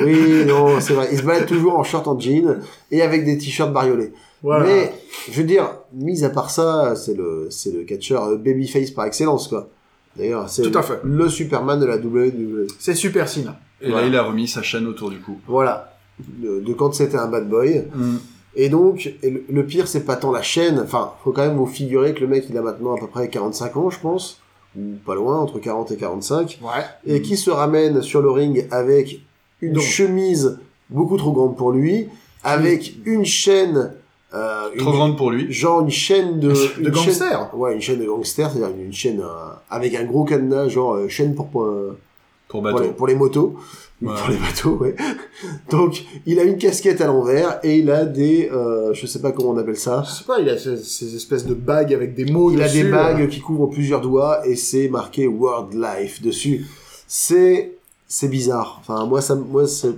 Oui, 0.04 0.44
non, 0.46 0.80
c'est 0.80 0.94
vrai. 0.94 1.08
Il 1.12 1.18
se 1.18 1.22
balade 1.24 1.46
toujours 1.46 1.78
en 1.78 1.84
short 1.84 2.08
en 2.08 2.18
jean 2.18 2.60
et 2.90 3.02
avec 3.02 3.24
des 3.24 3.36
t-shirts 3.38 3.72
bariolés. 3.72 4.12
Voilà. 4.44 4.66
Mais, 4.66 4.92
je 5.30 5.40
veux 5.40 5.46
dire, 5.46 5.78
mis 5.92 6.22
à 6.22 6.30
part 6.30 6.50
ça, 6.50 6.94
c'est 6.96 7.14
le, 7.14 7.48
c'est 7.50 7.72
le 7.72 7.82
catcheur 7.82 8.24
euh, 8.24 8.36
babyface 8.36 8.90
par 8.92 9.06
excellence, 9.06 9.48
quoi. 9.48 9.68
D'ailleurs, 10.16 10.48
c'est 10.48 10.62
Tout 10.70 10.78
à 10.78 10.82
fait. 10.82 11.00
le 11.02 11.28
Superman 11.28 11.80
de 11.80 11.86
la 11.86 11.96
WWE. 11.96 12.66
C'est 12.78 12.94
Super 12.94 13.28
Cena. 13.28 13.58
Et 13.80 13.88
là, 13.88 14.06
il 14.06 14.14
a 14.14 14.22
remis 14.22 14.46
sa 14.46 14.62
chaîne 14.62 14.86
autour 14.86 15.10
du 15.10 15.18
cou. 15.18 15.38
Voilà. 15.48 15.96
De, 16.20 16.60
de 16.60 16.72
quand 16.74 16.94
c'était 16.94 17.16
un 17.16 17.26
bad 17.26 17.48
boy. 17.48 17.84
Et 18.54 18.68
donc, 18.68 19.12
et 19.22 19.30
le, 19.30 19.44
le 19.48 19.66
pire, 19.66 19.88
c'est 19.88 20.04
pas 20.04 20.14
tant 20.14 20.30
la 20.30 20.42
chaîne. 20.42 20.78
Enfin, 20.78 21.12
faut 21.24 21.32
quand 21.32 21.44
même 21.44 21.56
vous 21.56 21.66
figurer 21.66 22.14
que 22.14 22.20
le 22.20 22.28
mec, 22.28 22.44
il 22.48 22.56
a 22.56 22.62
maintenant 22.62 22.94
à 22.94 23.00
peu 23.00 23.08
près 23.08 23.28
45 23.28 23.76
ans, 23.76 23.90
je 23.90 23.98
pense. 23.98 24.40
Ou 24.78 24.92
pas 25.04 25.14
loin, 25.16 25.38
entre 25.38 25.58
40 25.58 25.90
et 25.90 25.96
45. 25.96 26.60
Ouais. 26.62 26.68
Et 27.06 27.20
qui 27.22 27.36
se 27.36 27.50
ramène 27.50 28.00
sur 28.02 28.20
le 28.22 28.30
ring 28.30 28.68
avec 28.70 29.20
une 29.60 29.72
Donc. 29.72 29.82
chemise 29.82 30.58
beaucoup 30.90 31.16
trop 31.16 31.32
grande 31.32 31.56
pour 31.56 31.72
lui. 31.72 32.08
Avec 32.44 32.94
une 33.06 33.24
chaîne, 33.24 33.94
euh, 34.34 34.68
Trop 34.78 34.90
une- 34.90 34.96
grande 34.96 35.16
pour 35.16 35.30
lui. 35.30 35.52
genre 35.52 35.80
une 35.82 35.90
chaîne 35.90 36.40
de, 36.40 36.48
De 36.50 36.56
une 36.80 36.88
gangster. 36.90 37.48
chaîne- 37.50 37.60
ouais, 37.60 37.74
une 37.74 37.80
chaîne 37.80 38.00
de 38.00 38.04
gangster, 38.06 38.50
c'est-à-dire 38.50 38.74
une, 38.76 38.92
chaîne 38.92 39.20
euh, 39.20 39.52
avec 39.70 39.94
un 39.94 40.04
gros 40.04 40.24
cadenas, 40.24 40.68
genre 40.68 40.94
euh, 40.94 41.08
chaîne 41.08 41.34
pour 41.34 41.48
pour, 41.48 41.62
euh, 41.64 41.96
Pour 42.48 42.60
pour, 42.62 42.68
les, 42.70 42.74
bateau. 42.74 42.92
pour 42.94 43.06
les 43.06 43.14
motos, 43.14 43.54
Ouais. 44.02 44.12
pour 44.18 44.28
les 44.28 44.36
bateaux, 44.36 44.76
ouais. 44.82 44.94
Donc 45.70 46.04
il 46.26 46.38
a 46.40 46.42
une 46.42 46.58
casquette 46.58 47.00
à 47.00 47.06
l'envers 47.06 47.60
et 47.62 47.78
il 47.78 47.90
a 47.90 48.04
des, 48.04 48.50
euh, 48.52 48.92
je 48.92 49.06
sais 49.06 49.20
pas 49.20 49.30
comment 49.32 49.50
on 49.50 49.56
appelle 49.56 49.76
ça, 49.76 50.02
Je 50.06 50.10
sais 50.12 50.24
pas, 50.24 50.40
il 50.40 50.48
a 50.48 50.58
ces, 50.58 50.76
ces 50.76 51.14
espèces 51.14 51.46
de 51.46 51.54
bagues 51.54 51.94
avec 51.94 52.14
des 52.14 52.24
mots 52.26 52.50
il 52.50 52.60
a 52.60 52.68
des 52.68 52.84
bagues 52.84 53.28
qui 53.28 53.40
couvrent 53.40 53.68
plusieurs 53.68 54.00
doigts 54.00 54.46
et 54.46 54.56
c'est 54.56 54.88
marqué 54.88 55.26
World 55.26 55.72
Life 55.74 56.20
dessus. 56.22 56.66
C'est 57.06 57.72
c'est 58.08 58.28
bizarre. 58.28 58.78
Enfin 58.80 59.06
moi 59.06 59.20
ça 59.20 59.34
moi 59.36 59.66
c'est 59.66 59.94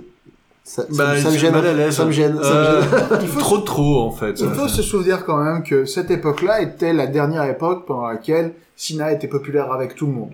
ça, 0.67 0.81
ça- 0.83 0.87
Bah, 0.91 1.17
ça 1.21 1.27
me 1.29 1.33
j'ai 1.33 1.39
gêne. 1.39 1.53
mal 1.53 1.65
à 1.65 1.73
l'aise. 1.73 1.95
Ça 1.95 2.03
me 2.05 2.11
gêne. 2.11 2.33
ça 2.43 2.49
me 2.49 2.55
Euh, 2.55 2.81
gêne. 3.21 3.29
trop 3.39 3.59
trop 3.59 4.01
en 4.01 4.11
fait. 4.11 4.39
Il 4.39 4.49
faut 4.49 4.67
se 4.67 4.81
souvenir 4.81 5.25
quand 5.25 5.37
même 5.37 5.63
que 5.63 5.85
cette 5.85 6.11
époque-là 6.11 6.61
était 6.61 6.91
la 6.93 7.07
dernière 7.07 7.43
époque 7.45 7.85
pendant 7.87 8.07
laquelle 8.07 8.53
Sina 8.75 9.11
était 9.13 9.27
populaire 9.27 9.71
avec 9.71 9.95
tout 9.95 10.05
le 10.07 10.11
monde. 10.13 10.31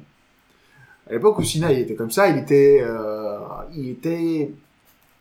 À 1.09 1.13
l'époque 1.13 1.37
où 1.37 1.43
Sina 1.43 1.71
il 1.71 1.79
était 1.79 1.95
comme 1.95 2.11
ça, 2.11 2.27
il 2.29 2.37
était, 2.39 2.79
euh, 2.81 3.37
il 3.75 3.89
était. 3.89 4.51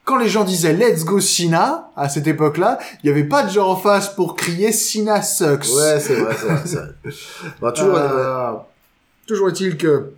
Quand 0.04 0.16
les 0.16 0.28
gens 0.28 0.42
disaient 0.44 0.72
Let's 0.72 1.04
go 1.04 1.20
Sina 1.20 1.90
à 1.94 2.08
cette 2.08 2.26
époque-là, 2.26 2.78
il 3.04 3.10
n'y 3.10 3.16
avait 3.16 3.28
pas 3.28 3.42
de 3.44 3.50
gens 3.50 3.68
en 3.68 3.76
face 3.76 4.08
pour 4.08 4.34
crier 4.34 4.72
Sina 4.72 5.22
sucks. 5.22 5.66
Ouais 5.76 6.00
c'est 6.00 6.14
vrai 6.16 6.34
c'est 6.38 6.46
vrai. 6.46 6.60
c'est 6.64 6.76
vrai. 6.76 6.88
Bah, 7.60 7.70
toujours. 7.72 7.96
Euh, 7.96 8.52
toujours 9.26 9.48
est-il 9.50 9.76
que 9.76 10.12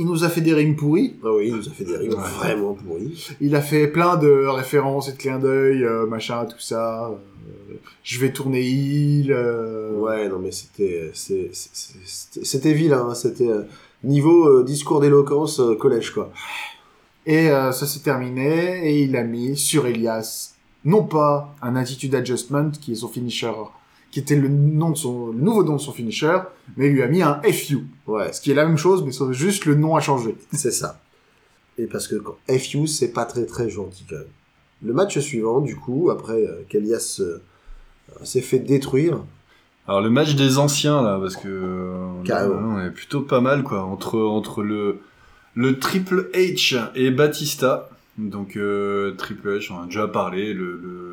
il 0.00 0.06
nous 0.06 0.24
a 0.24 0.28
fait 0.28 0.40
des 0.40 0.54
rimes 0.54 0.74
pourris. 0.76 1.14
Ah 1.24 1.28
oui, 1.36 1.44
il 1.48 1.54
nous 1.56 1.68
a 1.68 1.70
fait 1.70 1.84
des 1.84 1.96
rimes 1.96 2.14
Ouais. 2.14 2.38
vraiment 2.38 2.74
pourris. 2.74 3.28
Il 3.40 3.54
a 3.54 3.60
fait 3.60 3.86
plein 3.86 4.16
de 4.16 4.46
références 4.46 5.08
et 5.08 5.12
de 5.12 5.16
clins 5.18 5.38
d'œil, 5.38 5.84
euh, 5.84 6.06
machin, 6.06 6.44
tout 6.46 6.58
ça. 6.58 7.08
euh, 7.10 7.74
je 8.02 8.18
vais 8.20 8.32
tourner 8.32 8.62
il. 8.62 9.30
euh, 9.32 9.92
Ouais, 9.98 10.28
non, 10.28 10.38
mais 10.38 10.52
c'était, 10.52 11.10
c'était 11.14 11.50
c'était 11.52 12.72
vilain, 12.72 13.06
hein, 13.10 13.14
c'était 13.14 13.48
euh, 13.48 13.62
niveau 14.02 14.46
euh, 14.48 14.64
discours 14.64 15.00
d'éloquence 15.00 15.60
collège, 15.78 16.10
quoi. 16.10 16.30
Et 17.26 17.50
euh, 17.50 17.70
ça 17.72 17.86
s'est 17.86 18.00
terminé 18.00 18.88
et 18.90 19.02
il 19.02 19.14
a 19.16 19.22
mis 19.24 19.56
sur 19.56 19.86
Elias 19.86 20.54
non 20.86 21.02
pas 21.04 21.54
un 21.60 21.76
attitude 21.76 22.14
adjustment 22.14 22.70
qui 22.80 22.92
est 22.92 22.96
son 22.96 23.08
finisher, 23.08 23.52
qui 24.10 24.18
était 24.20 24.36
le 24.36 24.48
nom 24.48 24.90
de 24.90 24.96
son 24.96 25.28
le 25.28 25.40
nouveau 25.40 25.62
nom 25.64 25.76
de 25.76 25.80
son 25.80 25.92
finisher, 25.92 26.38
mais 26.76 26.88
il 26.88 26.92
lui 26.94 27.02
a 27.02 27.08
mis 27.08 27.22
un 27.22 27.40
FU, 27.52 27.86
Ouais, 28.06 28.32
ce 28.32 28.40
qui 28.40 28.50
est 28.50 28.54
la 28.54 28.66
même 28.66 28.76
chose 28.78 29.02
mais 29.04 29.12
sauf 29.12 29.32
juste 29.32 29.64
le 29.66 29.74
nom 29.74 29.96
a 29.96 30.00
changé. 30.00 30.36
c'est 30.52 30.70
ça. 30.72 31.00
Et 31.78 31.86
parce 31.86 32.08
que 32.08 32.16
quand 32.16 32.36
FU, 32.48 32.86
c'est 32.86 33.12
pas 33.12 33.24
très 33.24 33.46
très 33.46 33.70
gentil 33.70 34.04
quand 34.08 34.16
même. 34.16 34.26
Le 34.82 34.92
match 34.92 35.18
suivant, 35.18 35.60
du 35.60 35.76
coup, 35.76 36.10
après 36.10 36.44
euh, 36.46 36.62
qu'Elias 36.68 37.20
euh, 37.20 37.38
s'est 38.22 38.40
fait 38.40 38.58
détruire, 38.58 39.22
Alors 39.86 40.00
le 40.00 40.10
match 40.10 40.34
des 40.34 40.58
anciens 40.58 41.02
là, 41.02 41.18
parce 41.20 41.36
que 41.36 41.48
euh, 41.48 41.98
on 42.28 42.80
est 42.80 42.90
plutôt 42.90 43.20
pas 43.22 43.40
mal 43.40 43.62
quoi 43.62 43.82
entre 43.84 44.18
entre 44.18 44.62
le 44.62 45.00
le 45.54 45.78
Triple 45.78 46.30
H 46.34 46.90
et 46.94 47.10
Batista. 47.10 47.88
Donc 48.18 48.56
euh, 48.56 49.14
Triple 49.16 49.58
H, 49.58 49.72
on 49.72 49.82
a 49.82 49.86
déjà 49.86 50.06
parlé, 50.08 50.52
le, 50.52 50.76
le 50.76 51.09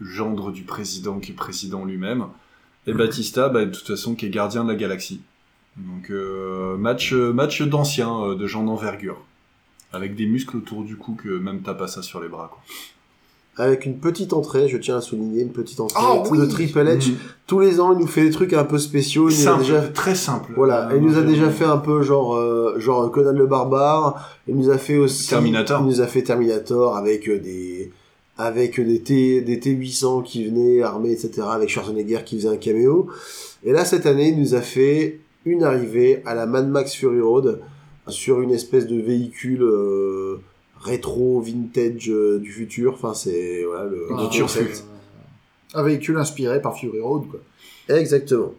gendre 0.00 0.50
du 0.52 0.62
président 0.62 1.18
qui 1.18 1.32
est 1.32 1.34
président 1.34 1.84
lui-même, 1.84 2.26
et 2.86 2.92
Batista, 2.92 3.48
bah, 3.48 3.64
de 3.64 3.70
toute 3.70 3.86
façon 3.86 4.14
qui 4.14 4.26
est 4.26 4.30
gardien 4.30 4.64
de 4.64 4.70
la 4.70 4.76
galaxie. 4.76 5.20
Donc 5.76 6.10
euh, 6.10 6.76
match 6.76 7.12
match 7.12 7.62
d'anciens, 7.62 8.14
euh, 8.22 8.34
de 8.34 8.46
gens 8.46 8.64
d'envergure, 8.64 9.18
avec 9.92 10.16
des 10.16 10.26
muscles 10.26 10.56
autour 10.56 10.82
du 10.84 10.96
cou 10.96 11.14
que 11.14 11.28
même 11.38 11.60
t'as 11.62 11.74
pas 11.74 11.86
ça 11.86 12.02
sur 12.02 12.20
les 12.20 12.28
bras 12.28 12.50
quoi. 12.50 12.60
avec 13.64 13.86
une 13.86 13.98
petite 13.98 14.32
entrée, 14.32 14.68
je 14.68 14.76
tiens 14.78 14.96
à 14.96 15.00
souligner 15.00 15.42
une 15.42 15.52
petite 15.52 15.78
entrée 15.80 16.00
Ah 16.02 16.22
de 16.24 16.28
oui 16.30 16.48
Triple 16.48 16.80
H. 16.80 17.12
Tous 17.46 17.60
les 17.60 17.78
ans, 17.80 17.92
il 17.92 17.98
nous 18.00 18.06
fait 18.06 18.22
des 18.22 18.30
trucs 18.30 18.52
un 18.54 18.64
peu 18.64 18.78
spéciaux. 18.78 19.28
Il 19.30 19.34
nous 19.36 19.40
a 19.48 19.52
Simple, 19.52 19.60
déjà 19.64 19.80
très 19.82 20.14
simple. 20.14 20.52
Voilà, 20.56 20.88
Euh, 20.88 20.96
il 20.96 21.02
nous 21.02 21.14
a 21.14 21.20
euh, 21.20 21.24
déjà 21.26 21.48
fait 21.50 21.64
un 21.64 21.78
peu 21.78 22.02
genre 22.02 22.34
euh, 22.36 22.74
genre 22.78 23.10
Conan 23.12 23.32
le 23.32 23.46
barbare, 23.46 24.28
il 24.48 24.56
nous 24.56 24.70
a 24.70 24.78
fait 24.78 24.96
aussi 24.96 25.28
Terminator. 25.28 25.80
il 25.82 25.86
nous 25.86 26.00
a 26.00 26.06
fait 26.06 26.22
Terminator 26.22 26.96
avec 26.96 27.28
euh, 27.28 27.38
des 27.38 27.92
avec 28.38 28.80
des 28.80 29.00
T 29.00 29.40
des 29.42 29.58
T800 29.58 30.22
qui 30.22 30.46
venaient 30.46 30.80
armés 30.82 31.12
etc 31.12 31.42
avec 31.50 31.68
Schwarzenegger 31.68 32.20
qui 32.24 32.36
faisait 32.36 32.48
un 32.48 32.56
caméo. 32.56 33.08
Et 33.64 33.72
là 33.72 33.84
cette 33.84 34.06
année, 34.06 34.28
il 34.28 34.40
nous 34.40 34.54
a 34.54 34.60
fait 34.60 35.20
une 35.44 35.64
arrivée 35.64 36.22
à 36.24 36.34
la 36.34 36.46
Mad 36.46 36.68
Max 36.68 36.94
Fury 36.94 37.20
Road 37.20 37.60
sur 38.06 38.40
une 38.40 38.52
espèce 38.52 38.86
de 38.86 39.00
véhicule 39.00 39.62
euh, 39.62 40.40
rétro 40.80 41.40
vintage 41.40 42.08
euh, 42.08 42.38
du 42.38 42.52
futur. 42.52 42.94
Enfin 42.94 43.12
c'est 43.12 43.64
voilà 43.64 43.84
le, 43.84 44.06
concept. 44.40 44.84
Un 45.74 45.82
véhicule 45.82 46.16
inspiré 46.16 46.62
par 46.62 46.78
Fury 46.78 47.00
Road 47.00 47.24
quoi. 47.28 47.40
Exactement. 47.96 48.54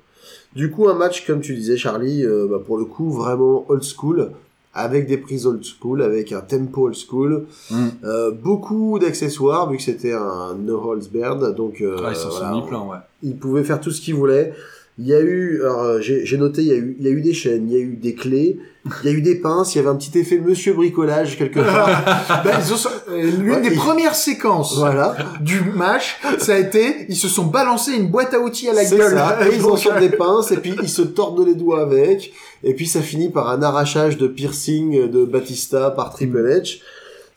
Du 0.55 0.71
coup, 0.71 0.89
un 0.89 0.95
match, 0.95 1.27
comme 1.27 1.41
tu 1.41 1.55
disais, 1.55 1.77
Charlie, 1.77 2.25
euh, 2.25 2.47
bah, 2.49 2.59
pour 2.65 2.77
le 2.77 2.85
coup, 2.85 3.11
vraiment 3.11 3.65
old 3.69 3.83
school, 3.83 4.31
avec 4.73 5.07
des 5.07 5.17
prises 5.17 5.45
old 5.47 5.63
school, 5.63 6.01
avec 6.01 6.31
un 6.31 6.41
tempo 6.41 6.83
old 6.87 6.95
school, 6.95 7.45
Mm. 7.71 7.75
euh, 8.03 8.31
beaucoup 8.31 8.99
d'accessoires, 8.99 9.69
vu 9.69 9.77
que 9.77 9.83
c'était 9.83 10.13
un 10.13 10.55
no 10.59 10.79
holds 10.81 11.09
barred, 11.13 11.55
donc 11.55 11.81
euh, 11.81 11.97
Ah, 12.05 12.09
ils 12.11 12.15
s'en 12.15 12.29
sont 12.29 12.37
voilà, 12.39 12.51
mis 12.55 12.61
plein, 12.67 12.81
ouais. 12.81 12.97
il 13.23 13.35
pouvait 13.37 13.63
faire 13.63 13.81
tout 13.81 13.91
ce 13.91 13.99
qu'il 14.01 14.15
voulait. 14.15 14.53
Il 15.01 15.07
y 15.07 15.13
a 15.13 15.21
eu, 15.21 15.61
alors, 15.61 15.81
euh, 15.83 16.01
j'ai 16.01 16.25
j'ai 16.25 16.37
noté, 16.37 16.61
il 16.61 16.67
y, 16.67 16.71
a 16.73 16.75
eu, 16.75 16.97
il 16.99 17.05
y 17.05 17.07
a 17.07 17.11
eu 17.11 17.21
des 17.21 17.33
chaînes, 17.33 17.69
il 17.69 17.73
y 17.73 17.77
a 17.77 17.79
eu 17.79 17.95
des 17.95 18.15
clés, 18.15 18.59
il 19.03 19.09
y 19.09 19.13
a 19.13 19.15
eu 19.15 19.21
des 19.21 19.35
pinces, 19.35 19.73
il 19.73 19.77
y 19.77 19.81
avait 19.81 19.89
un 19.89 19.95
petit 19.95 20.17
effet 20.19 20.39
Monsieur 20.39 20.73
Bricolage 20.73 21.37
quelque 21.37 21.61
part. 21.61 21.87
Ben, 22.43 22.59
ils 22.59 22.73
ont- 22.73 22.77
euh, 23.09 23.21
L'une 23.39 23.51
Ouais, 23.51 23.61
des 23.61 23.71
premières 23.75 24.13
séquences 24.15 24.75
voilà. 24.77 25.15
du 25.39 25.61
match, 25.61 26.19
ça 26.37 26.55
a 26.55 26.57
été, 26.57 27.05
ils 27.07 27.15
se 27.15 27.29
sont 27.29 27.45
balancés 27.45 27.93
une 27.93 28.09
boîte 28.09 28.33
à 28.33 28.39
outils 28.41 28.67
à 28.67 28.73
la 28.73 28.83
gueule. 28.83 29.13
ça. 29.15 29.39
Et 29.49 29.55
ils 29.55 29.63
en 29.63 29.69
Donc, 29.69 29.79
sortent 29.79 29.99
des 29.99 30.09
pinces, 30.09 30.51
et 30.51 30.57
puis 30.57 30.75
ils 30.81 30.89
se 30.89 31.01
tordent 31.03 31.47
les 31.47 31.55
doigts 31.55 31.81
avec, 31.81 32.33
et 32.65 32.73
puis 32.73 32.85
ça 32.85 33.01
finit 33.01 33.29
par 33.29 33.47
un 33.49 33.61
arrachage 33.61 34.17
de 34.17 34.27
piercing 34.27 35.09
de 35.09 35.23
Batista 35.23 35.91
par 35.91 36.13
Triple 36.13 36.45
H. 36.45 36.79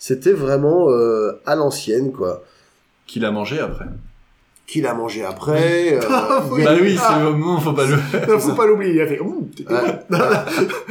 C'était 0.00 0.32
vraiment 0.32 0.90
euh, 0.90 1.40
à 1.46 1.54
l'ancienne, 1.54 2.10
quoi. 2.10 2.42
Qu'il 3.06 3.24
a 3.24 3.30
mangé 3.30 3.60
après. 3.60 3.84
Qu'il 4.72 4.86
a 4.86 4.94
mangé 4.94 5.22
après. 5.22 5.98
euh, 5.98 6.00
Oui. 6.50 6.62
y 6.62 6.66
a- 6.66 6.72
Bah 6.74 6.78
oui, 6.80 6.96
Ah. 6.98 7.08
c'est 7.18 7.24
le 7.24 7.30
moment, 7.32 7.60
faut 7.60 7.74
pas 7.74 7.84
le. 7.84 7.96
Non, 8.28 8.38
faut 8.38 8.54
pas 8.54 8.66
l'oublier, 8.66 8.94
il 8.94 9.00
a 9.02 9.06
fait, 9.06 9.18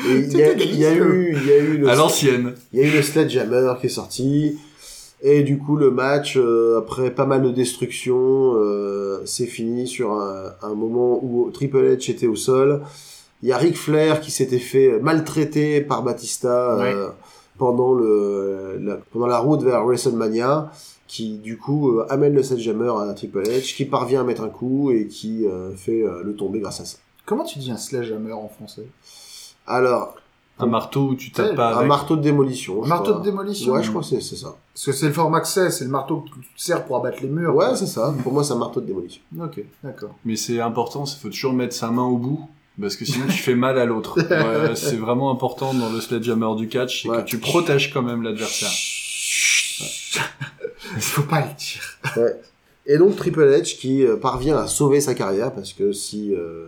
il 0.05 0.37
y, 0.37 0.43
a, 0.43 0.53
y 0.53 0.85
a 0.85 0.93
eu, 0.93 1.33
il 1.35 1.47
y 1.47 1.51
a 1.51 1.57
eu 1.57 1.77
le, 1.77 1.89
À 1.89 1.95
l'ancienne. 1.95 2.53
il 2.73 2.79
y 2.79 2.83
a 2.83 2.87
eu 2.87 2.91
le 2.91 3.01
Sledgehammer 3.01 3.73
qui 3.79 3.87
est 3.87 3.89
sorti. 3.89 4.57
Et 5.23 5.43
du 5.43 5.57
coup, 5.59 5.75
le 5.77 5.91
match, 5.91 6.35
euh, 6.37 6.77
après 6.79 7.11
pas 7.11 7.25
mal 7.25 7.41
de 7.43 7.49
destruction, 7.51 8.53
euh, 8.55 9.21
c'est 9.25 9.45
fini 9.45 9.87
sur 9.87 10.11
un, 10.13 10.53
un 10.63 10.73
moment 10.73 11.19
où 11.23 11.49
Triple 11.51 11.77
H 11.95 12.09
était 12.11 12.27
au 12.27 12.35
sol. 12.35 12.81
Il 13.43 13.49
y 13.49 13.51
a 13.51 13.57
Ric 13.57 13.77
Flair 13.77 14.19
qui 14.21 14.29
s'était 14.31 14.59
fait 14.59 14.99
maltraiter 15.01 15.81
par 15.81 16.03
Batista 16.03 16.77
euh, 16.79 17.09
pendant 17.57 17.93
le 17.93 18.77
la, 18.79 18.97
pendant 19.11 19.27
la 19.27 19.39
route 19.39 19.61
vers 19.63 19.83
WrestleMania, 19.83 20.71
qui 21.11 21.39
du 21.39 21.57
coup 21.57 21.89
euh, 21.89 22.05
amène 22.09 22.33
le 22.33 22.41
Sledgehammer 22.41 22.93
à 23.09 23.13
Triple 23.13 23.41
H, 23.43 23.75
qui 23.75 23.83
parvient 23.83 24.21
à 24.21 24.23
mettre 24.23 24.43
un 24.43 24.49
coup 24.49 24.91
et 24.91 25.07
qui 25.07 25.45
euh, 25.45 25.75
fait 25.75 26.03
euh, 26.03 26.23
le 26.23 26.33
tomber 26.37 26.61
grâce 26.61 26.79
à 26.79 26.85
ça. 26.85 26.99
Comment 27.25 27.43
tu 27.43 27.59
dis 27.59 27.69
un 27.69 27.75
sledgehammer 27.75 28.31
en 28.31 28.47
français? 28.47 28.85
Alors, 29.67 30.15
Un 30.57 30.67
marteau 30.67 31.09
où 31.09 31.15
tu 31.15 31.31
tapes 31.33 31.55
pas 31.55 31.73
un 31.73 31.77
avec. 31.79 31.87
marteau 31.89 32.15
de 32.15 32.21
démolition. 32.21 32.81
Un 32.81 32.85
je 32.85 32.89
marteau 32.89 33.11
crois. 33.11 33.19
de 33.19 33.25
démolition 33.29 33.73
Ouais, 33.73 33.83
je 33.83 33.89
crois 33.89 34.01
que 34.01 34.07
c'est 34.07 34.21
c'est 34.21 34.37
ça. 34.37 34.55
Parce 34.73 34.85
que 34.85 34.91
c'est 34.93 35.07
le 35.07 35.13
format 35.13 35.41
que 35.41 35.47
c'est, 35.49 35.69
c'est 35.69 35.83
le 35.83 35.89
marteau 35.89 36.21
que 36.21 36.29
tu 36.29 36.39
sers 36.55 36.85
pour 36.85 36.95
abattre 36.95 37.17
les 37.21 37.27
murs. 37.29 37.53
Ouais, 37.55 37.75
c'est 37.75 37.87
ça. 37.87 38.13
Pour 38.23 38.31
moi, 38.31 38.43
c'est 38.45 38.53
un 38.53 38.57
marteau 38.57 38.79
de 38.79 38.85
démolition. 38.85 39.21
Ok, 39.37 39.61
d'accord. 39.83 40.11
Mais 40.23 40.37
c'est 40.37 40.61
important, 40.61 41.03
il 41.05 41.19
faut 41.19 41.27
toujours 41.29 41.51
mettre 41.53 41.75
sa 41.75 41.91
main 41.91 42.03
au 42.05 42.17
bout. 42.17 42.47
Parce 42.79 42.95
que 42.95 43.03
sinon 43.03 43.25
tu 43.27 43.33
fais 43.33 43.55
mal 43.55 43.77
à 43.77 43.83
l'autre. 43.85 44.17
Ouais, 44.29 44.75
c'est 44.75 44.95
vraiment 44.95 45.29
important 45.29 45.73
dans 45.73 45.89
le 45.89 45.99
sledgehammer 45.99 46.55
du 46.55 46.69
catch, 46.69 47.03
c'est 47.03 47.09
Ouais. 47.09 47.17
que 47.17 47.23
tu 47.25 47.37
protèges 47.37 47.93
quand 47.93 48.01
même 48.01 48.21
l'adversaire. 48.23 48.71
Il 50.95 51.01
faut 51.01 51.23
pas 51.23 51.41
le 51.41 51.53
dire. 51.57 51.99
Et 52.85 52.97
donc 52.97 53.15
Triple 53.15 53.43
H 53.43 53.77
qui 53.77 54.05
euh, 54.05 54.17
parvient 54.17 54.57
à 54.57 54.67
sauver 54.67 55.01
sa 55.01 55.13
carrière 55.13 55.53
parce 55.53 55.73
que 55.73 55.91
si 55.91 56.33
euh, 56.33 56.67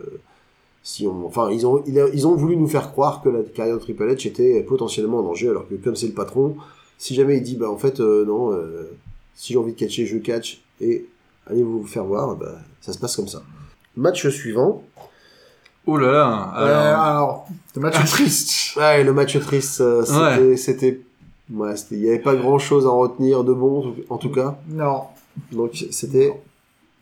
si 0.82 1.06
on 1.06 1.26
enfin 1.26 1.50
ils 1.50 1.66
ont 1.66 1.82
ils 1.86 2.26
ont 2.26 2.34
voulu 2.36 2.56
nous 2.56 2.68
faire 2.68 2.92
croire 2.92 3.20
que 3.22 3.28
la 3.28 3.42
carrière 3.42 3.76
de 3.76 3.80
Triple 3.80 4.04
H 4.10 4.28
était 4.28 4.62
potentiellement 4.62 5.18
en 5.18 5.22
danger 5.22 5.48
alors 5.48 5.68
que 5.68 5.74
comme 5.74 5.96
c'est 5.96 6.06
le 6.06 6.12
patron 6.12 6.56
si 6.98 7.14
jamais 7.14 7.38
il 7.38 7.42
dit 7.42 7.56
bah 7.56 7.68
en 7.68 7.76
fait 7.78 7.98
euh, 8.00 8.24
non 8.24 8.52
euh, 8.52 8.96
si 9.34 9.52
j'ai 9.52 9.58
envie 9.58 9.72
de 9.72 9.78
catcher 9.78 10.06
je 10.06 10.18
catch 10.18 10.62
et 10.80 11.04
allez 11.48 11.62
vous 11.64 11.84
faire 11.84 12.04
voir 12.04 12.36
bah 12.36 12.58
ça 12.80 12.92
se 12.92 12.98
passe 12.98 13.16
comme 13.16 13.28
ça. 13.28 13.42
Match 13.96 14.28
suivant. 14.28 14.82
Oh 15.86 15.96
là 15.98 16.10
là 16.12 16.54
Euh, 16.56 16.64
alors, 16.64 17.04
alors, 17.04 17.48
c'est 17.72 17.80
match 17.80 18.04
triste. 18.06 18.76
Ouais, 18.76 19.04
le 19.04 19.12
match 19.12 19.38
triste 19.40 19.80
euh, 19.80 20.04
c'était 20.04 20.56
c'était 20.56 21.00
ouais, 21.52 21.76
c'était 21.76 21.96
il 21.96 22.02
y 22.02 22.08
avait 22.08 22.18
pas 22.18 22.34
grand-chose 22.36 22.86
à 22.86 22.90
en 22.90 22.98
retenir 22.98 23.44
de 23.44 23.52
bon 23.52 23.94
en 24.10 24.16
tout 24.18 24.30
cas. 24.30 24.56
Non. 24.68 25.02
Donc 25.52 25.84
c'était 25.90 26.32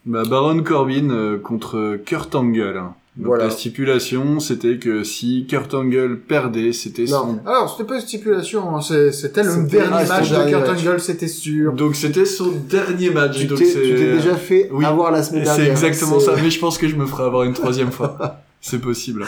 bah, 0.06 0.22
Baron 0.28 0.62
Corbin 0.62 1.10
euh, 1.10 1.38
contre 1.38 1.98
Kurt 2.04 2.34
Angle. 2.34 2.82
Donc 3.14 3.26
Voilà. 3.26 3.44
la 3.44 3.50
stipulation, 3.50 4.40
c'était 4.40 4.78
que 4.78 5.04
si 5.04 5.44
Kurt 5.46 5.74
Angle 5.74 6.18
perdait, 6.20 6.72
c'était 6.72 7.06
son... 7.06 7.40
Alors, 7.44 7.68
c'était 7.70 7.86
pas 7.86 7.96
une 7.96 8.00
stipulation, 8.00 8.74
hein, 8.74 8.80
c'était 8.80 9.42
le 9.42 9.68
dernier 9.68 10.08
match 10.08 10.30
de 10.30 10.34
dernier 10.34 10.52
Kurt 10.52 10.66
match. 10.66 10.86
Angle, 10.86 11.00
c'était 11.00 11.28
sûr. 11.28 11.72
Donc 11.74 11.94
c'était 11.94 12.24
son 12.24 12.50
dernier 12.70 13.10
match. 13.10 13.38
tu 13.38 13.44
donc 13.48 13.58
t'es 13.58 13.66
c'est- 13.66 13.82
tu 13.82 13.94
t'es 13.96 14.12
déjà 14.14 14.34
fait 14.34 14.70
Oui. 14.72 14.86
avoir 14.86 15.10
la 15.10 15.22
semaine 15.22 15.44
C'est 15.44 15.56
dernière. 15.56 15.72
exactement 15.72 16.18
C'est- 16.20 16.24
ça, 16.24 16.36
mais 16.42 16.50
je 16.50 16.58
pense 16.58 16.78
que 16.78 16.88
je 16.88 16.96
me 16.96 17.04
ferai 17.04 17.24
avoir 17.24 17.42
une 17.42 17.52
troisième 17.52 17.90
fois. 17.92 18.16
C'est 18.64 18.80
possible. 18.80 19.26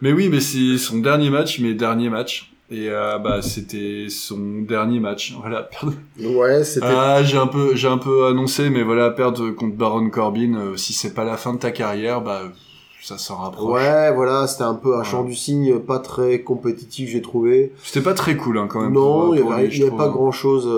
Mais 0.00 0.12
oui, 0.12 0.28
mais 0.30 0.38
c'est 0.40 0.78
son 0.78 0.98
dernier 0.98 1.28
match, 1.28 1.58
mes 1.58 1.74
derniers 1.74 2.08
matchs. 2.08 2.52
Et 2.72 2.88
euh, 2.88 3.18
bah 3.18 3.42
c'était 3.42 4.06
son 4.08 4.62
dernier 4.62 5.00
match. 5.00 5.34
Voilà, 5.40 5.62
perdre. 5.62 5.92
Ouais, 6.20 6.62
c'était 6.64 6.86
Ah, 6.86 7.22
j'ai 7.22 7.36
un 7.36 7.46
peu, 7.48 7.74
j'ai 7.74 7.88
un 7.88 7.98
peu 7.98 8.26
annoncé, 8.26 8.70
mais 8.70 8.82
voilà, 8.82 9.10
perdre 9.10 9.50
contre 9.50 9.74
Baron 9.76 10.08
Corbin, 10.10 10.54
euh, 10.54 10.76
si 10.76 10.92
c'est 10.92 11.14
pas 11.14 11.24
la 11.24 11.36
fin 11.36 11.52
de 11.54 11.58
ta 11.58 11.70
carrière, 11.72 12.20
bah 12.20 12.42
ça 13.02 13.18
s'en 13.18 13.36
rapproche. 13.36 13.72
Ouais, 13.82 14.12
voilà, 14.14 14.46
c'était 14.46 14.62
un 14.64 14.74
peu 14.74 14.94
un 14.94 14.98
Ouais. 14.98 15.04
chant 15.04 15.24
du 15.24 15.34
cygne 15.34 15.78
pas 15.80 15.98
très 15.98 16.42
compétitif, 16.42 17.10
j'ai 17.10 17.22
trouvé. 17.22 17.72
C'était 17.82 18.02
pas 18.04 18.14
très 18.14 18.36
cool 18.36 18.58
hein, 18.58 18.68
quand 18.70 18.82
même. 18.82 18.92
non, 18.92 19.34
il 19.34 19.40
y 19.40 19.42
pour 19.42 19.52
avait, 19.54 19.90
pas 19.96 20.04
hein. 20.04 20.10
grand 20.10 20.32
chose 20.32 20.68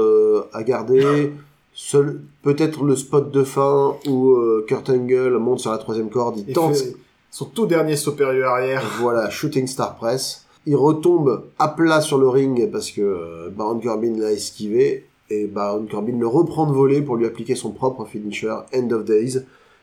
à 0.52 0.62
garder. 0.62 1.32
Seul, 1.74 2.20
peut-être 2.42 2.84
le 2.84 2.94
spot 2.96 3.30
de 3.30 3.42
fin 3.44 3.94
où 4.06 4.32
euh, 4.32 4.64
Kurt 4.68 4.90
Angle 4.90 5.38
monte 5.38 5.60
sur 5.60 5.72
la 5.72 5.78
troisième 5.78 6.10
corde, 6.10 6.42
il 6.46 6.52
tente, 6.52 6.76
fait 6.76 6.94
son 7.30 7.46
tout 7.46 7.64
dernier 7.64 7.96
supérieur 7.96 8.50
arrière. 8.52 8.82
voilà, 9.00 9.30
shooting 9.30 9.66
star 9.66 9.96
press. 9.96 10.41
Il 10.66 10.76
retombe 10.76 11.44
à 11.58 11.68
plat 11.68 12.00
sur 12.00 12.18
le 12.18 12.28
ring 12.28 12.70
parce 12.70 12.90
que 12.90 13.00
euh, 13.00 13.50
Baron 13.50 13.80
Corbin 13.80 14.12
l'a 14.16 14.30
esquivé 14.32 15.06
et 15.30 15.46
Baron 15.46 15.86
Corbin 15.90 16.16
le 16.18 16.26
reprend 16.26 16.66
de 16.66 16.72
voler 16.72 17.02
pour 17.02 17.16
lui 17.16 17.26
appliquer 17.26 17.54
son 17.54 17.70
propre 17.72 18.04
finisher, 18.04 18.54
End 18.74 18.90
of 18.90 19.04
Days. 19.04 19.38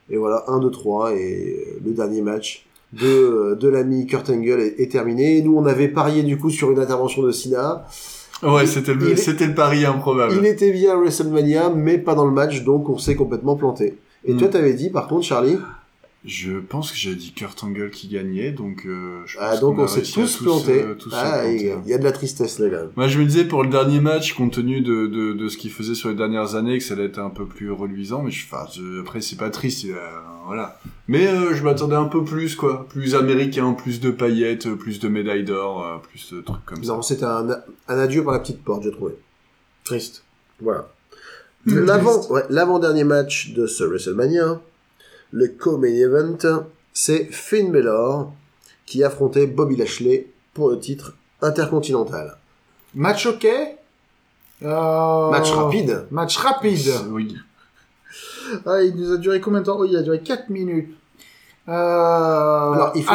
Et 0.09 0.17
voilà, 0.17 0.43
1, 0.47 0.59
2, 0.59 0.71
3 0.71 1.13
et 1.13 1.65
euh, 1.75 1.79
le 1.85 1.91
dernier 1.91 2.21
match 2.21 2.65
de, 2.93 3.05
euh, 3.07 3.55
de 3.55 3.67
l'ami 3.67 4.07
Kurt 4.07 4.29
Angle 4.29 4.59
est, 4.61 4.79
est 4.79 4.91
terminé. 4.91 5.41
Nous, 5.41 5.55
on 5.55 5.65
avait 5.65 5.89
parié 5.89 6.23
du 6.23 6.37
coup 6.37 6.49
sur 6.49 6.71
une 6.71 6.79
intervention 6.79 7.21
de 7.23 7.31
Cena. 7.31 7.85
Ouais, 8.41 8.65
c'était 8.65 8.93
le, 8.93 9.15
c'était 9.17 9.47
le 9.47 9.53
pari 9.53 9.85
improbable. 9.85 10.33
Il 10.39 10.45
était 10.45 10.71
bien 10.71 10.93
à 10.93 10.95
WrestleMania, 10.95 11.69
mais 11.75 11.97
pas 11.97 12.15
dans 12.15 12.25
le 12.25 12.31
match, 12.31 12.63
donc 12.63 12.87
on 12.87 12.97
s'est 12.97 13.15
complètement 13.15 13.55
planté. 13.57 13.97
Et 14.23 14.33
Mm. 14.33 14.37
toi, 14.37 14.47
t'avais 14.47 14.73
dit, 14.73 14.89
par 14.89 15.07
contre, 15.09 15.23
Charlie, 15.25 15.57
Je 16.25 16.51
pense 16.59 16.91
que 16.91 16.97
j'ai 16.97 17.15
dit 17.15 17.31
Kurt 17.31 17.63
Angle 17.63 17.91
qui 17.91 18.09
gagnait, 18.09 18.51
donc 18.51 18.85
euh, 18.85 19.21
je 19.25 19.37
pense 19.37 19.47
ah, 19.49 19.57
donc 19.57 19.79
a 19.79 19.83
on 19.83 19.87
s'est 19.87 20.01
tous 20.01 20.43
plantés. 20.43 20.81
euh, 20.83 20.95
ah, 21.13 21.47
il 21.47 21.61
y, 21.61 21.69
a- 21.71 21.81
il 21.85 21.89
y 21.89 21.93
a 21.93 21.97
de 21.97 22.03
la 22.03 22.11
tristesse 22.11 22.59
là, 22.59 22.67
quand 22.69 22.75
même. 22.75 22.89
Moi, 22.97 23.07
je 23.07 23.17
me 23.19 23.25
disais 23.25 23.45
pour 23.45 23.63
le 23.63 23.69
dernier 23.69 24.01
match, 24.01 24.33
compte 24.33 24.51
tenu 24.51 24.81
de, 24.81 25.07
de, 25.07 25.31
de 25.31 25.47
ce 25.47 25.55
qu'il 25.55 25.71
faisait 25.71 25.95
sur 25.95 26.09
les 26.09 26.15
dernières 26.15 26.55
années, 26.55 26.77
que 26.77 26.83
ça 26.83 26.95
allait 26.95 27.05
être 27.05 27.19
un 27.19 27.29
peu 27.29 27.45
plus 27.45 27.71
reluisant. 27.71 28.21
Mais 28.21 28.31
je, 28.31 28.45
enfin, 28.45 28.65
je- 28.75 28.99
après, 28.99 29.21
c'est 29.21 29.37
pas 29.37 29.49
triste, 29.49 29.85
euh, 29.85 29.95
voilà. 30.45 30.77
Mais 31.07 31.25
je 31.55 31.63
m'attendais 31.63 31.95
un 31.95 32.05
peu 32.09 32.25
plus, 32.25 32.53
quoi. 32.57 32.85
Plus 32.89 33.15
américain, 33.15 33.71
plus 33.71 34.01
de 34.01 34.11
paillettes, 34.11 34.69
plus 34.75 34.99
de 34.99 35.07
médailles 35.07 35.45
d'or, 35.45 36.01
plus 36.09 36.33
de 36.33 36.41
trucs 36.41 36.65
comme 36.65 36.83
ça. 36.83 36.91
Non, 36.95 37.01
c'était 37.01 37.23
un, 37.23 37.47
un 37.87 37.97
adieu 37.97 38.25
par 38.25 38.33
la 38.33 38.39
petite 38.39 38.61
porte, 38.61 38.83
j'ai 38.83 38.91
trouvé. 38.91 39.13
Triste. 39.85 40.23
Voilà. 40.59 40.89
L'avant, 41.65 42.21
l'avant-dernier 42.49 43.05
match 43.05 43.53
de 43.53 43.67
ce 43.67 43.85
WrestleMania, 43.85 44.59
le 45.31 45.47
co-main 45.47 45.87
event, 45.93 46.37
c'est 46.93 47.25
Finn 47.31 47.71
Balor 47.71 48.31
qui 48.85 49.03
affrontait 49.03 49.45
Bobby 49.47 49.75
Lashley 49.75 50.27
pour 50.53 50.69
le 50.69 50.79
titre 50.79 51.15
intercontinental. 51.41 52.37
Match 52.95 53.25
ok? 53.27 53.47
Euh, 54.63 55.29
Match 55.29 55.51
rapide. 55.51 56.05
Match 56.11 56.37
rapide. 56.37 56.91
Oui. 57.11 57.35
Ah, 58.65 58.81
il 58.81 58.95
nous 58.95 59.11
a 59.13 59.17
duré 59.17 59.39
combien 59.39 59.59
de 59.61 59.65
temps? 59.65 59.77
Oh, 59.79 59.85
il 59.85 59.95
a 59.95 60.01
duré 60.01 60.21
4 60.21 60.49
minutes. 60.49 60.89
Euh... 61.67 61.71
Alors, 61.71 62.91
il 62.95 63.03
faut- 63.03 63.13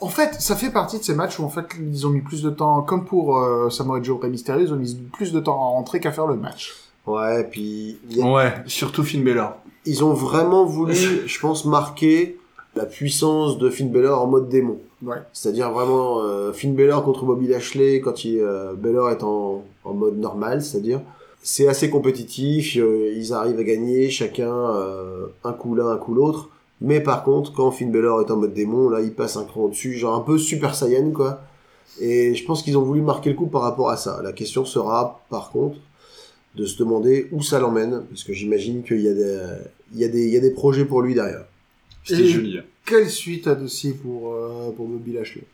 en 0.00 0.08
fait, 0.08 0.34
ça 0.40 0.54
fait 0.54 0.70
partie 0.70 0.98
de 1.00 1.02
ces 1.04 1.14
matchs 1.14 1.38
où 1.40 1.44
en 1.44 1.48
fait 1.48 1.66
ils 1.80 2.06
ont 2.06 2.10
mis 2.10 2.20
plus 2.20 2.42
de 2.42 2.50
temps, 2.50 2.82
comme 2.82 3.04
pour 3.04 3.38
euh, 3.38 3.70
Samoa 3.70 4.00
Joe 4.00 4.20
Rey 4.22 4.28
Mysterio, 4.28 4.64
ils 4.64 4.72
ont 4.72 4.76
mis 4.76 4.94
plus 5.12 5.32
de 5.32 5.40
temps 5.40 5.54
à 5.54 5.64
rentrer 5.70 5.98
qu'à 5.98 6.12
faire 6.12 6.28
le 6.28 6.36
match. 6.36 6.74
Ouais, 7.06 7.42
puis 7.50 7.98
a- 8.22 8.26
Ouais, 8.26 8.54
surtout 8.66 9.02
Finn 9.02 9.24
Balor. 9.24 9.56
Ils 9.86 10.04
ont 10.04 10.12
vraiment 10.12 10.64
voulu, 10.64 10.94
je 11.26 11.40
pense, 11.40 11.64
marquer 11.64 12.38
la 12.74 12.86
puissance 12.86 13.58
de 13.58 13.68
Finn 13.68 13.90
Balor 13.90 14.22
en 14.22 14.26
mode 14.26 14.48
démon. 14.48 14.78
Ouais. 15.02 15.18
C'est-à-dire 15.32 15.70
vraiment 15.70 16.22
euh, 16.22 16.52
Finn 16.52 16.74
Balor 16.74 17.04
contre 17.04 17.24
Bobby 17.24 17.48
Lashley 17.48 18.00
quand 18.00 18.24
il, 18.24 18.38
euh, 18.40 18.72
Balor 18.74 19.10
est 19.10 19.22
en, 19.22 19.64
en 19.84 19.94
mode 19.94 20.18
normal, 20.18 20.62
c'est-à-dire 20.62 21.00
c'est 21.42 21.66
assez 21.66 21.90
compétitif, 21.90 22.76
euh, 22.76 23.12
ils 23.14 23.32
arrivent 23.32 23.58
à 23.58 23.64
gagner 23.64 24.10
chacun 24.10 24.52
euh, 24.52 25.26
un 25.44 25.52
coup 25.52 25.74
l'un, 25.74 25.88
un 25.90 25.96
coup 25.96 26.14
l'autre. 26.14 26.48
Mais 26.80 27.00
par 27.00 27.24
contre, 27.24 27.52
quand 27.52 27.70
Finn 27.70 27.90
Balor 27.90 28.22
est 28.22 28.30
en 28.30 28.36
mode 28.36 28.54
démon, 28.54 28.88
là, 28.88 29.00
il 29.00 29.12
passe 29.12 29.36
un 29.36 29.44
cran 29.44 29.62
au-dessus, 29.62 29.94
genre 29.94 30.14
un 30.14 30.20
peu 30.20 30.38
Super 30.38 30.74
Saiyan, 30.74 31.10
quoi. 31.10 31.40
Et 32.00 32.34
je 32.34 32.44
pense 32.44 32.62
qu'ils 32.62 32.78
ont 32.78 32.82
voulu 32.82 33.02
marquer 33.02 33.30
le 33.30 33.36
coup 33.36 33.46
par 33.46 33.62
rapport 33.62 33.90
à 33.90 33.96
ça. 33.96 34.20
La 34.22 34.32
question 34.32 34.64
sera, 34.64 35.20
par 35.30 35.50
contre, 35.50 35.76
de 36.54 36.66
se 36.66 36.76
demander 36.78 37.28
où 37.32 37.42
ça 37.42 37.58
l'emmène, 37.60 38.02
parce 38.10 38.24
que 38.24 38.32
j'imagine 38.32 38.82
qu'il 38.82 39.00
y 39.00 39.08
a 39.08 39.14
des, 39.14 39.38
il 39.94 40.00
y 40.00 40.04
a 40.04 40.08
des, 40.08 40.26
il 40.26 40.32
y 40.32 40.36
a 40.36 40.40
des 40.40 40.50
projets 40.50 40.84
pour 40.84 41.00
lui 41.02 41.14
derrière. 41.14 41.44
C'était 42.04 42.26
joli. 42.26 42.58
hein. 42.58 42.64
Quelle 42.84 43.08
suite 43.08 43.46
à 43.46 43.54
dossier 43.54 43.92
pour, 43.92 44.34
euh, 44.34 44.70
pour 44.72 44.86
Bobby 44.88 45.12
Lashley? 45.12 45.44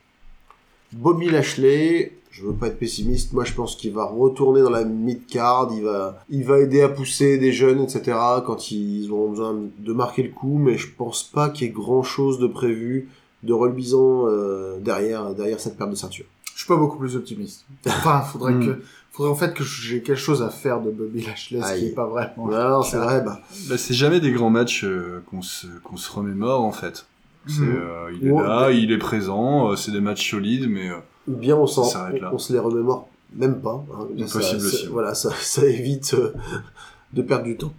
Bobby 0.93 1.29
Lashley, 1.29 2.13
je 2.31 2.45
veux 2.47 2.55
pas 2.55 2.69
être 2.69 2.79
pessimiste, 2.79 3.33
moi 3.35 3.45
je 3.45 3.53
pense 3.53 3.77
qu'il 3.77 3.93
va 3.93 4.07
retourner 4.07 4.63
dans 4.63 4.71
la 4.71 4.85
mid-card, 4.85 5.71
il 5.77 5.83
va, 5.83 6.25
il 6.31 6.45
va 6.45 6.59
aider 6.61 6.81
à 6.81 6.89
pousser 6.89 7.37
des 7.37 7.53
jeunes, 7.53 7.83
etc. 7.83 8.17
quand 8.47 8.71
ils 8.71 9.11
auront 9.11 9.31
besoin 9.31 9.57
de 9.79 9.93
marquer 9.93 10.23
le 10.23 10.31
coup, 10.31 10.57
mais 10.59 10.79
je 10.79 10.89
pense 10.97 11.23
pas 11.23 11.51
qu'il 11.51 11.67
y 11.67 11.71
ait 11.71 11.73
grand 11.73 12.03
chose 12.03 12.39
de 12.39 12.47
prévu 12.47 13.09
de 13.43 13.53
reluisant 13.53 14.27
euh, 14.29 14.79
derrière, 14.81 15.35
derrière 15.35 15.61
cette 15.61 15.77
perte 15.77 15.91
de 15.91 15.95
ceinture. 15.95 16.25
Je 16.55 16.65
suis 16.65 16.69
pas 16.69 16.77
beaucoup 16.77 16.99
plus 16.99 17.15
optimiste. 17.15 17.65
Enfin, 17.87 18.21
faudrait 18.23 18.55
Hmm. 18.55 18.67
que, 18.67 18.83
faudrait 19.19 19.33
en 19.33 19.35
fait 19.37 19.53
que 19.55 19.63
j'ai 19.65 20.03
quelque 20.03 20.19
chose 20.19 20.43
à 20.43 20.49
faire 20.51 20.81
de 20.81 20.91
Bobby 20.91 21.23
Lashley, 21.27 21.61
ce 21.63 21.79
qui 21.79 21.87
est 21.87 21.95
pas 21.95 22.07
vraiment. 22.07 22.49
Non, 22.49 22.83
c'est 22.83 22.97
vrai, 22.99 23.21
bah. 23.21 23.41
Bah, 23.69 23.77
c'est 23.77 23.93
jamais 23.95 24.21
des 24.21 24.31
grands 24.33 24.49
matchs 24.51 24.85
euh, 24.85 25.23
qu'on 25.31 25.43
se, 25.43 25.67
qu'on 25.85 25.97
se 25.97 26.11
remémore, 26.11 26.63
en 26.63 26.73
fait. 26.73 27.05
Mhm. 27.49 27.77
euh, 27.77 28.13
il 28.21 28.29
est 28.29 28.31
Ouais. 28.31 28.43
là, 28.43 28.71
il 28.71 28.93
est 28.93 28.99
présent, 28.99 29.71
euh, 29.73 29.77
c'est 29.77 29.91
des 29.93 30.01
matchs 30.01 30.31
solides, 30.31 30.69
mais... 30.69 30.89
euh, 30.91 30.95
Ou 31.29 31.37
bien 31.37 31.57
on 31.57 31.67
s'en, 31.67 31.85
Ça 31.85 31.99
s'arrête 32.01 32.21
là. 32.23 32.31
on, 32.33 32.37
on 32.37 32.39
se 32.39 32.53
les 32.53 32.59
remémore 32.59 33.09
même 33.35 33.61
pas. 33.61 33.85
hein. 33.95 34.07
Ça- 34.27 34.39
Possible 34.39 34.61
ça- 34.61 34.67
aussi. 34.67 34.87
Voilà, 34.87 35.15
ça, 35.15 35.31
ça 35.41 35.65
évite 35.67 36.15
euh, 36.15 36.33
de 37.13 37.23
perdre 37.23 37.45
du 37.45 37.57
temps. 37.57 37.73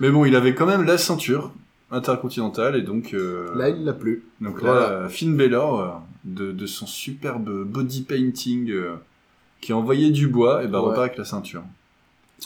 Mais 0.00 0.10
bon, 0.10 0.24
il 0.24 0.36
avait 0.36 0.54
quand 0.54 0.66
même 0.66 0.84
la 0.84 0.96
ceinture 0.98 1.50
intercontinentale, 1.90 2.76
et 2.76 2.82
donc... 2.82 3.14
euh, 3.14 3.48
Là, 3.56 3.68
il 3.70 3.84
l'a 3.84 3.92
plus. 3.94 4.24
Donc 4.40 4.62
là, 4.62 4.72
Voilà. 4.72 5.08
Finn 5.08 5.36
Balor, 5.36 5.80
euh, 5.80 5.88
de, 6.24 6.52
de 6.52 6.66
son 6.66 6.86
superbe 6.86 7.64
body 7.64 8.02
painting 8.02 8.70
euh, 8.70 8.94
qui 9.60 9.72
a 9.72 9.76
envoyé 9.76 10.10
du 10.10 10.28
bois, 10.28 10.62
et 10.64 10.68
bah 10.68 10.80
Ouais. 10.80 10.86
repart 10.88 11.00
avec 11.06 11.18
la 11.18 11.24
ceinture. 11.24 11.62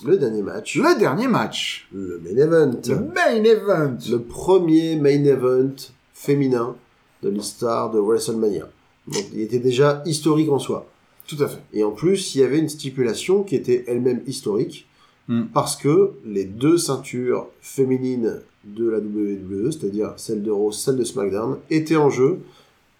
Le 0.05 0.17
dernier 0.17 0.43
match. 0.43 0.77
Le 0.79 0.99
dernier 0.99 1.29
match. 1.29 1.87
Le 1.93 2.19
main 2.25 2.37
event. 2.43 2.81
Le 2.89 2.99
main 3.01 3.45
event. 3.45 3.97
Le 4.11 4.19
premier 4.23 4.97
main 4.97 5.25
event 5.25 5.75
féminin 6.15 6.77
de 7.23 7.29
l'histoire 7.29 7.91
de 7.91 7.99
WrestleMania. 7.99 8.69
Donc 9.09 9.25
il 9.35 9.41
était 9.43 9.59
déjà 9.59 10.03
historique 10.07 10.49
en 10.51 10.59
soi. 10.59 10.87
Tout 11.27 11.37
à 11.41 11.47
fait. 11.49 11.61
Et 11.73 11.85
en 11.85 11.91
plus, 11.91 12.35
il 12.35 12.41
y 12.41 12.45
avait 12.45 12.59
une 12.59 12.69
stipulation 12.69 13.43
qui 13.43 13.55
était 13.57 13.85
elle-même 13.87 14.23
historique, 14.27 14.87
Hmm. 15.29 15.45
parce 15.55 15.77
que 15.77 16.11
les 16.27 16.45
deux 16.45 16.77
ceintures 16.79 17.47
féminines 17.61 18.41
de 18.65 18.89
la 18.91 18.99
WWE, 18.99 19.71
c'est-à-dire 19.71 20.15
celle 20.17 20.43
de 20.43 20.51
Raw, 20.51 20.73
celle 20.73 20.97
de 20.97 21.05
SmackDown, 21.05 21.59
étaient 21.71 21.95
en 21.97 22.11
jeu 22.11 22.41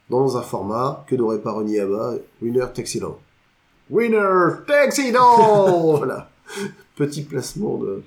dans 0.09 0.37
un 0.37 0.43
format 0.43 1.05
que 1.09 1.17
n'aurait 1.17 1.41
pas 1.41 1.51
renié 1.51 1.81
Abba, 1.81 2.15
Winner 2.41 2.61
All. 2.63 3.15
Winner 3.93 4.19
all. 4.69 5.97
Voilà. 5.99 6.29
Petit 6.97 7.23
placement 7.23 7.77
de, 7.79 8.03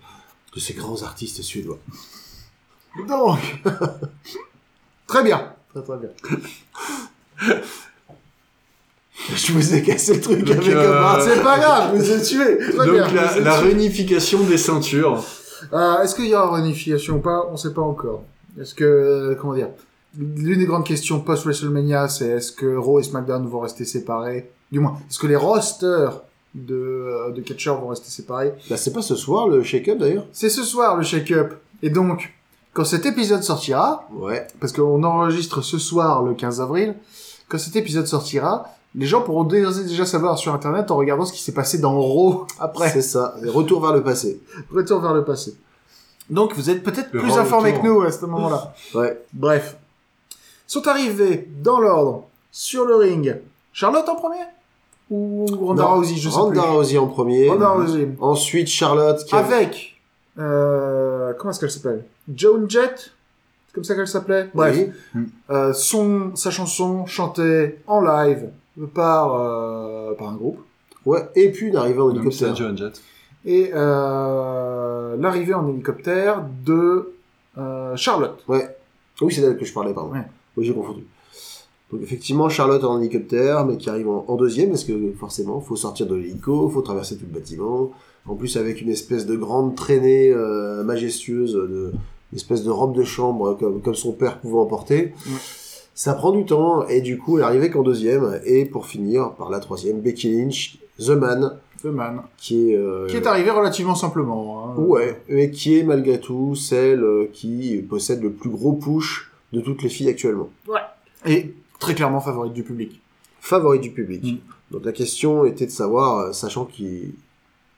de 0.56 0.60
ces 0.60 0.74
grands 0.74 1.02
artistes 1.04 1.42
suédois. 1.42 1.80
Donc, 3.08 3.40
très 5.08 5.24
bien. 5.24 5.54
Très 5.74 5.84
très 5.84 5.98
bien. 5.98 6.10
Je 9.34 9.54
vous 9.54 9.74
ai 9.74 9.82
cassé 9.82 10.14
le 10.16 10.22
truc 10.22 10.44
Donc, 10.44 10.58
avec 10.58 10.68
euh, 10.70 10.98
Abba. 11.04 11.22
C'est 11.26 11.42
pas 11.42 11.58
grave, 11.60 11.92
je 11.96 12.02
vous 12.02 12.12
ai 12.12 12.22
tué. 12.22 12.58
Très 12.58 12.86
Donc 12.86 12.96
bien. 12.96 13.08
la, 13.14 13.40
la 13.40 13.58
tué. 13.60 13.68
réunification 13.70 14.44
des 14.44 14.58
ceintures. 14.58 15.24
Euh, 15.74 16.02
Est-ce 16.04 16.16
qu'il 16.16 16.26
y 16.28 16.36
aura 16.36 16.56
réunification 16.56 17.16
ou 17.16 17.20
pas? 17.20 17.48
On 17.50 17.58
sait 17.58 17.74
pas 17.74 17.82
encore. 17.82 18.24
Est-ce 18.60 18.76
que, 18.76 18.84
euh, 18.84 19.36
comment 19.36 19.54
dire? 19.56 19.70
L'une 20.18 20.60
des 20.60 20.66
grandes 20.66 20.86
questions 20.86 21.20
post-WrestleMania, 21.22 22.08
c'est 22.08 22.28
est-ce 22.28 22.52
que 22.52 22.76
Raw 22.76 23.00
et 23.00 23.04
SmackDown 23.04 23.48
vont 23.48 23.62
rester 23.62 23.84
séparés? 23.84 24.50
Du 24.76 24.82
moins, 24.82 24.97
est-ce 25.09 25.19
que 25.19 25.28
les 25.28 25.38
rosters 25.38 26.21
de, 26.53 26.76
euh, 26.76 27.32
de 27.32 27.39
catcheurs 27.39 27.80
vont 27.80 27.88
rester 27.88 28.09
séparés 28.09 28.53
Bah, 28.69 28.76
c'est 28.76 28.91
pas 28.91 29.01
ce 29.01 29.15
soir 29.15 29.47
le 29.47 29.63
shake-up 29.63 29.97
d'ailleurs 29.97 30.26
C'est 30.34 30.49
ce 30.49 30.63
soir 30.63 30.97
le 30.97 31.03
shake-up. 31.03 31.53
Et 31.82 31.89
donc, 31.89 32.34
quand 32.73 32.84
cet 32.84 33.05
épisode 33.05 33.41
sortira, 33.41 34.05
Ouais. 34.13 34.45
parce 34.59 34.73
qu'on 34.73 35.01
enregistre 35.05 35.61
ce 35.61 35.78
soir 35.78 36.23
le 36.23 36.34
15 36.34 36.59
avril, 36.59 36.93
quand 37.47 37.57
cet 37.57 37.78
épisode 37.78 38.05
sortira, 38.05 38.65
les 38.95 39.05
gens 39.05 39.21
pourront 39.21 39.45
déjà 39.45 40.05
savoir 40.05 40.38
sur 40.38 40.53
Internet 40.53 40.91
en 40.91 40.97
regardant 40.97 41.23
ce 41.23 41.32
qui 41.32 41.41
s'est 41.41 41.53
passé 41.53 41.78
dans 41.78 41.97
Raw 41.97 42.45
après. 42.59 42.89
C'est 42.89 43.01
ça. 43.01 43.34
Retour 43.47 43.80
vers 43.82 43.93
le 43.93 44.03
passé. 44.03 44.41
Retour 44.73 44.99
vers 44.99 45.13
le 45.13 45.23
passé. 45.23 45.55
Donc 46.30 46.53
vous 46.53 46.69
êtes 46.69 46.84
peut-être 46.84 47.11
plus 47.11 47.38
informés 47.38 47.71
que 47.76 47.82
nous 47.88 48.01
à 48.01 48.11
ce 48.11 48.26
moment-là. 48.26 48.73
Ouais. 48.93 49.21
Bref. 49.32 49.78
Sont 50.67 50.86
arrivés 50.89 51.47
dans 51.63 51.80
l'ordre 51.80 52.26
sur 52.51 52.84
le 52.84 52.95
ring. 52.95 53.38
Charlotte 53.71 54.07
en 54.09 54.15
premier? 54.15 54.43
Ou 55.12 55.45
Ronda 55.45 55.86
Rousey, 55.86 56.16
je 56.16 56.30
sais 56.30 56.36
Ronda 56.36 56.62
plus. 56.62 56.70
Rousey 56.72 56.97
en 56.97 57.08
premier. 57.08 57.49
Ronda 57.49 57.70
Rousey. 57.70 58.10
Ensuite, 58.20 58.68
Charlotte 58.68 59.24
qui 59.26 59.36
a- 59.36 59.39
Avec 59.39 59.95
euh, 60.39 61.34
comment 61.38 61.51
est-ce 61.51 61.60
qu'elle 61.60 61.72
s'appelle? 61.72 62.03
Joan 62.34 62.70
Jett 62.70 63.12
C'est 63.68 63.74
comme 63.76 63.84
ça 63.84 63.95
qu'elle 63.95 64.08
s'appelait? 64.08 64.49
Bref. 64.53 64.78
Oui. 65.16 65.22
Euh, 65.51 65.74
son, 65.74 66.36
sa 66.36 66.49
chanson 66.51 67.06
chantée 67.06 67.78
en 67.88 68.01
live 68.01 68.49
par, 68.93 69.36
euh, 69.36 70.14
par 70.16 70.30
un 70.30 70.36
groupe. 70.36 70.60
Ouais. 71.06 71.22
Et 71.36 71.51
puis 71.51 71.68
une 71.68 71.76
arrivée 71.78 71.99
en 72.01 72.10
hélicoptère. 72.10 72.56
Joan 72.56 72.76
Jett. 72.78 72.99
Et 73.45 73.72
euh, 73.76 75.16
l'arrivée 75.20 75.53
en 75.53 75.68
hélicoptère 75.70 76.43
de 76.66 77.14
euh, 77.58 77.95
Charlotte. 77.95 78.43
Ouais. 78.47 78.76
Oui, 79.22 79.32
c'est 79.34 79.41
d'elle 79.41 79.58
que 79.58 79.66
je 79.66 79.74
parlais, 79.74 79.93
pardon. 79.93 80.12
Ouais. 80.14 80.24
Oui, 80.58 80.66
j'ai 80.66 80.74
confondu. 80.74 81.06
Donc 81.92 82.02
effectivement, 82.02 82.50
Charlotte 82.50 82.84
en 82.84 83.00
hélicoptère, 83.00 83.66
mais 83.66 83.78
qui 83.78 83.90
arrive 83.90 84.10
en, 84.10 84.26
en 84.28 84.36
deuxième, 84.36 84.70
parce 84.70 84.84
que 84.84 84.94
forcément, 85.20 85.62
faut 85.62 85.76
sortir 85.76 86.08
de 86.08 86.16
l'hélico, 86.16 86.68
faut 86.70 86.82
traverser 86.82 87.16
tout 87.18 87.26
le 87.32 87.38
bâtiment. 87.40 87.92
En 88.28 88.34
plus, 88.36 88.58
avec 88.58 88.82
une 88.82 88.90
espèce 88.90 89.26
de 89.28 89.36
grande 89.36 89.76
traînée 89.76 90.32
euh, 90.32 90.84
majestueuse, 90.84 91.54
de, 91.54 91.92
une 92.32 92.36
espèce 92.36 92.64
de 92.64 92.72
robe 92.72 92.96
de 92.96 93.04
chambre 93.04 93.54
comme, 93.54 93.82
comme 93.82 93.94
son 93.96 94.14
père 94.14 94.40
pouvait 94.40 94.58
en 94.58 94.66
porter. 94.66 95.14
Ouais. 95.28 95.34
Ça 95.94 96.14
prend 96.16 96.32
du 96.32 96.44
temps, 96.44 96.88
et 96.88 97.02
du 97.02 97.18
coup, 97.20 97.38
elle 97.38 97.44
arrivée 97.44 97.70
qu'en 97.70 97.84
deuxième, 97.84 98.40
et 98.46 98.66
pour 98.66 98.88
finir, 98.88 99.32
par 99.38 99.50
la 99.52 99.60
troisième, 99.60 100.02
Becky 100.02 100.30
Lynch, 100.36 100.80
The 101.00 101.10
Man, 101.12 101.58
The 101.84 101.86
Man. 101.86 102.22
qui 102.38 102.72
est... 102.72 102.76
euh, 102.76 103.06
Qui 103.08 103.18
est 103.18 103.28
arrivé 103.28 103.52
relativement 103.52 103.96
simplement. 103.96 104.66
hein. 104.70 104.74
Ouais, 104.82 105.22
mais 105.30 105.52
qui 105.52 105.78
est 105.78 105.84
malgré 105.84 106.20
tout 106.20 106.56
celle 106.56 107.02
euh, 107.04 107.30
qui 107.32 107.78
possède 107.88 108.22
le 108.24 108.32
plus 108.32 108.50
gros 108.50 108.74
push 108.74 109.32
de 109.54 109.62
toutes 109.62 109.84
les 109.84 109.90
filles 109.90 110.10
actuellement. 110.10 110.50
Et 111.28 111.54
très 111.86 111.94
clairement 111.96 112.20
favorite 112.20 112.54
du 112.54 112.64
public. 112.64 113.00
Favorite 113.40 113.82
du 113.82 113.92
public. 113.92 114.24
Mm. 114.24 114.38
Donc 114.72 114.86
la 114.86 114.92
question 114.92 115.46
était 115.46 115.68
de 115.68 115.72
savoir, 115.72 116.18
euh, 116.20 116.32
sachant 116.32 116.66
qu'il 116.66 117.14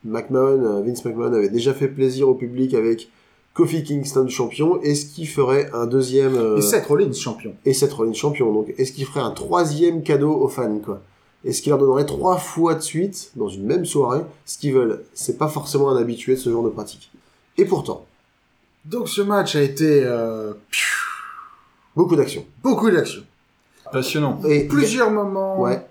McMahon, 0.05 0.63
euh, 0.63 0.81
Vince 0.81 1.03
McMahon 1.03 1.33
avait 1.33 1.49
déjà 1.49 1.73
fait 1.73 1.89
plaisir 1.89 2.29
au 2.29 2.35
public 2.35 2.73
avec 2.73 3.09
Kofi 3.53 3.83
Kingston 3.83 4.29
champion, 4.29 4.79
est-ce 4.81 5.07
qu'il 5.07 5.27
ferait 5.27 5.69
un 5.73 5.87
deuxième 5.87 6.35
euh, 6.35 6.57
Et 6.57 6.61
Seth 6.61 6.85
Rollins 6.85 7.11
champion. 7.11 7.53
et 7.65 7.73
Seth 7.73 7.91
Rollins 7.91 8.13
champion 8.13 8.53
Donc 8.53 8.73
est-ce 8.77 8.93
qu'il 8.93 9.05
ferait 9.05 9.19
un 9.19 9.31
troisième 9.31 10.03
cadeau 10.03 10.31
aux 10.31 10.47
fans 10.47 10.79
quoi? 10.79 11.01
Est-ce 11.43 11.61
qu'il 11.61 11.71
leur 11.71 11.79
donnerait 11.79 12.05
trois 12.05 12.37
fois 12.37 12.75
de 12.75 12.81
suite 12.81 13.31
dans 13.35 13.49
une 13.49 13.65
même 13.65 13.85
soirée? 13.85 14.21
Ce 14.45 14.57
qu'ils 14.57 14.73
veulent 14.73 15.03
C'est 15.13 15.37
pas 15.37 15.47
forcément 15.49 15.89
un 15.89 15.97
habitué 15.97 16.35
de 16.35 16.39
ce 16.39 16.49
genre 16.49 16.63
de 16.63 16.69
pratique. 16.69 17.11
Et 17.57 17.65
pourtant, 17.65 18.05
Donc 18.85 19.09
ce 19.09 19.21
match 19.21 19.55
a 19.55 19.61
été 19.61 20.03
euh, 20.05 20.53
beaucoup 21.95 22.15
d'action. 22.15 22.45
beaucoup 22.63 22.89
d'action. 22.89 23.23
Passionnant. 23.91 24.39
Et 24.47 24.67
Plusieurs 24.67 25.11
moments 25.11 25.59
Ouais. 25.61 25.85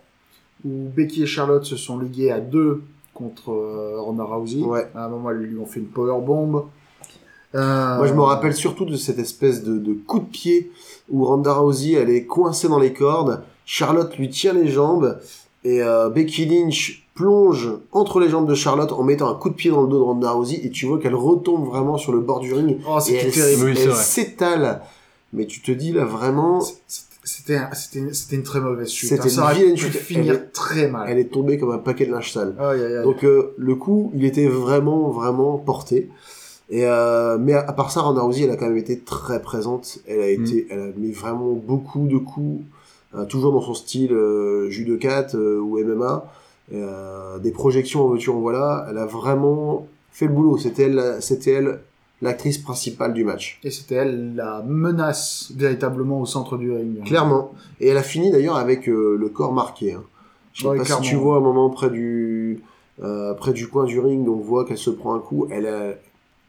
où 0.64 0.88
Becky 0.94 1.22
et 1.22 1.26
Charlotte 1.26 1.64
se 1.64 1.76
sont 1.76 1.98
liguées 1.98 2.30
à 2.30 2.40
deux 2.40 2.82
contre 3.14 3.50
euh, 3.52 3.96
Ronda 4.00 4.24
Rousey. 4.24 4.60
Ouais. 4.62 4.88
À 4.94 5.04
un 5.06 5.08
moment, 5.08 5.30
elles 5.30 5.38
lui 5.38 5.58
ont 5.58 5.66
fait 5.66 5.80
une 5.80 5.86
powerbomb. 5.86 6.66
Euh, 7.54 7.96
Moi, 7.98 8.06
je 8.06 8.12
me 8.12 8.20
rappelle 8.20 8.52
surtout 8.54 8.84
de 8.84 8.96
cette 8.96 9.18
espèce 9.18 9.62
de, 9.64 9.78
de 9.78 9.94
coup 9.94 10.18
de 10.18 10.24
pied 10.24 10.70
où 11.10 11.24
Ronda 11.24 11.54
Rousey, 11.54 11.92
elle 11.92 12.10
est 12.10 12.24
coincée 12.26 12.68
dans 12.68 12.78
les 12.80 12.92
cordes. 12.92 13.42
Charlotte 13.64 14.16
lui 14.18 14.28
tient 14.28 14.52
les 14.52 14.68
jambes 14.68 15.18
et 15.64 15.82
euh, 15.82 16.10
Becky 16.10 16.44
Lynch 16.46 17.04
plonge 17.14 17.70
entre 17.92 18.20
les 18.20 18.28
jambes 18.28 18.46
de 18.48 18.54
Charlotte 18.54 18.92
en 18.92 19.02
mettant 19.02 19.30
un 19.30 19.34
coup 19.34 19.48
de 19.48 19.54
pied 19.54 19.70
dans 19.70 19.80
le 19.82 19.88
dos 19.88 19.98
de 19.98 20.02
Ronda 20.02 20.32
Rousey 20.32 20.60
et 20.62 20.70
tu 20.70 20.84
vois 20.86 20.98
qu'elle 20.98 21.14
retombe 21.14 21.64
vraiment 21.66 21.96
sur 21.96 22.12
le 22.12 22.20
bord 22.20 22.40
du 22.40 22.52
ring 22.52 22.78
Oh, 22.86 22.98
et 23.08 23.14
elle. 23.14 23.64
Oui, 23.64 23.74
s'étale. 23.94 24.82
Mais 25.32 25.46
tu 25.46 25.62
te 25.62 25.72
dis 25.72 25.92
là 25.92 26.04
vraiment, 26.04 26.60
C'était 27.28 27.56
un- 27.56 27.74
c'était 27.74 28.14
c'était 28.14 28.36
une 28.36 28.44
très 28.44 28.60
mauvaise 28.60 28.88
chute. 28.88 29.08
C'était 29.08 29.22
hein. 29.24 29.28
Ça 29.28 29.40
une 29.40 29.42
aurait 29.42 29.54
vilaine 29.56 29.74
pu 29.74 29.80
chute. 29.80 29.96
finir 29.96 30.34
Elle 30.34 30.40
est- 30.40 30.52
très 30.52 30.88
mal. 30.88 31.06
elle 31.10 31.18
est 31.18 31.32
tombée 31.32 31.58
comme 31.58 31.72
un 31.72 31.78
paquet 31.78 32.06
de 32.06 32.12
linge 32.12 32.32
sale. 32.32 32.54
Donc 33.02 33.24
euh, 33.24 33.52
le 33.58 33.74
coup, 33.74 34.12
il 34.14 34.24
était 34.24 34.46
vraiment, 34.46 35.10
vraiment 35.10 35.58
porté. 35.58 36.08
Et 36.70 36.86
euh, 36.86 37.36
mais 37.38 37.52
à, 37.54 37.60
à 37.60 37.72
part 37.72 37.90
ça, 37.90 38.00
Ronda 38.02 38.22
Rousey, 38.22 38.44
elle 38.44 38.50
a 38.50 38.56
quand 38.56 38.66
même 38.68 38.76
été 38.76 38.98
très 39.00 39.42
présente. 39.42 39.98
Elle 40.06 40.20
a 40.20 40.28
été, 40.28 40.66
elle 40.70 40.80
a 40.80 40.86
mis 40.96 41.10
vraiment 41.12 41.52
beaucoup 41.52 42.06
de 42.06 42.16
coups, 42.18 42.62
euh, 43.16 43.24
toujours 43.24 43.52
dans 43.52 43.60
son 43.60 43.74
style 43.74 44.12
euh, 44.12 44.70
judo 44.70 44.96
4 44.96 45.34
euh, 45.36 45.58
ou 45.60 45.78
MMA. 45.78 46.30
Euh, 46.74 47.38
des 47.38 47.50
projections 47.52 48.04
en 48.04 48.08
voiture, 48.08 48.36
en 48.36 48.40
voilà. 48.40 48.86
Elle 48.90 48.98
a 48.98 49.06
vraiment 49.06 49.86
fait 50.12 50.26
le 50.26 50.32
boulot. 50.32 50.58
C'était 50.58 50.84
elle, 50.84 51.16
c'était 51.20 51.52
elle 51.52 51.80
l'actrice 52.22 52.58
principale 52.58 53.12
du 53.14 53.24
match. 53.24 53.58
Et 53.62 53.70
c'était 53.70 53.96
elle 53.96 54.34
la 54.34 54.62
menace 54.62 55.52
véritablement 55.54 56.20
au 56.20 56.26
centre 56.26 56.56
du 56.56 56.70
ring. 56.72 57.04
Clairement. 57.04 57.52
Et 57.80 57.88
elle 57.88 57.96
a 57.98 58.02
fini 58.02 58.30
d'ailleurs 58.30 58.56
avec 58.56 58.88
euh, 58.88 59.16
le 59.18 59.28
corps 59.28 59.52
marqué. 59.52 59.92
Hein. 59.94 60.02
Je 60.52 60.62
sais 60.62 60.68
Ouais, 60.68 60.78
pas 60.78 60.84
clairement. 60.84 61.02
si 61.04 61.10
tu 61.10 61.16
vois 61.16 61.36
un 61.36 61.40
moment 61.40 61.68
près 61.70 61.90
du 61.90 62.60
euh, 63.02 63.34
près 63.34 63.52
du 63.52 63.68
coin 63.68 63.84
du 63.84 64.00
ring, 64.00 64.26
on 64.28 64.36
voit 64.36 64.64
qu'elle 64.64 64.78
se 64.78 64.88
prend 64.90 65.14
un 65.14 65.18
coup. 65.18 65.46
Elle 65.50 65.66
a 65.66 65.92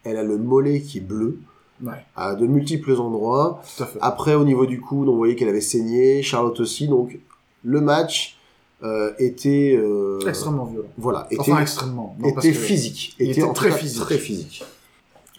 elle 0.05 0.15
a 0.17 0.23
le 0.23 0.37
mollet 0.37 0.79
qui 0.81 0.99
est 0.99 1.01
bleu 1.01 1.39
Ouais, 1.83 1.93
à 2.15 2.33
de 2.35 2.47
multiples 2.47 2.93
endroits. 2.95 3.61
tout 3.75 3.83
à 3.83 3.85
fait. 3.85 3.99
Après 4.01 4.33
au 4.35 4.45
niveau 4.45 4.65
du 4.65 4.79
coude, 4.79 5.09
on 5.09 5.15
voyait 5.17 5.35
qu'elle 5.35 5.49
avait 5.49 5.59
saigné. 5.61 6.23
Charlotte 6.23 6.59
aussi. 6.61 6.87
Donc 6.87 7.19
le 7.65 7.81
match 7.81 8.37
euh, 8.83 9.11
était 9.19 9.75
euh, 9.77 10.19
extrêmement 10.25 10.65
violent. 10.65 10.87
voilà 10.97 11.27
était 11.29 11.41
Enfin, 11.41 11.59
extrêmement. 11.61 12.15
Non, 12.19 12.31
parce 12.31 12.45
était 12.45 12.55
que- 12.57 12.63
physique. 12.63 13.15
était 13.19 13.51
très 13.53 13.71
physique. 13.71 14.01
Très 14.01 14.17
physique. 14.17 14.63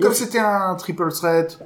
Comme 0.00 0.12
c'était 0.14 0.38
un 0.38 0.74
triple 0.76 1.10
threat, 1.12 1.58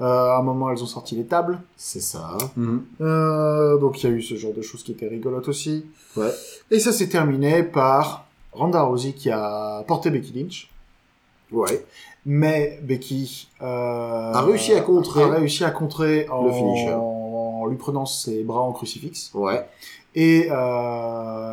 euh, 0.00 0.04
à 0.04 0.38
un 0.38 0.42
moment, 0.42 0.70
elles 0.70 0.82
ont 0.82 0.86
sorti 0.86 1.14
les 1.16 1.24
tables. 1.24 1.58
C'est 1.76 2.00
ça. 2.00 2.36
Mhm. 2.56 2.84
Euh, 3.00 3.76
donc 3.78 4.02
il 4.02 4.10
y 4.10 4.12
a 4.12 4.16
eu 4.16 4.22
ce 4.22 4.34
genre 4.36 4.52
de 4.54 4.62
choses 4.62 4.82
qui 4.82 4.92
étaient 4.92 5.06
rigolotes 5.08 5.48
aussi. 5.48 5.86
Ouais. 6.16 6.30
Et 6.70 6.80
ça 6.80 6.92
s'est 6.92 7.08
terminé 7.08 7.62
par 7.62 8.24
Ronda 8.52 8.82
Rousey 8.82 9.12
qui 9.12 9.30
a 9.30 9.84
porté 9.86 10.10
Becky 10.10 10.32
Lynch. 10.32 10.70
Ouais. 11.52 11.84
Mais 12.26 12.80
Becky 12.82 13.48
euh, 13.62 14.32
A 14.32 14.40
réussi 14.42 14.72
à 14.72 14.80
contrer. 14.80 15.22
a 15.22 15.28
réussi 15.28 15.62
à 15.64 15.70
contrer 15.70 16.26
en, 16.30 16.46
Le 16.46 16.52
finisher. 16.52 16.92
en 16.94 17.66
lui 17.66 17.76
prenant 17.76 18.06
ses 18.06 18.42
bras 18.42 18.60
en 18.62 18.72
crucifix 18.72 19.30
Ouais. 19.34 19.64
et 20.14 20.48
euh, 20.50 20.54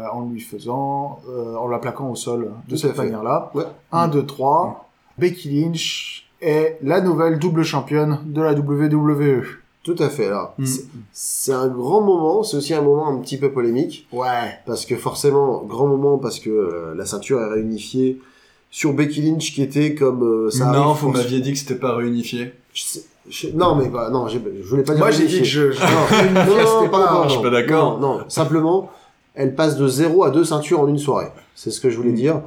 en 0.08 0.22
lui 0.32 0.40
faisant, 0.40 1.20
euh, 1.30 1.56
en 1.58 1.68
la 1.68 1.78
plaquant 1.80 2.10
au 2.10 2.16
sol 2.16 2.52
de 2.68 2.72
Tout 2.72 2.78
cette 2.78 2.98
manière-là. 2.98 3.52
Ouais. 3.54 3.66
1, 3.92 4.08
2, 4.08 4.26
3. 4.26 4.88
Becky 5.18 5.50
Lynch 5.62 6.26
est 6.42 6.78
la 6.82 7.02
nouvelle 7.02 7.38
double 7.40 7.64
championne 7.64 8.20
de 8.26 8.42
la 8.42 8.54
WWE. 8.54 9.44
Tout 9.84 9.96
à 10.00 10.10
fait. 10.10 10.28
Alors, 10.28 10.54
Mm. 10.60 10.66
c'est- 11.12 11.52
un 11.54 11.68
grand 11.68 12.02
moment. 12.02 12.44
C'est 12.44 12.58
aussi 12.58 12.74
un 12.74 12.82
moment 12.82 13.08
un 13.08 13.18
petit 13.18 13.38
peu 13.38 13.52
polémique. 13.52 14.08
Ouais. 14.12 14.28
parce 14.66 14.86
que 14.86 14.96
forcément 14.96 15.64
grand 15.64 15.88
moment 15.88 16.18
parce 16.20 16.40
que 16.40 16.50
euh, 16.50 16.94
la 16.96 17.06
ceinture 17.06 17.42
est 17.42 17.50
réunifiée 17.50 18.20
sur 18.70 18.94
Becky 18.94 19.22
Lynch 19.24 19.54
qui 19.54 19.62
était 19.64 19.96
comme 19.96 20.24
euh, 20.24 20.50
ça 20.52 20.66
non, 20.66 20.72
arrive 20.92 21.02
vous 21.02 21.10
m'aviez 21.12 21.42
dit 21.42 21.52
que 21.54 21.58
c'était 21.60 21.76
pas 21.76 21.96
réunifié. 21.96 22.54
Je 22.74 22.84
sais- 22.84 23.04
je- 23.30 23.48
non 23.50 23.76
mais 23.76 23.90
bah, 23.90 24.10
non 24.12 24.28
je 24.28 24.38
voulais 24.38 24.84
pas 24.84 24.94
dire 24.94 25.04
Moi, 25.04 25.12
j'ai 25.12 25.26
dit 25.28 25.40
que 25.40 25.46
je, 25.46 25.72
je 25.72 25.80
non, 25.82 25.88
non, 26.84 26.90
pas- 26.90 27.12
non, 27.14 27.24
je 27.24 27.30
suis 27.30 27.38
non. 27.38 27.44
pas 27.44 27.50
d'accord. 27.50 28.00
Non, 28.00 28.18
non, 28.20 28.30
simplement, 28.30 28.90
elle 29.34 29.56
passe 29.56 29.78
de 29.78 29.88
0 29.88 30.24
à 30.24 30.30
2 30.30 30.44
ceintures 30.46 30.80
en 30.80 30.88
une 30.88 31.00
soirée. 31.00 31.30
C'est 31.56 31.72
ce 31.72 31.82
que 31.82 31.90
je 31.90 31.98
voulais 31.98 32.12
Mm. 32.12 32.16
dire. 32.16 32.42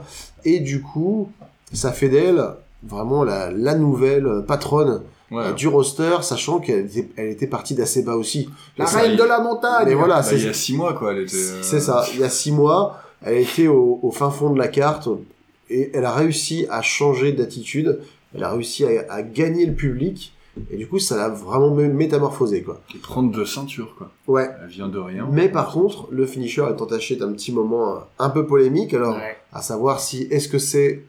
Et 0.44 0.60
du 0.60 0.82
coup, 0.82 1.28
ça 1.72 1.92
fait 1.92 2.08
d'elle 2.08 2.42
vraiment 2.82 3.24
la, 3.24 3.50
la 3.50 3.74
nouvelle 3.74 4.44
patronne 4.46 5.02
Ouais. 5.30 5.42
euh, 5.42 5.52
du 5.52 5.66
roster, 5.68 6.18
sachant 6.22 6.60
qu'elle 6.60 6.84
était, 6.84 7.08
elle 7.16 7.28
était 7.30 7.46
partie 7.46 7.74
d'assez 7.74 8.02
bas 8.02 8.14
aussi. 8.14 8.48
La 8.76 8.86
Ça, 8.86 8.98
reine 9.00 9.12
il- 9.12 9.16
de 9.18 9.24
la 9.24 9.40
montagne. 9.40 9.86
Mais 9.88 9.94
voilà, 9.94 10.16
Bah, 10.16 10.22
c'est 10.22 10.36
il 10.36 10.44
y 10.44 10.48
a 10.48 10.52
six 10.52 10.76
mois, 10.76 10.92
quoi. 10.92 11.12
Elle 11.12 11.22
était. 11.22 11.34
euh, 11.36 11.62
c'est 11.62 11.80
ça. 11.80 12.04
Il 12.12 12.20
y 12.20 12.24
a 12.24 12.28
6 12.28 12.52
mois, 12.52 12.98
elle 13.22 13.38
était 13.38 13.66
au, 13.66 13.98
au 14.02 14.10
fin 14.12 14.30
fond 14.30 14.50
de 14.50 14.58
la 14.58 14.68
carte 14.68 15.08
et 15.70 15.90
elle 15.94 16.04
a 16.04 16.12
réussi 16.12 16.66
à 16.70 16.82
changer 16.82 17.32
d'attitude. 17.32 18.00
Elle 18.34 18.44
a 18.44 18.50
réussi 18.52 18.84
à, 18.84 19.06
à 19.10 19.22
gagner 19.22 19.64
le 19.66 19.72
public. 19.74 20.34
Et 20.70 20.76
du 20.76 20.86
coup, 20.86 20.98
ça 21.00 21.16
l'a 21.16 21.30
vraiment 21.30 21.74
mé- 21.74 21.88
métamorphosé, 21.90 22.62
quoi. 22.62 22.80
Et 22.94 22.98
prendre 22.98 23.32
deux 23.32 23.46
ceintures, 23.46 23.96
quoi. 23.96 24.10
Ouais. 24.28 24.48
Elle 24.62 24.68
vient 24.68 24.88
de 24.88 24.98
rien. 24.98 25.26
Mais 25.32 25.48
par 25.48 25.72
contre, 25.72 26.06
le 26.12 26.26
finisher 26.26 26.62
est 26.68 26.80
entaché 26.80 27.16
d'un 27.16 27.32
petit 27.32 27.50
moment 27.50 27.94
euh, 27.94 27.98
un 28.20 28.28
peu 28.30 28.46
polémique. 28.46 28.92
Alors, 28.94 29.16
Ouais. 29.16 29.36
à 29.52 29.62
savoir 29.62 29.98
si 30.00 30.24
est-ce 30.30 30.48
que 30.48 30.58
c'est 30.58 31.02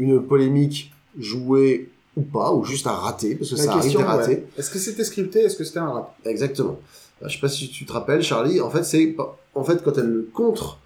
une 0.00 0.20
polémique 0.22 0.92
jouée 1.18 1.90
ou 2.16 2.22
pas, 2.22 2.52
ou 2.52 2.64
juste 2.64 2.86
un 2.86 2.92
raté, 2.92 3.34
parce 3.36 3.50
que 3.50 3.56
La 3.56 3.62
ça 3.62 3.70
arrive 3.72 3.82
question, 3.82 4.00
des 4.00 4.06
ratés. 4.06 4.30
ouais. 4.32 4.44
Est-ce 4.58 4.70
que 4.70 4.78
c'était 4.78 5.04
scripté 5.04 5.40
Est-ce 5.40 5.56
que 5.56 5.64
c'était 5.64 5.78
un 5.78 5.90
rap? 5.90 6.14
Exactement. 6.24 6.78
Euh, 7.22 7.28
Je 7.28 7.34
sais 7.34 7.40
pas 7.40 7.48
si 7.48 7.68
tu 7.68 7.84
te 7.86 7.92
rappelles, 7.92 8.22
Charlie. 8.22 8.60
En 8.60 8.70
fait, 8.70 8.82
c'est 8.84 9.14
en 9.54 9.62
fait 9.64 9.82
quand 9.84 9.96
elle 9.98 10.24
contre 10.32 10.78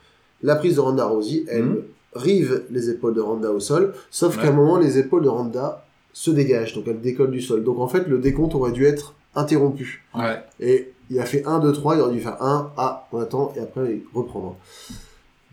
la 0.42 0.56
prise 0.56 0.74
de 0.76 0.80
Ronda 0.80 1.06
Rousey, 1.06 1.44
elle 1.48 1.64
Mhm. 1.64 1.82
rive 2.14 2.62
les 2.70 2.90
épaules 2.90 3.14
de 3.14 3.20
Ronda 3.20 3.50
au 3.52 3.60
sol. 3.60 3.94
Sauf 4.10 4.36
Ouais. 4.36 4.42
qu'à 4.42 4.48
un 4.48 4.52
moment, 4.52 4.78
les 4.78 4.98
épaules 4.98 5.22
de 5.22 5.28
Ronda 5.28 5.84
se 6.12 6.30
dégagent, 6.30 6.74
donc 6.74 6.84
elle 6.86 7.00
décolle 7.00 7.30
du 7.30 7.40
sol. 7.40 7.64
Donc 7.64 7.78
en 7.78 7.88
fait, 7.88 8.06
le 8.06 8.18
décompte 8.18 8.54
aurait 8.54 8.72
dû 8.72 8.84
être 8.84 9.14
interrompu. 9.34 10.04
Ouais. 10.14 10.42
Et 10.60 10.92
il 11.10 11.18
a 11.20 11.24
fait 11.24 11.44
1, 11.46 11.58
2, 11.60 11.72
3, 11.72 11.94
il 11.96 12.00
aurait 12.02 12.12
dû 12.14 12.20
faire 12.20 12.40
1, 12.42 12.72
ah, 12.76 13.06
on 13.12 13.18
attend, 13.20 13.52
et 13.56 13.60
après 13.60 14.00
reprendre. 14.14 14.56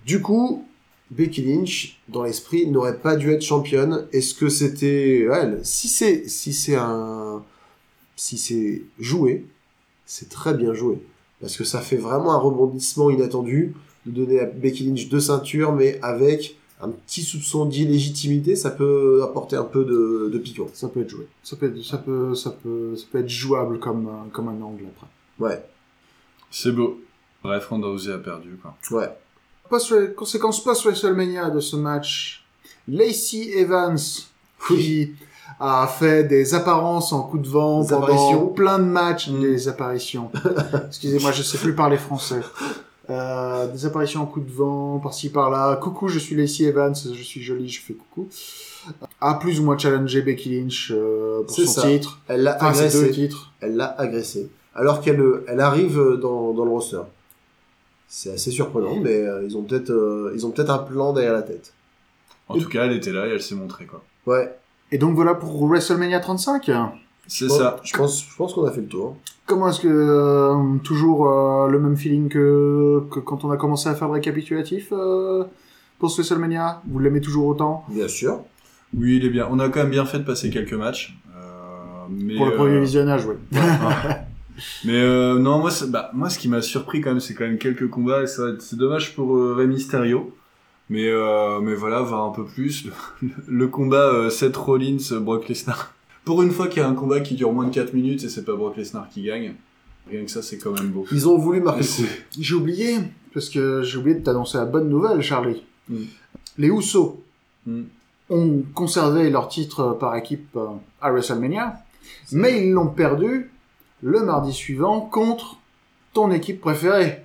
Du 0.05 0.21
coup, 0.21 0.65
Becky 1.11 1.41
Lynch, 1.43 1.99
dans 2.09 2.23
l'esprit, 2.23 2.67
n'aurait 2.67 2.97
pas 2.97 3.15
dû 3.17 3.31
être 3.31 3.41
championne. 3.43 4.07
Est-ce 4.13 4.33
que 4.33 4.49
c'était 4.49 5.27
elle 5.31 5.59
Si 5.63 5.87
c'est 5.89 6.27
si 6.29 6.53
c'est 6.53 6.75
un 6.75 7.43
si 8.15 8.37
c'est 8.37 8.81
joué, 8.99 9.45
c'est 10.05 10.29
très 10.29 10.53
bien 10.53 10.73
joué 10.73 10.97
parce 11.41 11.57
que 11.57 11.63
ça 11.63 11.79
fait 11.81 11.97
vraiment 11.97 12.33
un 12.33 12.37
rebondissement 12.37 13.09
inattendu 13.09 13.73
de 14.05 14.11
donner 14.11 14.39
à 14.39 14.45
Becky 14.45 14.83
Lynch 14.85 15.09
deux 15.09 15.19
ceintures, 15.19 15.71
mais 15.73 15.99
avec 16.01 16.55
un 16.81 16.89
petit 16.89 17.21
soupçon 17.23 17.65
d'illégitimité, 17.65 18.55
ça 18.55 18.71
peut 18.71 19.21
apporter 19.23 19.55
un 19.55 19.63
peu 19.63 19.83
de, 19.85 20.29
de 20.31 20.37
piquant. 20.39 20.67
Ça 20.73 20.87
peut 20.87 21.01
être 21.01 21.09
joué. 21.09 21.27
Ça 21.43 21.55
peut 21.55 21.67
être, 21.67 21.83
ça 21.83 21.97
peut, 21.99 22.33
ça 22.35 22.49
peut, 22.51 22.95
ça 22.95 23.05
peut 23.11 23.19
être 23.19 23.29
jouable 23.29 23.79
comme, 23.79 24.07
un- 24.07 24.29
comme 24.31 24.47
un 24.49 24.59
angle 24.61 24.85
après. 24.95 25.07
Ouais, 25.39 25.63
C'est 26.51 26.71
beau. 26.71 26.99
Bref, 27.43 27.67
Ronda 27.67 27.87
Rousey 27.87 28.11
a 28.13 28.17
perdu, 28.19 28.57
quoi. 28.61 28.75
ouais. 28.91 29.09
Post 29.71 30.15
conséquence 30.15 30.63
post-WrestleMania 30.63 31.49
de 31.49 31.59
ce 31.61 31.75
match, 31.77 32.43
Lacey 32.87 33.57
Evans, 33.57 33.97
qui 34.67 35.11
a 35.59 35.87
fait 35.87 36.25
des 36.25 36.53
apparences 36.53 37.13
en 37.13 37.23
coup 37.23 37.37
de 37.37 37.47
vent 37.47 37.81
Des 37.81 37.89
pendant 37.89 38.47
plein 38.47 38.79
de 38.79 38.83
matchs, 38.83 39.29
Mm. 39.29 39.39
des 39.41 39.67
apparitions. 39.69 40.29
Excusez-moi, 40.87 41.31
je 41.31 41.41
sais 41.43 41.57
plus 41.57 41.73
parler 41.73 41.97
français. 41.97 42.41
Euh, 43.09 43.67
des 43.71 43.85
apparitions 43.85 44.21
en 44.21 44.25
coup 44.25 44.41
de 44.41 44.51
vent, 44.51 44.99
par-ci 44.99 45.29
par-là. 45.29 45.75
Coucou, 45.77 46.07
je 46.09 46.19
suis 46.19 46.35
Lacey 46.35 46.63
Evans, 46.65 46.93
je 46.95 47.23
suis 47.23 47.41
jolie, 47.41 47.69
je 47.69 47.81
fais 47.81 47.93
coucou. 47.93 48.27
A 49.21 49.35
plus 49.35 49.59
ou 49.59 49.63
moins 49.63 49.77
challengé 49.77 50.21
Becky 50.21 50.59
Lynch 50.59 50.91
euh, 50.93 51.43
pour 51.43 51.55
son 51.55 51.65
ça. 51.65 51.81
titre. 51.83 52.19
Elle 52.27 52.43
l'a 52.43 52.57
Enfin, 52.57 52.73
ses 52.73 52.89
deux 52.89 53.03
agressé. 53.05 53.11
titres. 53.11 53.51
Elle 53.61 53.75
l'a 53.77 53.95
agressé. 53.97 54.49
Alors 54.75 54.99
qu'elle 55.01 55.19
euh, 55.21 55.45
elle 55.47 55.59
arrive 55.61 55.97
dans, 56.21 56.51
dans 56.53 56.65
le 56.65 56.71
roster. 56.71 57.01
C'est 58.13 58.33
assez 58.33 58.51
surprenant, 58.51 58.97
mais 59.01 59.21
euh, 59.21 59.41
ils 59.45 59.55
ont 59.55 59.63
peut-être 59.63 59.89
euh, 59.89 60.33
ils 60.35 60.45
ont 60.45 60.51
peut-être 60.51 60.69
un 60.69 60.79
plan 60.79 61.13
derrière 61.13 61.31
la 61.31 61.43
tête. 61.43 61.73
En 62.49 62.57
tout 62.57 62.67
cas, 62.67 62.83
elle 62.83 62.91
était 62.91 63.13
là 63.13 63.25
et 63.25 63.29
elle 63.29 63.41
s'est 63.41 63.55
montrée, 63.55 63.85
quoi. 63.85 64.03
Ouais. 64.25 64.53
Et 64.91 64.97
donc 64.97 65.15
voilà 65.15 65.33
pour 65.33 65.65
WrestleMania 65.65 66.19
35. 66.19 66.69
C'est 67.27 67.47
ça. 67.47 67.77
Je 67.83 67.95
pense 67.95 68.27
je 68.29 68.35
pense 68.35 68.53
qu'on 68.53 68.65
a 68.65 68.71
fait 68.71 68.81
le 68.81 68.87
tour. 68.87 69.15
Comment 69.45 69.69
est-ce 69.69 69.79
que 69.79 69.87
euh, 69.87 70.77
toujours 70.83 71.29
euh, 71.29 71.69
le 71.69 71.79
même 71.79 71.95
feeling 71.95 72.27
que, 72.27 73.03
que 73.09 73.19
quand 73.19 73.45
on 73.45 73.51
a 73.51 73.57
commencé 73.57 73.87
à 73.87 73.95
faire 73.95 74.09
le 74.09 74.15
récapitulatif 74.15 74.89
euh, 74.91 75.45
pour 75.97 76.11
ce 76.11 76.17
WrestleMania? 76.17 76.81
Vous 76.89 76.99
l'aimez 76.99 77.21
toujours 77.21 77.47
autant? 77.47 77.85
Bien 77.89 78.09
sûr. 78.09 78.41
Oui, 78.93 79.17
il 79.17 79.25
est 79.25 79.29
bien. 79.29 79.47
On 79.49 79.59
a 79.59 79.69
quand 79.69 79.79
même 79.79 79.89
bien 79.89 80.05
fait 80.05 80.19
de 80.19 80.23
passer 80.25 80.49
quelques 80.49 80.73
matchs. 80.73 81.17
Euh, 81.33 81.39
mais, 82.09 82.35
Pour 82.35 82.45
le 82.45 82.55
premier 82.55 82.75
euh, 82.75 82.81
visionnage, 82.81 83.25
oui. 83.25 83.35
Mais 84.85 84.99
euh, 85.01 85.39
non, 85.39 85.59
moi, 85.59 85.71
bah, 85.87 86.11
moi, 86.13 86.29
ce 86.29 86.37
qui 86.37 86.47
m'a 86.47 86.61
surpris 86.61 87.01
quand 87.01 87.11
même, 87.11 87.19
c'est 87.19 87.33
quand 87.33 87.45
même 87.45 87.57
quelques 87.57 87.89
combats. 87.89 88.25
C'est 88.27 88.75
dommage 88.75 89.15
pour 89.15 89.35
euh, 89.35 89.55
Rey 89.55 89.67
Mysterio. 89.67 90.35
Mais, 90.89 91.07
euh, 91.07 91.59
mais 91.61 91.73
voilà, 91.73 92.01
voir 92.01 92.25
un 92.25 92.31
peu 92.31 92.45
plus. 92.45 92.85
Le, 92.85 92.91
le 93.47 93.67
combat 93.67 94.07
euh, 94.13 94.29
Seth 94.29 94.57
Rollins, 94.57 94.97
euh, 95.11 95.19
Brock 95.19 95.47
Lesnar. 95.47 95.93
Pour 96.25 96.41
une 96.43 96.51
fois 96.51 96.67
qu'il 96.67 96.81
y 96.81 96.85
a 96.85 96.87
un 96.89 96.93
combat 96.93 97.21
qui 97.21 97.35
dure 97.35 97.51
moins 97.53 97.65
de 97.65 97.73
4 97.73 97.93
minutes 97.93 98.23
et 98.23 98.29
c'est 98.29 98.43
pas 98.45 98.55
Brock 98.55 98.77
Lesnar 98.77 99.09
qui 99.09 99.23
gagne. 99.23 99.53
Rien 100.09 100.25
que 100.25 100.31
ça, 100.31 100.41
c'est 100.41 100.57
quand 100.57 100.71
même 100.71 100.89
beau. 100.89 101.05
Ils 101.11 101.27
ont 101.27 101.37
voulu 101.37 101.61
marquer 101.61 101.85
J'ai 102.39 102.55
oublié, 102.55 102.97
parce 103.33 103.49
que 103.49 103.81
j'ai 103.83 103.97
oublié 103.97 104.17
de 104.17 104.23
t'annoncer 104.23 104.57
la 104.57 104.65
bonne 104.65 104.89
nouvelle, 104.89 105.21
Charlie. 105.21 105.63
Mm. 105.89 105.95
Les 106.57 106.67
Usos 106.67 107.23
Mm. 107.65 107.81
ont 108.29 108.63
conservé 108.73 109.29
leur 109.29 109.47
titre 109.47 109.95
par 109.99 110.15
équipe 110.15 110.57
à 111.01 111.11
WrestleMania, 111.11 111.75
mais 112.31 112.65
ils 112.65 112.71
l'ont 112.71 112.87
perdu 112.87 113.51
le 114.01 114.19
mardi 114.21 114.53
suivant 114.53 115.01
contre 115.01 115.57
ton 116.13 116.31
équipe 116.31 116.59
préférée. 116.61 117.23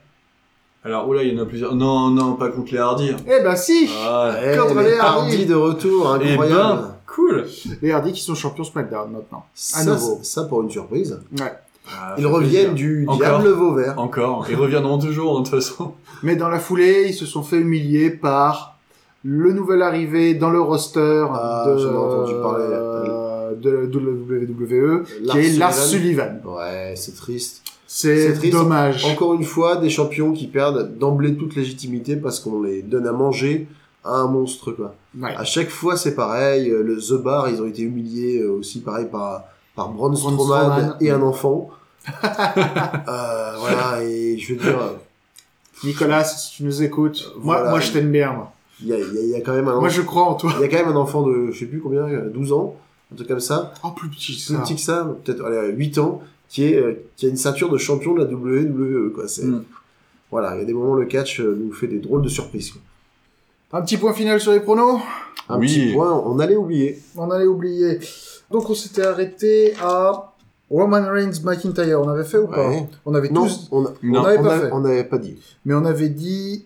Alors, 0.85 1.09
oula, 1.09 1.23
il 1.25 1.35
y 1.35 1.39
en 1.39 1.43
a 1.43 1.47
plusieurs. 1.47 1.75
Non, 1.75 2.11
non, 2.11 2.35
pas 2.35 2.49
contre 2.51 2.73
les 2.73 2.79
Hardy. 2.79 3.11
Eh 3.27 3.43
ben 3.43 3.57
si 3.57 3.89
Ah, 4.07 4.33
Eh, 4.41 4.57
Contre 4.57 4.75
les 4.81 4.91
les 4.93 4.99
Hardy. 4.99 5.33
Hardy 5.33 5.47
de 5.47 5.55
retour, 5.55 6.17
eh 6.23 6.31
incroyable. 6.33 6.81
ben, 6.83 6.95
cool. 7.07 7.47
Les 7.83 7.91
Hardy 7.91 8.13
qui 8.13 8.21
sont 8.21 8.37
champions 8.37 8.63
SmackDown 8.65 9.11
maintenant. 9.11 9.39
à 9.39 9.45
ça, 9.55 9.85
nouveau. 9.85 10.21
ça 10.23 10.45
pour 10.45 10.63
une 10.63 10.71
surprise. 10.71 11.19
Ouais. 11.41 11.53
Ah, 11.89 12.15
Ils 12.19 12.27
reviennent 12.27 12.75
plaisir. 12.75 12.75
du 12.75 13.05
Encore. 13.09 13.19
diable 13.41 13.49
Vauvert. 13.49 13.95
Encore. 13.99 14.47
Ils 14.49 14.55
reviendront 14.57 14.99
toujours, 14.99 15.41
de 15.41 15.45
toute 15.45 15.55
façon. 15.61 15.95
Mais 16.23 16.37
dans 16.37 16.49
la 16.49 16.61
foulée, 16.61 17.07
ils 17.09 17.15
se 17.15 17.27
sont 17.27 17.43
fait 17.43 17.59
humilier 17.59 18.11
par 18.11 18.77
le 19.25 19.53
nouvel 19.53 19.83
arrivé 19.83 20.35
dans 20.35 20.51
le 20.51 20.61
roster 20.61 21.25
Ah, 21.33 21.65
de, 21.67 21.79
j'en 21.79 21.93
ai 21.93 21.97
entendu 21.97 22.33
parler. 22.41 22.65
euh, 22.71 23.16
de, 23.61 23.87
de 23.87 23.99
WWE, 23.99 25.05
Lars 25.23 25.37
qui 25.37 25.39
est 25.47 25.59
Lars 25.59 25.75
Sullivan. 25.75 26.41
Ouais, 26.45 26.95
c'est 26.97 27.15
triste. 27.17 27.63
C'est 27.87 28.51
dommage. 28.51 29.05
Encore 29.05 29.35
une 29.35 29.45
fois, 29.45 29.77
des 29.77 29.91
champions 29.91 30.33
qui 30.33 30.47
perdent 30.49 30.97
d'emblée 30.99 31.37
toute 31.37 31.55
légitimité 31.55 32.17
parce 32.17 32.41
qu'on 32.41 32.63
les 32.63 32.83
donne 32.83 33.07
à 33.07 33.13
manger 33.13 33.69
à 34.05 34.11
un 34.17 34.27
monstre, 34.29 34.73
quoi. 34.73 34.95
Ouais. 35.21 35.35
À 35.37 35.45
chaque 35.45 35.69
fois, 35.71 35.97
c'est 35.97 36.15
pareil. 36.15 36.71
Euh, 36.71 36.83
Le 36.83 36.97
The 36.99 37.23
Bar, 37.23 37.49
ils 37.49 37.61
ont 37.63 37.67
été 37.67 37.83
humiliés 37.83 38.41
euh, 38.41 38.51
aussi, 38.53 38.81
pareil, 38.81 39.07
par, 39.11 39.45
par 39.75 39.89
Braun 39.91 40.15
Strowman, 40.17 40.97
et 41.01 41.11
un 41.11 41.23
enfant. 41.23 41.71
euh, 42.25 43.53
voilà, 43.59 44.03
et 44.03 44.39
je 44.39 44.55
veux 44.55 44.61
dire, 44.61 44.79
Nicolas, 45.85 46.25
si 46.25 46.57
tu 46.57 46.65
nous 46.65 46.83
écoutes, 46.83 47.33
moi, 47.39 47.57
Voilà. 47.57 47.71
moi 47.71 47.81
je 47.81 47.93
t'aime 47.93 48.11
bien. 48.11 48.33
Moi. 48.33 48.53
il 48.81 48.89
y 48.89 48.93
a, 48.93 48.99
y 48.99 49.03
a- 49.03 49.05
il 49.23 49.29
y 49.31 49.35
a 49.35 49.41
quand 49.41 49.55
même 49.55 49.69
un 49.69 49.81
moi 49.81 49.89
je 49.89 50.03
crois 50.03 50.25
en 50.25 50.35
toi. 50.35 50.53
il 50.57 50.63
y 50.63 50.65
a 50.65 50.69
quand 50.69 50.85
même 50.87 50.95
un 50.95 51.01
enfant 51.01 51.23
de, 51.23 51.51
je 51.51 51.59
sais 51.59 51.67
plus 51.67 51.81
combien, 51.81 52.03
euh, 52.03 52.29
12 52.31 52.53
ans, 52.53 52.77
un 53.13 53.17
truc 53.17 53.29
comme 53.29 53.41
ça, 53.41 53.73
Oh, 53.85 53.91
plus 53.91 54.09
petit 54.09 54.33
que 54.37 54.45
plus 54.47 54.55
ça. 54.55 54.59
petit 54.63 54.75
que 54.75 54.81
ça, 54.81 55.17
peut-être 55.25 55.45
allez, 55.45 55.73
8 55.73 55.99
ans, 55.99 56.23
qui 56.49 56.65
est 56.65 56.77
euh, 56.77 56.95
qui 57.17 57.27
a 57.27 57.29
une 57.29 57.37
ceinture 57.37 57.69
de 57.71 57.79
champion 57.79 58.15
de 58.15 58.21
la 58.21 58.27
WWE, 58.27 59.13
quoi. 59.15 59.29
C'est 59.29 59.45
Mm. 59.45 59.65
voilà, 60.31 60.55
il 60.57 60.59
y 60.61 60.63
a 60.63 60.65
des 60.65 60.73
moments 60.75 60.95
le 60.95 61.07
catch 61.07 61.41
euh, 61.41 61.57
nous 61.61 61.73
fait 61.73 61.87
des 61.89 61.99
drôles 61.99 62.23
de 62.23 62.29
surprises. 62.29 62.71
Quoi. 62.71 62.81
Un 63.73 63.83
petit 63.83 63.97
point 63.97 64.13
final 64.13 64.41
sur 64.41 64.53
les 64.53 64.61
pronos? 64.61 65.01
Un 65.49 65.59
Oui. 65.59 65.67
petit 65.67 65.93
point, 65.93 66.13
on 66.25 66.39
allait 66.39 66.57
oublier. 66.57 66.99
On 67.17 67.31
allait 67.31 67.47
oublier. 67.47 67.99
Donc 68.51 68.69
on 68.71 68.75
s'était 68.75 69.03
arrêté 69.03 69.75
à 69.83 70.33
Roman 70.71 71.05
Reigns 71.09 71.41
McIntyre. 71.45 72.01
On 72.01 72.09
avait 72.09 72.25
fait 72.25 72.39
ou 72.39 72.47
pas? 72.49 72.69
Ouais. 72.69 72.89
On 73.05 73.15
avait 73.15 73.29
Non, 73.29 73.45
tous, 73.45 73.69
on 73.73 73.85
a- 73.87 73.93
Non. 74.03 74.21
on 74.21 74.23
n'avait 74.25 74.39
on 74.39 74.43
pas 74.45 74.55
a- 74.55 74.61
fait. 74.61 74.73
on 74.73 74.81
n'avait 74.81 75.05
pas 75.05 75.19
dit. 75.19 75.37
Mais 75.65 75.75
on 75.75 75.85
avait 75.85 76.09
dit 76.09 76.65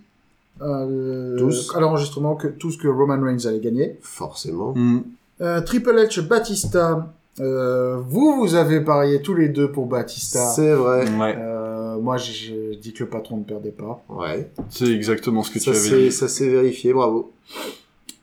euh, 0.62 1.38
Tous. 1.38 1.74
à 1.74 1.80
l'enregistrement 1.80 2.36
que 2.36 2.48
tous 2.48 2.76
que 2.76 2.86
Roman 2.88 3.18
Reigns 3.22 3.46
allait 3.46 3.60
gagner. 3.60 3.98
Forcément. 4.02 4.72
Hmm. 4.74 5.00
Euh, 5.40 5.60
Triple 5.62 5.96
H 5.96 6.20
Batista. 6.26 7.08
euh, 7.40 7.96
vous, 8.08 8.36
vous 8.40 8.54
avez 8.54 8.80
parié 8.80 9.22
tous 9.22 9.34
les 9.34 9.48
deux 9.48 9.70
pour 9.70 9.86
Batista. 9.86 10.40
C'est 10.54 10.72
vrai. 10.72 11.04
Ouais. 11.18 11.34
Euh, 11.38 11.96
moi, 11.98 12.16
j'ai- 12.18 12.32
j'ai 12.32 12.76
dit 12.76 12.92
que 12.92 13.04
le 13.04 13.08
patron 13.10 13.38
ne 13.38 13.44
perdait 13.44 13.70
pas. 13.70 14.02
Ouais. 14.08 14.50
C'est 14.68 14.88
exactement 14.92 15.42
ce 15.42 15.50
que 15.50 15.58
Ça 15.58 15.72
tu 15.72 15.78
avais 15.78 16.04
dit. 16.04 16.12
ça 16.12 16.28
s'est 16.28 16.48
vérifié, 16.48 16.92
bravo. 16.92 17.32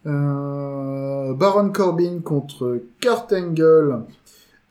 Euh, 0.05 1.34
Baron 1.34 1.70
Corbin 1.70 2.20
contre 2.24 2.80
Kurt 3.01 3.34
Angle. 3.34 4.01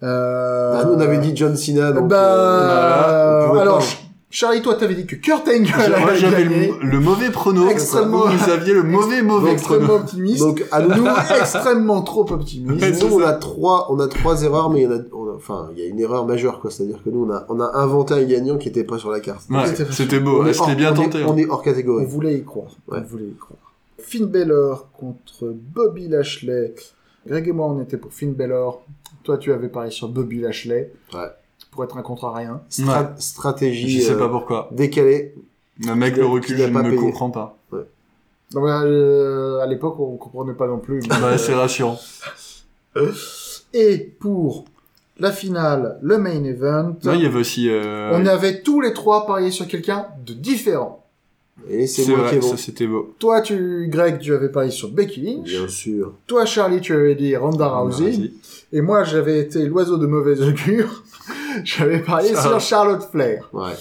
Euh, 0.03 0.72
Ah, 0.80 0.84
nous, 0.84 0.92
on 0.94 1.01
avait 1.01 1.18
dit 1.18 1.32
John 1.34 1.57
Cena, 1.57 1.90
donc 1.92 2.09
bah, 2.09 3.09
euh, 3.09 3.49
on 3.51 3.59
alors, 3.59 3.82
Charlie, 4.28 4.60
toi, 4.60 4.74
t'avais 4.74 4.94
dit 4.96 5.06
que 5.06 5.14
Kurt 5.14 5.46
Angle 5.48 5.70
Moi, 5.70 6.08
allait 6.08 6.16
j'avais 6.18 6.42
gagner. 6.42 6.72
le, 6.82 6.88
le 6.90 7.00
mauvais 7.00 7.30
prono. 7.30 7.68
Extrêmement- 7.68 8.26
Vous 8.26 8.50
aviez 8.50 8.74
le 8.74 8.82
mauvais, 8.82 9.22
mauvais 9.22 9.52
extrêmement 9.52 9.86
prono. 9.86 10.00
optimiste. 10.02 10.40
Donc, 10.40 10.64
à 10.72 10.82
nous, 10.82 11.06
extrêmement 11.40 12.02
trop 12.02 12.30
optimiste. 12.32 13.02
Nous, 13.04 13.14
on 13.14 13.22
a 13.22 13.32
trois, 13.34 13.86
on 13.90 14.00
a 14.00 14.08
trois 14.08 14.42
erreurs, 14.42 14.68
mais 14.70 14.80
il 14.80 14.82
y 14.82 14.86
en 14.88 14.92
a, 14.96 14.98
on 15.12 15.30
a- 15.30 15.34
enfin, 15.36 15.68
il 15.74 15.78
y 15.82 15.86
a 15.86 15.88
une 15.88 16.00
erreur 16.00 16.26
majeure, 16.26 16.60
quoi. 16.60 16.70
C'est-à-dire 16.70 17.02
que 17.04 17.08
nous, 17.10 17.24
on 17.24 17.30
a, 17.32 17.46
on 17.48 17.60
a 17.60 17.76
inventé 17.78 18.14
un 18.14 18.24
gagnant 18.24 18.58
qui 18.58 18.68
était 18.68 18.84
pas 18.84 18.98
sur 18.98 19.10
la 19.10 19.20
carte. 19.20 19.48
Ouais, 19.48 19.64
C'était- 19.90 20.18
beau. 20.20 20.40
On 20.40 20.44
Ouais, 20.44 20.52
C'était 20.52 20.74
bien 20.74 20.90
on 20.92 21.00
est- 21.00 21.04
tenté. 21.04 21.22
hein. 21.22 21.26
On 21.28 21.36
est 21.38 21.46
hors 21.48 21.60
On 21.60 21.62
catégorie. 21.62 22.04
voulait 22.06 22.34
y 22.34 22.44
croire. 22.44 22.72
Ouais. 22.88 22.98
On 23.00 23.06
voulait 23.06 23.26
y 23.28 23.36
croire. 23.36 23.60
Finn 24.00 24.26
Balor 24.26 24.88
contre 24.92 25.54
Bobby 25.54 26.08
Lashley. 26.08 26.74
Greg 27.26 27.48
et 27.48 27.52
moi, 27.52 27.66
on 27.68 27.80
était 27.80 27.96
pour 27.96 28.12
Finn 28.12 28.34
Balor. 28.34 28.84
Toi, 29.22 29.38
tu 29.38 29.52
avais 29.52 29.68
parié 29.68 29.90
sur 29.90 30.08
Bobby 30.08 30.40
Lashley. 30.40 30.92
Ouais. 31.14 31.20
Pour 31.76 31.84
être 31.84 31.96
un 31.98 32.02
contre 32.02 32.26
rien. 32.30 32.62
Stra- 32.70 33.12
Je 33.18 33.22
Stratégie 33.22 34.00
sais 34.02 34.12
euh, 34.14 34.18
pas 34.18 34.28
pourquoi. 34.30 34.68
décalée. 34.72 35.34
Le 35.86 35.94
mec, 35.94 36.16
le 36.16 36.24
recul, 36.24 36.56
je 36.56 36.64
ne 36.64 36.96
comprends 36.96 37.30
pas. 37.30 37.58
Donc, 38.52 38.64
euh, 38.64 39.58
à 39.60 39.66
l'époque, 39.66 40.00
on 40.00 40.16
comprenait 40.16 40.54
pas 40.54 40.66
non 40.68 40.78
plus. 40.78 41.00
Bah, 41.06 41.36
c'est 41.36 41.52
rassurant. 41.54 41.98
Et 43.74 43.98
pour 44.18 44.64
la 45.18 45.32
finale, 45.32 45.98
le 46.00 46.16
main 46.16 46.42
event, 46.44 46.96
Non, 47.04 47.12
il 47.12 47.22
y 47.22 47.26
avait 47.26 47.38
aussi. 47.40 47.68
euh, 47.68 48.10
on 48.14 48.24
avait 48.24 48.62
tous 48.62 48.80
les 48.80 48.92
trois 48.94 49.26
parié 49.26 49.50
sur 49.50 49.66
quelqu'un 49.66 50.06
de 50.24 50.32
différent. 50.32 51.02
Et 51.68 51.86
c'est 51.86 52.06
moi 52.06 52.30
qui 52.30 52.40
ça 52.40 52.56
c'était 52.56 52.86
beau. 52.86 53.14
Toi, 53.18 53.40
tu, 53.40 53.86
Greg, 53.90 54.18
tu 54.20 54.32
avais 54.34 54.50
parié 54.50 54.70
sur 54.70 54.90
Becky 54.90 55.20
Lynch. 55.22 55.44
Bien 55.48 55.68
sûr. 55.68 56.12
Toi, 56.26 56.44
Charlie, 56.46 56.80
tu 56.80 56.94
avais 56.94 57.14
dit 57.14 57.34
Ronda 57.36 57.68
Rousey. 57.68 58.30
Et 58.72 58.80
moi, 58.80 59.04
j'avais 59.04 59.40
été 59.40 59.66
l'oiseau 59.66 59.96
de 59.98 60.06
mauvaise 60.06 60.40
augure. 60.42 61.02
j'avais 61.64 62.00
parié 62.00 62.34
Charlotte. 62.34 62.50
sur 62.52 62.61
Charlotte 62.61 63.02
Flair. 63.11 63.48
Ouais. 63.52 63.72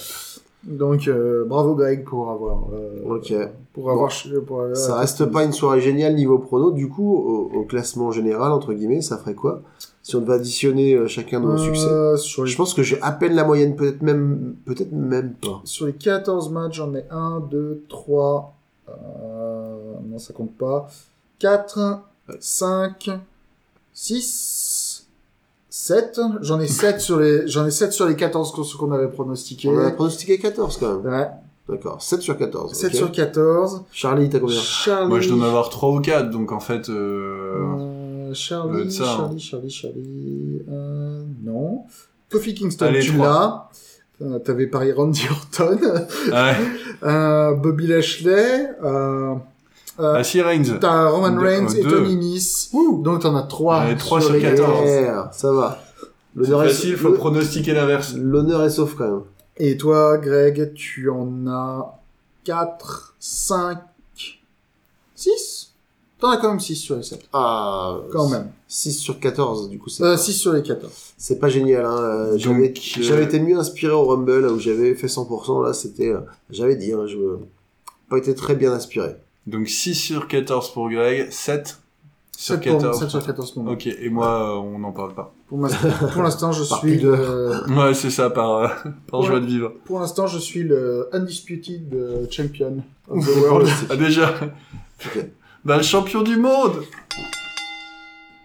Donc, 0.64 1.06
euh, 1.06 1.44
bravo 1.44 1.74
Greg 1.76 2.04
pour 2.04 2.28
avoir... 2.30 2.64
euh, 2.72 3.16
Ok. 3.16 3.32
Pour 3.72 3.90
avoir... 3.90 4.10
pour 4.46 4.62
avoir- 4.62 4.76
Ça 4.76 4.96
reste 4.96 5.26
pas 5.26 5.44
une 5.44 5.52
soirée 5.52 5.80
géniale 5.80 6.14
niveau 6.16 6.38
prono. 6.38 6.72
Du 6.72 6.88
coup, 6.88 7.14
au, 7.16 7.50
au 7.56 7.62
classement 7.64 8.10
général, 8.10 8.50
entre 8.50 8.72
guillemets, 8.72 9.00
ça 9.00 9.16
ferait 9.16 9.34
quoi? 9.34 9.62
Si 10.02 10.16
on 10.16 10.20
devait 10.20 10.34
additionner 10.34 10.94
euh, 10.94 11.06
chacun 11.08 11.40
de 11.40 11.46
nos 11.46 11.52
Euh, 11.52 12.16
succès. 12.16 12.42
les, 12.42 12.46
Je 12.46 12.56
pense 12.56 12.74
que 12.74 12.82
j'ai 12.82 13.00
à 13.02 13.12
peine 13.12 13.34
la 13.34 13.44
moyenne, 13.44 13.76
peut-être 13.76 14.02
même, 14.02 14.56
peut-être 14.64 14.92
même 14.92 15.34
pas. 15.34 15.60
sur 15.64 15.86
les 15.86 15.92
14 15.92 16.50
matchs, 16.50 16.76
j'en 16.76 16.92
ai 16.94 17.04
1, 17.10 17.40
2, 17.48 17.84
3... 17.88 18.52
Euh, 18.88 18.92
non, 20.08 20.18
ça 20.18 20.32
compte 20.32 20.52
pas. 20.56 20.88
4, 21.38 22.00
5, 22.40 23.10
6... 23.92 24.55
7, 25.86 26.20
j'en 26.40 26.58
ai 26.58 26.66
7 26.66 27.00
sur 27.00 27.20
les, 27.20 27.46
j'en 27.46 27.64
ai 27.64 27.70
7 27.70 27.92
sur 27.92 28.06
les 28.06 28.16
14 28.16 28.52
qu'on- 28.76 28.90
avait 28.90 29.06
pronostiqué. 29.06 29.68
On 29.68 29.78
a 29.78 29.92
pronostiqué 29.92 30.36
14 30.36 30.78
quand 30.78 31.00
même. 31.00 31.12
Ouais, 31.12 31.28
D'accord. 31.68 32.02
7 32.02 32.22
sur 32.22 32.36
14. 32.36 32.74
7 32.74 32.90
ok. 32.90 32.96
sur 32.96 33.12
14. 33.12 33.84
Charlie, 33.92 34.28
t'as 34.28 34.40
combien? 34.40 34.58
Charlie. 34.58 35.08
Moi, 35.08 35.20
je 35.20 35.28
dois 35.28 35.38
en 35.44 35.48
avoir 35.48 35.68
3 35.68 35.90
ou 35.90 36.00
4, 36.00 36.30
donc 36.30 36.50
en 36.50 36.58
fait. 36.58 36.88
Euh... 36.88 37.62
Euh, 38.28 38.34
Charlie, 38.34 38.90
ça, 38.90 39.04
hein. 39.04 39.16
Charlie, 39.16 39.38
Charlie, 39.40 39.70
Charlie, 39.70 40.62
euh, 40.68 41.22
non. 41.44 41.84
Kofi 42.32 42.54
Kingston, 42.54 42.86
Allez, 42.86 43.00
tu 43.00 43.16
l'as. 43.16 43.68
Euh, 44.22 44.40
T'avais 44.40 44.66
parié 44.66 44.92
Randy 44.92 45.22
Orton. 45.30 45.78
Ouais. 46.32 46.56
euh, 47.04 47.54
Bobby 47.54 47.86
Lashley. 47.86 48.70
Euh, 49.98 50.02
euh, 50.04 50.14
Ah, 50.18 50.24
si, 50.24 50.40
Reigns. 50.42 50.78
T'as 50.80 51.08
Roman 51.08 51.40
Reigns 51.40 51.68
et. 51.76 51.82
Tony 51.82 52.16
Nice. 52.16 52.70
Donc 53.02 53.22
t'en 53.22 53.34
as 53.36 53.42
3. 53.44 53.84
Ouais, 53.84 53.96
trois 53.96 54.20
sur 54.20 54.38
14. 54.38 54.84
Yeah, 54.88 55.30
ça 55.32 55.52
va. 55.52 55.78
C'est 56.00 56.06
L'honneur 56.40 56.64
est, 56.64 56.68
facile, 56.68 56.96
faut 56.98 57.08
le- 57.08 57.14
pronostiquer 57.14 57.72
l'inverse. 57.72 58.14
l'honneur 58.14 58.62
est 58.64 58.70
sauf 58.70 58.94
quand 58.94 59.04
même. 59.10 59.22
Et 59.56 59.78
toi, 59.78 60.18
Greg, 60.18 60.74
tu 60.74 61.08
en 61.08 61.46
as 61.46 61.98
4, 62.44 63.14
5, 63.18 63.78
6 65.14 65.72
T'en 66.18 66.30
as 66.30 66.38
quand 66.38 66.48
même 66.48 66.60
6 66.60 66.76
sur 66.76 66.96
les 66.96 67.02
7. 67.02 67.20
Ah, 67.34 67.98
Quand 68.10 68.28
même. 68.30 68.48
6 68.68 68.94
sur 68.94 69.20
14, 69.20 69.68
du 69.68 69.78
coup, 69.78 69.90
c'est, 69.90 70.02
Euh, 70.02 70.16
6 70.16 70.32
sur 70.32 70.52
les 70.54 70.62
14. 70.62 70.90
c'est 71.18 71.38
pas 71.38 71.48
génial, 71.50 71.84
hein. 71.84 71.98
Euh, 72.00 72.38
J'avais, 72.38 72.72
euh, 73.12 73.22
été 73.22 73.38
mieux 73.38 73.58
inspiré 73.58 73.92
au 73.92 74.06
Rumble, 74.06 74.40
là, 74.40 74.48
où 74.50 74.58
j'avais 74.58 74.94
fait 74.94 75.08
100%, 75.08 75.60
là, 75.60 75.74
c'était, 75.74 76.08
euh, 76.08 76.20
j'avais 76.48 76.76
dit, 76.76 76.92
hein, 76.92 77.06
je, 77.06 77.16
pas 78.08 78.16
été 78.16 78.34
très 78.34 78.54
bien 78.54 78.72
inspiré. 78.72 79.16
Donc 79.46 79.68
6 79.68 79.94
sur 79.94 80.28
14 80.28 80.72
pour 80.72 80.90
Greg, 80.90 81.30
7 81.30 81.78
sur 82.36 82.56
7, 82.56 82.64
pour, 82.64 82.72
14. 82.80 82.98
7 83.00 83.08
sur 83.10 83.24
14 83.26 83.50
pour 83.52 83.62
moi. 83.62 83.72
Ok, 83.72 83.86
et 83.86 84.08
moi, 84.10 84.56
euh, 84.56 84.60
on 84.60 84.78
n'en 84.78 84.92
parle 84.92 85.14
pas. 85.14 85.32
Pour, 85.48 85.60
l'instant, 85.60 86.52
je 86.52 86.64
Par 86.68 86.80
suis 86.80 86.98
le, 86.98 87.64
Ouais, 87.74 87.94
c'est 87.94 88.10
ça, 88.10 88.28
par, 88.30 88.56
euh, 88.56 88.68
par 89.10 89.20
Ouais. 89.20 89.26
joie 89.26 89.40
de 89.40 89.46
vivre. 89.46 89.72
pour 89.84 90.00
l'instant, 90.00 90.26
je 90.26 90.38
suis 90.38 90.62
le 90.64 91.08
undisputed 91.12 91.94
euh, 91.94 92.26
champion 92.30 92.82
of 93.08 93.24
the 93.24 93.36
world. 93.42 93.68
Ah, 93.88 93.96
déjà 93.96 94.34
Ok. 95.04 95.24
Bah, 95.64 95.76
le 95.76 95.82
champion 95.82 96.22
du 96.22 96.36
monde 96.36 96.82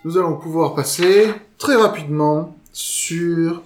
Nous 0.05 0.17
allons 0.17 0.37
pouvoir 0.37 0.73
passer 0.75 1.27
très 1.57 1.75
rapidement 1.75 2.55
sur 2.71 3.61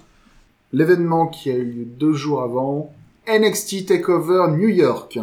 l'événement 0.72 1.26
qui 1.28 1.50
a 1.50 1.54
eu 1.54 1.64
lieu 1.64 1.84
deux 1.84 2.12
jours 2.12 2.42
avant, 2.42 2.92
NXT 3.28 3.86
Takeover 3.86 4.48
New 4.56 4.68
York, 4.68 5.18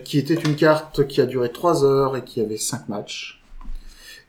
qui 0.00 0.18
était 0.18 0.34
une 0.34 0.56
carte 0.56 1.06
qui 1.06 1.20
a 1.20 1.26
duré 1.26 1.50
trois 1.52 1.84
heures 1.84 2.16
et 2.16 2.24
qui 2.24 2.40
avait 2.40 2.56
cinq 2.56 2.88
matchs. 2.88 3.42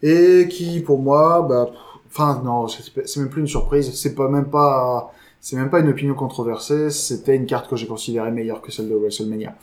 Et 0.02 0.48
qui, 0.50 0.82
pour 0.82 1.00
moi, 1.00 1.46
bah, 1.48 1.70
enfin, 2.08 2.42
non, 2.44 2.68
c'est 2.68 3.18
même 3.18 3.30
plus 3.30 3.42
une 3.42 3.48
surprise, 3.48 3.94
c'est 3.94 4.16
pas 4.16 4.28
même 4.28 4.50
pas, 4.50 5.14
c'est 5.40 5.56
même 5.56 5.70
pas 5.70 5.80
une 5.80 5.90
opinion 5.90 6.14
controversée, 6.14 6.90
c'était 6.90 7.36
une 7.36 7.46
carte 7.46 7.70
que 7.70 7.76
j'ai 7.78 7.88
considérée 7.88 8.32
meilleure 8.32 8.62
que 8.62 8.72
celle 8.72 8.90
de 8.90 8.96
WrestleMania. 8.96 9.56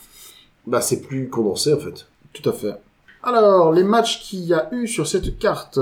Bah, 0.67 0.81
c'est 0.81 1.01
plus 1.03 1.29
condensé, 1.29 1.75
en 1.75 1.79
fait. 1.79 2.07
Tout 2.33 2.49
à 2.49 2.53
fait. 2.53 2.75
Alors, 3.23 3.71
les 3.73 3.83
matchs 3.85 4.23
qu'il 4.23 4.41
y 4.41 4.55
a 4.55 4.73
eu 4.73 4.87
sur 4.89 5.07
cette 5.07 5.39
carte, 5.39 5.79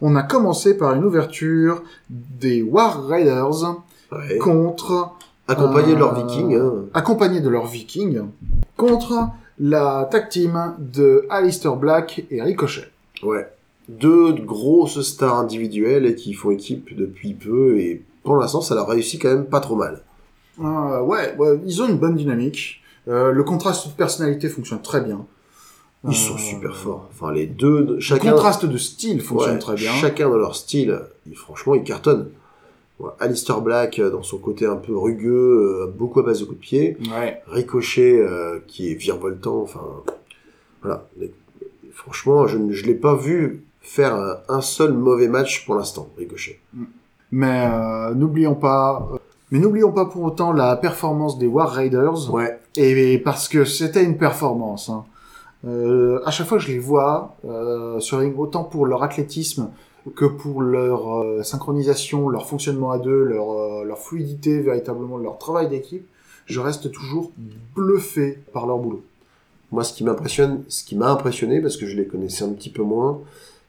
on 0.00 0.16
a 0.16 0.22
commencé 0.22 0.76
par 0.78 0.94
une 0.94 1.04
ouverture 1.04 1.82
des 2.08 2.62
War 2.62 3.06
Raiders 3.06 3.76
Ouais. 4.12 4.38
contre, 4.38 5.10
Accompagné 5.46 5.94
de 5.94 5.98
leur 5.98 6.16
Euh, 6.18 6.22
viking, 6.22 6.56
hein. 6.56 6.72
accompagnés 6.94 7.40
de 7.40 7.48
leurs 7.48 7.66
Vikings, 7.66 8.22
contre 8.76 9.28
la 9.60 10.08
tag 10.10 10.28
team 10.30 10.74
de 10.78 11.26
Alistair 11.30 11.76
Black 11.76 12.24
et 12.30 12.42
Ricochet. 12.42 12.88
Ouais. 13.22 13.46
Deux 13.88 14.32
grosses 14.32 15.00
stars 15.02 15.38
individuelles 15.38 16.06
et 16.06 16.14
qui 16.14 16.32
font 16.32 16.50
équipe 16.50 16.96
depuis 16.96 17.34
peu 17.34 17.78
et 17.78 18.02
pour 18.22 18.36
l'instant 18.36 18.60
ça 18.62 18.74
leur 18.74 18.88
réussit 18.88 19.20
quand 19.20 19.28
même 19.28 19.46
pas 19.46 19.60
trop 19.60 19.76
mal. 19.76 20.02
Euh, 20.62 21.00
ouais, 21.02 21.34
ouais, 21.38 21.60
ils 21.66 21.82
ont 21.82 21.88
une 21.88 21.98
bonne 21.98 22.16
dynamique. 22.16 22.80
Euh, 23.08 23.32
le 23.32 23.44
contraste 23.44 23.88
de 23.88 23.92
personnalité 23.92 24.48
fonctionne 24.48 24.82
très 24.82 25.00
bien. 25.00 25.26
Ils 26.04 26.10
Euh, 26.10 26.12
sont 26.12 26.38
super 26.38 26.74
forts. 26.76 27.08
Enfin 27.12 27.32
les 27.32 27.46
deux, 27.46 27.84
Le 27.94 28.00
chacun, 28.00 28.30
contraste 28.32 28.64
de 28.64 28.78
style 28.78 29.20
fonctionne 29.20 29.54
ouais, 29.54 29.58
très 29.58 29.74
bien. 29.74 29.92
chacun 29.92 30.30
dans 30.30 30.36
leur 30.38 30.54
style, 30.56 30.98
franchement 31.34 31.74
ils 31.74 31.84
cartonnent. 31.84 32.30
Alistair 33.18 33.60
Black 33.60 33.98
euh, 33.98 34.10
dans 34.10 34.22
son 34.22 34.38
côté 34.38 34.66
un 34.66 34.76
peu 34.76 34.96
rugueux, 34.96 35.86
euh, 35.86 35.94
beaucoup 35.96 36.20
à 36.20 36.22
base 36.22 36.40
de 36.40 36.44
coups 36.44 36.58
de 36.58 36.62
pied. 36.62 36.96
Ouais. 37.12 37.42
Ricochet 37.46 38.18
euh, 38.20 38.58
qui 38.66 38.90
est 38.90 38.94
virevoltant, 38.94 39.62
enfin 39.62 39.80
voilà. 40.82 41.08
Franchement 41.92 42.46
je 42.46 42.58
ne 42.58 42.72
je 42.72 42.86
l'ai 42.86 42.94
pas 42.94 43.14
vu 43.14 43.64
faire 43.80 44.14
un, 44.14 44.36
un 44.48 44.60
seul 44.60 44.92
mauvais 44.92 45.28
match 45.28 45.64
pour 45.66 45.74
l'instant, 45.74 46.08
Ricochet. 46.18 46.60
Mais 47.32 47.68
euh, 47.72 48.14
n'oublions 48.14 48.54
pas, 48.54 49.08
euh, 49.12 49.18
mais 49.50 49.58
n'oublions 49.58 49.92
pas 49.92 50.06
pour 50.06 50.22
autant 50.24 50.52
la 50.52 50.76
performance 50.76 51.38
des 51.38 51.46
War 51.46 51.70
Raiders. 51.70 52.32
Ouais. 52.32 52.58
Et 52.76 53.18
parce 53.18 53.48
que 53.48 53.64
c'était 53.64 54.04
une 54.04 54.18
performance. 54.18 54.88
Hein. 54.88 55.04
Euh, 55.66 56.20
à 56.24 56.30
chaque 56.30 56.46
fois 56.46 56.58
que 56.58 56.64
je 56.64 56.72
les 56.72 56.78
vois 56.78 57.36
euh, 57.44 58.00
sur 58.00 58.18
ring, 58.18 58.34
autant 58.38 58.64
pour 58.64 58.86
leur 58.86 59.02
athlétisme 59.02 59.70
que 60.14 60.24
pour 60.24 60.62
leur 60.62 61.22
euh, 61.22 61.42
synchronisation, 61.42 62.28
leur 62.28 62.46
fonctionnement 62.48 62.90
à 62.90 62.98
deux, 62.98 63.22
leur, 63.22 63.52
euh, 63.52 63.84
leur 63.84 63.98
fluidité, 63.98 64.60
véritablement 64.60 65.18
leur 65.18 65.38
travail 65.38 65.68
d'équipe, 65.68 66.06
je 66.46 66.60
reste 66.60 66.90
toujours 66.90 67.30
bluffé 67.74 68.38
par 68.52 68.66
leur 68.66 68.78
boulot. 68.78 69.02
Moi, 69.72 69.84
ce 69.84 69.92
qui 69.92 70.02
m'impressionne, 70.02 70.64
ce 70.68 70.82
qui 70.84 70.96
m'a 70.96 71.10
impressionné, 71.10 71.60
parce 71.60 71.76
que 71.76 71.86
je 71.86 71.96
les 71.96 72.06
connaissais 72.06 72.44
un 72.44 72.52
petit 72.52 72.70
peu 72.70 72.82
moins, 72.82 73.20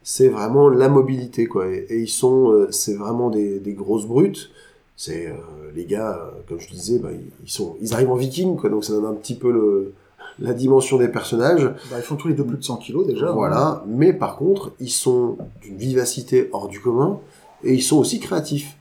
c'est 0.03 0.29
vraiment 0.29 0.69
la 0.69 0.89
mobilité, 0.89 1.45
quoi. 1.45 1.67
Et, 1.67 1.85
et 1.89 1.99
ils 1.99 2.07
sont, 2.09 2.51
euh, 2.51 2.71
c'est 2.71 2.95
vraiment 2.95 3.29
des, 3.29 3.59
des 3.59 3.73
grosses 3.73 4.07
brutes. 4.07 4.51
C'est 4.95 5.27
euh, 5.27 5.33
les 5.75 5.85
gars, 5.85 6.31
comme 6.47 6.59
je 6.59 6.69
disais, 6.69 6.97
bah, 6.97 7.09
ils, 7.11 7.29
ils 7.43 7.51
sont, 7.51 7.75
ils 7.81 7.93
arrivent 7.93 8.11
en 8.11 8.15
viking, 8.15 8.55
quoi. 8.55 8.69
Donc 8.69 8.83
ça 8.83 8.93
donne 8.93 9.05
un 9.05 9.13
petit 9.13 9.35
peu 9.35 9.51
le, 9.51 9.93
la 10.39 10.53
dimension 10.53 10.97
des 10.97 11.07
personnages. 11.07 11.65
Bah, 11.89 11.97
ils 11.97 12.03
font 12.03 12.15
tous 12.15 12.27
les 12.27 12.33
deux 12.33 12.45
plus 12.45 12.57
de 12.57 12.63
100 12.63 12.77
kilos 12.77 13.05
déjà. 13.07 13.29
hein. 13.29 13.33
Voilà. 13.33 13.83
Mais 13.87 14.13
par 14.13 14.37
contre, 14.37 14.71
ils 14.79 14.89
sont 14.89 15.37
d'une 15.61 15.77
vivacité 15.77 16.49
hors 16.53 16.67
du 16.67 16.79
commun 16.79 17.19
et 17.63 17.73
ils 17.73 17.83
sont 17.83 17.97
aussi 17.97 18.19
créatifs. 18.19 18.75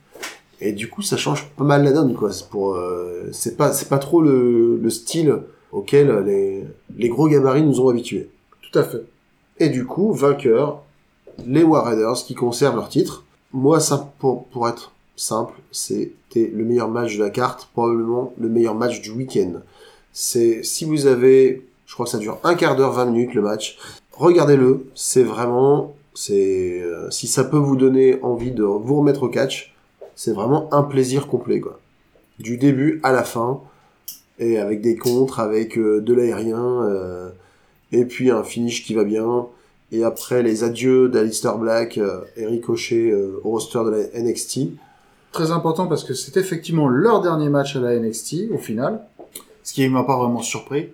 Et 0.61 0.73
du 0.73 0.89
coup, 0.91 1.01
ça 1.03 1.17
change 1.17 1.49
pas 1.57 1.65
mal 1.65 1.85
la 1.85 1.93
donne, 1.93 2.15
quoi. 2.15 2.33
C'est 2.33 2.49
pour, 2.49 2.75
euh, 2.75 3.29
c'est 3.33 3.57
pas, 3.57 3.73
c'est 3.73 3.89
pas 3.89 3.99
trop 3.99 4.21
le, 4.21 4.77
le 4.77 4.91
style 4.91 5.39
auquel 5.73 6.11
les, 6.27 6.65
les 6.97 7.09
gros 7.09 7.29
gabarits 7.29 7.63
nous 7.63 7.81
ont 7.81 7.89
habitués. 7.89 8.29
Tout 8.71 8.79
à 8.79 8.83
fait. 8.83 9.03
Et 9.59 9.69
du 9.71 9.87
coup, 9.87 10.13
vainqueur, 10.13 10.83
les 11.47 11.63
War 11.63 11.87
Raiders 11.87 12.15
qui 12.27 12.35
conservent 12.35 12.77
leur 12.77 12.89
titre. 12.91 13.25
Moi, 13.53 13.81
ça, 13.81 14.13
pour, 14.19 14.45
pour 14.49 14.69
être 14.69 14.93
simple, 15.17 15.55
c'était 15.73 16.51
le 16.55 16.65
meilleur 16.65 16.89
match 16.89 17.17
de 17.17 17.23
la 17.25 17.31
carte, 17.31 17.69
probablement 17.73 18.33
le 18.39 18.49
meilleur 18.49 18.75
match 18.75 19.01
du 19.01 19.11
week-end. 19.13 19.61
C'est 20.13 20.63
si 20.63 20.85
vous 20.85 21.07
avez, 21.07 21.67
je 21.87 21.95
crois 21.95 22.07
que 22.07 22.11
ça 22.11 22.19
dure 22.19 22.39
un 22.45 22.55
quart 22.55 22.77
d'heure, 22.77 22.93
20 22.93 23.07
minutes 23.07 23.35
le 23.35 23.43
match, 23.43 23.79
regardez-le. 24.13 24.87
C'est 24.95 25.23
vraiment, 25.23 25.95
c'est 26.15 26.81
euh, 26.83 27.11
si 27.11 27.27
ça 27.27 27.45
peut 27.45 27.59
vous 27.59 27.77
donner 27.77 28.19
envie 28.23 28.53
de 28.53 28.65
vous 28.65 28.97
remettre 28.97 29.25
au 29.25 29.29
catch, 29.29 29.75
c'est 30.15 30.33
vraiment 30.33 30.73
un 30.73 30.83
plaisir 30.83 31.27
complet 31.29 31.61
quoi. 31.61 31.79
Du 32.39 32.57
début 32.57 33.01
à 33.03 33.13
la 33.13 33.23
fin 33.23 33.61
et 34.39 34.59
avec 34.59 34.81
des 34.81 34.97
contres, 34.97 35.41
avec 35.41 35.79
euh, 35.79 36.01
de 36.01 36.15
l'aérien 36.15 36.83
euh, 36.83 37.31
et 37.93 38.05
puis 38.05 38.31
un 38.31 38.43
finish 38.43 38.85
qui 38.85 38.95
va 38.95 39.05
bien. 39.05 39.47
Et 39.93 40.05
après 40.05 40.43
les 40.43 40.63
adieux 40.63 41.09
d'Alistair 41.09 41.59
Black 41.59 41.99
euh, 41.99 42.21
et 42.37 42.47
Ricochet 42.47 43.11
euh, 43.11 43.41
au 43.45 43.51
roster 43.51 43.81
de 43.85 43.91
la 43.91 44.23
NXT. 44.23 44.61
Très 45.33 45.51
important 45.51 45.87
parce 45.87 46.05
que 46.05 46.15
c'est 46.15 46.37
effectivement 46.37 46.89
leur 46.89 47.23
dernier 47.23 47.49
match 47.49 47.77
à 47.77 47.81
la 47.81 47.99
NXT 47.99 48.51
au 48.53 48.59
final, 48.59 49.01
ce 49.71 49.75
qui 49.75 49.89
m'a 49.89 50.03
pas 50.03 50.17
vraiment 50.19 50.43
surpris. 50.43 50.89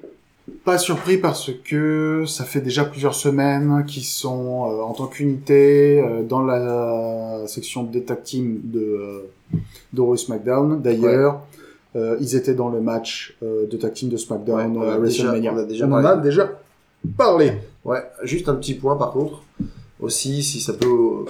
Pas 0.66 0.76
surpris 0.76 1.16
parce 1.16 1.50
que 1.64 2.24
ça 2.26 2.44
fait 2.44 2.60
déjà 2.60 2.84
plusieurs 2.84 3.14
semaines 3.14 3.84
qu'ils 3.86 4.04
sont 4.04 4.70
euh, 4.70 4.82
en 4.82 4.92
tant 4.92 5.06
qu'unité 5.06 5.98
euh, 6.02 6.22
dans 6.22 6.42
la 6.42 7.40
section 7.46 7.84
des 7.84 8.02
tag 8.02 8.22
team 8.22 8.60
de 8.64 8.80
euh, 8.80 9.58
de 9.94 10.16
SmackDown. 10.16 10.82
D'ailleurs, 10.82 11.40
ils 12.20 12.36
étaient 12.36 12.52
dans 12.52 12.68
le 12.68 12.82
match 12.82 13.34
de 13.40 13.74
tag 13.78 13.94
team 13.94 14.10
de 14.10 14.18
SmackDown 14.18 14.76
Ouais, 14.76 14.82
on 14.84 14.90
a 14.90 14.94
à 14.96 14.98
déjà- 14.98 15.24
WrestleMania. 15.24 15.52
on 15.54 15.56
a 15.56 15.64
déjà 15.64 15.86
On 15.86 15.92
en 15.92 16.02
parlé. 16.02 16.08
a 16.08 16.16
déjà 16.22 16.50
parlé. 17.16 17.52
Ouais, 17.86 18.02
juste 18.24 18.50
un 18.50 18.56
petit 18.56 18.74
point 18.74 18.96
par 18.96 19.12
contre. 19.12 19.42
Aussi, 20.00 20.42
si 20.42 20.60
ça 20.60 20.74
peut 20.74 21.24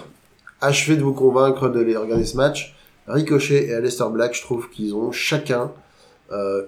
achever 0.60 0.96
de 0.96 1.02
vous 1.04 1.12
convaincre 1.14 1.68
de 1.68 1.78
les 1.78 1.96
regarder 1.96 2.24
ce 2.24 2.36
match, 2.36 2.74
Ricochet 3.06 3.66
et 3.68 3.74
Aleister 3.74 4.06
Black, 4.12 4.34
je 4.34 4.42
trouve 4.42 4.68
qu'ils 4.68 4.92
ont 4.96 5.12
chacun 5.12 5.70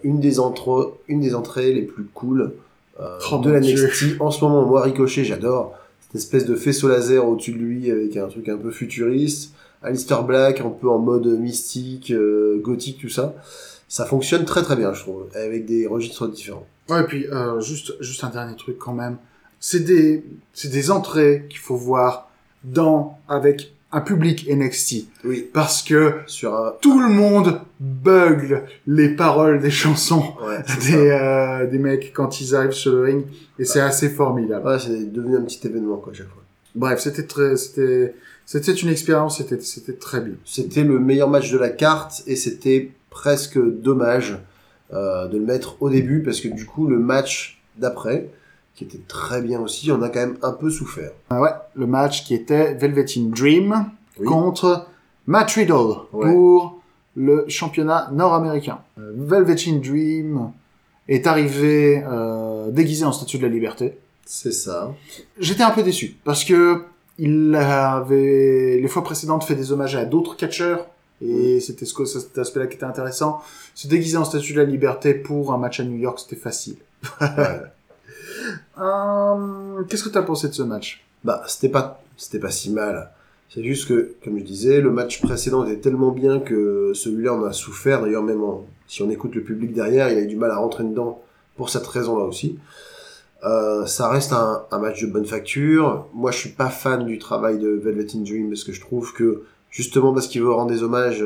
une, 0.05 0.21
des 0.21 0.41
entre- 0.41 0.95
une 1.09 1.21
des 1.21 1.35
entrées 1.35 1.73
les 1.73 1.83
plus 1.83 2.05
cool 2.05 2.53
euh, 3.01 3.19
Oh 3.33 3.39
de 3.39 3.51
la. 3.51 3.61
NXT. 3.61 4.21
En 4.21 4.31
ce 4.31 4.45
moment, 4.45 4.65
moi, 4.67 4.83
Ricochet, 4.83 5.25
j'adore. 5.25 5.75
Cette 6.07 6.17
espèce 6.17 6.47
de 6.47 6.55
faisceau 6.55 6.89
laser 6.89 7.27
au-dessus 7.27 7.53
de 7.53 7.59
lui 7.59 7.91
avec 7.91 8.17
un 8.17 8.29
truc 8.29 8.49
un 8.49 8.57
peu 8.57 8.71
futuriste. 8.71 9.53
Aleister 9.83 10.17
Black, 10.27 10.61
un 10.61 10.71
peu 10.71 10.89
en 10.89 10.99
mode 10.99 11.27
mystique, 11.27 12.11
euh, 12.11 12.59
gothique, 12.63 12.99
tout 13.01 13.09
ça. 13.09 13.35
Ça 13.89 14.05
fonctionne 14.05 14.45
très 14.45 14.63
très 14.63 14.75
bien, 14.77 14.93
je 14.93 15.01
trouve, 15.01 15.27
avec 15.35 15.65
des 15.67 15.87
registres 15.87 16.27
différents. 16.29 16.67
Ouais, 16.89 17.01
et 17.03 17.05
puis 17.05 17.27
euh, 17.29 17.61
juste, 17.61 17.95
juste 18.01 18.25
un 18.25 18.31
dernier 18.31 18.57
truc 18.57 18.79
quand 18.79 18.93
même. 18.95 19.17
C'est 19.61 19.81
des, 19.81 20.25
c'est 20.53 20.71
des 20.71 20.91
entrées 20.91 21.45
qu'il 21.49 21.59
faut 21.61 21.77
voir 21.77 22.31
dans 22.65 23.19
avec 23.29 23.73
un 23.91 24.01
public 24.01 24.49
NXT 24.51 25.07
Oui, 25.25 25.49
parce 25.53 25.83
que 25.83 26.15
sur 26.27 26.55
un... 26.55 26.75
tout 26.81 27.01
le 27.01 27.09
monde 27.09 27.61
bugle 27.81 28.65
les 28.87 29.09
paroles 29.11 29.61
des 29.61 29.71
chansons 29.71 30.35
Ouais, 30.43 30.59
des, 30.87 31.11
euh, 31.11 31.67
des 31.67 31.79
mecs 31.79 32.13
quand 32.13 32.41
ils 32.41 32.55
arrivent 32.55 32.73
sur 32.73 32.93
le 32.93 33.03
ring 33.03 33.25
et 33.59 33.65
c'est 33.65 33.81
assez 33.81 34.11
formidable. 34.11 34.67
Ouais, 34.67 34.79
c'est 34.79 35.11
devenu 35.11 35.37
un 35.37 35.43
petit 35.43 35.67
événement, 35.67 35.97
quoi, 35.97 36.13
à 36.13 36.17
chaque 36.17 36.29
fois. 36.29 36.43
Bref, 36.75 37.01
c'était 37.01 37.25
très, 37.25 37.57
c'était, 37.57 38.15
c'était 38.45 38.73
une 38.73 38.91
expérience, 38.91 39.39
c'était, 39.39 39.61
c'était 39.61 39.95
très 39.95 40.21
bien. 40.21 40.35
C'était 40.45 40.85
le 40.85 40.99
meilleur 40.99 41.29
match 41.29 41.51
de 41.51 41.59
la 41.59 41.71
carte 41.71 42.23
et 42.27 42.37
c'était 42.37 42.91
presque 43.11 43.59
dommage 43.59 44.39
euh, 44.93 45.29
de 45.29 45.39
le 45.39 45.45
mettre 45.45 45.77
au 45.81 45.91
début 45.91 46.23
parce 46.23 46.41
que 46.41 46.49
du 46.49 46.67
coup 46.67 46.87
le 46.87 46.99
match 46.99 47.61
d'après, 47.77 48.29
qui 48.79 48.85
était 48.85 49.01
très 49.09 49.43
bien 49.43 49.61
aussi, 49.61 49.91
on 49.91 50.01
a 50.03 50.09
quand 50.09 50.21
même 50.21 50.39
un 50.43 50.53
peu 50.53 50.71
souffert. 50.71 51.11
Ah 51.31 51.41
ouais, 51.41 51.51
le 51.75 51.87
match 51.89 52.25
qui 52.25 52.33
était 52.35 52.75
Velveteen 52.75 53.31
Dream 53.31 53.87
Oui. 54.21 54.27
contre 54.27 54.87
Matt 55.27 55.51
Riddle 55.51 55.97
Ouais. 56.13 56.33
pour 56.33 56.81
le 57.17 57.45
championnat 57.49 58.09
nord-américain. 58.13 58.79
Euh, 59.01 59.13
Velveteen 59.17 59.81
Dream 59.81 60.53
est 61.09 61.27
arrivé 61.27 62.05
euh, 62.07 62.71
déguisé 62.71 63.05
en 63.05 63.11
statue 63.11 63.39
de 63.39 63.43
la 63.43 63.49
liberté. 63.49 63.99
C'est 64.25 64.53
ça. 64.53 64.95
J'étais 65.41 65.65
un 65.65 65.71
peu 65.73 65.83
déçu 65.83 66.17
parce 66.23 66.45
que 66.45 66.85
il 67.19 67.57
avait 67.57 68.79
les 68.81 68.87
fois 68.89 69.03
précédentes 69.03 69.43
fait 69.43 69.57
des 69.57 69.73
hommages 69.73 69.97
à 69.97 70.05
d'autres 70.05 70.37
catcheurs 70.37 70.87
et 71.21 71.59
c'était 71.59 71.85
ce 71.85 72.05
cet 72.05 72.39
aspect-là 72.39 72.69
qui 72.69 72.77
était 72.77 72.85
intéressant. 72.85 73.41
Se 73.75 73.89
déguiser 73.89 74.19
en 74.19 74.25
statue 74.25 74.53
de 74.53 74.59
la 74.61 74.65
liberté 74.65 75.15
pour 75.15 75.53
un 75.53 75.59
match 75.59 75.81
à 75.81 75.85
New 75.85 75.97
York, 75.97 76.21
c'était 76.21 76.41
facile. 76.41 76.77
Ouais. 77.21 77.27
Euh, 78.79 79.83
Qu'est-ce 79.89 80.05
que 80.05 80.09
tu 80.09 80.19
as 80.19 80.23
pensé 80.23 80.49
de 80.49 80.55
ce 80.55 80.63
match? 80.63 81.05
Bah, 81.25 81.43
c'était 81.47 81.69
pas, 81.69 82.03
c'était 82.17 82.39
pas 82.39 82.51
si 82.51 82.71
mal. 82.71 83.11
C'est 83.49 83.65
juste 83.65 83.89
que, 83.89 84.15
comme 84.23 84.39
je 84.39 84.45
disais, 84.45 84.81
le 84.81 84.91
match 84.91 85.23
précédent 85.23 85.65
était 85.65 85.81
tellement 85.81 86.11
bien 86.11 86.39
que 86.39 86.93
celui-là 86.95 87.35
on 87.35 87.45
a 87.45 87.53
souffert. 87.53 88.03
D'ailleurs, 88.03 88.23
même 88.23 88.43
si 88.87 89.03
on 89.03 89.11
écoute 89.11 89.35
le 89.35 89.43
public 89.43 89.73
derrière, 89.73 90.11
il 90.11 90.19
a 90.19 90.21
eu 90.21 90.27
du 90.27 90.37
mal 90.37 90.51
à 90.51 90.59
rentrer 90.59 90.85
dedans 90.85 91.23
pour 91.57 91.71
cette 91.71 91.87
raison-là 91.87 92.25
aussi. 92.25 92.59
Euh, 93.45 93.87
ça 93.87 94.09
reste 94.09 94.33
un, 94.33 94.67
match 94.79 95.03
de 95.03 95.07
bonne 95.07 95.25
facture. 95.25 96.07
Moi, 96.13 96.31
je 96.31 96.39
suis 96.39 96.51
pas 96.51 96.69
fan 96.69 97.07
du 97.07 97.19
travail 97.19 97.59
de 97.59 97.69
Velveteen 97.69 98.25
Dream 98.25 98.49
parce 98.49 98.65
que 98.65 98.73
je 98.73 98.81
trouve 98.81 99.13
que 99.15 99.45
justement 99.71 100.13
parce 100.13 100.27
qu'il 100.27 100.43
veut 100.43 100.53
rendre 100.53 100.71
des 100.71 100.83
hommages, 100.83 101.25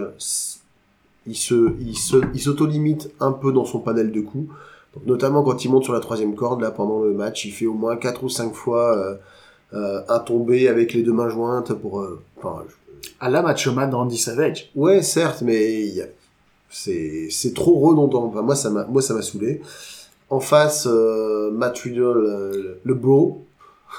il 1.27 1.37
se, 1.37 1.73
il 1.81 1.97
se, 1.97 2.17
il 2.35 2.41
s'auto-limite 2.41 3.11
un 3.21 3.33
peu 3.33 3.53
dans 3.53 3.65
son 3.65 3.81
panel 3.81 4.13
de 4.13 4.21
coups. 4.21 4.53
Donc, 4.95 5.07
notamment 5.07 5.43
quand 5.43 5.65
il 5.65 5.71
monte 5.71 5.85
sur 5.85 5.93
la 5.93 6.01
troisième 6.01 6.35
corde 6.35 6.61
là 6.61 6.71
pendant 6.71 7.01
le 7.01 7.13
match, 7.13 7.45
il 7.45 7.51
fait 7.53 7.67
au 7.67 7.75
moins 7.75 7.97
quatre 7.97 8.23
ou 8.25 8.29
cinq 8.29 8.53
fois 8.55 8.97
euh, 8.97 9.15
euh, 9.75 10.01
un 10.09 10.19
tombé 10.19 10.69
avec 10.69 10.93
les 10.93 11.03
deux 11.03 11.13
mains 11.15 11.29
jointes 11.31 11.73
pour. 11.73 12.01
euh, 12.01 12.21
enfin, 12.39 12.63
je- 12.69 13.09
À 13.21 13.31
la 13.31 13.43
Macho 13.43 13.73
Man 13.73 13.91
de 13.91 13.95
Randy 13.97 14.19
Savage. 14.19 14.71
Ouais, 14.75 15.01
certes, 15.03 15.43
mais 15.43 15.83
il 15.83 15.95
y 15.95 16.03
a- 16.03 16.07
c'est 16.71 17.29
c'est 17.31 17.55
trop 17.55 17.79
redondant. 17.81 18.25
Enfin, 18.27 18.43
moi, 18.43 18.55
ça 18.55 18.71
m'a 18.71 18.85
moi 18.85 19.03
ça 19.03 19.15
m'a 19.15 19.23
saoulé. 19.23 19.61
En 20.31 20.41
face, 20.41 20.87
euh, 20.91 21.51
Matt 21.51 21.79
Riddle, 21.79 22.79
le 22.83 22.95
bro. 22.95 23.45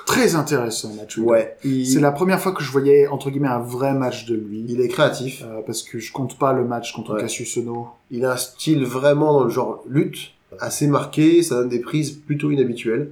Très 0.07 0.33
intéressant, 0.35 0.89
Matt 0.95 1.11
Riddle. 1.13 1.29
Ouais, 1.29 1.57
il, 1.63 1.85
C'est 1.85 1.99
la 1.99 2.11
première 2.11 2.39
fois 2.39 2.51
que 2.51 2.63
je 2.63 2.71
voyais, 2.71 3.07
entre 3.07 3.29
guillemets, 3.29 3.47
un 3.49 3.59
vrai 3.59 3.93
match 3.93 4.25
de 4.25 4.33
lui. 4.35 4.65
il 4.67 4.81
est 4.81 4.87
créatif. 4.87 5.43
Euh, 5.45 5.61
parce 5.65 5.83
que 5.83 5.99
je 5.99 6.11
compte 6.11 6.37
pas 6.39 6.51
le 6.53 6.65
match 6.65 6.93
contre 6.93 7.13
Ouais. 7.13 7.21
Cassius 7.21 7.57
Ono. 7.57 7.87
Il 8.09 8.25
a 8.25 8.33
un 8.33 8.37
style 8.37 8.83
vraiment 8.85 9.33
dans 9.33 9.43
le 9.43 9.51
genre 9.51 9.83
lutte, 9.87 10.31
assez 10.59 10.87
marqué. 10.87 11.41
Ça 11.43 11.55
donne 11.55 11.69
des 11.69 11.79
prises 11.79 12.11
plutôt 12.11 12.51
inhabituelles. 12.51 13.09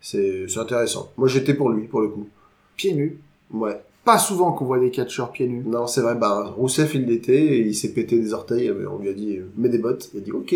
C'est 0.00 0.46
intéressant. 0.58 1.10
Moi, 1.16 1.28
j'étais 1.28 1.54
pour 1.54 1.70
lui, 1.70 1.86
pour 1.86 2.00
le 2.00 2.08
coup. 2.08 2.28
Pieds 2.76 2.94
nus. 2.94 3.18
Ouais. 3.52 3.80
Pas 4.04 4.18
souvent 4.18 4.52
qu'on 4.52 4.66
voit 4.66 4.78
des 4.78 4.90
catcheurs 4.90 5.32
pieds 5.32 5.48
nus. 5.48 5.62
Non, 5.64 5.86
c'est 5.86 6.02
vrai. 6.02 6.14
Bah, 6.14 6.52
Rousseff, 6.58 6.94
il 6.94 7.06
l'était 7.06 7.42
et 7.42 7.60
il 7.60 7.74
s'est 7.74 7.92
pété 7.94 8.18
des 8.18 8.34
orteils. 8.34 8.68
euh, 8.68 8.86
On 8.90 8.98
lui 8.98 9.08
a 9.08 9.14
dit, 9.14 9.38
euh, 9.38 9.46
mets 9.56 9.70
des 9.70 9.78
bottes. 9.78 10.10
Il 10.12 10.18
a 10.18 10.20
dit, 10.20 10.32
ok. 10.32 10.54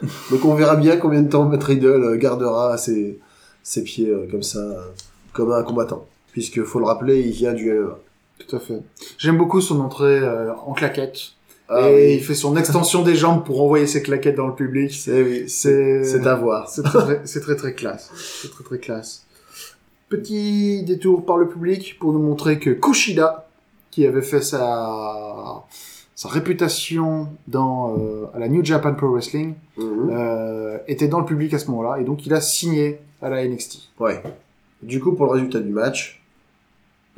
Donc, 0.30 0.44
on 0.44 0.54
verra 0.54 0.74
bien 0.74 0.96
combien 0.96 1.22
de 1.22 1.28
temps 1.28 1.44
Matt 1.44 1.62
Riddle 1.62 1.86
euh, 1.86 2.16
gardera 2.16 2.76
ses, 2.76 3.20
ses 3.62 3.84
pieds 3.84 4.12
comme 4.30 4.42
ça, 4.42 4.60
comme 5.32 5.52
un 5.52 5.62
combattant. 5.62 6.06
Puisque, 6.32 6.64
faut 6.64 6.80
le 6.80 6.86
rappeler, 6.86 7.20
il 7.20 7.30
vient 7.30 7.52
du 7.52 7.70
MMA. 7.72 7.98
Tout 8.46 8.56
à 8.56 8.60
fait. 8.60 8.80
J'aime 9.18 9.36
beaucoup 9.36 9.60
son 9.60 9.80
entrée 9.80 10.18
euh, 10.18 10.52
en 10.54 10.72
claquette. 10.72 11.32
Ah 11.70 11.90
et 11.90 11.94
oui. 11.94 12.14
il 12.14 12.24
fait 12.24 12.34
son 12.34 12.56
extension 12.56 13.02
des 13.02 13.14
jambes 13.14 13.44
pour 13.44 13.62
envoyer 13.62 13.86
ses 13.86 14.02
claquettes 14.02 14.36
dans 14.36 14.46
le 14.46 14.54
public. 14.54 14.92
C'est, 14.92 15.22
oui, 15.22 15.48
C'est, 15.48 16.02
c'est 16.04 16.26
à 16.26 16.34
voir. 16.34 16.68
c'est 16.68 16.82
très, 16.82 17.20
c'est 17.24 17.40
très 17.40 17.56
très 17.56 17.74
classe. 17.74 18.10
C'est 18.42 18.50
très 18.50 18.64
très 18.64 18.78
classe. 18.78 19.24
Petit 20.08 20.82
détour 20.84 21.26
par 21.26 21.36
le 21.36 21.46
public 21.48 21.98
pour 21.98 22.12
nous 22.14 22.18
montrer 22.20 22.58
que 22.58 22.70
Kushida, 22.70 23.46
qui 23.90 24.06
avait 24.06 24.22
fait 24.22 24.40
sa, 24.40 25.64
sa 26.14 26.28
réputation 26.30 27.28
dans, 27.46 27.96
euh, 27.98 28.24
à 28.34 28.38
la 28.38 28.48
New 28.48 28.64
Japan 28.64 28.94
Pro 28.94 29.08
Wrestling, 29.10 29.54
Mhm. 29.76 30.08
euh, 30.10 30.78
était 30.88 31.08
dans 31.08 31.20
le 31.20 31.26
public 31.26 31.52
à 31.52 31.58
ce 31.58 31.66
moment-là, 31.70 32.00
et 32.00 32.04
donc 32.04 32.24
il 32.26 32.32
a 32.32 32.40
signé 32.40 32.98
à 33.20 33.28
la 33.28 33.44
NXT. 33.44 33.90
Ouais. 34.00 34.22
Du 34.82 35.00
coup, 35.00 35.12
pour 35.12 35.26
le 35.26 35.32
résultat 35.32 35.60
du 35.60 35.70
match, 35.70 36.22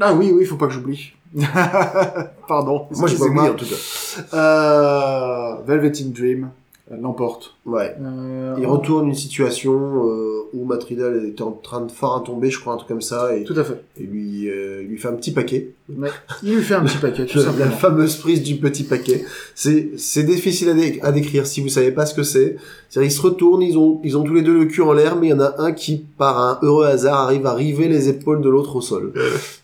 Ah 0.01 0.15
oui, 0.15 0.33
oui, 0.35 0.45
faut 0.47 0.57
pas 0.57 0.67
que 0.67 0.73
j'oublie. 0.73 1.13
Pardon. 2.49 2.87
moi, 2.91 3.09
j'ai 3.09 3.17
pas 3.17 3.25
oublié, 3.25 3.51
en 3.51 3.55
tout 3.55 3.67
cas. 3.67 4.37
Euh, 4.37 5.57
Velveteen 5.67 6.13
Dream 6.13 6.51
l'emporte. 6.99 7.55
Ouais. 7.67 7.95
Euh, 8.01 8.57
Il 8.59 8.67
retourne 8.67 9.09
une 9.09 9.15
situation 9.15 9.73
euh, 10.09 10.43
où 10.53 10.65
Matt 10.65 10.83
Riddle 10.85 11.25
était 11.29 11.43
en 11.43 11.53
train 11.53 11.83
de 11.83 11.91
faire 11.91 12.13
un 12.13 12.21
tombé, 12.21 12.51
je 12.51 12.59
crois, 12.59 12.73
un 12.73 12.77
truc 12.77 12.89
comme 12.89 13.01
ça, 13.01 13.37
et, 13.37 13.45
Tout 13.45 13.55
à 13.57 13.63
fait. 13.65 13.81
et 13.99 14.03
lui, 14.05 14.49
euh, 14.49 14.83
lui 14.83 14.99
fait 14.99 15.09
un 15.09 15.13
petit 15.15 15.31
paquet. 15.31 15.71
Ouais. 15.97 16.09
Il 16.43 16.55
lui 16.57 16.63
fait 16.63 16.75
un 16.75 16.85
petit 16.85 16.99
paquet, 16.99 17.27
tout 17.27 17.39
la 17.39 17.45
simplement. 17.45 17.71
fameuse 17.71 18.17
prise 18.17 18.43
du 18.43 18.57
petit 18.57 18.83
paquet. 18.85 19.25
C'est, 19.55 19.91
c'est 19.97 20.25
difficile 20.25 20.71
à, 20.71 20.75
dé- 20.75 20.99
à 21.03 21.13
décrire 21.13 21.47
si 21.47 21.61
vous 21.61 21.69
savez 21.69 21.93
pas 21.93 22.07
ce 22.07 22.15
que 22.15 22.23
c'est. 22.25 22.57
C'est-à-dire, 22.89 23.11
ils 23.13 23.15
se 23.15 23.23
retournent, 23.23 23.63
ils 23.63 23.79
ont, 23.79 24.01
ils 24.03 24.17
ont 24.19 24.25
tous 24.25 24.35
les 24.35 24.43
deux 24.43 24.59
le 24.59 24.65
cul 24.67 24.83
en 24.83 24.93
l'air, 24.93 25.17
mais 25.17 25.29
il 25.29 25.31
y 25.31 25.35
en 25.35 25.41
a 25.41 25.55
un 25.59 25.71
qui, 25.73 26.05
par 26.19 26.41
un 26.41 26.59
heureux 26.63 26.87
hasard, 26.87 27.21
arrive 27.21 27.47
à 27.47 27.55
river 27.55 27.87
les 27.89 28.09
épaules 28.09 28.41
de 28.41 28.49
l'autre 28.49 28.75
au 28.77 28.81
sol. 28.81 29.13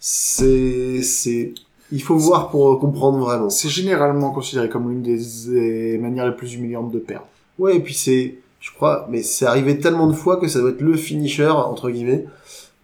C'est, 0.00 1.02
c'est, 1.02 1.54
il 1.92 2.02
faut 2.02 2.16
voir 2.16 2.50
pour 2.50 2.72
euh, 2.72 2.76
comprendre 2.76 3.18
vraiment. 3.18 3.50
C'est 3.50 3.68
généralement 3.68 4.30
considéré 4.30 4.68
comme 4.68 4.90
l'une 4.90 5.02
des, 5.02 5.18
des 5.48 5.98
manières 5.98 6.26
les 6.26 6.34
plus 6.36 6.54
humiliantes 6.54 6.90
de 6.90 6.98
perdre. 6.98 7.26
Ouais, 7.58 7.76
et 7.76 7.80
puis 7.80 7.94
c'est, 7.94 8.36
je 8.60 8.70
crois, 8.72 9.06
mais 9.10 9.22
c'est 9.22 9.46
arrivé 9.46 9.78
tellement 9.78 10.06
de 10.06 10.12
fois 10.14 10.36
que 10.38 10.48
ça 10.48 10.58
doit 10.60 10.70
être 10.70 10.80
le 10.80 10.96
finisher, 10.96 11.46
entre 11.48 11.90
guillemets. 11.90 12.26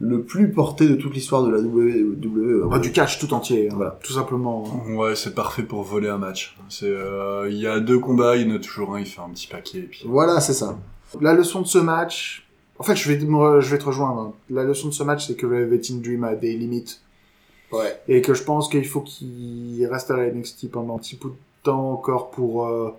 le 0.01 0.23
plus 0.23 0.51
porté 0.51 0.89
de 0.89 0.97
toute 0.97 1.15
l'histoire 1.15 1.45
de 1.45 1.51
la 1.51 1.59
WWE. 1.61 2.69
Bah, 2.69 2.79
du 2.81 2.91
catch 2.91 3.19
tout 3.21 3.33
entier, 3.35 3.69
hein, 3.71 3.75
Voilà. 3.77 3.99
tout 4.03 4.13
simplement. 4.13 4.65
hein. 4.89 4.95
Ouais, 4.95 5.15
c'est 5.15 5.35
parfait 5.35 5.63
pour 5.63 5.83
voler 5.83 6.09
un 6.09 6.19
match. 6.19 6.57
C'est, 6.69 6.87
euh, 6.87 7.49
il 7.51 7.57
y 7.59 7.67
a 7.69 7.79
deux 7.81 7.99
combats, 8.01 8.37
il 8.37 8.49
y 8.49 8.53
en 8.53 8.57
a 8.57 8.59
toujours 8.59 8.95
un, 8.95 9.01
il 9.01 9.07
fait 9.07 9.21
un 9.21 9.29
petit 9.31 9.47
paquet 9.47 9.79
et 9.79 9.83
puis. 9.83 10.03
Voilà, 10.07 10.41
c'est 10.41 10.55
ça. 10.55 10.77
La 11.21 11.35
leçon 11.35 11.61
de 11.61 11.67
ce 11.67 11.79
match, 11.79 12.47
en 12.79 12.83
fait, 12.85 12.97
je 12.97 13.13
vais, 13.13 13.21
je 13.21 13.71
vais 13.71 13.79
te 13.79 13.85
rejoindre. 13.85 14.21
hein. 14.21 14.33
La 14.51 14.65
leçon 14.65 14.89
de 14.89 14.93
ce 14.93 15.03
match, 15.05 15.27
c'est 15.27 15.35
que 15.37 15.47
Velveteen 15.47 16.01
Dream 16.01 16.25
a 16.25 16.35
des 16.35 16.55
limites. 16.57 17.01
Ouais. 17.73 18.01
Et 18.09 18.21
que 18.23 18.35
je 18.35 18.43
pense 18.43 18.69
qu'il 18.69 18.87
faut 18.87 19.01
qu'il 19.01 19.87
reste 19.91 20.11
à 20.11 20.17
la 20.17 20.31
NXT 20.31 20.71
pendant 20.71 20.97
un 20.97 20.99
petit 20.99 21.17
bout 21.17 21.31
de 21.31 21.37
temps 21.63 21.93
encore 21.93 22.31
pour, 22.31 22.67
euh, 22.67 22.91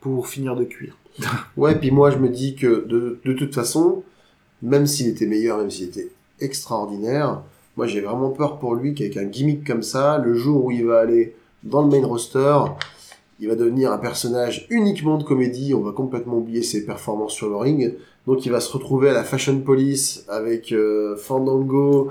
pour 0.00 0.28
finir 0.28 0.56
de 0.56 0.64
cuire. 0.64 0.96
Ouais, 1.56 1.74
puis 1.74 1.90
moi 1.90 2.10
je 2.10 2.18
me 2.18 2.28
dis 2.28 2.54
que 2.54 2.86
de, 2.86 3.20
de 3.24 3.32
toute 3.34 3.54
façon, 3.54 4.02
même 4.62 4.86
s'il 4.86 5.08
était 5.08 5.26
meilleur, 5.26 5.58
même 5.58 5.70
s'il 5.70 5.88
était 5.88 6.08
extraordinaire, 6.40 7.42
moi 7.76 7.86
j'ai 7.86 8.00
vraiment 8.00 8.30
peur 8.30 8.58
pour 8.58 8.74
lui 8.74 8.94
qu'avec 8.94 9.16
un 9.16 9.24
gimmick 9.24 9.66
comme 9.66 9.82
ça, 9.82 10.18
le 10.18 10.34
jour 10.34 10.66
où 10.66 10.70
il 10.70 10.86
va 10.86 11.00
aller 11.00 11.34
dans 11.62 11.82
le 11.82 11.88
main 11.88 12.06
roster, 12.06 12.58
il 13.40 13.48
va 13.48 13.54
devenir 13.54 13.92
un 13.92 13.98
personnage 13.98 14.66
uniquement 14.70 15.18
de 15.18 15.24
comédie, 15.24 15.74
on 15.74 15.80
va 15.80 15.92
complètement 15.92 16.38
oublier 16.38 16.62
ses 16.62 16.84
performances 16.86 17.32
sur 17.32 17.48
le 17.48 17.56
ring, 17.56 17.94
donc 18.26 18.46
il 18.46 18.52
va 18.52 18.60
se 18.60 18.72
retrouver 18.72 19.10
à 19.10 19.12
la 19.12 19.24
Fashion 19.24 19.58
Police 19.60 20.24
avec 20.28 20.72
euh, 20.72 21.16
Fandango 21.16 22.10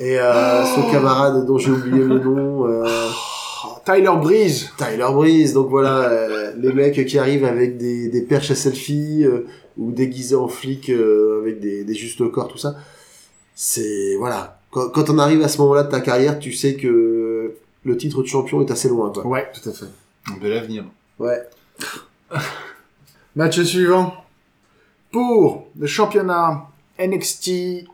et 0.00 0.18
euh, 0.18 0.64
son 0.64 0.90
camarade 0.90 1.46
dont 1.46 1.58
j'ai 1.58 1.70
oublié 1.70 2.02
le 2.04 2.18
nom. 2.18 2.66
euh, 2.66 2.84
Oh, 3.62 3.76
Tyler 3.84 4.10
Breeze 4.18 4.70
Tyler 4.78 5.06
Breeze, 5.12 5.52
donc 5.52 5.68
voilà, 5.68 5.98
euh, 6.10 6.52
les 6.58 6.72
mecs 6.72 7.04
qui 7.06 7.18
arrivent 7.18 7.44
avec 7.44 7.76
des, 7.76 8.08
des 8.08 8.22
perches 8.22 8.50
à 8.50 8.54
selfie 8.54 9.22
euh, 9.24 9.46
ou 9.76 9.92
déguisés 9.92 10.34
en 10.34 10.48
flic 10.48 10.88
euh, 10.88 11.40
avec 11.42 11.60
des, 11.60 11.84
des 11.84 11.94
justes 11.94 12.22
au 12.22 12.30
corps, 12.30 12.48
tout 12.48 12.56
ça. 12.56 12.74
C'est 13.54 14.16
voilà, 14.18 14.58
quand, 14.70 14.88
quand 14.88 15.10
on 15.10 15.18
arrive 15.18 15.42
à 15.42 15.48
ce 15.48 15.58
moment-là 15.58 15.82
de 15.82 15.90
ta 15.90 16.00
carrière, 16.00 16.38
tu 16.38 16.52
sais 16.54 16.74
que 16.76 17.52
le 17.84 17.96
titre 17.98 18.22
de 18.22 18.26
champion 18.26 18.62
est 18.62 18.70
assez 18.70 18.88
loin, 18.88 19.10
quoi. 19.12 19.26
Ouais, 19.26 19.46
tout 19.52 19.68
à 19.68 19.72
fait. 19.74 19.86
De 20.40 20.48
l'avenir. 20.48 20.84
Ouais. 21.18 21.42
Match 23.36 23.60
suivant. 23.60 24.14
Pour 25.12 25.66
le 25.78 25.86
championnat 25.86 26.66
NXT 26.98 27.84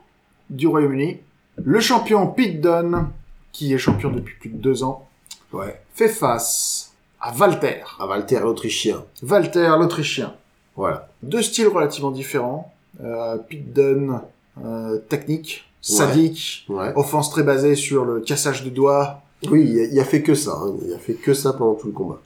du 0.49 0.67
Royaume-Uni, 0.67 1.17
le 1.57 1.79
champion 1.79 2.27
Pete 2.27 2.61
Dunne, 2.61 3.09
qui 3.51 3.73
est 3.73 3.77
champion 3.77 4.09
depuis 4.11 4.35
plus 4.39 4.49
de 4.49 4.57
deux 4.57 4.83
ans, 4.83 5.07
Ouais. 5.53 5.79
fait 5.93 6.09
face 6.09 6.91
à 7.19 7.33
Walter. 7.33 7.83
À 7.99 8.05
Walter, 8.07 8.39
l'Autrichien. 8.41 9.03
Walter, 9.23 9.67
l'Autrichien. 9.79 10.33
Voilà. 10.75 11.07
Deux 11.23 11.41
styles 11.41 11.67
relativement 11.67 12.11
différents. 12.11 12.71
Euh, 13.03 13.37
Pete 13.37 13.73
Dunne, 13.73 14.21
euh, 14.63 14.97
technique, 15.09 15.65
sadique, 15.81 16.65
Ouais. 16.69 16.91
offense 16.95 17.29
très 17.31 17.43
basée 17.43 17.75
sur 17.75 18.05
le 18.05 18.19
cassage 18.19 18.63
de 18.63 18.69
doigts. 18.69 19.21
Oui, 19.49 19.65
il 19.69 19.79
a, 19.79 19.83
il 19.85 19.99
a 19.99 20.03
fait 20.03 20.21
que 20.21 20.33
ça. 20.35 20.51
hein. 20.61 20.73
Il 20.85 20.93
a 20.93 20.97
fait 20.99 21.13
que 21.13 21.33
ça 21.33 21.53
pendant 21.53 21.75
tout 21.75 21.87
le 21.87 21.93
combat. 21.93 22.19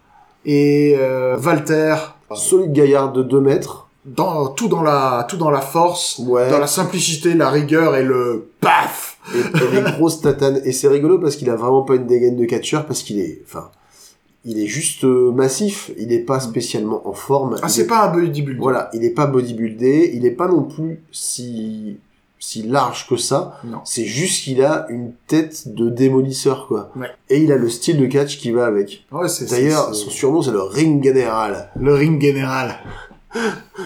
Et 0.46 0.96
euh, 0.98 1.38
Walter, 1.38 1.96
Solide 2.34 2.72
gaillard 2.74 3.12
de 3.12 3.24
2 3.24 3.40
mètres. 3.42 3.88
dans, 4.06 4.48
tout, 4.48 4.68
dans 4.68 4.82
la, 4.82 5.26
tout 5.30 5.38
dans 5.38 5.52
la 5.52 5.62
force, 5.62 6.18
Ouais. 6.20 6.50
dans 6.50 6.58
la 6.58 6.66
simplicité, 6.68 7.34
la 7.36 7.50
rigueur 7.52 7.96
et 7.96 8.04
le 8.04 8.50
paf 8.60 9.11
Et, 9.34 9.40
et 9.40 9.82
les 9.82 9.92
grosses 9.92 10.22
tatanes. 10.22 10.62
Et 10.66 10.72
c'est 10.72 10.88
rigolo 10.88 11.20
parce 11.20 11.36
qu'il 11.36 11.50
a 11.50 11.56
vraiment 11.56 11.84
pas 11.84 11.96
une 11.96 12.08
dégaine 12.08 12.38
de 12.38 12.46
catcheur 12.46 12.86
parce 12.86 13.04
qu'il 13.04 13.20
est, 13.20 13.42
enfin, 13.46 13.70
il 14.46 14.60
est 14.60 14.68
juste 14.68 15.04
euh, 15.04 15.32
massif. 15.32 15.92
Il 15.98 16.12
est 16.12 16.20
pas 16.26 16.40
spécialement 16.40 17.08
en 17.08 17.14
forme. 17.14 17.58
Ah, 17.62 17.70
c'est 17.70 17.82
est- 17.84 17.86
pas 17.88 18.08
un 18.10 18.12
bodybuilder. 18.14 18.60
Voilà, 18.60 18.90
il 18.94 19.04
est 19.06 19.12
pas 19.12 19.28
bodybuildé, 19.28 20.12
il 20.14 20.26
est 20.26 20.32
pas 20.32 20.48
non 20.48 20.64
plus 20.64 21.02
si 21.12 21.98
si 22.44 22.64
large 22.64 23.08
que 23.08 23.18
ça. 23.18 23.60
Non. 23.64 23.82
C'est 23.86 24.04
juste 24.06 24.44
qu'il 24.44 24.64
a 24.64 24.88
une 24.90 25.12
tête 25.28 25.76
de 25.76 25.92
démolisseur 25.92 26.66
quoi. 26.68 26.90
Ouais. 26.96 27.06
Et 27.30 27.44
il 27.44 27.52
a 27.52 27.56
le 27.56 27.70
style 27.70 28.00
de 28.00 28.08
catch 28.08 28.40
qui 28.40 28.50
va 28.50 28.66
avec. 28.66 29.06
Ouais, 29.12 29.28
D'ailleurs, 29.48 29.94
son 29.94 30.10
surnom 30.10 30.42
c'est 30.42 30.50
le 30.52 30.64
ring 30.64 31.04
général. 31.04 31.70
le 31.80 31.94
ring 31.94 32.20
général. 32.20 32.80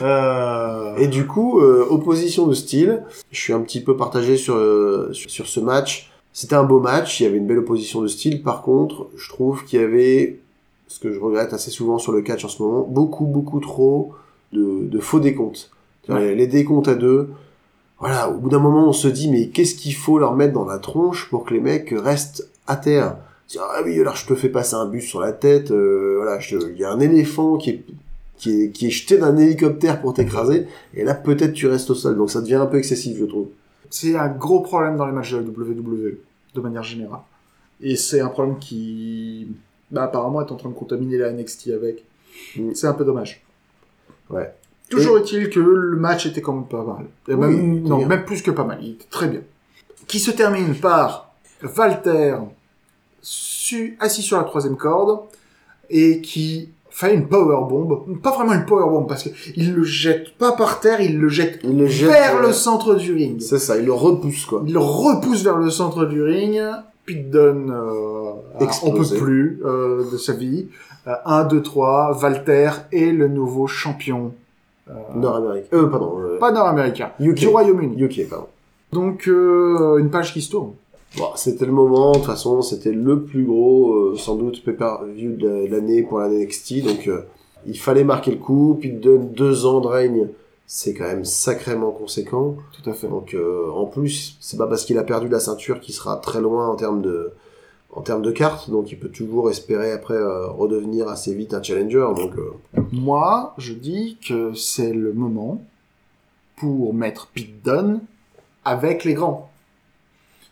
Euh... 0.01 0.95
Et 0.97 1.07
du 1.07 1.25
coup, 1.27 1.59
euh, 1.59 1.85
opposition 1.89 2.47
de 2.47 2.53
style, 2.53 3.03
je 3.31 3.39
suis 3.39 3.53
un 3.53 3.61
petit 3.61 3.81
peu 3.81 3.95
partagé 3.97 4.37
sur 4.37 4.55
euh, 4.55 5.09
sur, 5.13 5.29
sur 5.29 5.47
ce 5.47 5.59
match. 5.59 6.11
C'était 6.33 6.55
un 6.55 6.63
beau 6.63 6.79
match, 6.79 7.19
il 7.19 7.23
y 7.23 7.25
avait 7.27 7.37
une 7.37 7.47
belle 7.47 7.59
opposition 7.59 8.01
de 8.01 8.07
style. 8.07 8.43
Par 8.43 8.61
contre, 8.61 9.07
je 9.15 9.29
trouve 9.29 9.63
qu'il 9.63 9.79
y 9.79 9.83
avait 9.83 10.39
ce 10.87 10.99
que 10.99 11.11
je 11.13 11.19
regrette 11.19 11.53
assez 11.53 11.71
souvent 11.71 11.97
sur 11.97 12.11
le 12.11 12.21
catch 12.21 12.43
en 12.45 12.49
ce 12.49 12.61
moment, 12.61 12.81
beaucoup 12.81 13.25
beaucoup 13.25 13.59
trop 13.59 14.13
de, 14.51 14.85
de 14.87 14.99
faux 14.99 15.19
décomptes. 15.19 15.71
Les, 16.07 16.45
décomptes 16.47 16.87
à 16.87 16.95
deux. 16.95 17.29
Voilà, 17.99 18.29
au 18.29 18.35
bout 18.37 18.49
d'un 18.49 18.59
moment, 18.59 18.87
on 18.89 18.93
se 18.93 19.07
dit 19.07 19.31
mais 19.31 19.47
qu'est-ce 19.47 19.75
qu'il 19.75 19.95
faut 19.95 20.19
leur 20.19 20.35
mettre 20.35 20.53
dans 20.53 20.65
la 20.65 20.77
tronche 20.77 21.29
pour 21.29 21.45
que 21.45 21.53
les 21.53 21.61
mecs 21.61 21.93
restent 21.97 22.47
à 22.67 22.75
terre? 22.75 23.15
Ah 23.59 23.79
oui, 23.83 23.99
alors 23.99 24.15
je 24.15 24.25
te 24.27 24.35
fais 24.35 24.49
passer 24.49 24.75
un 24.75 24.85
bus 24.85 25.05
sur 25.05 25.19
la 25.21 25.31
tête. 25.31 25.71
euh, 25.71 26.15
voilà, 26.17 26.39
je- 26.39 26.57
il 26.73 26.77
y 26.77 26.83
a 26.83 26.91
un 26.91 26.99
éléphant 26.99 27.57
qui 27.57 27.69
est 27.69 27.83
qui 28.37 28.63
est, 28.63 28.71
qui 28.71 28.87
est 28.87 28.91
jeté 28.91 29.17
d'un 29.17 29.37
hélicoptère 29.37 30.01
pour 30.01 30.13
t'écraser, 30.13 30.67
et 30.93 31.03
là 31.03 31.13
peut-être 31.13 31.53
tu 31.53 31.67
restes 31.67 31.89
au 31.89 31.95
sol, 31.95 32.17
donc 32.17 32.29
ça 32.29 32.41
devient 32.41 32.55
un 32.55 32.65
peu 32.65 32.77
excessif 32.77 33.17
je 33.17 33.25
trouve. 33.25 33.47
C'est 33.89 34.15
un 34.15 34.27
gros 34.27 34.61
problème 34.61 34.97
dans 34.97 35.05
les 35.05 35.13
matchs 35.13 35.33
de 35.33 35.37
la 35.37 35.43
WWE, 35.43 36.17
de 36.53 36.61
manière 36.61 36.83
générale. 36.83 37.21
Et 37.81 37.95
c'est 37.95 38.19
un 38.21 38.29
problème 38.29 38.57
qui, 38.57 39.47
bah, 39.91 40.03
apparemment, 40.03 40.41
est 40.41 40.51
en 40.51 40.55
train 40.55 40.69
de 40.69 40.73
contaminer 40.73 41.17
la 41.17 41.31
NXT 41.31 41.69
avec. 41.69 42.03
Mm. 42.57 42.73
C'est 42.73 42.87
un 42.87 42.93
peu 42.93 43.05
dommage. 43.05 43.43
Ouais. 44.29 44.53
Toujours 44.89 45.17
est-il 45.17 45.49
que 45.49 45.59
le 45.59 45.97
match 45.97 46.25
était 46.25 46.41
quand 46.41 46.53
même 46.53 46.67
pas 46.67 46.83
mal. 46.83 47.05
Et 47.27 47.35
même, 47.35 47.81
non, 47.83 47.97
bien. 47.99 48.07
même 48.07 48.25
plus 48.25 48.41
que 48.41 48.51
pas 48.51 48.63
mal. 48.63 48.79
Il 48.81 48.91
était 48.91 49.07
très 49.09 49.27
bien. 49.27 49.41
Qui 50.07 50.19
se 50.19 50.31
termine 50.31 50.75
par 50.75 51.33
Walter 51.77 52.37
su- 53.21 53.97
assis 53.99 54.21
sur 54.21 54.37
la 54.37 54.43
troisième 54.43 54.77
corde 54.77 55.21
et 55.89 56.21
qui 56.21 56.69
fait 56.95 57.13
une 57.13 57.27
power 57.27 57.57
bomb. 57.69 58.05
Pas 58.23 58.31
vraiment 58.31 58.53
une 58.53 58.65
power 58.65 58.89
bomb 58.89 59.05
parce 59.05 59.23
que 59.23 59.29
il 59.57 59.73
le 59.73 59.83
jette 59.83 60.37
pas 60.37 60.53
par 60.53 60.79
terre, 60.79 61.01
il 61.01 61.19
le 61.19 61.27
jette 61.27 61.59
Il 61.63 61.77
le 61.77 61.87
jette, 61.87 62.09
vers 62.09 62.37
euh, 62.37 62.47
le 62.47 62.53
centre 62.53 62.95
du 62.95 63.13
ring. 63.13 63.41
C'est 63.41 63.59
ça, 63.59 63.77
il 63.77 63.85
le 63.85 63.93
repousse 63.93 64.45
quoi. 64.45 64.63
Il 64.65 64.73
le 64.73 64.79
repousse 64.79 65.43
vers 65.43 65.57
le 65.57 65.69
centre 65.69 66.05
du 66.05 66.23
ring. 66.23 66.57
Pete 67.05 67.29
Dunne, 67.29 67.69
euh, 67.69 68.31
on 68.83 68.91
peut 68.91 69.17
plus 69.17 69.61
euh, 69.65 70.09
de 70.09 70.17
sa 70.17 70.33
vie. 70.33 70.67
1, 71.05 71.43
2, 71.43 71.61
3, 71.61 72.17
Walter 72.19 72.69
est 72.91 73.11
le 73.11 73.27
nouveau 73.27 73.67
champion. 73.67 74.33
Euh, 74.89 74.93
Nord-Amérique. 75.15 75.65
Euh, 75.73 75.87
pardon. 75.87 76.15
Euh, 76.19 76.39
pas 76.39 76.51
nord-américain, 76.51 77.11
UK. 77.19 77.35
du 77.35 77.47
Royaume-Uni. 77.47 78.01
UK, 78.01 78.29
pardon. 78.29 78.47
Donc, 78.91 79.27
euh, 79.27 79.97
une 79.97 80.09
page 80.09 80.33
qui 80.33 80.41
se 80.41 80.49
tourne. 80.49 80.71
Bon, 81.17 81.29
c'était 81.35 81.65
le 81.65 81.71
moment, 81.71 82.11
de 82.11 82.17
toute 82.17 82.25
façon, 82.25 82.61
c'était 82.61 82.91
le 82.91 83.23
plus 83.23 83.45
gros, 83.45 83.93
euh, 83.93 84.15
sans 84.17 84.35
doute, 84.35 84.63
pay-per-view 84.63 85.35
de 85.37 85.47
la- 85.47 85.61
de 85.61 85.67
l'année 85.71 86.03
pour 86.03 86.19
la 86.19 86.27
NXT, 86.27 86.81
donc 86.83 87.07
euh, 87.07 87.21
il 87.65 87.79
fallait 87.79 88.03
marquer 88.03 88.31
le 88.31 88.37
coup, 88.37 88.77
puis 88.79 88.91
donne 88.91 89.31
deux 89.31 89.65
ans 89.65 89.79
de 89.79 89.87
règne, 89.87 90.27
c'est 90.67 90.93
quand 90.93 91.05
même 91.05 91.23
sacrément 91.23 91.91
conséquent. 91.91 92.55
Tout 92.73 92.89
à 92.89 92.93
fait. 92.93 93.07
Donc 93.07 93.33
euh, 93.33 93.69
en 93.71 93.85
plus, 93.85 94.35
c'est 94.41 94.57
pas 94.57 94.67
parce 94.67 94.83
qu'il 94.83 94.97
a 94.97 95.03
perdu 95.03 95.29
la 95.29 95.39
ceinture 95.39 95.79
qu'il 95.79 95.93
sera 95.93 96.17
très 96.17 96.41
loin 96.41 96.67
en 96.67 96.75
termes 96.75 97.01
de 97.01 97.31
en 97.93 98.01
termes 98.01 98.23
de 98.23 98.31
cartes, 98.31 98.69
donc 98.69 98.91
il 98.91 98.99
peut 98.99 99.07
toujours 99.07 99.49
espérer 99.49 99.93
après 99.93 100.17
redevenir 100.49 101.07
assez 101.07 101.33
vite 101.33 101.53
un 101.53 101.63
challenger. 101.63 102.05
Donc 102.17 102.33
Moi, 102.91 103.53
je 103.57 103.71
dis 103.71 104.17
que 104.27 104.53
c'est 104.53 104.91
le 104.91 105.13
moment 105.13 105.61
pour 106.57 106.93
mettre 106.93 107.27
Pete 107.33 107.63
Dunne 107.63 108.01
avec 108.65 109.05
les 109.05 109.13
grands. 109.13 109.49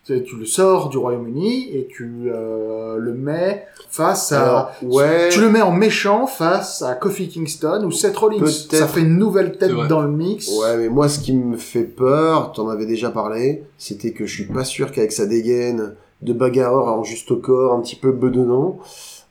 Tu 0.05 0.17
sais, 0.17 0.23
tu 0.23 0.35
le 0.35 0.45
sors 0.45 0.89
du 0.89 0.97
Royaume-Uni 0.97 1.69
et 1.77 1.87
tu 1.89 2.23
euh, 2.27 2.97
le 2.97 3.13
mets 3.13 3.65
face 3.89 4.33
à... 4.33 4.41
alors, 4.41 4.71
ouais, 4.81 5.29
Tu 5.29 5.39
le 5.39 5.49
mets 5.49 5.61
en 5.61 5.71
méchant 5.71 6.27
face 6.27 6.81
à 6.81 6.93
Kofi 6.95 7.29
Kingston 7.29 7.83
ou 7.85 7.91
Seth 7.91 8.17
Rollins. 8.17 8.45
Ça 8.45 8.87
fait 8.87 8.99
une 9.01 9.17
nouvelle 9.17 9.57
tête 9.57 9.71
dans 9.87 10.01
le 10.01 10.09
mix. 10.11 10.49
ouais, 10.59 10.77
mais 10.77 10.89
moi 10.89 11.07
ce 11.07 11.19
qui 11.19 11.33
me 11.33 11.55
fait 11.55 11.85
peur, 11.85 12.51
t'en 12.51 12.67
avais 12.67 12.85
déjà 12.85 13.11
parlé, 13.11 13.63
c'était 13.77 14.11
que 14.11 14.25
je 14.25 14.33
suis 14.33 14.45
pas 14.45 14.65
sûr 14.65 14.91
qu'avec 14.91 15.13
sa 15.13 15.25
dégaine 15.25 15.95
de 16.21 16.33
bagarreur 16.33 16.87
en 16.87 17.03
juste 17.03 17.31
au 17.31 17.37
corps, 17.37 17.73
un 17.73 17.81
petit 17.81 17.95
peu 17.95 18.11
bedonnant, 18.11 18.79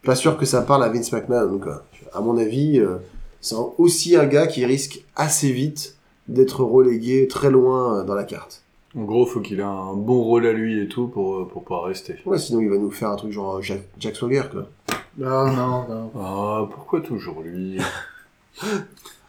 pas 0.05 0.15
sûr 0.15 0.39
que 0.39 0.47
ça 0.47 0.63
parle 0.63 0.85
à 0.85 0.89
Vince 0.89 1.13
McMahon. 1.13 1.59
Quoi. 1.59 1.85
À 2.15 2.21
mon 2.21 2.39
avis, 2.39 2.79
euh, 2.79 2.97
c'est 3.41 3.57
aussi 3.79 4.17
un 4.17 4.27
gars 4.27 4.47
qui 4.47 4.65
risque 4.65 5.05
assez 5.17 5.53
vite 5.53 5.97
d'être 6.29 6.63
relégué 6.63 7.29
très 7.29 7.51
loin 7.51 7.99
euh, 7.99 8.05
dans 8.05 8.15
la 8.15 8.25
carte. 8.25 8.62
En 8.97 9.05
gros, 9.05 9.25
faut 9.25 9.41
qu'il 9.41 9.61
ait 9.61 9.63
un 9.63 9.95
bon 9.95 10.23
rôle 10.23 10.47
à 10.47 10.53
lui 10.53 10.81
et 10.81 10.89
tout 10.89 11.09
pour, 11.09 11.37
euh, 11.37 11.49
pour 11.49 11.63
pouvoir 11.65 11.85
rester. 11.85 12.17
Ouais, 12.27 12.39
sinon 12.39 12.61
il 12.61 12.69
va 12.69 12.77
nous 12.77 12.91
faire 12.91 13.11
un 13.11 13.17
truc 13.17 13.33
genre 13.33 13.57
euh, 13.57 13.63
Jack, 13.63 13.83
Jack 13.99 14.17
Swagger, 14.17 14.43
quoi. 14.51 14.69
Non, 15.19 15.47
non, 15.53 15.85
non. 15.89 16.11
Ah, 16.19 16.69
pourquoi 16.71 17.01
toujours 17.01 17.41
lui? 17.43 17.79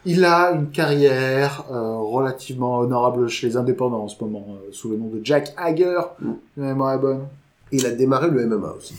Il 0.06 0.24
a 0.24 0.52
une 0.52 0.70
carrière 0.70 1.64
euh, 1.70 1.96
relativement 1.96 2.78
honorable 2.80 3.28
chez 3.28 3.46
les 3.46 3.56
indépendants 3.56 4.02
en 4.04 4.08
ce 4.08 4.22
moment, 4.22 4.46
euh, 4.50 4.68
sous 4.70 4.90
le 4.90 4.98
nom 4.98 5.08
de 5.08 5.20
Jack 5.24 5.54
Hager. 5.56 5.98
Mm. 6.20 6.32
La 6.58 6.94
est 6.94 6.98
bonne. 6.98 7.26
Il 7.72 7.86
a 7.86 7.90
démarré 7.90 8.28
le 8.28 8.46
MMA 8.46 8.72
aussi. 8.76 8.94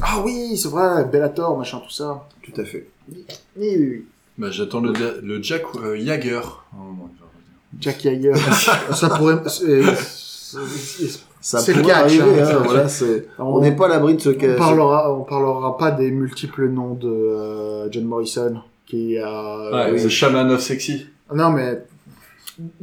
Ah 0.00 0.22
oui, 0.24 0.56
c'est 0.56 0.68
vrai, 0.68 1.04
Bellator, 1.04 1.56
machin, 1.58 1.80
tout 1.80 1.90
ça. 1.90 2.26
Tout 2.42 2.58
à 2.58 2.64
fait. 2.64 2.88
Oui, 3.10 3.26
oui, 3.56 3.76
oui. 3.78 4.06
Bah, 4.38 4.50
j'attends 4.50 4.80
le, 4.80 4.92
le 5.22 5.42
Jack 5.42 5.64
euh, 5.76 5.96
Jagger. 5.96 6.40
Oh, 6.74 6.94
Jack 7.80 8.04
Hager. 8.06 8.32
ça 8.92 9.08
pourrait... 9.10 9.38
c'est- 9.46 9.82
c'est- 9.94 11.20
Ça 11.40 11.60
C'est 11.60 11.72
le 11.72 11.82
pourrait 11.82 11.94
catch, 11.94 12.02
arriver, 12.18 12.40
hein, 12.42 12.48
hein, 12.50 12.62
voilà, 12.64 12.88
c'est- 12.88 13.28
on, 13.38 13.44
on 13.44 13.60
n'est 13.60 13.76
pas 13.76 13.86
à 13.86 13.88
l'abri 13.90 14.16
de 14.16 14.20
ce 14.20 14.30
on 14.30 14.34
cas. 14.34 14.54
parlera, 14.56 15.14
on 15.16 15.22
parlera 15.22 15.76
pas 15.78 15.92
des 15.92 16.10
multiples 16.10 16.68
noms 16.68 16.94
de 16.94 17.08
euh, 17.08 17.88
John 17.92 18.04
Morrison 18.04 18.60
qui 18.86 19.16
a. 19.18 19.70
Ouais, 19.72 19.92
oui. 19.92 20.02
The 20.02 20.08
Shaman 20.08 20.50
of 20.50 20.60
Sexy. 20.60 21.06
Non 21.32 21.50
mais 21.50 21.84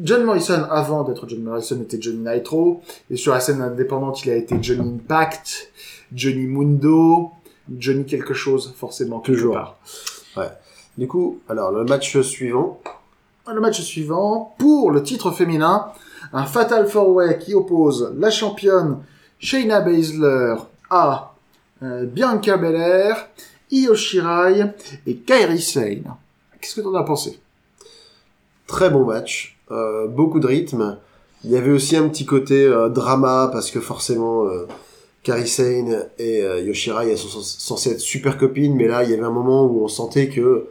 John 0.02 0.24
Morrison 0.24 0.64
avant 0.72 1.04
d'être 1.04 1.28
John 1.28 1.42
Morrison 1.44 1.82
était 1.82 2.00
Johnny 2.02 2.20
Nitro 2.26 2.82
et 3.10 3.18
sur 3.18 3.34
la 3.34 3.42
scène 3.42 3.62
indépendante 3.62 4.24
il 4.26 4.32
a 4.32 4.36
été 4.36 4.56
Johnny 4.62 4.88
Impact, 5.04 5.72
Johnny 6.14 6.46
Mundo, 6.46 7.32
Johnny 7.78 8.06
quelque 8.06 8.34
chose 8.34 8.74
forcément 8.78 9.20
Toujours. 9.20 9.56
part. 9.56 9.78
Du 10.98 11.08
coup, 11.08 11.40
alors 11.50 11.72
le 11.72 11.84
match 11.84 12.18
suivant, 12.22 12.80
Le 13.54 13.62
match 13.62 13.80
suivant, 13.82 14.56
pour 14.58 14.90
le 14.90 15.04
titre 15.04 15.32
féminin, 15.32 15.88
un 16.34 16.46
Fatal 16.46 16.88
Four 16.88 17.10
Way 17.10 17.38
qui 17.38 17.54
oppose 17.54 18.12
la 18.18 18.32
championne 18.32 18.98
Shayna 19.38 19.82
Baszler 19.82 20.56
à 20.90 21.36
euh, 21.84 22.06
Bianca 22.06 22.58
Belair, 22.58 23.30
Io 23.72 23.94
Shirai 23.94 24.74
et 25.06 25.16
Kairi 25.18 25.62
Sane. 25.62 26.16
Qu'est-ce 26.60 26.76
que 26.76 26.82
t'en 26.82 26.96
as 26.96 27.04
pensé? 27.04 27.40
Très 28.66 28.90
bon 28.90 29.06
match, 29.06 29.58
euh, 29.70 30.08
beaucoup 30.08 30.40
de 30.40 30.48
rythme. 30.48 30.98
Il 31.44 31.52
y 31.52 31.56
avait 31.58 31.72
aussi 31.72 31.96
un 31.96 32.10
petit 32.10 32.26
côté 32.26 32.66
euh, 32.66 32.90
drama 32.90 33.50
parce 33.54 33.70
que 33.70 33.80
forcément, 33.80 34.46
Kairi 35.22 35.48
Sane 35.48 36.08
et 36.18 36.40
Yoshirai 36.64 37.12
elles 37.12 37.18
sont 37.18 37.40
cens- 37.40 37.60
censées 37.60 37.92
être 37.92 38.00
super 38.00 38.40
copines, 38.40 38.76
mais 38.76 38.88
là 38.88 39.04
il 39.04 39.12
y 39.12 39.14
avait 39.14 39.24
un 39.24 39.30
moment 39.32 39.66
où 39.66 39.84
on 39.84 39.88
sentait 39.88 40.30
que 40.30 40.68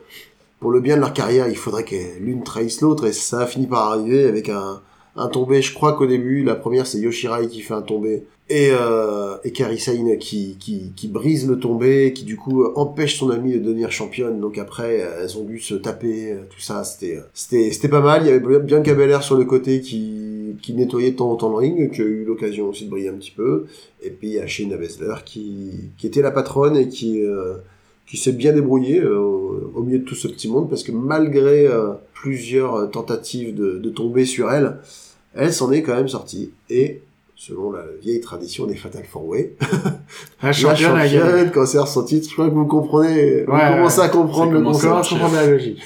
pour 0.64 0.72
le 0.72 0.80
bien 0.80 0.96
de 0.96 1.02
leur 1.02 1.12
carrière, 1.12 1.46
il 1.46 1.58
faudrait 1.58 1.84
que 1.84 1.94
l'une 2.20 2.42
trahisse 2.42 2.80
l'autre 2.80 3.04
et 3.04 3.12
ça 3.12 3.40
a 3.40 3.46
fini 3.46 3.66
par 3.66 3.92
arriver 3.92 4.24
avec 4.24 4.48
un, 4.48 4.80
un 5.14 5.28
tombé. 5.28 5.60
Je 5.60 5.74
crois 5.74 5.92
qu'au 5.92 6.06
début, 6.06 6.42
la 6.42 6.54
première 6.54 6.86
c'est 6.86 6.96
Yoshirai 7.00 7.48
qui 7.48 7.60
fait 7.60 7.74
un 7.74 7.82
tombé 7.82 8.24
et, 8.48 8.70
euh, 8.72 9.36
et 9.44 9.52
qui, 9.52 10.56
qui, 10.96 11.08
brise 11.08 11.46
le 11.46 11.58
tombé, 11.58 12.14
qui 12.14 12.24
du 12.24 12.38
coup 12.38 12.64
empêche 12.76 13.18
son 13.18 13.28
amie 13.28 13.52
de 13.52 13.58
devenir 13.58 13.92
championne. 13.92 14.40
Donc 14.40 14.56
après, 14.56 15.06
elles 15.20 15.36
ont 15.36 15.44
dû 15.44 15.60
se 15.60 15.74
taper, 15.74 16.34
tout 16.48 16.60
ça. 16.60 16.82
C'était 16.82 17.18
c'était 17.34 17.70
c'était 17.70 17.90
pas 17.90 18.00
mal. 18.00 18.22
Il 18.24 18.28
y 18.28 18.30
avait 18.30 18.58
Bianca 18.60 18.94
Belair 18.94 19.22
sur 19.22 19.36
le 19.36 19.44
côté 19.44 19.82
qui, 19.82 20.56
qui 20.62 20.72
nettoyait 20.72 21.10
de 21.10 21.16
temps 21.16 21.30
en 21.30 21.36
temps 21.36 21.50
le 21.50 21.56
ring, 21.56 21.92
qui 21.92 22.00
a 22.00 22.04
eu 22.04 22.24
l'occasion 22.24 22.70
aussi 22.70 22.86
de 22.86 22.90
briller 22.90 23.10
un 23.10 23.18
petit 23.18 23.32
peu. 23.32 23.66
Et 24.02 24.08
puis 24.08 24.28
il 24.28 24.34
y 24.36 24.38
a 24.38 24.46
Shayna 24.46 24.78
Baszler 24.78 25.16
qui, 25.26 25.90
qui 25.98 26.06
était 26.06 26.22
la 26.22 26.30
patronne 26.30 26.74
et 26.74 26.88
qui, 26.88 27.22
euh, 27.22 27.56
qui 28.06 28.16
s'est 28.16 28.32
bien 28.32 28.52
débrouillée 28.52 29.00
euh, 29.00 29.18
au, 29.18 29.72
au 29.76 29.82
milieu 29.82 29.98
de 29.98 30.04
tout 30.04 30.14
ce 30.14 30.28
petit 30.28 30.48
monde 30.48 30.68
parce 30.68 30.82
que 30.82 30.92
malgré 30.92 31.66
euh, 31.66 31.92
plusieurs 32.14 32.74
euh, 32.74 32.86
tentatives 32.86 33.54
de, 33.54 33.78
de 33.78 33.90
tomber 33.90 34.24
sur 34.24 34.50
elle, 34.52 34.78
elle 35.34 35.52
s'en 35.52 35.72
est 35.72 35.82
quand 35.82 35.94
même 35.94 36.08
sortie. 36.08 36.52
Et 36.70 37.02
selon 37.36 37.72
la 37.72 37.82
vieille 38.00 38.20
tradition 38.20 38.66
des 38.66 38.74
Fatal 38.76 39.04
Four 39.04 39.26
Way, 39.28 39.56
La 39.60 39.96
la 40.48 40.52
championne 40.52 40.96
a 40.96 41.06
gagné. 41.08 41.18
championne 41.18 41.50
conserve 41.52 41.88
son 41.88 42.04
titre. 42.04 42.28
Je 42.28 42.34
crois 42.34 42.48
que 42.48 42.54
vous 42.54 42.66
comprenez, 42.66 43.44
vous 43.44 43.52
Ouais, 43.52 43.68
commencez 43.74 44.00
à 44.00 44.08
comprendre 44.08 44.52
le 44.52 44.60
à 44.60 44.62
concept. 44.62 45.04
Je 45.04 45.10
comprends 45.10 45.32
la 45.32 45.46
logique 45.46 45.82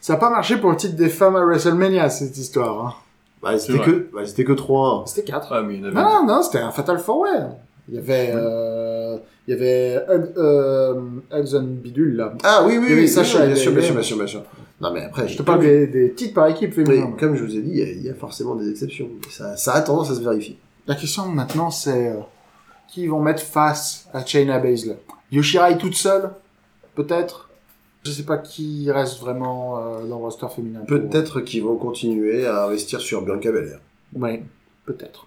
Ça 0.00 0.12
n'a 0.12 0.18
pas 0.18 0.30
marché 0.30 0.58
pour 0.58 0.70
le 0.70 0.76
titre 0.76 0.94
des 0.96 1.08
femmes 1.08 1.36
à 1.36 1.44
WrestleMania, 1.44 2.10
cette 2.10 2.36
histoire. 2.36 2.86
Hein. 2.86 2.94
Bah, 3.42 3.58
c'était 3.58 3.78
C'est 3.78 3.84
que, 3.84 4.08
bah, 4.14 4.24
c'était 4.26 4.44
que 4.44 4.52
3 4.52 5.04
C'était 5.06 5.24
4. 5.32 5.48
Ah, 5.50 5.62
mais 5.62 5.74
il 5.74 5.80
y 5.80 5.84
en 5.84 5.86
avait. 5.88 5.94
Non, 5.96 6.26
non, 6.26 6.42
c'était 6.42 6.58
un 6.58 6.70
Fatal 6.70 6.98
Four 6.98 7.20
Way. 7.20 7.30
Il 7.88 7.94
y 7.96 7.98
avait... 7.98 8.30
Euh, 8.34 9.16
il 9.48 9.50
y 9.50 9.54
avait 9.54 10.04
euh, 10.36 11.00
Hudson 11.32 11.66
Bidule, 11.82 12.16
là. 12.16 12.34
Ah 12.44 12.64
oui, 12.66 12.78
oui, 12.78 12.86
oui, 12.94 13.08
Sacha 13.08 13.40
oui, 13.40 13.46
bien 13.48 13.56
sûr, 13.56 13.72
bien 13.72 13.82
sûr, 13.82 13.94
bien 13.94 14.02
sûr, 14.02 14.16
bien 14.16 14.26
sûr. 14.26 14.42
Non, 14.80 14.92
mais 14.92 15.02
après, 15.04 15.28
Je 15.28 15.36
te 15.38 15.42
parle 15.42 15.60
des, 15.60 15.86
des 15.86 16.12
titres 16.12 16.34
par 16.34 16.48
équipe 16.48 16.72
Oui, 16.76 16.84
féminin. 16.84 17.12
comme 17.18 17.34
je 17.36 17.44
vous 17.44 17.56
ai 17.56 17.60
dit, 17.62 17.70
il 17.70 17.78
y 17.78 17.82
a- 17.82 17.90
il 17.90 18.02
y, 18.02 18.08
a 18.10 18.14
forcément 18.14 18.54
des 18.56 18.68
exceptions. 18.70 19.08
Ça, 19.30 19.56
ça 19.56 19.74
a 19.74 19.80
tendance 19.82 20.10
à 20.10 20.14
se 20.14 20.20
vérifier. 20.20 20.58
La 20.86 20.94
question 20.96 21.26
maintenant, 21.26 21.70
c'est 21.70 22.08
euh, 22.08 22.16
qui 22.88 23.02
ils 23.02 23.08
vont 23.10 23.20
mettre 23.22 23.42
face 23.42 24.08
à 24.12 24.24
Shayna 24.24 24.58
Baszler? 24.58 24.96
Yoshirai 25.30 25.78
toute 25.78 25.94
seule 25.94 26.30
Peut-être? 26.94 27.48
Je 28.04 28.10
sais 28.10 28.24
pas 28.24 28.36
qui 28.38 28.90
reste 28.90 29.20
vraiment 29.20 29.78
euh, 29.78 30.00
dans 30.08 30.18
le 30.18 30.24
roster 30.24 30.46
féminin. 30.54 30.80
pour- 30.80 30.98
Peut-être 30.98 31.40
qu'ils 31.40 31.62
vont 31.62 31.76
continuer 31.76 32.44
à 32.46 32.64
investir 32.64 33.00
sur 33.00 33.22
Bianca 33.22 33.50
Belair. 33.52 33.78
Oui, 34.14 34.40
peut-être. 34.84 35.26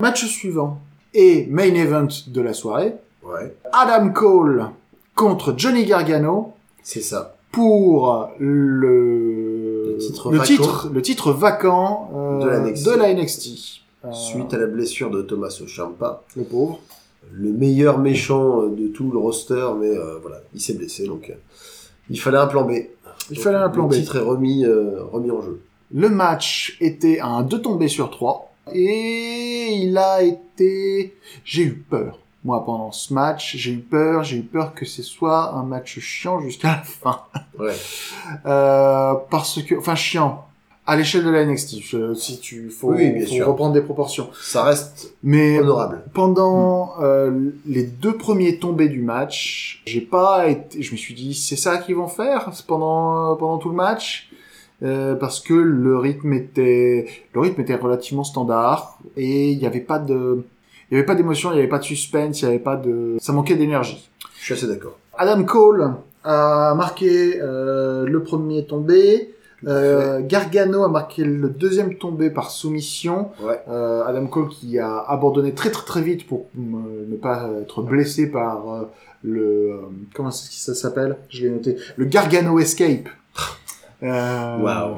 Match 0.00 0.24
suivant. 0.26 0.80
Et 1.18 1.46
main 1.50 1.74
event 1.74 2.08
de 2.26 2.40
la 2.42 2.52
soirée. 2.52 2.94
Ouais, 3.22 3.54
Adam 3.72 4.10
Cole 4.10 4.66
contre 5.14 5.54
Johnny 5.56 5.84
Gargano 5.86 6.52
c'est 6.82 7.00
ça. 7.00 7.34
pour 7.50 8.28
le, 8.38 9.92
Le 9.94 9.96
titre 9.98 10.30
le 10.30 10.38
vacant. 10.38 10.46
titre, 10.46 10.90
le 10.92 11.02
titre 11.02 11.32
vacant 11.32 12.10
euh, 12.14 12.38
De 12.44 12.48
la 12.48 12.60
NXT. 12.60 12.84
de 12.86 12.90
la 12.92 13.14
NXT. 13.14 13.46
Euh, 14.04 14.12
Suite 14.12 14.52
à 14.54 14.58
la 14.58 14.66
blessure 14.66 15.10
de 15.10 15.22
Thomas 15.22 15.48
Ciampa, 15.50 16.22
Le 16.36 16.44
pauvre. 16.44 16.78
le 17.32 17.50
meilleur 17.50 17.98
méchant 17.98 18.62
euh, 18.62 18.68
de 18.68 18.88
tout 18.88 19.10
le 19.10 19.18
roster, 19.18 19.66
mais 19.80 19.88
euh, 19.88 20.18
voilà, 20.20 20.40
il 20.54 20.60
s'est 20.60 20.74
blessé, 20.74 21.06
donc 21.06 21.32
il 22.10 22.20
fallait 22.20 22.38
un 22.38 22.46
plan 22.46 22.64
B. 22.64 22.72
Il 23.30 23.34
Donc, 23.36 23.42
fallait 23.42 23.56
un 23.56 23.70
plan 23.70 23.86
B. 23.88 23.92
Le 23.92 23.98
titre 23.98 24.16
est 24.16 24.20
remis, 24.20 24.64
remis 24.66 25.30
en 25.32 25.40
jeu. 25.42 25.60
Le 25.92 26.08
match 26.10 26.76
était 26.80 27.18
à 27.18 27.26
un 27.26 27.42
2 27.42 27.60
tombés 27.62 27.88
sur 27.88 28.10
3. 28.10 28.52
Et 28.74 29.74
il 29.82 29.96
a 29.98 30.22
été... 30.22 31.16
J'ai 31.44 31.62
eu 31.62 31.74
peur. 31.74 32.18
Moi, 32.44 32.64
pendant 32.64 32.92
ce 32.92 33.12
match, 33.12 33.56
j'ai 33.56 33.72
eu 33.72 33.78
peur. 33.78 34.22
J'ai 34.24 34.36
eu 34.38 34.42
peur 34.42 34.74
que 34.74 34.84
ce 34.84 35.02
soit 35.02 35.52
un 35.54 35.62
match 35.64 35.98
chiant 35.98 36.40
jusqu'à 36.40 36.68
la 36.68 36.82
fin. 36.82 37.20
Ouais. 37.58 37.72
Euh, 38.46 39.14
parce 39.30 39.62
que... 39.62 39.76
Enfin, 39.76 39.94
chiant. 39.94 40.44
À 40.88 40.96
l'échelle 40.96 41.24
de 41.24 41.30
la 41.30 41.44
NXT. 41.44 41.80
Je- 41.80 42.14
si 42.14 42.38
tu... 42.40 42.70
Faut, 42.70 42.92
Oui, 42.92 43.10
bien 43.10 43.24
faut 43.26 43.32
sûr. 43.32 43.46
reprendre 43.48 43.72
des 43.74 43.80
proportions. 43.80 44.30
Ça 44.40 44.62
reste 44.64 45.14
Mais 45.24 45.58
honorable. 45.58 46.02
pendant 46.14 46.92
euh, 47.00 47.50
les 47.66 47.82
deux 47.84 48.16
premiers 48.16 48.58
tombés 48.58 48.88
du 48.88 49.00
match, 49.02 49.82
j'ai 49.86 50.00
pas 50.00 50.46
été... 50.48 50.82
Je 50.82 50.92
me 50.92 50.96
suis 50.96 51.14
dit, 51.14 51.34
c'est 51.34 51.56
ça 51.56 51.78
qu'ils 51.78 51.96
vont 51.96 52.06
faire 52.08 52.50
pendant, 52.68 53.34
pendant 53.36 53.58
tout 53.58 53.68
le 53.70 53.74
match? 53.76 54.28
Euh, 54.82 55.14
parce 55.14 55.40
que 55.40 55.54
le 55.54 55.96
rythme 55.96 56.34
était 56.34 57.06
le 57.32 57.40
rythme 57.40 57.62
était 57.62 57.76
relativement 57.76 58.24
standard 58.24 58.98
et 59.16 59.50
il 59.52 59.58
n'y 59.58 59.66
avait 59.66 59.80
pas 59.80 59.98
de 59.98 60.44
il 60.90 60.94
y 60.94 60.96
avait 60.98 61.06
pas 61.06 61.14
d'émotion, 61.14 61.50
il 61.50 61.54
n'y 61.54 61.60
avait 61.60 61.68
pas 61.68 61.78
de 61.78 61.84
suspense, 61.84 62.42
il 62.42 62.44
y 62.44 62.48
avait 62.48 62.58
pas 62.58 62.76
de 62.76 63.16
ça 63.18 63.32
manquait 63.32 63.56
d'énergie. 63.56 64.10
Je 64.38 64.44
suis 64.44 64.54
assez 64.54 64.66
d'accord. 64.66 64.98
Adam 65.16 65.44
Cole 65.44 65.94
a 66.24 66.74
marqué 66.74 67.40
euh, 67.40 68.04
le 68.04 68.22
premier 68.22 68.66
tombé, 68.66 69.34
euh, 69.66 70.20
Gargano 70.22 70.84
a 70.84 70.88
marqué 70.88 71.24
le 71.24 71.48
deuxième 71.48 71.94
tombé 71.94 72.28
par 72.28 72.50
soumission. 72.50 73.30
Ouais. 73.42 73.58
Euh, 73.68 74.04
Adam 74.04 74.26
Cole 74.26 74.48
qui 74.48 74.78
a 74.78 74.98
abandonné 74.98 75.54
très 75.54 75.70
très 75.70 75.86
très 75.86 76.02
vite 76.02 76.26
pour 76.26 76.48
euh, 76.58 77.06
ne 77.08 77.16
pas 77.16 77.48
être 77.62 77.80
blessé 77.82 78.30
par 78.30 78.70
euh, 78.70 78.82
le 79.22 79.42
euh, 79.42 79.76
comment 80.14 80.30
c'est 80.30 80.44
ce 80.44 80.50
que 80.50 80.56
ça 80.56 80.74
s'appelle? 80.74 81.16
Je 81.30 81.44
l'ai 81.44 81.50
noté. 81.50 81.76
Le 81.96 82.04
Gargano 82.04 82.58
Escape. 82.58 83.08
Euh, 84.02 84.56
Waouh. 84.58 84.94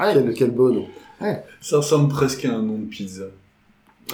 ouais. 0.00 0.12
Quel, 0.12 0.34
quel 0.34 0.50
beau 0.50 0.70
nom. 0.70 0.86
Ça 1.60 1.78
ressemble 1.78 2.08
presque 2.12 2.44
à 2.44 2.50
un 2.50 2.62
nom 2.62 2.78
de 2.78 2.86
pizza. 2.86 3.24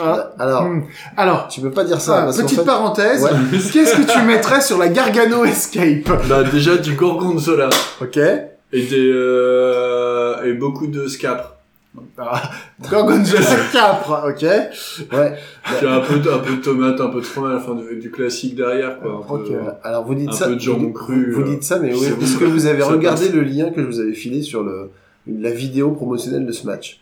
Ah, 0.00 0.30
Alors, 0.38 0.64
hmm. 0.64 0.84
Alors, 1.16 1.46
tu 1.48 1.60
peux 1.60 1.70
pas 1.70 1.84
dire 1.84 2.00
ça. 2.00 2.22
ah, 2.22 2.24
parce 2.24 2.38
petite 2.40 2.58
fait- 2.58 2.64
parenthèse, 2.64 3.22
Ouais. 3.22 3.30
qu'est-ce 3.72 3.94
que 3.96 4.12
tu 4.12 4.22
mettrais 4.26 4.60
sur 4.60 4.76
la 4.78 4.88
Gargano 4.88 5.44
Escape? 5.44 6.10
Bah, 6.28 6.42
déjà 6.44 6.76
du 6.76 6.94
gorgonzola. 6.94 7.70
Ok. 8.00 8.16
Et 8.16 8.82
des, 8.86 9.10
euh, 9.12 10.42
et 10.44 10.52
beaucoup 10.54 10.86
de 10.88 11.06
scapres. 11.06 11.53
Ah, 12.18 12.42
Gorgonzola 12.90 13.40
capre, 13.72 14.24
ok. 14.28 14.42
Ouais. 14.42 15.34
Puis 15.78 15.86
un 15.86 16.00
peu, 16.00 16.18
de, 16.18 16.30
un 16.30 16.38
peu 16.38 16.56
de 16.56 16.60
tomate, 16.60 17.00
un 17.00 17.08
peu 17.08 17.20
de 17.20 17.24
fromage, 17.24 17.60
enfin 17.62 17.74
du, 17.74 17.98
du 18.00 18.10
classique 18.10 18.56
derrière, 18.56 18.98
quoi. 19.00 19.24
Un 19.30 19.36
peu, 19.38 19.54
Alors 19.82 20.04
vous 20.04 20.14
dites 20.14 20.30
Un 20.30 20.32
ça, 20.32 20.46
peu 20.48 20.56
de 20.56 20.60
jambon 20.60 20.86
vous, 20.86 20.92
cru, 20.92 21.32
vous 21.32 21.42
euh, 21.42 21.44
dites 21.44 21.62
ça, 21.62 21.78
mais 21.78 21.92
oui, 21.94 22.06
est-ce 22.20 22.36
que 22.36 22.44
vous 22.44 22.66
avez 22.66 22.82
regardé 22.84 23.26
passe. 23.26 23.34
le 23.34 23.42
lien 23.42 23.70
que 23.70 23.80
je 23.82 23.86
vous 23.86 24.00
avais 24.00 24.12
filé 24.14 24.42
sur 24.42 24.62
le, 24.62 24.90
la 25.26 25.50
vidéo 25.50 25.90
promotionnelle 25.92 26.46
de 26.46 26.52
ce 26.52 26.66
match 26.66 27.00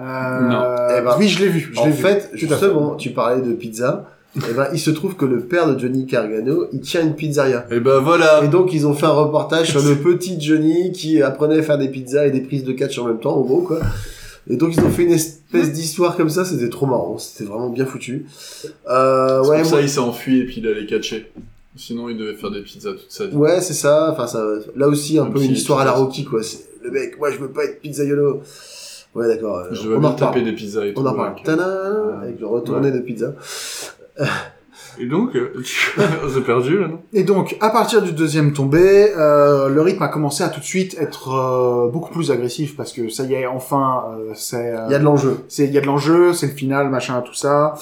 Euh, 0.00 0.04
Non. 0.04 0.62
Eh 0.98 1.00
ben, 1.02 1.14
oui, 1.18 1.28
je 1.28 1.40
l'ai 1.40 1.48
vu. 1.48 1.70
Je 1.72 1.78
En 1.80 1.86
l'ai 1.86 1.92
vu. 1.92 2.02
fait, 2.02 2.30
Tout 2.30 2.34
à 2.34 2.36
justement, 2.38 2.94
tu 2.96 3.10
parlais 3.10 3.42
de 3.42 3.52
pizza. 3.52 4.06
Et 4.48 4.54
ben, 4.54 4.68
il 4.72 4.78
se 4.80 4.90
trouve 4.90 5.14
que 5.14 5.26
le 5.26 5.40
père 5.40 5.66
de 5.72 5.78
Johnny 5.78 6.04
Gargano, 6.06 6.66
il 6.72 6.80
tient 6.80 7.02
une 7.02 7.14
pizzeria. 7.14 7.66
Et 7.70 7.80
ben 7.80 7.98
voilà. 7.98 8.42
Et 8.42 8.48
donc, 8.48 8.72
ils 8.72 8.86
ont 8.86 8.94
fait 8.94 9.04
un 9.04 9.10
reportage 9.10 9.68
sur 9.72 9.82
le 9.82 9.94
petit 9.96 10.40
Johnny 10.40 10.90
qui 10.92 11.20
apprenait 11.22 11.58
à 11.58 11.62
faire 11.62 11.76
des 11.76 11.88
pizzas 11.88 12.24
et 12.26 12.30
des 12.30 12.40
prises 12.40 12.64
de 12.64 12.72
catch 12.72 12.98
en 12.98 13.04
même 13.08 13.18
temps, 13.20 13.36
en 13.36 13.42
gros, 13.42 13.60
quoi. 13.60 13.80
Et 14.48 14.56
donc, 14.56 14.74
ils 14.76 14.80
ont 14.80 14.90
fait 14.90 15.04
une 15.04 15.12
espèce 15.12 15.72
d'histoire 15.72 16.16
comme 16.16 16.28
ça, 16.28 16.44
c'était 16.44 16.68
trop 16.68 16.86
marrant, 16.86 17.16
c'était 17.18 17.44
vraiment 17.44 17.68
bien 17.70 17.86
foutu. 17.86 18.26
Euh, 18.88 19.40
ouais, 19.46 19.58
pour 19.58 19.66
ça 19.66 19.76
moi- 19.76 19.82
il 19.82 19.88
s'est 19.88 19.98
enfui 20.00 20.40
et 20.40 20.44
puis 20.44 20.56
il 20.58 20.66
allait 20.66 20.86
catcher. 20.86 21.30
Sinon 21.76 22.08
il 22.10 22.18
devait 22.18 22.34
faire 22.34 22.50
des 22.50 22.60
pizzas 22.60 22.92
toute 22.92 23.06
sa 23.10 23.26
vie. 23.26 23.34
ouais, 23.36 23.60
c'est 23.62 23.72
ça, 23.72 24.10
enfin, 24.12 24.26
ça, 24.26 24.44
là 24.76 24.88
aussi, 24.88 25.18
un 25.18 25.24
Un 25.24 25.30
peu 25.30 25.40
une 25.42 25.52
histoire 25.52 25.78
à 25.80 25.84
la. 25.84 25.92
Rocky, 25.92 26.24
quoi. 26.24 26.40
Le 26.82 26.90
mec, 26.90 27.18
moi, 27.18 27.30
je 27.30 27.38
veux 27.38 27.48
pas 27.50 27.64
être 27.64 27.80
pizzaiolo. 27.80 28.42
Ouais, 29.14 29.26
d'accord. 29.28 29.58
euh, 29.58 29.68
Je 29.72 29.82
devais 29.84 29.94
on 29.94 29.98
en 29.98 30.00
bien 30.00 30.12
taper 30.12 30.42
des 30.42 30.52
pizzas 30.52 30.84
et 30.86 30.92
tout. 30.94 31.00
On 31.00 31.06
en 31.06 31.14
parle. 31.14 31.34
avec- 31.36 31.48
Avec 32.22 32.40
le 32.40 32.46
retourné 32.46 32.90
de 32.90 32.98
pizza. 32.98 33.34
Et 34.98 35.06
donc, 35.06 35.34
euh, 35.36 35.52
on 36.24 36.28
s'est 36.28 36.40
perdu 36.40 36.78
là, 36.78 36.88
non 36.88 37.00
Et 37.12 37.24
donc, 37.24 37.56
à 37.60 37.70
partir 37.70 38.02
du 38.02 38.12
deuxième 38.12 38.52
tombé, 38.52 39.12
euh, 39.16 39.68
le 39.68 39.80
rythme 39.80 40.02
a 40.02 40.08
commencé 40.08 40.42
à 40.44 40.48
tout 40.48 40.60
de 40.60 40.64
suite 40.64 40.96
être 41.00 41.30
euh, 41.30 41.88
beaucoup 41.90 42.12
plus 42.12 42.30
agressif 42.30 42.76
parce 42.76 42.92
que 42.92 43.08
ça 43.08 43.24
y 43.24 43.34
est, 43.34 43.46
enfin, 43.46 44.04
euh, 44.16 44.32
c'est, 44.34 44.74
euh, 44.74 44.86
Il 44.88 44.92
y 44.92 44.94
a 44.94 44.98
de 44.98 45.04
l'enjeu. 45.04 45.38
c'est, 45.48 45.64
il 45.64 45.72
y 45.72 45.78
a 45.78 45.80
de 45.80 45.86
l'enjeu, 45.86 46.32
c'est 46.32 46.46
le 46.46 46.52
final, 46.52 46.90
machin, 46.90 47.20
tout 47.22 47.34
ça. 47.34 47.74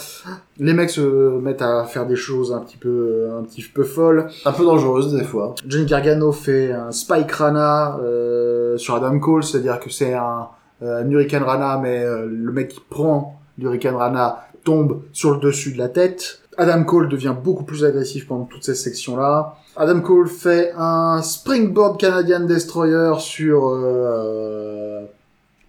Les 0.59 0.75
mecs 0.75 0.91
se 0.91 1.39
mettent 1.41 1.63
à 1.63 1.85
faire 1.85 2.07
des 2.07 2.17
choses 2.17 2.53
un 2.53 2.61
petit 2.61 2.77
peu, 2.77 3.29
un 3.39 3.43
petit 3.45 3.63
peu 3.63 3.83
folles. 3.83 4.29
Un 4.45 4.53
peu 4.53 4.65
dangereuse 4.65 5.15
des 5.15 5.25
fois. 5.25 5.55
Johnny 5.67 5.87
Gargano 5.87 6.33
fait 6.33 6.73
un 6.73 6.93
Spike 6.93 7.33
Rana 7.33 7.99
euh, 8.03 8.77
sur 8.77 8.95
Adam 8.95 9.19
Cole, 9.19 9.43
c'est-à-dire 9.43 9.81
que 9.81 9.91
c'est 9.91 10.15
un, 10.15 10.49
euh, 10.83 11.03
un 11.03 11.11
Hurricane 11.11 11.43
Rana, 11.43 11.79
mais 11.83 12.03
euh, 12.03 12.27
le 12.27 12.53
mec 12.53 12.69
qui 12.69 12.81
prend 12.89 13.41
l'Hurricane 13.59 13.97
Rana 13.97 14.47
tombe 14.65 15.03
sur 15.13 15.33
le 15.33 15.41
dessus 15.41 15.73
de 15.73 15.79
la 15.79 15.89
tête. 15.89 16.41
Adam 16.61 16.85
Cole 16.85 17.09
devient 17.09 17.35
beaucoup 17.43 17.65
plus 17.65 17.87
agressif 17.87 18.27
pendant 18.27 18.45
toute 18.45 18.63
cette 18.65 18.77
section-là. 18.77 19.57
Adam 19.79 20.03
Cole 20.03 20.29
fait 20.29 20.75
un 20.77 21.23
Springboard 21.23 21.99
Canadian 21.99 22.41
Destroyer 22.41 23.15
sur 23.19 23.71
euh, 23.71 25.07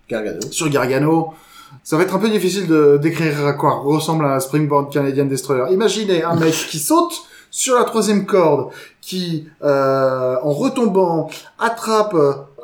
Gargano. 0.10 0.42
sur 0.52 0.70
Gargano. 0.70 1.34
Ça 1.82 1.96
va 1.96 2.04
être 2.04 2.14
un 2.14 2.20
peu 2.20 2.30
difficile 2.30 2.68
de 2.68 3.00
décrire 3.02 3.48
à 3.48 3.54
quoi 3.54 3.76
ressemble 3.76 4.26
un 4.26 4.42
Springboard 4.42 4.92
Canadian 4.92 5.26
Destroyer. 5.26 5.64
Imaginez 5.72 6.24
un 6.26 6.36
mec 6.36 6.54
qui 6.54 6.80
saute 6.80 7.14
sur 7.50 7.76
la 7.76 7.86
troisième 7.86 8.26
corde, 8.26 8.72
qui, 9.00 9.48
euh, 9.64 10.36
en 10.44 10.52
retombant, 10.52 11.30
attrape, 11.58 12.16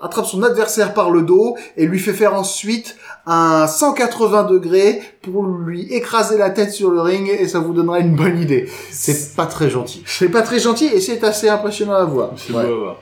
attrape 0.02 0.26
son 0.26 0.44
adversaire 0.44 0.94
par 0.94 1.10
le 1.12 1.22
dos 1.24 1.56
et 1.76 1.86
lui 1.86 2.00
fait 2.00 2.14
faire 2.14 2.34
ensuite 2.36 2.96
un 3.26 3.68
180 3.68 4.44
degrés 4.44 5.02
pour 5.22 5.44
lui 5.46 5.92
écraser 5.94 6.38
la 6.38 6.50
tête 6.50 6.72
sur 6.72 6.92
le 6.92 7.02
ring 7.02 7.30
et 7.30 7.48
ça 7.48 7.60
vous 7.60 7.74
donnera 7.74 8.00
une 8.00 8.16
bonne 8.16 8.40
idée. 8.40 8.70
C'est 8.92 9.36
pas 9.36 9.46
très 9.46 9.70
gentil. 9.70 10.04
C'est 10.06 10.30
pas 10.30 10.42
très 10.42 10.60
gentil 10.60 10.86
et 10.86 11.02
c'est 11.02 11.24
assez 11.24 11.50
impressionnant 11.50 11.94
à 11.96 12.06
voir. 12.06 12.32
C'est 12.38 12.54
Ouais. 12.54 12.66
beau 12.66 12.74
à 12.74 12.78
voir. 12.78 12.96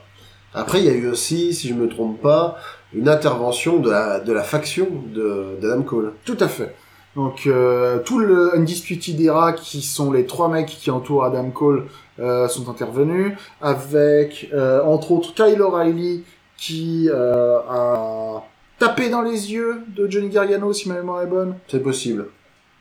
Après, 0.54 0.80
il 0.80 0.86
y 0.86 0.90
a 0.90 0.94
eu 0.94 1.08
aussi, 1.10 1.54
si 1.54 1.68
je 1.68 1.74
me 1.74 1.90
trompe 1.90 2.22
pas, 2.22 2.56
une 2.94 3.10
intervention 3.10 3.78
de 3.80 3.92
la, 3.92 4.20
de 4.22 4.32
la 4.32 4.44
faction 4.44 4.88
de 5.14 5.58
d'Adam 5.62 5.84
Cole. 5.84 6.14
Tout 6.24 6.38
à 6.40 6.48
fait. 6.48 6.74
Donc 7.18 7.44
euh, 7.48 8.00
tout 8.00 8.20
le 8.20 8.56
Undisputed 8.58 9.20
Era, 9.22 9.54
qui 9.54 9.82
sont 9.82 10.12
les 10.12 10.26
trois 10.26 10.48
mecs 10.50 10.68
qui 10.68 10.92
entourent 10.92 11.26
Adam 11.26 11.50
Cole, 11.50 11.86
euh, 12.20 12.48
sont 12.48 12.70
intervenus, 12.70 13.34
avec 13.62 14.50
euh, 14.54 14.82
entre 14.84 15.12
autres 15.12 15.34
Kyle 15.34 15.62
O'Reilly 15.62 16.24
qui 16.58 17.10
euh, 17.12 17.58
a 17.70 18.44
tapé 18.80 19.10
dans 19.10 19.22
les 19.22 19.52
yeux 19.52 19.82
de 19.96 20.10
Johnny 20.10 20.30
Gargano, 20.30 20.74
si 20.74 20.90
ma 20.90 20.96
mémoire 20.96 21.22
est 21.22 21.28
bonne. 21.28 21.56
C'est 21.68 21.82
possible. 21.82 22.28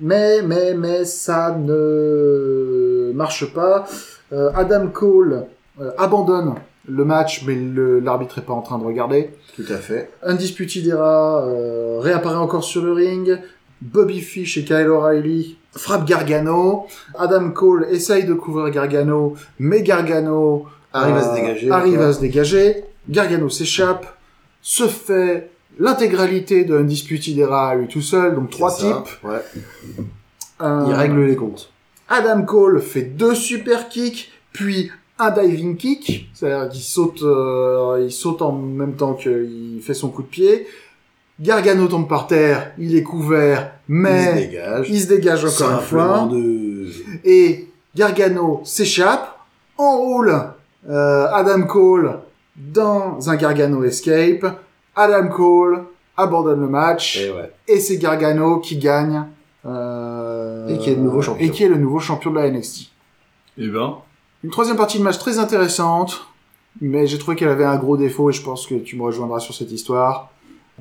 Mais, 0.00 0.42
mais, 0.42 0.74
mais 0.74 1.04
ça 1.04 1.56
ne 1.56 3.12
marche 3.14 3.52
pas. 3.52 3.86
Euh, 4.32 4.50
Adam 4.54 4.88
Cole 4.88 5.46
euh, 5.80 5.90
abandonne 5.98 6.54
le 6.86 7.04
match, 7.04 7.44
mais 7.46 7.56
l'arbitre 8.02 8.38
est 8.38 8.42
pas 8.42 8.52
en 8.52 8.62
train 8.62 8.78
de 8.78 8.84
regarder. 8.84 9.30
Tout 9.56 9.64
à 9.70 9.76
fait. 9.76 10.10
Undisputed 10.22 10.86
Era 10.86 11.46
réapparaît 12.00 12.36
encore 12.36 12.64
sur 12.64 12.82
le 12.82 12.92
ring. 12.92 13.38
Bobby 13.80 14.20
Fish 14.20 14.58
et 14.58 14.64
Kyle 14.64 14.88
O'Reilly 14.88 15.56
frappent 15.72 16.06
Gargano. 16.06 16.86
Adam 17.18 17.50
Cole 17.50 17.86
essaye 17.90 18.24
de 18.24 18.34
couvrir 18.34 18.70
Gargano, 18.70 19.34
mais 19.58 19.82
Gargano 19.82 20.66
Arrive 20.94 21.16
à 21.16 21.22
se 21.22 21.34
dégager. 21.34 21.70
Arrive 21.70 21.94
encore. 21.94 22.06
à 22.08 22.12
se 22.12 22.20
dégager. 22.20 22.84
Gargano 23.08 23.48
s'échappe, 23.48 24.16
se 24.62 24.86
fait 24.88 25.50
l'intégralité 25.78 26.64
de 26.64 26.76
Undisputed 26.76 27.36
Era 27.38 27.70
à 27.70 27.74
lui 27.74 27.88
tout 27.88 28.00
seul, 28.02 28.34
donc 28.34 28.50
trois 28.50 28.70
ça. 28.70 28.86
types. 28.86 29.24
Ouais. 29.24 29.42
Euh, 30.62 30.84
Il 30.88 30.94
règle 30.94 31.24
les 31.24 31.36
comptes. 31.36 31.70
Adam 32.08 32.42
Cole 32.42 32.80
fait 32.80 33.02
deux 33.02 33.34
super 33.34 33.88
kicks, 33.88 34.30
puis 34.52 34.90
un 35.18 35.30
diving 35.30 35.76
kick, 35.76 36.28
c'est-à-dire 36.34 36.70
qu'il 36.70 36.82
saute, 36.82 37.22
euh, 37.22 38.02
il 38.04 38.12
saute 38.12 38.42
en 38.42 38.52
même 38.52 38.94
temps 38.94 39.14
qu'il 39.14 39.80
fait 39.82 39.94
son 39.94 40.08
coup 40.10 40.22
de 40.22 40.28
pied. 40.28 40.66
Gargano 41.40 41.88
tombe 41.88 42.08
par 42.08 42.26
terre, 42.28 42.72
il 42.78 42.94
est 42.96 43.02
couvert, 43.02 43.72
Il 43.88 43.94
se 43.94 44.00
mais 44.00 44.34
dégage. 44.34 44.86
il 44.90 45.00
se 45.00 45.06
dégage 45.08 45.44
encore 45.44 45.70
une 45.80 45.80
fois. 45.86 46.28
de... 46.30 46.86
Et 47.24 47.68
Gargano 47.96 48.60
s'échappe, 48.64 49.36
enroule 49.76 50.32
euh, 50.88 51.26
Adam 51.32 51.62
Cole 51.62 52.18
dans 52.56 53.28
un 53.28 53.36
Gargano 53.36 53.82
escape. 53.84 54.46
Adam 54.96 55.28
Cole 55.28 55.84
abandonne 56.16 56.60
le 56.60 56.68
match 56.68 57.18
Et 57.18 57.30
ouais. 57.32 57.50
et 57.66 57.80
c'est 57.80 57.96
Gargano 57.98 58.60
qui 58.60 58.76
gagne. 58.78 59.24
euh, 59.66 60.68
Et 60.68 60.78
qui 60.78 60.90
est 60.90 60.94
le 60.94 61.02
nouveau 61.02 61.20
champion. 61.22 61.44
Et 61.44 61.50
qui 61.50 61.64
est 61.64 61.68
le 61.68 61.76
nouveau 61.78 61.98
champion 62.00 62.30
de 62.30 62.36
la 62.38 62.50
NXT. 62.50 62.90
Et 63.58 63.68
ben, 63.68 63.96
Une 64.42 64.50
troisième 64.50 64.76
partie 64.76 64.98
de 64.98 65.02
match 65.02 65.18
très 65.18 65.38
intéressante, 65.38 66.26
mais 66.80 67.06
j'ai 67.06 67.18
trouvé 67.18 67.36
qu'elle 67.36 67.48
avait 67.48 67.64
un 67.64 67.76
gros 67.76 67.96
défaut 67.96 68.30
et 68.30 68.32
je 68.32 68.42
pense 68.42 68.66
que 68.66 68.74
tu 68.76 68.96
me 68.96 69.02
rejoindras 69.02 69.40
sur 69.40 69.54
cette 69.54 69.72
histoire. 69.72 70.30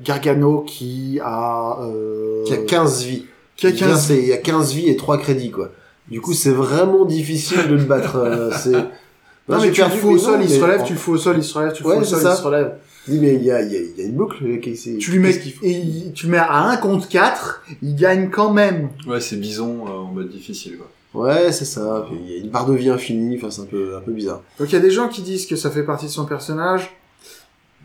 Gargano 0.02 0.60
qui 0.66 1.20
a... 1.22 1.78
Euh, 1.82 2.42
Qui 2.44 2.54
a 2.54 2.58
15 2.58 3.04
vies. 3.04 3.26
qui 3.56 3.66
a 3.66 3.70
Il 3.70 3.76
vient, 3.76 3.86
15 3.88 4.06
c'est- 4.06 4.18
Il 4.18 4.26
y 4.28 4.32
a 4.32 4.36
15 4.38 4.72
vies 4.74 4.88
et 4.88 4.96
3 4.96 5.18
crédits, 5.18 5.50
quoi. 5.50 5.70
Du 6.08 6.20
coup, 6.20 6.34
c'est 6.34 6.50
vraiment 6.50 7.04
difficile 7.04 7.66
de 7.68 7.74
le 7.76 7.84
battre. 7.84 8.16
euh, 8.16 8.50
c'est... 8.56 8.84
Non, 9.48 9.56
Moi, 9.56 9.66
mais 9.66 9.72
tu 9.72 9.82
le 9.82 9.88
fous 9.88 10.08
au 10.10 10.18
sol, 10.18 10.38
non, 10.38 10.44
il 10.44 10.48
se 10.50 10.60
relève, 10.60 10.84
tu 10.84 10.92
le 10.94 10.98
fous 10.98 11.12
au 11.12 11.18
sol, 11.18 11.36
il 11.36 11.44
se 11.44 11.58
relève, 11.58 11.72
tu 11.74 11.82
le 11.82 11.88
fous 11.90 11.96
au 12.00 12.04
sol, 12.04 12.18
il 12.22 12.36
se 12.36 12.42
relève. 12.42 12.74
Dis, 13.06 13.18
mais 13.20 13.34
il 13.34 13.44
y 13.44 13.50
a, 13.50 13.60
il 13.60 13.70
y, 13.72 13.76
a, 13.76 13.80
il 13.80 13.98
y 13.98 14.02
a 14.02 14.04
une 14.06 14.14
boucle. 14.14 14.38
Tu 14.62 15.10
lui 15.10 15.18
mets, 15.18 15.34
et 15.62 15.70
il- 15.70 16.12
tu 16.14 16.24
le 16.26 16.32
mets 16.32 16.38
à 16.38 16.62
1 16.70 16.78
contre 16.78 17.06
4, 17.08 17.62
il 17.82 17.94
gagne 17.94 18.30
quand 18.30 18.50
même. 18.52 18.88
ouais, 19.06 19.20
c'est 19.20 19.36
bison 19.36 19.84
euh, 19.86 19.90
en 19.90 20.04
mode 20.12 20.30
difficile, 20.30 20.78
quoi. 20.78 20.88
Ouais, 21.26 21.52
c'est 21.52 21.66
ça. 21.66 22.06
Il 22.12 22.30
y 22.30 22.34
a 22.34 22.38
une 22.38 22.48
barre 22.48 22.66
de 22.66 22.74
vie 22.74 22.88
infinie. 22.90 23.36
Enfin, 23.36 23.50
c'est 23.50 23.60
un 23.60 23.66
peu, 23.66 23.94
un 23.96 24.00
peu 24.00 24.10
bizarre. 24.12 24.40
Donc 24.58 24.70
il 24.70 24.72
y 24.72 24.78
a 24.78 24.80
des 24.80 24.90
gens 24.90 25.08
qui 25.08 25.20
disent 25.22 25.46
que 25.46 25.54
ça 25.54 25.70
fait 25.70 25.84
partie 25.84 26.06
de 26.06 26.10
son 26.10 26.24
personnage. 26.24 26.96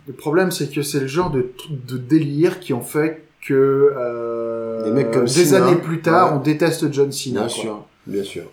Le 0.08 0.14
problème, 0.14 0.50
c'est 0.52 0.74
que 0.74 0.82
c'est 0.82 1.00
le 1.02 1.06
genre 1.08 1.30
de, 1.30 1.52
de 1.88 1.98
délire 1.98 2.60
qui 2.60 2.74
ont 2.74 2.82
fait 2.82 3.24
que 3.46 3.94
euh, 3.96 4.84
Des 4.86 4.92
mecs 4.92 5.12
comme 5.12 5.26
des 5.26 5.46
Cena, 5.46 5.68
années 5.68 5.76
plus 5.78 6.02
tard, 6.02 6.32
ouais. 6.32 6.38
on 6.40 6.42
déteste 6.42 6.92
John 6.92 7.12
Cena. 7.12 7.42
Bien 7.42 7.50
quoi. 7.50 7.50
sûr. 7.50 7.86
Bien 8.08 8.24
sûr. 8.24 8.44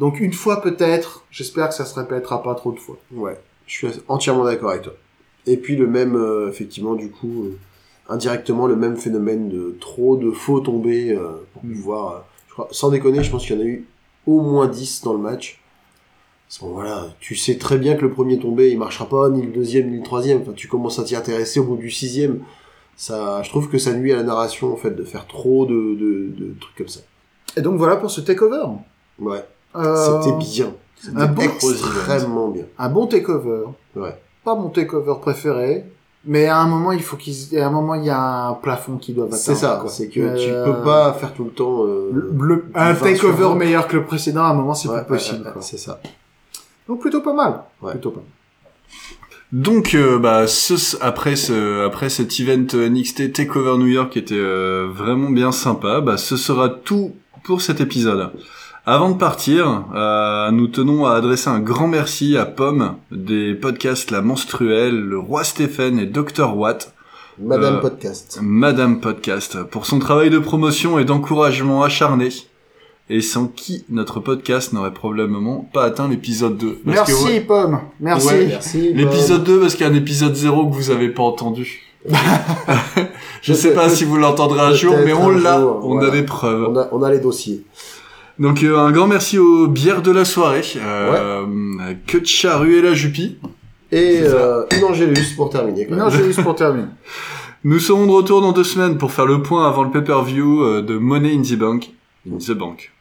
Donc 0.00 0.18
une 0.18 0.32
fois 0.32 0.60
peut-être, 0.62 1.24
j'espère 1.30 1.68
que 1.68 1.74
ça 1.74 1.84
se 1.84 1.94
répétera 1.98 2.42
pas 2.42 2.54
trop 2.56 2.72
de 2.72 2.78
fois. 2.80 2.96
Ouais. 3.12 3.38
Je 3.66 3.74
suis 3.88 4.00
entièrement 4.08 4.44
d'accord 4.44 4.70
avec 4.70 4.82
toi. 4.82 4.94
Et 5.46 5.56
puis 5.56 5.76
le 5.76 5.86
même, 5.86 6.16
euh, 6.16 6.48
effectivement, 6.48 6.94
du 6.94 7.10
coup, 7.10 7.44
euh, 7.44 7.58
indirectement, 8.08 8.66
le 8.66 8.74
même 8.76 8.96
phénomène 8.96 9.48
de 9.48 9.76
trop 9.80 10.16
de 10.16 10.30
faux 10.32 10.60
tombés 10.60 11.12
euh, 11.12 11.28
pour 11.52 11.64
Mm. 11.64 11.74
pouvoir... 11.74 12.24
je 12.48 12.52
crois, 12.54 12.68
sans 12.72 12.88
déconner, 12.90 13.22
je 13.22 13.30
pense 13.30 13.46
qu'il 13.46 13.56
y 13.56 13.58
en 13.58 13.62
a 13.62 13.66
eu 13.66 13.86
au 14.26 14.40
moins 14.40 14.66
10 14.66 15.02
dans 15.02 15.12
le 15.12 15.18
match. 15.20 15.60
Parce 16.48 16.60
bon, 16.62 16.70
voilà, 16.74 17.06
tu 17.20 17.36
sais 17.36 17.58
très 17.58 17.78
bien 17.78 17.94
que 17.94 18.02
le 18.02 18.10
premier 18.10 18.38
tombé, 18.38 18.70
il 18.70 18.78
marchera 18.78 19.08
pas, 19.08 19.28
ni 19.28 19.42
le 19.42 19.52
deuxième, 19.52 19.90
ni 19.90 19.98
le 19.98 20.02
troisième. 20.02 20.40
Enfin, 20.40 20.52
tu 20.56 20.66
commences 20.66 20.98
à 20.98 21.04
t'y 21.04 21.14
intéresser 21.14 21.60
au 21.60 21.64
bout 21.64 21.76
du 21.76 21.90
sixième. 21.90 22.40
Ça, 22.96 23.42
je 23.42 23.50
trouve 23.50 23.68
que 23.68 23.78
ça 23.78 23.92
nuit 23.94 24.12
à 24.12 24.16
la 24.16 24.22
narration, 24.24 24.72
en 24.72 24.76
fait, 24.76 24.90
de 24.90 25.04
faire 25.04 25.26
trop 25.26 25.64
de, 25.66 25.74
de, 25.74 26.28
de 26.36 26.54
trucs 26.60 26.76
comme 26.76 26.88
ça. 26.88 27.00
Et 27.56 27.60
donc 27.62 27.76
voilà 27.78 27.96
pour 27.96 28.10
ce 28.10 28.20
takeover. 28.20 28.64
Ouais. 29.18 29.44
Euh, 29.76 30.20
C'était 30.22 30.36
bien. 30.36 30.72
C'était 31.00 31.16
un 31.20 31.26
bon 31.26 31.42
extrêmement 31.42 32.48
bien. 32.48 32.64
Un 32.78 32.88
bon 32.88 33.06
takeover. 33.06 33.64
Ouais. 33.96 34.20
Pas 34.44 34.54
mon 34.54 34.68
takeover 34.68 35.14
préféré. 35.20 35.84
Mais 36.26 36.46
à 36.46 36.58
un 36.58 36.66
moment, 36.66 36.92
il 36.92 37.02
faut 37.02 37.16
qu'il, 37.16 37.34
à 37.58 37.66
un 37.66 37.70
moment, 37.70 37.94
il 37.94 38.04
y 38.04 38.10
a 38.10 38.48
un 38.48 38.52
plafond 38.52 38.98
qui 38.98 39.14
doit 39.14 39.24
atteindre. 39.24 39.40
C'est 39.40 39.54
ça, 39.54 39.78
quoi. 39.80 39.88
c'est 39.88 40.08
que 40.08 40.20
Euh, 40.20 40.36
tu 40.36 40.70
peux 40.70 40.82
pas 40.84 41.14
faire 41.14 41.32
tout 41.32 41.44
le 41.44 41.50
temps... 41.50 41.84
euh, 41.86 42.10
Le, 42.12 42.30
le- 42.46 42.64
un 42.74 42.92
20 42.92 43.14
sur 43.16 43.28
takeover 43.30 43.44
20. 43.44 43.54
meilleur 43.54 43.88
que 43.88 43.96
le 43.96 44.04
précédent, 44.04 44.42
à 44.44 44.48
un 44.48 44.54
moment, 44.54 44.74
c'est 44.74 44.88
ouais, 44.90 44.98
plus 45.02 45.14
possible. 45.14 45.40
ouais, 45.40 45.46
ouais, 45.46 45.52
quoi. 45.54 45.62
c'est 45.62 45.78
ça. 45.78 45.98
Donc 46.86 47.00
plutôt 47.00 47.22
pas 47.22 47.32
mal. 47.32 47.62
Ouais. 47.80 47.92
Plutôt 47.92 48.10
pas 48.10 48.16
mal. 48.20 48.26
Donc, 49.52 49.94
euh, 49.94 50.18
bah, 50.18 50.46
ce, 50.46 50.74
après 51.00 51.34
ce, 51.36 51.84
après 51.86 52.08
cet 52.08 52.38
event 52.38 52.66
NXT 52.72 53.32
Takeover 53.32 53.78
New 53.78 53.88
York 53.88 54.10
qui 54.12 54.18
était 54.20 54.34
euh, 54.36 54.88
vraiment 54.92 55.30
bien 55.30 55.50
sympa, 55.52 56.00
bah, 56.02 56.16
ce 56.18 56.36
sera 56.36 56.68
tout 56.68 57.12
pour 57.44 57.60
cet 57.62 57.80
épisode. 57.80 58.30
Avant 58.86 59.10
de 59.10 59.16
partir, 59.18 59.84
euh, 59.94 60.50
nous 60.50 60.66
tenons 60.66 61.06
à 61.06 61.12
adresser 61.14 61.48
un 61.48 61.60
grand 61.60 61.86
merci 61.86 62.36
à 62.36 62.46
Pomme 62.46 62.96
des 63.10 63.54
podcasts 63.54 64.10
La 64.10 64.22
Menstruelle, 64.22 64.98
le 64.98 65.18
Roi 65.18 65.44
Stéphane 65.44 65.98
et 65.98 66.06
Dr 66.06 66.56
Watt, 66.56 66.94
Madame 67.38 67.76
Euh, 67.76 67.80
Podcast. 67.80 68.38
Madame 68.42 69.00
Podcast, 69.00 69.62
pour 69.64 69.86
son 69.86 69.98
travail 69.98 70.30
de 70.30 70.38
promotion 70.38 70.98
et 70.98 71.04
d'encouragement 71.04 71.82
acharné. 71.82 72.28
Et 73.12 73.22
sans 73.22 73.48
qui 73.48 73.84
notre 73.88 74.20
podcast 74.20 74.72
n'aurait 74.72 74.94
probablement 74.94 75.68
pas 75.72 75.84
atteint 75.84 76.06
l'épisode 76.08 76.56
2. 76.56 76.80
Parce 76.86 77.06
que, 77.06 77.10
Merci, 77.12 77.24
ouais, 77.24 77.40
Pomme. 77.40 77.80
Merci. 77.98 78.26
Ouais. 78.28 78.46
Merci. 78.46 78.92
L'épisode 78.94 79.42
2 79.42 79.60
parce 79.60 79.74
qu'il 79.74 79.84
y 79.84 79.88
a 79.88 79.92
un 79.92 79.96
épisode 79.96 80.34
0 80.34 80.68
que 80.70 80.74
vous 80.74 80.90
avez 80.90 81.08
pas 81.08 81.24
entendu. 81.24 81.82
Je 83.42 83.52
sais 83.52 83.74
pas 83.74 83.88
si 83.88 84.04
vous 84.04 84.16
l'entendrez 84.16 84.60
un 84.60 84.72
jour, 84.72 84.94
mais 85.04 85.12
on 85.12 85.28
l'a, 85.28 85.60
on 85.60 85.98
a 85.98 86.10
des 86.10 86.22
preuves. 86.22 86.68
On 86.70 86.76
a, 86.78 86.88
on 86.92 87.02
a 87.02 87.10
les 87.10 87.18
dossiers. 87.18 87.64
Donc 88.40 88.62
euh, 88.62 88.78
un 88.78 88.90
grand 88.90 89.06
merci 89.06 89.38
aux 89.38 89.66
bières 89.66 90.00
de 90.00 90.10
la 90.10 90.24
soirée, 90.24 90.62
euh, 90.76 91.44
que 92.06 92.24
Charu 92.24 92.78
et 92.78 92.82
la 92.82 92.94
Jupi. 92.94 93.38
Et 93.92 94.20
C'est 94.22 94.28
euh, 94.28 94.64
une 94.78 94.84
Angélus 94.84 95.34
pour 95.36 95.50
terminer. 95.50 95.86
j'ai 96.08 96.24
juste 96.24 96.42
pour 96.42 96.54
terminer. 96.54 96.88
Nous 97.64 97.78
serons 97.78 98.06
de 98.06 98.12
retour 98.12 98.40
dans 98.40 98.52
deux 98.52 98.64
semaines 98.64 98.96
pour 98.96 99.12
faire 99.12 99.26
le 99.26 99.42
point 99.42 99.68
avant 99.68 99.82
le 99.82 99.90
pay-per-view 99.90 100.62
euh, 100.62 100.80
de 100.80 100.96
Money 100.96 101.34
in 101.34 101.42
the 101.42 101.58
Bank. 101.58 101.90
In 102.26 102.38
the 102.38 102.52
Bank. 102.52 102.92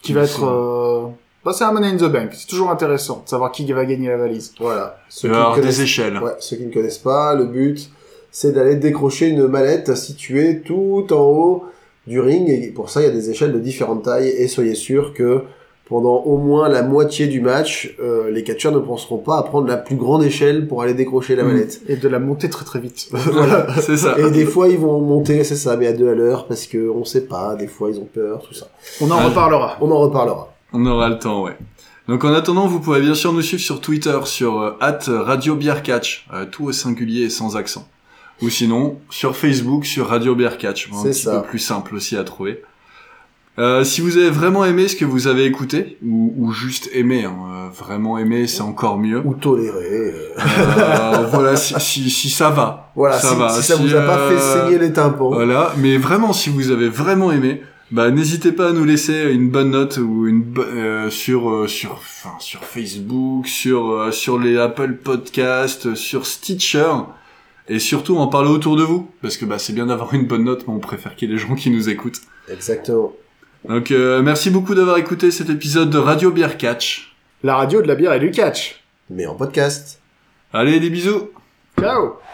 Qui 0.00 0.14
va 0.14 0.22
être 0.22 0.44
euh, 0.44 1.08
Passer 1.44 1.64
un 1.64 1.72
Money 1.72 1.88
in 1.88 1.96
the 1.98 2.10
Bank, 2.10 2.30
c'est 2.32 2.46
toujours 2.46 2.70
intéressant 2.70 3.22
de 3.24 3.28
savoir 3.28 3.52
qui 3.52 3.70
va 3.70 3.84
gagner 3.84 4.08
la 4.08 4.16
valise. 4.16 4.54
Voilà. 4.58 4.98
Ceux 5.10 5.28
qui 5.28 5.34
connaissent- 5.54 5.76
des 5.76 5.82
échelles. 5.82 6.18
Ouais, 6.18 6.32
ceux 6.40 6.56
qui 6.56 6.64
ne 6.64 6.72
connaissent 6.72 6.96
pas, 6.96 7.34
le 7.34 7.44
but, 7.44 7.90
c'est 8.30 8.52
d'aller 8.52 8.76
décrocher 8.76 9.28
une 9.28 9.46
mallette 9.48 9.94
située 9.94 10.62
tout 10.64 11.06
en 11.10 11.20
haut 11.20 11.64
du 12.06 12.20
ring. 12.20 12.48
Et 12.48 12.68
pour 12.70 12.90
ça, 12.90 13.00
il 13.00 13.04
y 13.04 13.08
a 13.08 13.12
des 13.12 13.30
échelles 13.30 13.52
de 13.52 13.58
différentes 13.58 14.02
tailles. 14.04 14.28
Et 14.28 14.48
soyez 14.48 14.74
sûr 14.74 15.12
que 15.14 15.42
pendant 15.88 16.16
au 16.16 16.36
moins 16.38 16.68
la 16.68 16.82
moitié 16.82 17.28
du 17.28 17.40
match, 17.40 17.94
euh, 18.02 18.28
les 18.30 18.42
catcheurs 18.42 18.72
ne 18.72 18.80
penseront 18.80 19.18
pas 19.18 19.38
à 19.38 19.42
prendre 19.44 19.68
la 19.68 19.76
plus 19.76 19.94
grande 19.94 20.24
échelle 20.24 20.66
pour 20.66 20.82
aller 20.82 20.94
décrocher 20.94 21.36
la 21.36 21.44
Mm. 21.44 21.46
mallette. 21.46 21.80
Et 21.88 21.96
de 21.96 22.08
la 22.08 22.18
monter 22.18 22.50
très 22.50 22.64
très 22.64 22.80
vite. 22.80 23.08
voilà. 23.12 23.66
C'est 23.80 23.96
ça. 23.96 24.18
Et 24.18 24.30
des 24.30 24.44
fois, 24.46 24.68
ils 24.68 24.78
vont 24.78 25.00
monter, 25.00 25.44
c'est 25.44 25.54
ça, 25.56 25.76
mais 25.76 25.86
à 25.86 25.92
deux 25.92 26.08
à 26.08 26.14
l'heure, 26.14 26.46
parce 26.48 26.66
que 26.66 26.90
on 26.90 27.04
sait 27.04 27.26
pas, 27.26 27.54
des 27.54 27.68
fois, 27.68 27.90
ils 27.90 27.98
ont 27.98 28.08
peur, 28.12 28.42
tout 28.48 28.54
ça. 28.54 28.66
On 29.00 29.10
en 29.10 29.18
Ah, 29.18 29.28
reparlera. 29.28 29.76
On 29.80 29.90
en 29.92 29.98
reparlera. 30.00 30.52
On 30.72 30.84
aura 30.86 31.08
le 31.08 31.18
temps, 31.18 31.44
ouais. 31.44 31.56
Donc 32.08 32.24
en 32.24 32.32
attendant, 32.34 32.66
vous 32.68 32.78
pouvez 32.80 33.00
bien 33.00 33.14
sûr 33.14 33.32
nous 33.32 33.42
suivre 33.42 33.62
sur 33.62 33.80
Twitter, 33.80 34.16
sur 34.24 34.60
euh, 34.60 34.72
Radio 35.08 35.54
Beer 35.56 35.82
Catch, 35.82 36.26
euh, 36.32 36.44
tout 36.50 36.64
au 36.66 36.72
singulier 36.72 37.22
et 37.24 37.30
sans 37.30 37.56
accent. 37.56 37.86
Ou 38.42 38.50
sinon, 38.50 38.98
sur 39.10 39.34
Facebook, 39.36 39.86
sur 39.86 40.08
Radio 40.08 40.34
Beer 40.34 40.58
Catch, 40.58 40.90
un 40.92 41.02
C'est 41.02 41.08
petit 41.10 41.22
ça. 41.22 41.40
peu 41.40 41.48
plus 41.48 41.58
simple 41.58 41.94
aussi 41.94 42.16
à 42.16 42.24
trouver. 42.24 42.62
Euh, 43.58 43.84
si 43.84 44.02
vous 44.02 44.18
avez 44.18 44.28
vraiment 44.28 44.66
aimé 44.66 44.86
ce 44.86 44.96
que 44.96 45.06
vous 45.06 45.28
avez 45.28 45.46
écouté, 45.46 45.96
ou, 46.04 46.34
ou 46.36 46.52
juste 46.52 46.90
aimé, 46.92 47.24
hein, 47.24 47.34
euh, 47.50 47.68
vraiment 47.70 48.18
aimé, 48.18 48.46
c'est 48.46 48.60
encore 48.60 48.98
mieux. 48.98 49.22
Ou 49.24 49.32
tolérer. 49.32 49.80
euh. 49.90 50.34
Euh, 50.38 51.26
voilà, 51.32 51.56
si, 51.56 51.72
si, 51.80 52.10
si 52.10 52.28
ça 52.28 52.50
va. 52.50 52.92
Voilà, 52.94 53.18
ça 53.18 53.30
si, 53.30 53.36
va. 53.36 53.48
si 53.48 53.62
ça 53.62 53.76
vous 53.76 53.94
a 53.94 54.02
pas 54.02 54.18
euh, 54.18 54.28
fait 54.28 54.38
saigner 54.38 54.78
les 54.78 54.92
tympans. 54.92 55.30
Voilà, 55.30 55.72
mais 55.78 55.96
vraiment, 55.96 56.34
si 56.34 56.50
vous 56.50 56.70
avez 56.70 56.90
vraiment 56.90 57.32
aimé, 57.32 57.62
bah 57.90 58.10
n'hésitez 58.10 58.52
pas 58.52 58.68
à 58.68 58.72
nous 58.72 58.84
laisser 58.84 59.30
une 59.32 59.48
bonne 59.48 59.70
note 59.70 59.96
ou 59.96 60.26
une 60.26 60.44
euh, 60.58 61.08
sur 61.08 61.48
euh, 61.48 61.66
sur 61.68 61.92
enfin 61.92 62.34
sur 62.40 62.62
Facebook, 62.64 63.46
sur 63.46 63.90
euh, 63.92 64.10
sur 64.10 64.38
les 64.38 64.58
Apple 64.58 64.96
Podcasts, 65.02 65.94
sur 65.94 66.26
Stitcher 66.26 66.90
et 67.68 67.78
surtout 67.78 68.16
en 68.18 68.26
parler 68.28 68.50
autour 68.50 68.76
de 68.76 68.82
vous 68.82 69.10
parce 69.22 69.36
que 69.36 69.44
bah 69.44 69.58
c'est 69.58 69.72
bien 69.72 69.86
d'avoir 69.86 70.14
une 70.14 70.26
bonne 70.26 70.44
note, 70.44 70.66
mais 70.66 70.74
on 70.74 70.78
préfère 70.78 71.14
qu'il 71.16 71.28
y 71.28 71.32
ait 71.32 71.34
des 71.34 71.40
gens 71.40 71.54
qui 71.54 71.70
nous 71.70 71.88
écoutent. 71.88 72.20
Exactement. 72.50 73.12
Donc 73.68 73.90
euh, 73.90 74.22
merci 74.22 74.50
beaucoup 74.50 74.74
d'avoir 74.74 74.98
écouté 74.98 75.30
cet 75.30 75.50
épisode 75.50 75.90
de 75.90 75.98
Radio 75.98 76.30
Beer 76.30 76.56
Catch. 76.56 77.14
La 77.42 77.56
radio 77.56 77.82
de 77.82 77.88
la 77.88 77.94
bière 77.94 78.12
et 78.12 78.20
du 78.20 78.30
catch. 78.30 78.82
Mais 79.10 79.26
en 79.26 79.34
podcast. 79.34 80.00
Allez, 80.52 80.80
des 80.80 80.90
bisous. 80.90 81.30
Ciao 81.78 82.25